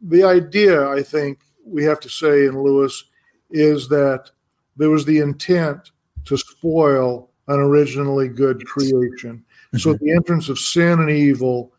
the 0.02 0.24
idea 0.24 0.88
I 0.88 1.02
think 1.02 1.40
we 1.66 1.84
have 1.86 2.00
to 2.02 2.10
say 2.10 2.46
in 2.46 2.62
Lewis 2.62 3.06
is 3.50 3.88
that 3.90 4.30
there 4.76 4.90
was 4.90 5.06
the 5.06 5.20
intent 5.20 5.92
to 6.26 6.38
spoil 6.38 7.30
an 7.48 7.60
originally 7.60 8.28
good 8.28 8.66
creation. 8.66 9.38
Mm-hmm. 9.38 9.78
So 9.78 9.94
the 9.94 10.12
entrance 10.12 10.50
of 10.50 10.60
sin 10.60 11.00
and 11.00 11.10
evil 11.10 11.74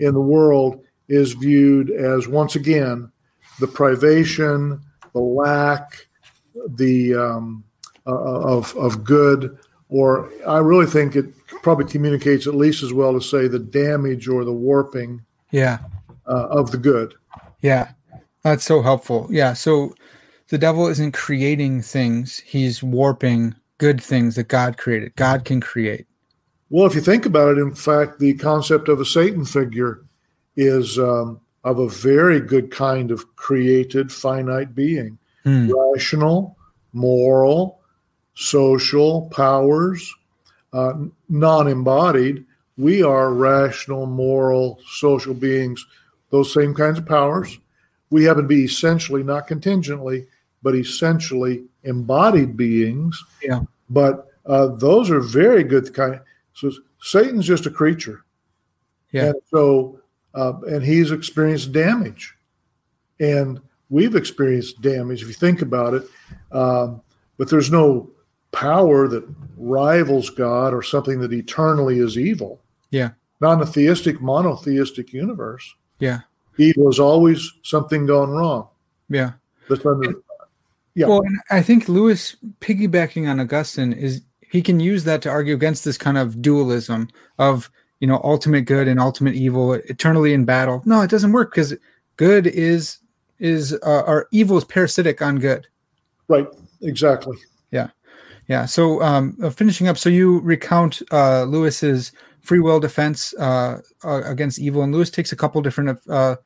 in 0.00 0.14
the 0.14 0.20
world 0.20 0.84
is 1.08 1.32
viewed 1.32 1.90
as 1.90 2.28
once 2.28 2.56
again 2.56 3.10
the 3.60 3.66
privation, 3.66 4.80
the 5.12 5.20
lack, 5.20 6.06
the 6.76 7.14
um, 7.14 7.64
uh, 8.08 8.40
of 8.40 8.74
of 8.76 9.04
good, 9.04 9.58
or 9.88 10.30
I 10.46 10.58
really 10.58 10.86
think 10.86 11.14
it 11.14 11.26
probably 11.62 11.84
communicates 11.84 12.46
at 12.46 12.54
least 12.54 12.82
as 12.82 12.92
well 12.92 13.12
to 13.12 13.20
say 13.20 13.46
the 13.46 13.58
damage 13.58 14.28
or 14.28 14.44
the 14.44 14.52
warping, 14.52 15.22
yeah, 15.50 15.78
uh, 16.26 16.46
of 16.50 16.70
the 16.70 16.78
good. 16.78 17.14
Yeah, 17.60 17.90
that's 18.42 18.64
so 18.64 18.82
helpful. 18.82 19.28
Yeah, 19.30 19.52
so 19.52 19.94
the 20.48 20.58
devil 20.58 20.86
isn't 20.86 21.12
creating 21.12 21.82
things; 21.82 22.38
he's 22.38 22.82
warping 22.82 23.54
good 23.76 24.02
things 24.02 24.36
that 24.36 24.48
God 24.48 24.78
created. 24.78 25.14
God 25.16 25.44
can 25.44 25.60
create. 25.60 26.06
Well, 26.70 26.86
if 26.86 26.94
you 26.94 27.00
think 27.00 27.26
about 27.26 27.56
it, 27.56 27.60
in 27.60 27.74
fact, 27.74 28.18
the 28.18 28.34
concept 28.34 28.88
of 28.88 29.00
a 29.00 29.04
Satan 29.04 29.44
figure 29.44 30.04
is 30.56 30.98
um, 30.98 31.40
of 31.64 31.78
a 31.78 31.88
very 31.88 32.40
good 32.40 32.70
kind 32.70 33.10
of 33.10 33.36
created 33.36 34.12
finite 34.12 34.74
being, 34.74 35.18
hmm. 35.44 35.70
rational, 35.70 36.56
moral, 36.92 37.77
social 38.38 39.28
powers, 39.30 40.14
uh, 40.72 40.92
non 41.28 41.66
embodied. 41.66 42.44
We 42.76 43.02
are 43.02 43.34
rational, 43.34 44.06
moral, 44.06 44.78
social 44.86 45.34
beings, 45.34 45.84
those 46.30 46.54
same 46.54 46.72
kinds 46.72 46.98
of 46.98 47.06
powers. 47.06 47.58
We 48.10 48.22
happen 48.22 48.44
to 48.44 48.48
be 48.48 48.64
essentially, 48.64 49.24
not 49.24 49.48
contingently, 49.48 50.28
but 50.62 50.76
essentially 50.76 51.64
embodied 51.82 52.56
beings. 52.56 53.20
Yeah. 53.42 53.62
But 53.90 54.28
uh, 54.46 54.68
those 54.68 55.10
are 55.10 55.20
very 55.20 55.64
good 55.64 55.92
kind. 55.92 56.20
So 56.54 56.70
Satan's 57.00 57.44
just 57.46 57.66
a 57.66 57.70
creature. 57.70 58.24
Yeah. 59.10 59.26
And 59.26 59.34
so, 59.50 59.98
uh, 60.34 60.52
and 60.68 60.84
he's 60.84 61.10
experienced 61.10 61.72
damage. 61.72 62.36
And 63.18 63.60
we've 63.90 64.14
experienced 64.14 64.80
damage 64.80 65.22
if 65.22 65.28
you 65.28 65.34
think 65.34 65.60
about 65.60 65.94
it. 65.94 66.04
Um, 66.52 67.02
but 67.36 67.50
there's 67.50 67.72
no 67.72 68.12
power 68.52 69.08
that 69.08 69.28
rivals 69.56 70.30
God 70.30 70.72
or 70.72 70.82
something 70.82 71.20
that 71.20 71.32
eternally 71.32 71.98
is 71.98 72.16
evil. 72.18 72.60
Yeah. 72.90 73.10
Not 73.40 73.62
a 73.62 73.66
theistic, 73.66 74.20
monotheistic 74.20 75.12
universe. 75.12 75.74
Yeah. 75.98 76.20
Evil 76.56 76.88
is 76.88 76.98
always 76.98 77.52
something 77.62 78.06
gone 78.06 78.30
wrong. 78.30 78.68
Yeah. 79.08 79.32
That's 79.68 79.84
under, 79.84 80.14
yeah. 80.94 81.06
Well, 81.06 81.20
and 81.20 81.38
I 81.50 81.62
think 81.62 81.88
Lewis 81.88 82.34
piggybacking 82.60 83.28
on 83.28 83.38
Augustine 83.38 83.92
is 83.92 84.22
he 84.40 84.62
can 84.62 84.80
use 84.80 85.04
that 85.04 85.22
to 85.22 85.30
argue 85.30 85.54
against 85.54 85.84
this 85.84 85.98
kind 85.98 86.18
of 86.18 86.42
dualism 86.42 87.08
of 87.38 87.70
you 88.00 88.08
know 88.08 88.20
ultimate 88.24 88.62
good 88.62 88.88
and 88.88 88.98
ultimate 88.98 89.34
evil 89.34 89.74
eternally 89.74 90.32
in 90.34 90.44
battle. 90.44 90.82
No, 90.86 91.00
it 91.02 91.10
doesn't 91.10 91.30
work 91.30 91.52
because 91.52 91.74
good 92.16 92.48
is 92.48 92.98
is 93.38 93.74
uh, 93.86 94.02
or 94.06 94.26
evil 94.32 94.58
is 94.58 94.64
parasitic 94.64 95.22
on 95.22 95.38
good. 95.38 95.68
Right. 96.26 96.48
Exactly. 96.82 97.36
Yeah. 98.48 98.64
So 98.64 99.02
um, 99.02 99.36
uh, 99.42 99.50
finishing 99.50 99.88
up, 99.88 99.98
so 99.98 100.08
you 100.08 100.40
recount 100.40 101.02
uh, 101.12 101.44
Lewis's 101.44 102.12
free 102.40 102.60
will 102.60 102.80
defense 102.80 103.34
uh, 103.38 103.80
uh, 104.02 104.22
against 104.24 104.58
evil, 104.58 104.82
and 104.82 104.92
Lewis 104.92 105.10
takes 105.10 105.32
a 105.32 105.36
couple 105.36 105.60
different 105.60 105.98
uh, 106.08 106.36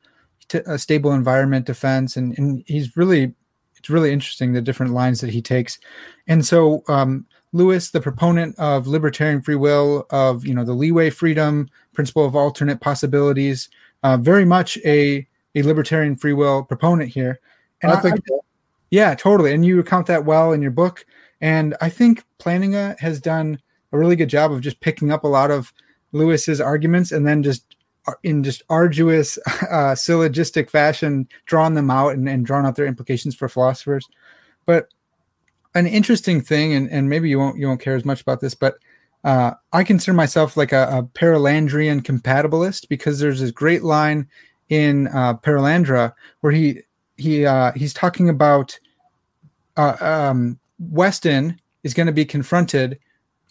t- 0.49 0.59
stable 0.77 1.13
environment 1.13 1.65
defense, 1.65 2.17
and, 2.17 2.37
and 2.37 2.63
he's 2.67 2.95
really 2.97 3.33
it's 3.77 3.89
really 3.89 4.11
interesting 4.11 4.53
the 4.53 4.61
different 4.61 4.93
lines 4.93 5.21
that 5.21 5.29
he 5.29 5.41
takes. 5.41 5.79
And 6.27 6.45
so 6.45 6.83
um, 6.87 7.25
Lewis, 7.53 7.91
the 7.91 8.01
proponent 8.01 8.57
of 8.59 8.87
libertarian 8.87 9.41
free 9.41 9.55
will, 9.55 10.05
of 10.09 10.45
you 10.45 10.53
know 10.53 10.65
the 10.65 10.73
leeway 10.73 11.09
freedom 11.09 11.69
principle 11.93 12.25
of 12.25 12.35
alternate 12.35 12.81
possibilities, 12.81 13.69
uh, 14.03 14.17
very 14.17 14.45
much 14.45 14.77
a 14.85 15.25
a 15.55 15.63
libertarian 15.63 16.17
free 16.17 16.33
will 16.33 16.63
proponent 16.63 17.11
here. 17.11 17.39
And 17.81 17.93
I, 17.93 17.95
I 17.95 18.01
think. 18.01 18.19
I, 18.29 18.39
yeah, 18.89 19.15
totally. 19.15 19.53
And 19.53 19.65
you 19.65 19.77
recount 19.77 20.05
that 20.07 20.25
well 20.25 20.51
in 20.51 20.61
your 20.61 20.69
book. 20.69 21.03
And 21.43 21.75
I 21.81 21.89
think 21.89 22.23
Plantinga 22.39 22.97
has 23.01 23.19
done 23.19 23.59
a 23.91 23.97
really 23.97 24.15
good 24.15 24.29
job 24.29 24.53
of 24.53 24.61
just 24.61 24.79
picking 24.79 25.11
up 25.11 25.25
a 25.25 25.27
lot 25.27 25.51
of 25.51 25.73
Lewis's 26.13 26.61
arguments 26.61 27.11
and 27.11 27.27
then 27.27 27.43
just 27.43 27.75
uh, 28.07 28.13
in 28.23 28.43
just 28.43 28.63
arduous 28.69 29.37
uh, 29.69 29.93
syllogistic 29.93 30.71
fashion 30.71 31.27
drawing 31.45 31.73
them 31.73 31.91
out 31.91 32.13
and, 32.13 32.29
and 32.29 32.45
drawing 32.45 32.65
out 32.65 32.77
their 32.77 32.85
implications 32.85 33.35
for 33.35 33.49
philosophers. 33.49 34.07
But 34.65 34.87
an 35.75 35.85
interesting 35.85 36.39
thing, 36.39 36.73
and, 36.73 36.89
and 36.89 37.09
maybe 37.09 37.29
you 37.29 37.39
won't 37.39 37.59
you 37.59 37.67
won't 37.67 37.81
care 37.81 37.97
as 37.97 38.05
much 38.05 38.21
about 38.21 38.39
this, 38.39 38.55
but 38.55 38.77
uh, 39.25 39.51
I 39.73 39.83
consider 39.83 40.13
myself 40.13 40.55
like 40.55 40.71
a, 40.71 40.87
a 40.91 41.03
Perelandrian 41.03 42.03
compatibilist 42.03 42.87
because 42.87 43.19
there's 43.19 43.41
this 43.41 43.51
great 43.51 43.83
line 43.83 44.29
in 44.69 45.07
uh, 45.09 45.33
Perelandra 45.33 46.13
where 46.39 46.53
he 46.53 46.83
he 47.17 47.45
uh, 47.45 47.73
he's 47.73 47.93
talking 47.93 48.29
about 48.29 48.79
uh, 49.75 49.97
um, 49.99 50.57
Weston 50.79 51.59
is 51.83 51.93
going 51.93 52.07
to 52.07 52.13
be 52.13 52.25
confronted 52.25 52.99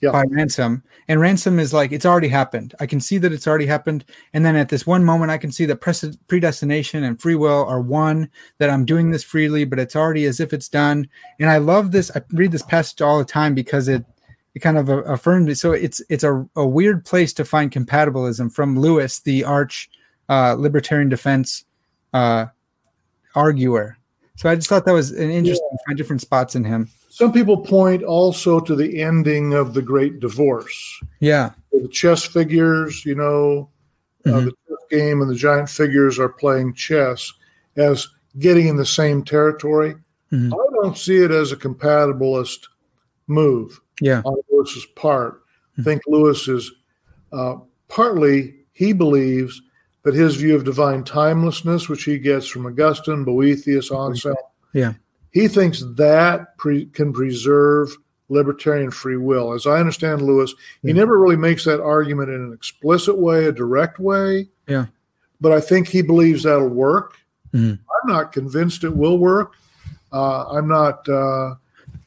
yep. 0.01 0.13
by 0.13 0.25
Ransom, 0.29 0.83
and 1.09 1.21
Ransom 1.21 1.59
is 1.59 1.73
like, 1.73 1.93
"It's 1.93 2.07
already 2.07 2.29
happened. 2.29 2.75
I 2.81 2.87
can 2.87 3.01
see 3.01 3.19
that 3.19 3.33
it's 3.33 3.47
already 3.47 3.67
happened." 3.67 4.05
And 4.33 4.45
then 4.45 4.57
at 4.57 4.69
this 4.69 4.87
one 4.87 5.05
moment, 5.05 5.31
I 5.31 5.39
can 5.39 5.53
see 5.53 5.65
that 5.67 5.81
predestination 6.29 7.05
and 7.05 7.21
free 7.21 7.35
will 7.35 7.65
are 7.65 7.81
one. 7.81 8.31
That 8.59 8.71
I'm 8.71 8.85
doing 8.85 9.11
this 9.11 9.25
freely, 9.25 9.65
but 9.65 9.79
it's 9.79 9.97
already 9.97 10.27
as 10.27 10.41
if 10.41 10.53
it's 10.53 10.69
done. 10.69 11.09
And 11.39 11.51
I 11.51 11.59
love 11.59 11.93
this. 11.93 12.11
I 12.15 12.23
read 12.33 12.53
this 12.53 12.63
passage 12.63 13.01
all 13.01 13.19
the 13.19 13.25
time 13.25 13.55
because 13.55 13.89
it 13.89 14.05
it 14.55 14.61
kind 14.61 14.77
of 14.77 14.89
affirmed 14.89 15.49
it. 15.49 15.57
So 15.57 15.73
it's 15.73 16.03
it's 16.09 16.25
a, 16.25 16.47
a 16.57 16.67
weird 16.67 17.05
place 17.05 17.33
to 17.35 17.45
find 17.45 17.71
compatibilism 17.71 18.53
from 18.53 18.79
Lewis, 18.79 19.21
the 19.21 19.45
arch 19.45 19.91
uh, 20.29 20.55
libertarian 20.55 21.09
defense 21.09 21.65
uh, 22.13 22.47
arguer. 23.35 23.97
So 24.37 24.49
I 24.49 24.55
just 24.55 24.69
thought 24.69 24.85
that 24.85 24.93
was 24.93 25.11
an 25.11 25.31
interesting 25.31 25.69
yeah. 25.71 25.79
find 25.87 25.97
different 25.97 26.21
spots 26.21 26.55
in 26.55 26.65
him. 26.65 26.91
Some 27.13 27.31
people 27.31 27.59
point 27.59 28.03
also 28.03 28.59
to 28.59 28.75
the 28.75 29.03
ending 29.03 29.53
of 29.53 29.75
the 29.75 29.83
Great 29.83 30.19
Divorce. 30.19 30.99
Yeah, 31.21 31.51
the 31.71 31.87
chess 31.89 32.25
figures, 32.25 33.05
you 33.05 33.15
know, 33.15 33.69
mm-hmm. 34.25 34.35
uh, 34.35 34.41
the 34.41 34.51
chess 34.51 34.79
game 34.91 35.21
and 35.21 35.29
the 35.29 35.35
giant 35.35 35.69
figures 35.69 36.19
are 36.19 36.31
playing 36.31 36.73
chess 36.73 37.31
as 37.77 38.09
getting 38.39 38.67
in 38.67 38.77
the 38.77 38.87
same 38.87 39.23
territory. 39.23 39.95
Mm-hmm. 40.33 40.55
I 40.55 40.67
don't 40.81 40.97
see 40.97 41.19
it 41.19 41.31
as 41.31 41.53
a 41.53 41.57
compatibilist 41.57 42.69
move. 43.27 43.79
Yeah, 44.01 44.23
on 44.25 44.39
Lewis's 44.51 44.87
part. 44.97 45.43
Mm-hmm. 45.43 45.81
I 45.83 45.85
think 45.85 46.03
Lewis 46.07 46.49
is 46.49 46.73
uh, 47.31 47.57
partly 47.89 48.55
he 48.73 48.95
believes 48.95 49.61
that 50.05 50.15
his 50.15 50.37
view 50.37 50.57
of 50.57 50.65
divine 50.65 51.05
timelessness, 51.05 51.91
which 51.91 52.05
he 52.05 52.19
gets 52.19 52.47
from 52.47 52.65
Augustine, 52.65 53.23
Boethius, 53.23 53.93
Anselm, 53.93 54.35
yeah, 54.73 54.95
he 55.33 55.49
thinks 55.49 55.83
that 55.97 56.57
pre- 56.59 56.87
can 56.87 57.13
preserve 57.13 57.95
libertarian 58.29 58.91
free 58.91 59.17
will. 59.17 59.53
As 59.53 59.67
I 59.67 59.79
understand 59.79 60.23
Lewis, 60.23 60.55
he 60.83 60.89
Yeah. 60.89 60.95
never 60.95 61.19
really 61.19 61.37
makes 61.37 61.65
that 61.65 61.81
argument 61.83 62.31
in 62.31 62.37
an 62.43 62.53
explicit 62.53 63.19
way, 63.19 63.45
a 63.47 63.53
direct 63.53 63.99
way. 63.99 64.49
Yeah. 64.67 64.87
But 65.41 65.53
I 65.53 65.61
think 65.61 65.89
he 65.89 66.01
believes 66.03 66.45
that'll 66.45 66.69
work. 66.69 67.15
Mhm. 67.53 67.79
I'm 67.79 68.09
not 68.11 68.33
convinced 68.33 68.85
it 68.85 68.97
will 68.97 69.19
work. 69.19 69.53
Uh, 70.13 70.45
I'm 70.49 70.69
not 70.69 71.07
uh, 71.09 71.57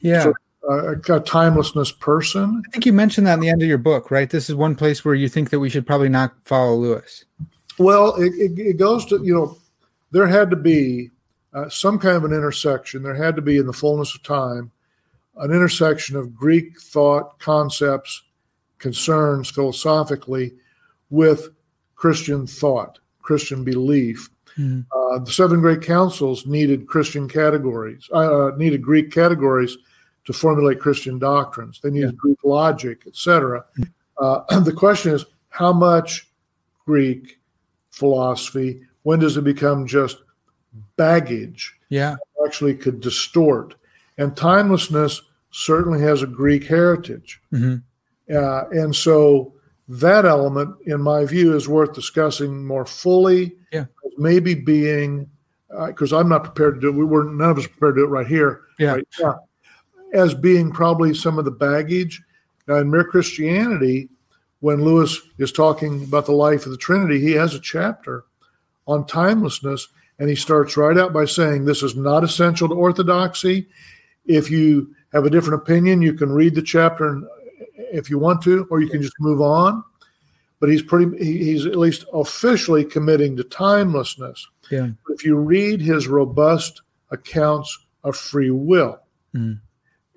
Yeah. 0.00 0.24
So- 0.24 0.34
a, 0.68 0.92
a 1.14 1.20
timelessness 1.20 1.92
person. 1.92 2.60
I 2.66 2.70
think 2.72 2.86
you 2.86 2.92
mentioned 2.92 3.24
that 3.28 3.34
in 3.34 3.40
the 3.40 3.48
end 3.48 3.62
of 3.62 3.68
your 3.68 3.78
book, 3.78 4.10
right? 4.10 4.28
This 4.28 4.50
is 4.50 4.56
one 4.56 4.74
place 4.74 5.04
where 5.04 5.14
you 5.14 5.28
think 5.28 5.50
that 5.50 5.60
we 5.60 5.68
should 5.70 5.86
probably 5.86 6.08
not 6.08 6.34
follow 6.44 6.74
Lewis. 6.74 7.24
Well, 7.78 8.16
it, 8.16 8.32
it, 8.34 8.58
it 8.58 8.76
goes 8.76 9.06
to, 9.06 9.20
you 9.22 9.32
know, 9.32 9.58
there 10.10 10.26
had 10.26 10.50
to 10.50 10.56
be 10.56 11.12
uh, 11.56 11.70
some 11.70 11.98
kind 11.98 12.16
of 12.16 12.24
an 12.24 12.34
intersection. 12.34 13.02
There 13.02 13.14
had 13.14 13.34
to 13.36 13.42
be, 13.42 13.56
in 13.56 13.66
the 13.66 13.72
fullness 13.72 14.14
of 14.14 14.22
time, 14.22 14.70
an 15.38 15.50
intersection 15.50 16.14
of 16.14 16.34
Greek 16.34 16.78
thought, 16.78 17.38
concepts, 17.38 18.22
concerns 18.78 19.50
philosophically 19.50 20.52
with 21.08 21.48
Christian 21.94 22.46
thought, 22.46 22.98
Christian 23.22 23.64
belief. 23.64 24.28
Mhm. 24.58 24.84
Uh, 24.94 25.18
the 25.20 25.32
seven 25.32 25.60
great 25.60 25.80
councils 25.80 26.46
needed 26.46 26.86
Christian 26.86 27.26
categories, 27.26 28.06
uh, 28.12 28.50
needed 28.58 28.82
Greek 28.82 29.10
categories 29.10 29.78
to 30.26 30.34
formulate 30.34 30.78
Christian 30.78 31.18
doctrines. 31.18 31.80
They 31.82 31.90
needed 31.90 32.18
Greek 32.18 32.38
logic, 32.44 33.04
etc. 33.06 33.64
Uh, 34.18 34.60
the 34.60 34.72
question 34.72 35.14
is, 35.14 35.24
how 35.48 35.72
much 35.72 36.30
Greek 36.84 37.40
philosophy? 37.90 38.82
When 39.04 39.20
does 39.20 39.38
it 39.38 39.44
become 39.44 39.86
just 39.86 40.18
baggage? 40.96 41.74
Yeah. 41.88 42.16
Actually, 42.44 42.74
could 42.74 43.00
distort. 43.00 43.74
And 44.18 44.36
timelessness 44.36 45.22
certainly 45.50 46.00
has 46.00 46.22
a 46.22 46.26
Greek 46.26 46.64
heritage. 46.64 47.40
hmm 47.50 47.76
Uh, 48.28 48.64
and 48.70 48.94
so 48.94 49.52
that 49.88 50.24
element, 50.24 50.74
in 50.86 51.00
my 51.00 51.24
view, 51.24 51.54
is 51.54 51.68
worth 51.68 51.92
discussing 51.92 52.66
more 52.66 52.84
fully. 52.84 53.56
Yeah. 53.72 53.86
Maybe 54.18 54.54
being, 54.54 55.30
because 55.86 56.12
I'm 56.12 56.28
not 56.28 56.44
prepared 56.44 56.74
to 56.74 56.80
do 56.80 56.88
it. 56.88 56.96
We 56.96 57.04
were 57.04 57.24
none 57.24 57.50
of 57.50 57.58
us 57.58 57.66
prepared 57.66 57.94
to 57.96 58.00
do 58.00 58.04
it 58.06 58.10
right 58.10 58.26
here. 58.26 58.62
Yeah. 58.78 58.94
Right 58.94 59.08
now, 59.20 59.40
as 60.12 60.34
being 60.34 60.72
probably 60.72 61.14
some 61.14 61.38
of 61.38 61.44
the 61.44 61.50
baggage. 61.50 62.22
Now, 62.66 62.76
in 62.76 62.90
Mere 62.90 63.04
Christianity, 63.04 64.08
when 64.60 64.82
Lewis 64.82 65.20
is 65.38 65.52
talking 65.52 66.02
about 66.02 66.26
the 66.26 66.32
life 66.32 66.64
of 66.64 66.72
the 66.72 66.78
Trinity, 66.78 67.20
he 67.20 67.32
has 67.32 67.54
a 67.54 67.60
chapter 67.60 68.24
on 68.86 69.06
timelessness, 69.06 69.88
and 70.18 70.28
he 70.28 70.34
starts 70.36 70.76
right 70.76 70.96
out 70.96 71.12
by 71.12 71.24
saying, 71.24 71.64
This 71.64 71.82
is 71.82 71.96
not 71.96 72.24
essential 72.24 72.68
to 72.68 72.74
orthodoxy. 72.74 73.68
If 74.24 74.50
you 74.50 74.94
have 75.12 75.24
a 75.24 75.30
different 75.30 75.62
opinion, 75.62 76.02
you 76.02 76.14
can 76.14 76.30
read 76.32 76.54
the 76.54 76.62
chapter 76.62 77.08
and 77.08 77.26
if 77.92 78.10
you 78.10 78.18
want 78.18 78.42
to, 78.42 78.66
or 78.70 78.80
you 78.80 78.88
can 78.88 79.02
just 79.02 79.14
move 79.20 79.40
on. 79.40 79.84
But 80.58 80.70
he's 80.70 80.82
pretty, 80.82 81.16
he- 81.22 81.44
he's 81.44 81.66
at 81.66 81.76
least 81.76 82.04
officially 82.12 82.84
committing 82.84 83.36
to 83.36 83.44
timelessness. 83.44 84.46
Yeah. 84.70 84.90
If 85.10 85.24
you 85.24 85.36
read 85.36 85.80
his 85.80 86.08
robust 86.08 86.82
accounts 87.10 87.78
of 88.02 88.16
free 88.16 88.50
will, 88.50 88.98
Mhm. 89.34 89.60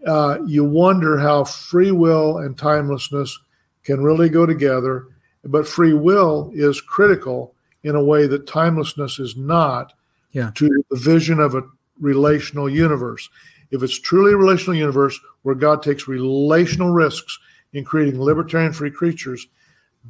uh, 0.07 0.39
you 0.45 0.63
wonder 0.63 1.17
how 1.19 1.43
free 1.43 1.91
will 1.91 2.37
and 2.37 2.57
timelessness 2.57 3.37
can 3.83 4.01
really 4.01 4.29
go 4.29 4.45
together. 4.45 5.05
But 5.43 5.67
free 5.67 5.93
will 5.93 6.51
is 6.53 6.81
critical 6.81 7.53
in 7.83 7.95
a 7.95 8.03
way 8.03 8.27
that 8.27 8.45
timelessness 8.47 9.19
is 9.19 9.35
not 9.37 9.93
Yeah. 10.31 10.51
to 10.55 10.67
the 10.89 10.97
vision 10.97 11.39
of 11.39 11.55
a 11.55 11.63
relational 11.99 12.69
universe. 12.69 13.29
If 13.71 13.83
it's 13.83 13.99
truly 13.99 14.33
a 14.33 14.37
relational 14.37 14.75
universe 14.75 15.19
where 15.43 15.55
God 15.55 15.81
takes 15.83 16.07
relational 16.07 16.91
risks 16.91 17.37
in 17.73 17.83
creating 17.85 18.19
libertarian 18.21 18.73
free 18.73 18.91
creatures, 18.91 19.47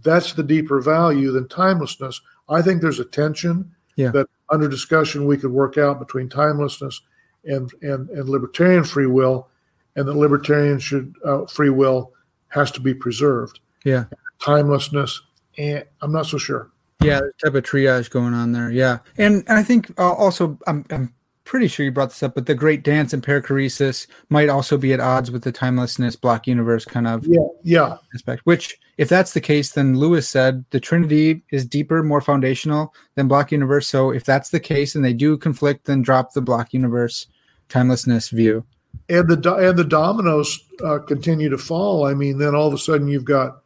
that's 0.03 0.33
the 0.33 0.43
deeper 0.43 0.79
value 0.81 1.31
than 1.31 1.47
timelessness. 1.47 2.21
I 2.47 2.61
think 2.61 2.81
there's 2.81 2.99
a 2.99 3.05
tension 3.05 3.71
Yeah. 3.95 4.11
that 4.11 4.27
under 4.49 4.67
discussion 4.67 5.25
we 5.25 5.37
could 5.37 5.51
work 5.51 5.77
out 5.77 5.99
between 5.99 6.29
timelessness 6.29 7.01
and 7.45 7.71
and, 7.81 8.09
and 8.09 8.27
libertarian 8.29 8.83
free 8.83 9.05
will, 9.07 9.47
and 9.95 10.07
that 10.07 10.15
libertarian 10.15 10.79
should 10.79 11.15
uh, 11.23 11.45
free 11.45 11.69
will 11.69 12.13
has 12.49 12.71
to 12.71 12.81
be 12.81 12.93
preserved. 12.93 13.59
Yeah. 13.83 14.05
Timelessness, 14.39 15.21
and 15.57 15.85
I'm 16.01 16.11
not 16.11 16.25
so 16.25 16.37
sure. 16.37 16.69
Yeah, 17.01 17.19
there's 17.19 17.34
a 17.41 17.45
type 17.45 17.55
of 17.55 17.63
triage 17.63 18.09
going 18.09 18.34
on 18.34 18.51
there. 18.51 18.69
Yeah, 18.71 18.99
and 19.17 19.43
and 19.47 19.57
I 19.57 19.63
think 19.63 19.91
uh, 19.99 20.11
also 20.13 20.57
I'm 20.67 20.85
I'm 20.89 21.13
pretty 21.45 21.67
sure 21.67 21.84
you 21.85 21.91
brought 21.91 22.09
this 22.09 22.21
up, 22.21 22.35
but 22.35 22.45
the 22.45 22.53
Great 22.55 22.84
Dance 22.84 23.13
and 23.13 23.23
perichoresis 23.23 24.05
might 24.30 24.49
also 24.49 24.77
be 24.77 24.93
at 24.93 24.99
odds 24.99 25.31
with 25.31 25.43
the 25.43 25.51
timelessness 25.51 26.15
block 26.15 26.45
universe 26.45 26.85
kind 26.85 27.07
of 27.07 27.26
Yeah, 27.26 27.47
yeah, 27.63 27.97
aspect. 28.13 28.41
Which, 28.45 28.77
if 28.97 29.09
that's 29.09 29.34
the 29.34 29.41
case, 29.41 29.71
then 29.71 29.97
Lewis 29.97 30.27
said 30.30 30.63
the 30.69 30.80
Trinity 30.80 31.41
is 31.51 31.65
deeper, 31.65 32.03
more 32.03 32.21
foundational 32.21 32.93
than 33.15 33.27
block 33.27 33.51
universe. 33.51 33.88
So 33.88 34.11
if 34.11 34.26
that's 34.26 34.49
the 34.49 34.59
case, 34.59 34.93
and 34.93 35.03
they 35.03 35.13
do 35.13 35.38
conflict, 35.38 35.85
then 35.85 36.01
drop 36.03 36.34
the 36.34 36.41
block 36.41 36.73
universe 36.73 37.27
timelessness 37.69 38.30
view. 38.30 38.65
and 39.07 39.27
the 39.30 39.53
and 39.55 39.77
the 39.80 39.84
dominoes 39.85 40.59
uh, 40.85 40.99
continue 40.99 41.49
to 41.49 41.57
fall. 41.57 42.05
I 42.05 42.13
mean, 42.13 42.38
then 42.39 42.55
all 42.55 42.67
of 42.67 42.73
a 42.73 42.77
sudden 42.77 43.07
you've 43.07 43.26
got. 43.26 43.61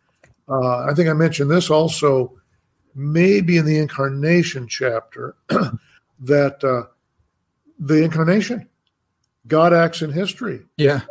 Uh, 0.48 0.86
I 0.86 0.94
think 0.94 1.10
I 1.10 1.14
mentioned 1.14 1.50
this 1.50 1.70
also, 1.70 2.34
maybe 2.96 3.58
in 3.58 3.66
the 3.66 3.78
incarnation 3.78 4.68
chapter, 4.68 5.36
that 6.20 6.64
uh, 6.64 6.90
the 7.80 8.04
incarnation, 8.04 8.68
God 9.48 9.74
acts 9.74 10.02
in 10.02 10.12
history. 10.12 10.62
Yeah, 10.78 11.02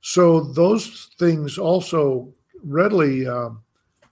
So 0.00 0.40
those 0.40 1.10
things 1.18 1.58
also 1.58 2.32
readily 2.62 3.26
um, 3.26 3.62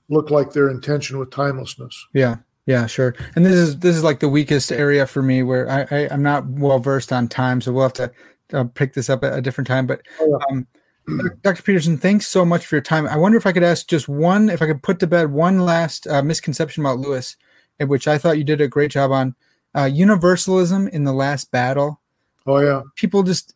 look 0.08 0.30
like 0.30 0.52
they're 0.52 0.70
in 0.70 0.80
tension 0.80 1.18
with 1.18 1.30
timelessness. 1.30 2.06
yeah, 2.12 2.36
yeah, 2.66 2.86
sure. 2.86 3.14
And 3.34 3.44
this 3.44 3.54
is 3.54 3.78
this 3.78 3.96
is 3.96 4.04
like 4.04 4.20
the 4.20 4.28
weakest 4.28 4.70
area 4.70 5.06
for 5.06 5.22
me, 5.22 5.42
where 5.42 5.68
I, 5.70 5.86
I 5.90 6.08
I'm 6.10 6.22
not 6.22 6.46
well 6.46 6.78
versed 6.78 7.12
on 7.12 7.28
time, 7.28 7.60
so 7.60 7.72
we'll 7.72 7.82
have 7.84 7.92
to 7.94 8.12
uh, 8.52 8.64
pick 8.64 8.94
this 8.94 9.10
up 9.10 9.24
at 9.24 9.36
a 9.36 9.42
different 9.42 9.66
time. 9.68 9.86
But 9.86 10.02
Oh, 10.20 10.38
yeah. 10.50 10.60
Dr. 11.42 11.62
Peterson, 11.62 11.98
thanks 11.98 12.26
so 12.26 12.44
much 12.44 12.66
for 12.66 12.76
your 12.76 12.82
time. 12.82 13.06
I 13.06 13.16
wonder 13.16 13.38
if 13.38 13.46
I 13.46 13.52
could 13.52 13.62
ask 13.62 13.86
just 13.86 14.08
one, 14.08 14.48
if 14.48 14.62
I 14.62 14.66
could 14.66 14.82
put 14.82 14.98
to 15.00 15.06
bed 15.06 15.32
one 15.32 15.60
last 15.60 16.06
uh, 16.06 16.22
misconception 16.22 16.84
about 16.84 16.98
Lewis, 16.98 17.36
in 17.78 17.88
which 17.88 18.06
I 18.06 18.18
thought 18.18 18.38
you 18.38 18.44
did 18.44 18.60
a 18.60 18.68
great 18.68 18.90
job 18.90 19.10
on 19.10 19.34
uh, 19.74 19.84
universalism 19.84 20.88
in 20.88 21.04
the 21.04 21.12
last 21.12 21.50
battle. 21.50 22.00
Oh 22.46 22.58
yeah, 22.58 22.82
People 22.96 23.22
just 23.22 23.54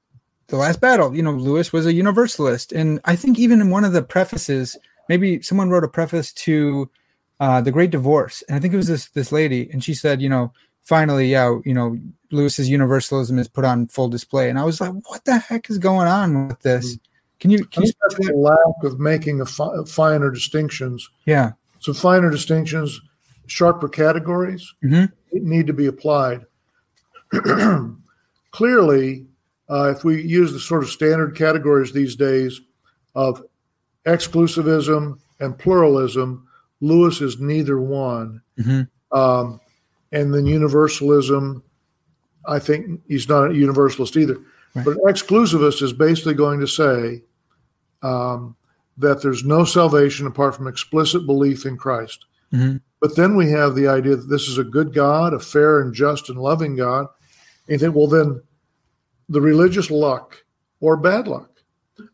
the 0.49 0.57
last 0.57 0.81
battle, 0.81 1.15
you 1.15 1.23
know, 1.23 1.33
Lewis 1.33 1.73
was 1.73 1.87
a 1.87 1.93
universalist, 1.93 2.73
and 2.73 3.01
I 3.05 3.17
think 3.17 3.39
even 3.39 3.61
in 3.61 3.71
one 3.71 3.85
of 3.85 3.93
the 3.93 4.03
prefaces, 4.03 4.77
maybe 5.09 5.41
someone 5.43 5.71
wrote 5.71 5.85
a 5.85 5.89
preface 5.89 6.33
to 6.33 6.91
uh, 7.41 7.61
the 7.61 7.73
Great 7.73 7.91
Divorce, 7.91 8.43
and 8.43 8.57
I 8.57 8.61
think 8.61 8.75
it 8.75 8.77
was 8.79 8.87
this 8.87 9.09
this 9.09 9.33
lady, 9.33 9.71
and 9.73 9.83
she 9.83 9.95
said, 9.95 10.21
you 10.21 10.29
know, 10.29 10.53
finally, 10.83 11.31
yeah, 11.31 11.59
you 11.65 11.75
know, 11.75 11.99
Lewis's 12.31 12.69
universalism 12.69 13.39
is 13.39 13.49
put 13.49 13.65
on 13.65 13.87
full 13.89 14.09
display, 14.09 14.51
and 14.51 14.59
I 14.59 14.65
was 14.65 14.81
like, 14.81 14.93
what 15.09 15.25
the 15.25 15.39
heck 15.39 15.71
is 15.71 15.79
going 15.79 16.09
on 16.09 16.49
with 16.49 16.61
this? 16.61 16.99
Can 17.45 17.51
you 17.51 17.63
can 17.67 17.83
I 17.83 17.87
you 17.87 17.93
that's 18.01 18.27
the 18.27 18.33
lack 18.33 18.85
of 18.85 18.99
making 18.99 19.43
a 19.43 19.45
fi- 19.45 19.85
finer 19.87 20.31
distinctions. 20.31 21.11
yeah 21.27 21.53
So 21.79 21.93
finer 21.93 22.31
distinctions, 22.31 22.99
sharper 23.49 23.87
categories 23.87 24.73
Mhm. 24.83 25.13
need 25.31 25.67
to 25.67 25.75
be 25.75 25.85
applied. 25.85 26.47
Clearly, 28.51 29.27
uh, 29.69 29.93
if 29.95 30.05
we 30.05 30.23
use 30.23 30.55
the 30.55 30.59
sort 30.61 30.85
of 30.85 30.89
standard 30.89 31.37
categories 31.37 31.93
these 31.93 32.17
days 32.17 32.63
of 33.15 33.43
exclusivism 34.07 35.19
and 35.41 35.59
pluralism, 35.59 36.47
Lewis 36.81 37.21
is 37.21 37.41
neither 37.41 37.79
one. 37.79 38.41
Mhm. 38.59 38.89
Um, 39.13 39.61
and 40.13 40.33
then 40.33 40.47
universalism, 40.47 41.63
I 42.47 42.59
think 42.59 43.03
he's 43.07 43.29
not 43.29 43.51
a 43.51 43.55
universalist 43.55 44.17
either. 44.17 44.39
Right. 44.75 44.85
But 44.87 44.97
an 44.97 45.03
exclusivist 45.13 45.83
is 45.83 45.93
basically 45.93 46.35
going 46.35 46.61
to 46.61 46.67
say 46.67 47.23
um, 48.05 48.55
that 48.99 49.23
there's 49.23 49.45
no 49.45 49.65
salvation 49.65 50.27
apart 50.27 50.55
from 50.55 50.69
explicit 50.69 51.27
belief 51.27 51.67
in 51.67 51.77
Christ. 51.77 52.27
Mhm. 52.53 52.81
But 53.01 53.17
then 53.17 53.35
we 53.37 53.51
have 53.51 53.75
the 53.75 53.89
idea 53.89 54.15
that 54.17 54.29
this 54.29 54.49
is 54.49 54.59
a 54.59 54.65
good 54.65 54.95
God, 54.95 55.35
a 55.35 55.41
fair 55.41 55.81
and 55.81 55.93
just 55.93 56.29
and 56.29 56.39
loving 56.39 56.77
God. 56.77 57.09
And 57.67 57.73
you 57.73 57.79
think, 57.79 57.95
well, 57.97 58.07
then 58.07 58.41
the 59.29 59.41
religious 59.41 59.91
luck 59.91 60.45
or 60.81 60.97
bad 60.97 61.27
luck 61.27 61.51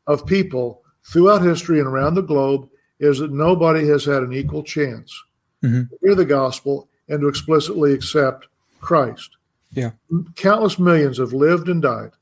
of 0.06 0.24
people 0.24 0.82
throughout 1.04 1.42
history 1.42 1.78
and 1.78 1.88
around 1.88 2.14
the 2.14 2.22
globe 2.22 2.68
is 2.98 3.18
that 3.18 3.32
nobody 3.32 3.86
has 3.88 4.04
had 4.04 4.22
an 4.22 4.32
equal 4.32 4.62
chance 4.62 5.12
Mhm. 5.62 5.90
to 5.90 5.98
hear 6.02 6.14
the 6.14 6.24
gospel 6.24 6.88
and 7.08 7.20
to 7.20 7.28
explicitly 7.28 7.92
accept 7.92 8.46
Christ. 8.80 9.36
Yeah. 9.72 9.90
Countless 10.36 10.78
millions 10.78 11.18
have 11.18 11.32
lived 11.32 11.68
and 11.68 11.82
died 11.82 12.12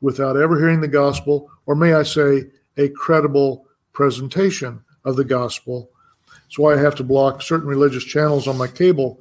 without 0.00 0.36
ever 0.36 0.58
hearing 0.58 0.80
the 0.80 0.88
gospel, 0.88 1.50
or 1.66 1.74
may 1.74 1.92
I 1.94 2.02
say, 2.04 2.50
a 2.78 2.88
credible 2.88 3.66
presentation 3.92 4.82
of 5.04 5.16
the 5.16 5.24
gospel. 5.24 5.90
That's 6.26 6.58
why 6.58 6.74
I 6.74 6.78
have 6.78 6.94
to 6.96 7.04
block 7.04 7.42
certain 7.42 7.68
religious 7.68 8.04
channels 8.04 8.48
on 8.48 8.56
my 8.56 8.68
cable 8.68 9.20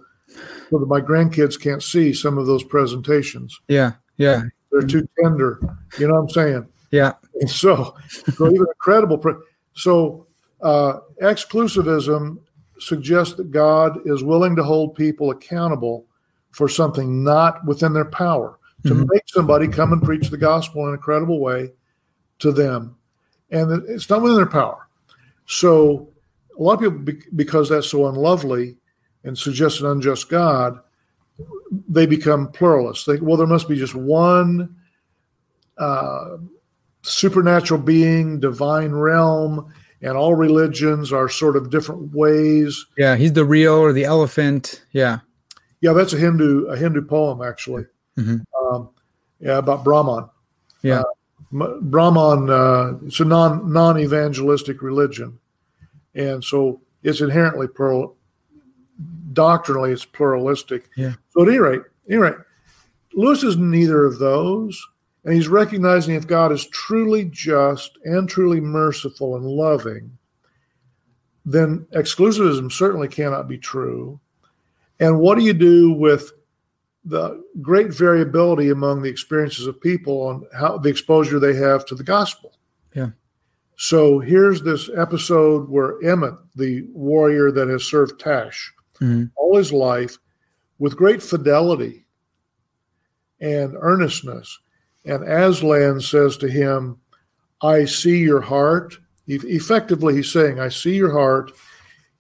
so 0.70 0.78
that 0.78 0.88
my 0.88 1.02
grandkids 1.02 1.60
can't 1.60 1.84
see 1.84 2.14
some 2.14 2.38
of 2.38 2.46
those 2.46 2.64
presentations. 2.64 3.60
yeah 3.68 3.94
yeah 4.18 4.44
They're 4.72 4.82
too 4.82 5.08
tender. 5.22 5.60
You 5.98 6.08
know 6.08 6.16
what 6.16 6.22
I'm 6.22 6.30
saying? 6.30 6.68
Yeah. 6.92 7.14
And 7.42 7.50
so, 7.50 7.96
so 8.36 8.48
even 8.48 8.62
a 8.64 8.76
credible. 8.80 9.18
Pre- 9.18 9.36
so 9.74 10.28
uh, 10.62 11.00
exclusivism 11.22 12.40
suggests 12.80 13.36
that 13.36 13.52
God 13.52 14.00
is 14.06 14.24
willing 14.24 14.56
to 14.56 14.64
hold 14.64 14.96
people 14.96 15.32
accountable 15.32 16.06
for 16.52 16.70
something 16.70 17.24
not 17.24 17.66
within 17.66 17.94
their 17.94 18.06
power 18.06 18.60
to 18.86 18.94
mm-hmm. 18.94 19.06
make 19.12 19.24
somebody 19.28 19.68
come 19.68 19.94
and 19.94 20.02
preach 20.02 20.30
the 20.30 20.38
gospel 20.38 20.88
in 20.88 20.94
a 20.94 20.98
credible 20.98 21.40
way 21.40 21.72
to 22.40 22.52
them, 22.52 22.96
and 23.52 23.84
it's 23.90 24.10
not 24.10 24.22
within 24.22 24.38
their 24.38 24.46
power. 24.46 24.88
So 25.46 26.10
a 26.58 26.62
lot 26.62 26.84
of 26.84 27.06
people, 27.06 27.20
because 27.36 27.70
that's 27.70 27.90
so 27.90 28.08
unlovely 28.08 28.78
and 29.24 29.38
suggests 29.38 29.80
an 29.80 29.88
unjust 29.88 30.30
God, 30.30 30.80
they 31.88 32.06
become 32.06 32.52
pluralists. 32.52 33.06
They, 33.06 33.18
well, 33.18 33.38
there 33.38 33.48
must 33.48 33.70
be 33.70 33.78
just 33.78 33.96
one 33.96 34.76
uh, 35.78 36.38
supernatural 37.04 37.82
being, 37.82 38.40
divine 38.40 38.92
realm, 38.92 39.72
and 40.02 40.18
all 40.18 40.36
religions 40.36 41.12
are 41.12 41.30
sort 41.30 41.56
of 41.56 41.70
different 41.70 42.14
ways. 42.14 42.86
Yeah, 42.98 43.16
he's 43.16 43.34
the 43.34 43.46
real 43.46 43.74
or 43.74 43.94
the 43.94 44.06
elephant. 44.06 44.84
Yeah, 44.92 45.20
yeah, 45.82 45.94
that's 45.94 46.14
a 46.14 46.18
Hindu 46.18 46.66
a 46.68 46.78
Hindu 46.78 47.04
poem 47.04 47.42
actually. 47.42 47.86
Mm-hmm. 48.18 48.38
Um, 48.66 48.90
yeah, 49.40 49.58
about 49.58 49.84
Brahman. 49.84 50.30
Yeah, 50.82 51.02
uh, 51.02 51.04
Brahman. 51.52 52.50
Uh, 52.50 52.98
it's 53.06 53.20
a 53.20 53.26
non 53.26 53.72
non 53.72 54.00
evangelistic 54.00 54.82
religion, 54.82 55.40
and 56.16 56.44
so 56.44 56.82
it's 57.04 57.22
inherently 57.22 57.68
plural. 57.68 58.16
Doctrinally, 59.34 59.92
it's 59.92 60.06
pluralistic. 60.06 60.90
Yeah. 60.96 61.14
So 61.30 61.44
at 61.44 61.50
any 61.50 61.60
rate, 61.60 61.82
any 62.10 62.18
rate, 62.18 62.36
Lewis 63.14 63.44
is 63.44 63.58
neither 63.58 64.06
of 64.06 64.20
those. 64.20 64.86
And 65.28 65.36
he's 65.36 65.50
recognizing 65.50 66.16
if 66.16 66.26
God 66.26 66.54
is 66.54 66.68
truly 66.68 67.26
just 67.26 67.98
and 68.06 68.30
truly 68.30 68.62
merciful 68.62 69.36
and 69.36 69.46
loving, 69.46 70.18
then 71.46 71.86
exclusivism 71.92 72.72
certainly 72.72 73.10
cannot 73.10 73.50
be 73.50 73.58
true. 73.58 74.22
And 75.02 75.20
what 75.20 75.38
do 75.38 75.44
you 75.44 75.52
do 75.52 75.92
with 75.92 76.32
the 77.08 77.42
great 77.62 77.94
variability 77.94 78.70
among 78.70 79.02
the 79.02 79.10
experiences 79.10 79.66
of 79.66 79.80
people 79.80 80.22
on 80.28 80.46
how 80.54 80.78
the 80.78 80.90
exposure 80.90 81.40
they 81.40 81.56
have 81.56 81.86
to 81.86 81.96
the 81.96 82.04
gospel? 82.04 82.58
Yeah. 82.94 83.12
So 83.78 84.20
here's 84.20 84.62
this 84.62 84.90
episode 84.96 85.70
where 85.70 86.02
Emeth, 86.02 86.40
the 86.56 86.86
warrior 86.92 87.52
that 87.52 87.70
has 87.70 87.86
served 87.86 88.20
Tash 88.20 88.74
mm-hmm. 89.00 89.26
all 89.36 89.58
his 89.58 89.72
life, 89.72 90.18
with 90.80 90.98
great 90.98 91.24
fidelity 91.24 92.06
and 93.40 93.76
earnestness, 93.80 94.60
and 95.06 95.24
Aslan 95.24 96.02
says 96.02 96.38
to 96.38 96.50
him, 96.50 96.98
I 97.62 97.86
see 97.86 98.18
your 98.18 98.42
heart. 98.42 98.98
Effectively, 99.28 100.16
he's 100.16 100.32
saying, 100.32 100.60
I 100.60 100.70
see 100.70 100.96
your 100.96 101.12
heart. 101.12 101.52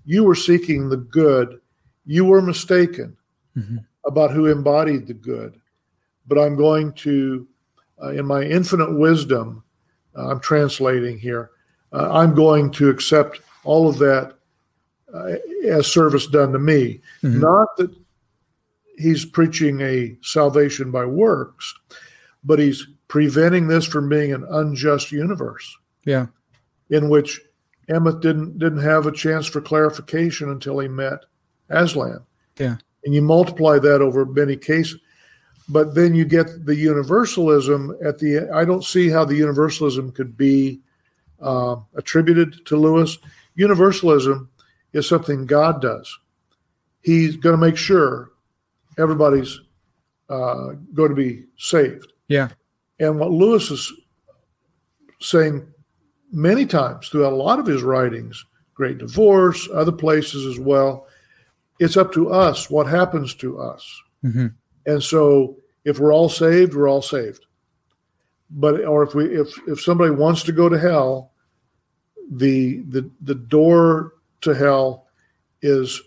You 0.05 0.23
were 0.23 0.35
seeking 0.35 0.89
the 0.89 0.97
good. 0.97 1.59
You 2.05 2.25
were 2.25 2.41
mistaken 2.41 3.17
mm-hmm. 3.57 3.77
About 4.07 4.31
who 4.31 4.47
embodied 4.47 5.07
the 5.07 5.13
good. 5.13 5.59
But 6.27 6.39
I'm 6.39 6.55
going 6.55 6.93
to, 6.93 7.47
uh, 8.01 8.11
in 8.11 8.25
my 8.25 8.43
infinite 8.43 8.97
wisdom, 8.97 9.63
uh, 10.15 10.29
I'm 10.29 10.39
translating 10.39 11.19
here, 11.19 11.51
uh, 11.93 12.11
I'm 12.11 12.33
going 12.33 12.71
to 12.71 12.89
accept 12.89 13.41
all 13.63 13.89
of 13.89 13.97
that 13.99 14.35
uh, 15.13 15.35
as 15.67 15.87
service 15.87 16.27
done 16.27 16.51
to 16.53 16.59
me. 16.59 17.01
Mm-hmm. 17.23 17.39
Not 17.39 17.67
that 17.77 17.95
he's 18.97 19.25
preaching 19.25 19.81
a 19.81 20.17
salvation 20.21 20.91
by 20.91 21.05
works, 21.05 21.73
but 22.43 22.59
he's 22.59 22.87
preventing 23.07 23.67
this 23.67 23.85
from 23.85 24.09
being 24.09 24.33
an 24.33 24.45
unjust 24.49 25.11
universe. 25.11 25.77
Yeah. 26.05 26.27
In 26.89 27.09
which 27.09 27.41
Emeth 27.89 28.21
didn't 28.21 28.59
didn't 28.59 28.83
have 28.83 29.05
a 29.05 29.11
chance 29.11 29.45
for 29.45 29.61
clarification 29.61 30.49
until 30.49 30.79
he 30.79 30.87
met 30.87 31.25
Aslan. 31.69 32.25
Yeah. 32.57 32.77
And 33.05 33.13
you 33.13 33.21
multiply 33.21 33.79
that 33.79 34.01
over 34.01 34.25
many 34.25 34.55
cases. 34.55 34.99
But 35.69 35.95
then 35.95 36.15
you 36.15 36.25
get 36.25 36.65
the 36.65 36.75
universalism 36.75 37.95
at 38.03 38.19
the 38.19 38.49
I 38.53 38.63
don't 38.65 38.83
see 38.83 39.09
how 39.09 39.25
the 39.25 39.35
universalism 39.35 40.11
could 40.11 40.37
be 40.37 40.79
uh, 41.41 41.77
attributed 41.95 42.65
to 42.65 42.77
Lewis. 42.77 43.17
Universalism 43.55 44.49
is 44.93 45.07
something 45.07 45.45
God 45.45 45.81
does. 45.81 46.17
He's 47.01 47.35
going 47.35 47.53
to 47.53 47.65
make 47.65 47.77
sure 47.77 48.31
everybody's 48.97 49.59
uh, 50.29 50.73
going 50.93 51.09
to 51.09 51.15
be 51.15 51.43
saved. 51.57 52.11
Yeah. 52.27 52.49
And 52.99 53.19
what 53.19 53.31
Lewis 53.31 53.69
is 53.71 53.91
saying 55.19 55.65
many 56.31 56.65
times 56.65 57.09
throughout 57.09 57.33
a 57.33 57.35
lot 57.35 57.59
of 57.59 57.65
his 57.65 57.83
writings, 57.83 58.45
Great 58.73 58.97
Divorce, 58.97 59.67
other 59.73 59.91
places 59.91 60.45
as 60.45 60.59
well, 60.59 61.06
it's 61.79 61.97
up 61.97 62.11
to 62.13 62.31
us 62.31 62.69
what 62.69 62.87
happens 62.87 63.33
to 63.35 63.59
us. 63.59 64.01
Mm-hmm. 64.23 64.47
And 64.85 65.03
so 65.03 65.57
if 65.85 65.99
we're 65.99 66.13
all 66.13 66.29
saved, 66.29 66.73
we're 66.73 66.89
all 66.89 67.01
saved. 67.01 67.45
But 68.49 68.85
or 68.85 69.03
if 69.03 69.13
we 69.13 69.25
if 69.25 69.49
if 69.67 69.81
somebody 69.81 70.11
wants 70.11 70.43
to 70.43 70.51
go 70.51 70.69
to 70.69 70.79
hell, 70.79 71.31
the 72.31 72.81
the 72.87 73.09
the 73.21 73.35
door 73.35 74.13
to 74.41 74.53
hell 74.53 75.07
is 75.61 76.01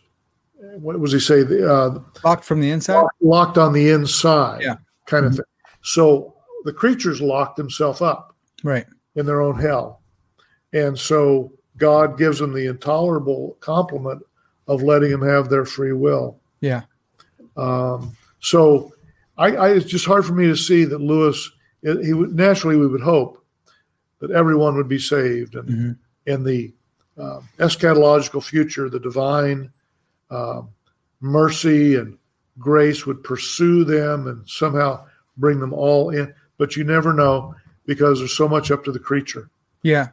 what 0.55 0.99
was 0.99 1.13
he 1.13 1.21
say? 1.21 1.43
The, 1.43 1.73
Uh, 1.73 1.99
locked 2.25 2.45
from 2.45 2.61
the 2.61 2.71
inside. 2.71 3.05
Locked 3.21 3.59
on 3.59 3.73
the 3.73 3.91
inside. 3.91 4.63
Yeah. 4.63 4.77
Kind 5.07 5.25
mm-hmm. 5.25 5.33
of 5.33 5.37
thing. 5.37 5.45
So 5.83 6.35
the 6.65 6.73
creatures 6.73 7.21
lock 7.21 7.57
themselves 7.57 8.01
up 8.01 8.35
right 8.63 8.87
in 9.17 9.27
their 9.27 9.41
own 9.41 9.59
hell. 9.59 10.03
And 10.73 10.99
so 10.99 11.53
God 11.77 12.19
gives 12.19 12.39
them 12.39 12.53
the 12.53 12.67
intolerable 12.67 13.57
compliment 13.61 14.23
of 14.67 14.83
letting 14.83 15.11
them 15.11 15.23
have 15.23 15.49
their 15.49 15.65
free 15.65 15.93
will. 15.93 16.39
Yeah. 16.61 16.83
Um, 17.57 18.17
so 18.41 18.93
I, 19.37 19.57
I, 19.57 19.69
it's 19.71 19.87
just 19.87 20.07
hard 20.07 20.25
for 20.25 20.35
me 20.35 20.47
to 20.47 20.57
see 20.57 20.85
that 20.85 21.01
Lewis, 21.01 21.51
he 21.83 22.13
would 22.13 22.35
naturally, 22.35 22.77
we 22.77 22.87
would 22.87 23.01
hope 23.01 23.45
that 24.21 24.31
everyone 24.31 24.77
would 24.77 24.89
be 24.89 24.99
saved 24.99 25.55
and 25.55 25.69
mm-hmm. 25.69 25.93
in 26.27 26.45
the 26.45 26.73
uh, 27.19 27.41
eschatological 27.59 28.43
future, 28.43 28.89
the 28.89 29.01
divine 29.01 29.73
uh, 30.31 30.63
mercy 31.21 31.97
and 31.97 32.17
grace 32.59 33.07
would 33.07 33.23
pursue 33.25 33.85
them 33.85 34.27
and 34.27 34.49
somehow 34.49 35.05
bring 35.37 35.59
them 35.59 35.73
all 35.73 36.11
in 36.11 36.33
but 36.61 36.77
you 36.77 36.85
never 36.85 37.15
know 37.15 37.55
because 37.87 38.19
there's 38.19 38.37
so 38.37 38.47
much 38.47 38.71
up 38.71 38.85
to 38.85 38.93
the 38.93 38.99
creature. 38.99 39.49
Yeah. 39.83 40.09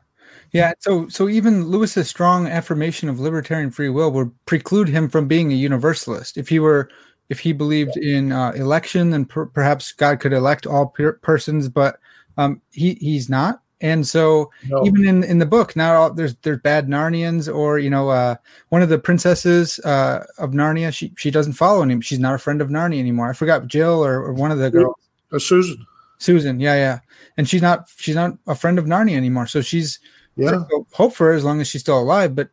Yeah, 0.51 0.73
so 0.79 1.07
so 1.09 1.27
even 1.27 1.67
Lewis's 1.67 2.09
strong 2.09 2.47
affirmation 2.47 3.09
of 3.09 3.19
libertarian 3.19 3.71
free 3.71 3.89
will 3.89 4.11
would 4.11 4.31
preclude 4.45 4.87
him 4.87 5.09
from 5.09 5.27
being 5.27 5.51
a 5.51 5.55
universalist. 5.55 6.37
If 6.37 6.49
he 6.49 6.59
were, 6.59 6.89
if 7.29 7.39
he 7.39 7.51
believed 7.53 7.97
in 7.97 8.31
uh, 8.31 8.51
election, 8.51 9.09
then 9.09 9.25
per- 9.25 9.47
perhaps 9.47 9.91
God 9.91 10.19
could 10.19 10.33
elect 10.33 10.65
all 10.65 10.87
per- 10.87 11.13
persons, 11.13 11.67
but 11.69 11.99
um, 12.37 12.61
he 12.71 12.93
he's 12.95 13.29
not. 13.29 13.61
And 13.79 14.07
so 14.07 14.49
no. 14.67 14.85
even 14.85 15.07
in 15.07 15.23
in 15.23 15.37
the 15.37 15.45
book 15.45 15.75
now, 15.75 16.09
there's 16.09 16.35
there's 16.37 16.59
bad 16.59 16.87
Narnians, 16.87 17.53
or 17.53 17.77
you 17.77 17.89
know, 17.89 18.09
uh, 18.09 18.35
one 18.69 18.81
of 18.81 18.89
the 18.89 18.97
princesses 18.97 19.79
uh, 19.79 20.25
of 20.39 20.51
Narnia, 20.51 20.91
she 20.93 21.13
she 21.17 21.29
doesn't 21.29 21.53
follow 21.53 21.83
him. 21.83 22.01
She's 22.01 22.19
not 22.19 22.33
a 22.33 22.39
friend 22.39 22.61
of 22.61 22.69
Narnia 22.69 22.99
anymore. 22.99 23.29
I 23.29 23.33
forgot 23.33 23.67
Jill 23.67 24.03
or, 24.03 24.23
or 24.23 24.33
one 24.33 24.51
of 24.51 24.57
the 24.57 24.71
girls. 24.71 24.95
Uh, 25.31 25.39
Susan. 25.39 25.85
Susan, 26.19 26.59
yeah, 26.59 26.73
yeah, 26.73 26.99
and 27.37 27.47
she's 27.47 27.61
not 27.61 27.87
she's 27.97 28.15
not 28.15 28.35
a 28.47 28.55
friend 28.55 28.79
of 28.79 28.85
Narnia 28.85 29.15
anymore. 29.15 29.45
So 29.45 29.61
she's 29.61 29.99
yeah. 30.37 30.63
hope 30.93 31.13
for 31.13 31.27
her 31.27 31.33
as 31.33 31.43
long 31.43 31.61
as 31.61 31.67
she's 31.67 31.81
still 31.81 31.99
alive. 31.99 32.35
But 32.35 32.49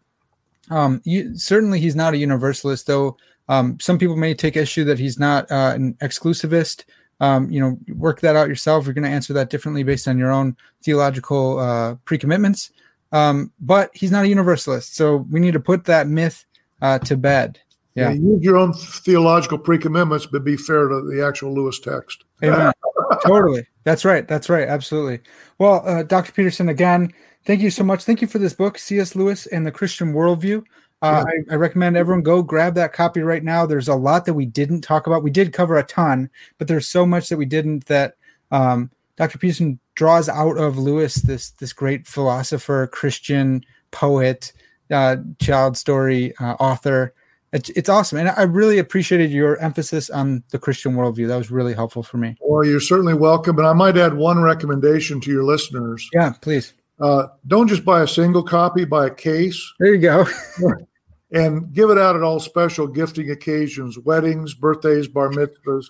um, 0.70 1.00
you, 1.04 1.36
certainly 1.36 1.80
he's 1.80 1.96
not 1.96 2.14
a 2.14 2.18
universalist, 2.18 2.86
though. 2.86 3.16
Um, 3.48 3.78
some 3.80 3.98
people 3.98 4.16
may 4.16 4.34
take 4.34 4.56
issue 4.56 4.84
that 4.84 4.98
he's 4.98 5.18
not 5.18 5.50
uh, 5.50 5.72
an 5.74 5.94
exclusivist. 5.94 6.84
Um, 7.20 7.50
you 7.50 7.60
know, 7.60 7.78
work 7.94 8.20
that 8.20 8.36
out 8.36 8.48
yourself. 8.48 8.84
You're 8.86 8.94
going 8.94 9.04
to 9.04 9.10
answer 9.10 9.32
that 9.34 9.50
differently 9.50 9.82
based 9.82 10.08
on 10.08 10.18
your 10.18 10.32
own 10.32 10.56
theological 10.82 11.58
uh, 11.58 11.94
pre-commitments. 12.04 12.70
Um, 13.12 13.52
but 13.60 13.90
he's 13.94 14.10
not 14.10 14.24
a 14.24 14.28
universalist, 14.28 14.96
so 14.96 15.18
we 15.30 15.38
need 15.38 15.52
to 15.52 15.60
put 15.60 15.84
that 15.84 16.08
myth 16.08 16.44
uh, 16.82 16.98
to 17.00 17.16
bed. 17.16 17.60
Yeah. 17.94 18.10
yeah, 18.10 18.16
use 18.16 18.42
your 18.42 18.56
own 18.56 18.72
theological 18.72 19.56
pre-commitments, 19.56 20.26
but 20.26 20.42
be 20.42 20.56
fair 20.56 20.88
to 20.88 21.00
the 21.02 21.24
actual 21.24 21.54
Lewis 21.54 21.78
text. 21.78 22.24
Amen. 22.42 22.72
totally. 23.24 23.64
That's 23.84 24.04
right. 24.04 24.26
That's 24.26 24.48
right. 24.48 24.66
Absolutely. 24.66 25.20
Well, 25.58 25.82
uh, 25.86 26.02
Dr. 26.02 26.32
Peterson, 26.32 26.68
again, 26.68 27.12
thank 27.44 27.60
you 27.60 27.70
so 27.70 27.84
much. 27.84 28.04
Thank 28.04 28.20
you 28.20 28.28
for 28.28 28.38
this 28.38 28.52
book, 28.52 28.78
C.S. 28.78 29.14
Lewis 29.14 29.46
and 29.46 29.66
the 29.66 29.72
Christian 29.72 30.12
Worldview. 30.12 30.64
Uh. 31.02 31.24
I, 31.26 31.52
I, 31.52 31.56
recommend 31.56 31.96
everyone 31.96 32.22
go 32.22 32.42
grab 32.42 32.74
that 32.76 32.92
copy 32.94 33.20
right 33.20 33.44
now. 33.44 33.66
There's 33.66 33.88
a 33.88 33.94
lot 33.94 34.24
that 34.24 34.34
we 34.34 34.46
didn't 34.46 34.80
talk 34.80 35.06
about. 35.06 35.22
We 35.22 35.30
did 35.30 35.52
cover 35.52 35.76
a 35.76 35.82
ton, 35.82 36.30
but 36.56 36.66
there's 36.66 36.88
so 36.88 37.04
much 37.04 37.28
that 37.28 37.36
we 37.36 37.44
didn't 37.44 37.86
that 37.86 38.16
um, 38.50 38.90
Dr. 39.16 39.38
Peterson 39.38 39.78
draws 39.96 40.28
out 40.28 40.56
of 40.56 40.78
Lewis, 40.78 41.16
this 41.16 41.50
this 41.50 41.72
great 41.72 42.06
philosopher, 42.06 42.86
Christian 42.86 43.64
poet, 43.90 44.52
uh, 44.90 45.16
child 45.40 45.76
story 45.76 46.34
uh, 46.38 46.54
author 46.54 47.12
it's, 47.54 47.70
it's 47.70 47.88
awesome. 47.88 48.18
And 48.18 48.30
I 48.30 48.42
really 48.42 48.78
appreciated 48.78 49.30
your 49.30 49.56
emphasis 49.58 50.10
on 50.10 50.42
the 50.50 50.58
Christian 50.58 50.94
worldview. 50.94 51.28
That 51.28 51.36
was 51.36 51.52
really 51.52 51.72
helpful 51.72 52.02
for 52.02 52.16
me. 52.16 52.36
Well, 52.40 52.64
you're 52.66 52.80
certainly 52.80 53.14
welcome. 53.14 53.58
And 53.58 53.66
I 53.66 53.72
might 53.72 53.96
add 53.96 54.14
one 54.14 54.42
recommendation 54.42 55.20
to 55.20 55.30
your 55.30 55.44
listeners. 55.44 56.10
Yeah, 56.12 56.32
please. 56.40 56.72
Uh, 57.00 57.26
don't 57.46 57.68
just 57.68 57.84
buy 57.84 58.02
a 58.02 58.08
single 58.08 58.42
copy, 58.42 58.84
buy 58.84 59.06
a 59.06 59.10
case. 59.10 59.72
There 59.78 59.94
you 59.94 60.00
go. 60.00 60.26
and 61.32 61.72
give 61.72 61.90
it 61.90 61.98
out 61.98 62.16
at 62.16 62.22
all 62.22 62.38
special 62.40 62.86
gifting 62.86 63.30
occasions, 63.30 63.98
weddings, 63.98 64.54
birthdays, 64.54 65.08
bar 65.08 65.30
mitzvahs. 65.30 65.86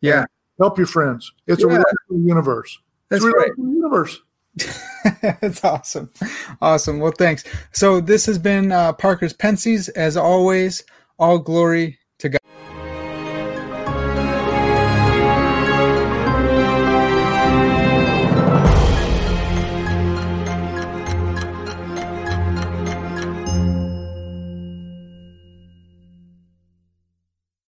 Yeah. 0.00 0.26
Help 0.58 0.76
your 0.78 0.86
friends. 0.86 1.32
It's 1.46 1.60
yeah. 1.62 1.66
a 1.66 1.70
relational 1.70 2.28
universe. 2.28 2.78
That's 3.08 3.24
it's 3.24 3.34
a 3.34 3.38
right. 3.38 3.50
universe. 3.56 4.20
That's 5.40 5.64
awesome. 5.64 6.10
Awesome. 6.60 7.00
Well, 7.00 7.12
thanks. 7.12 7.44
So 7.72 8.00
this 8.00 8.26
has 8.26 8.38
been 8.38 8.70
uh, 8.70 8.92
Parker's 8.92 9.32
Pensées. 9.32 9.88
As 9.96 10.16
always, 10.16 10.84
all 11.18 11.38
glory 11.38 11.98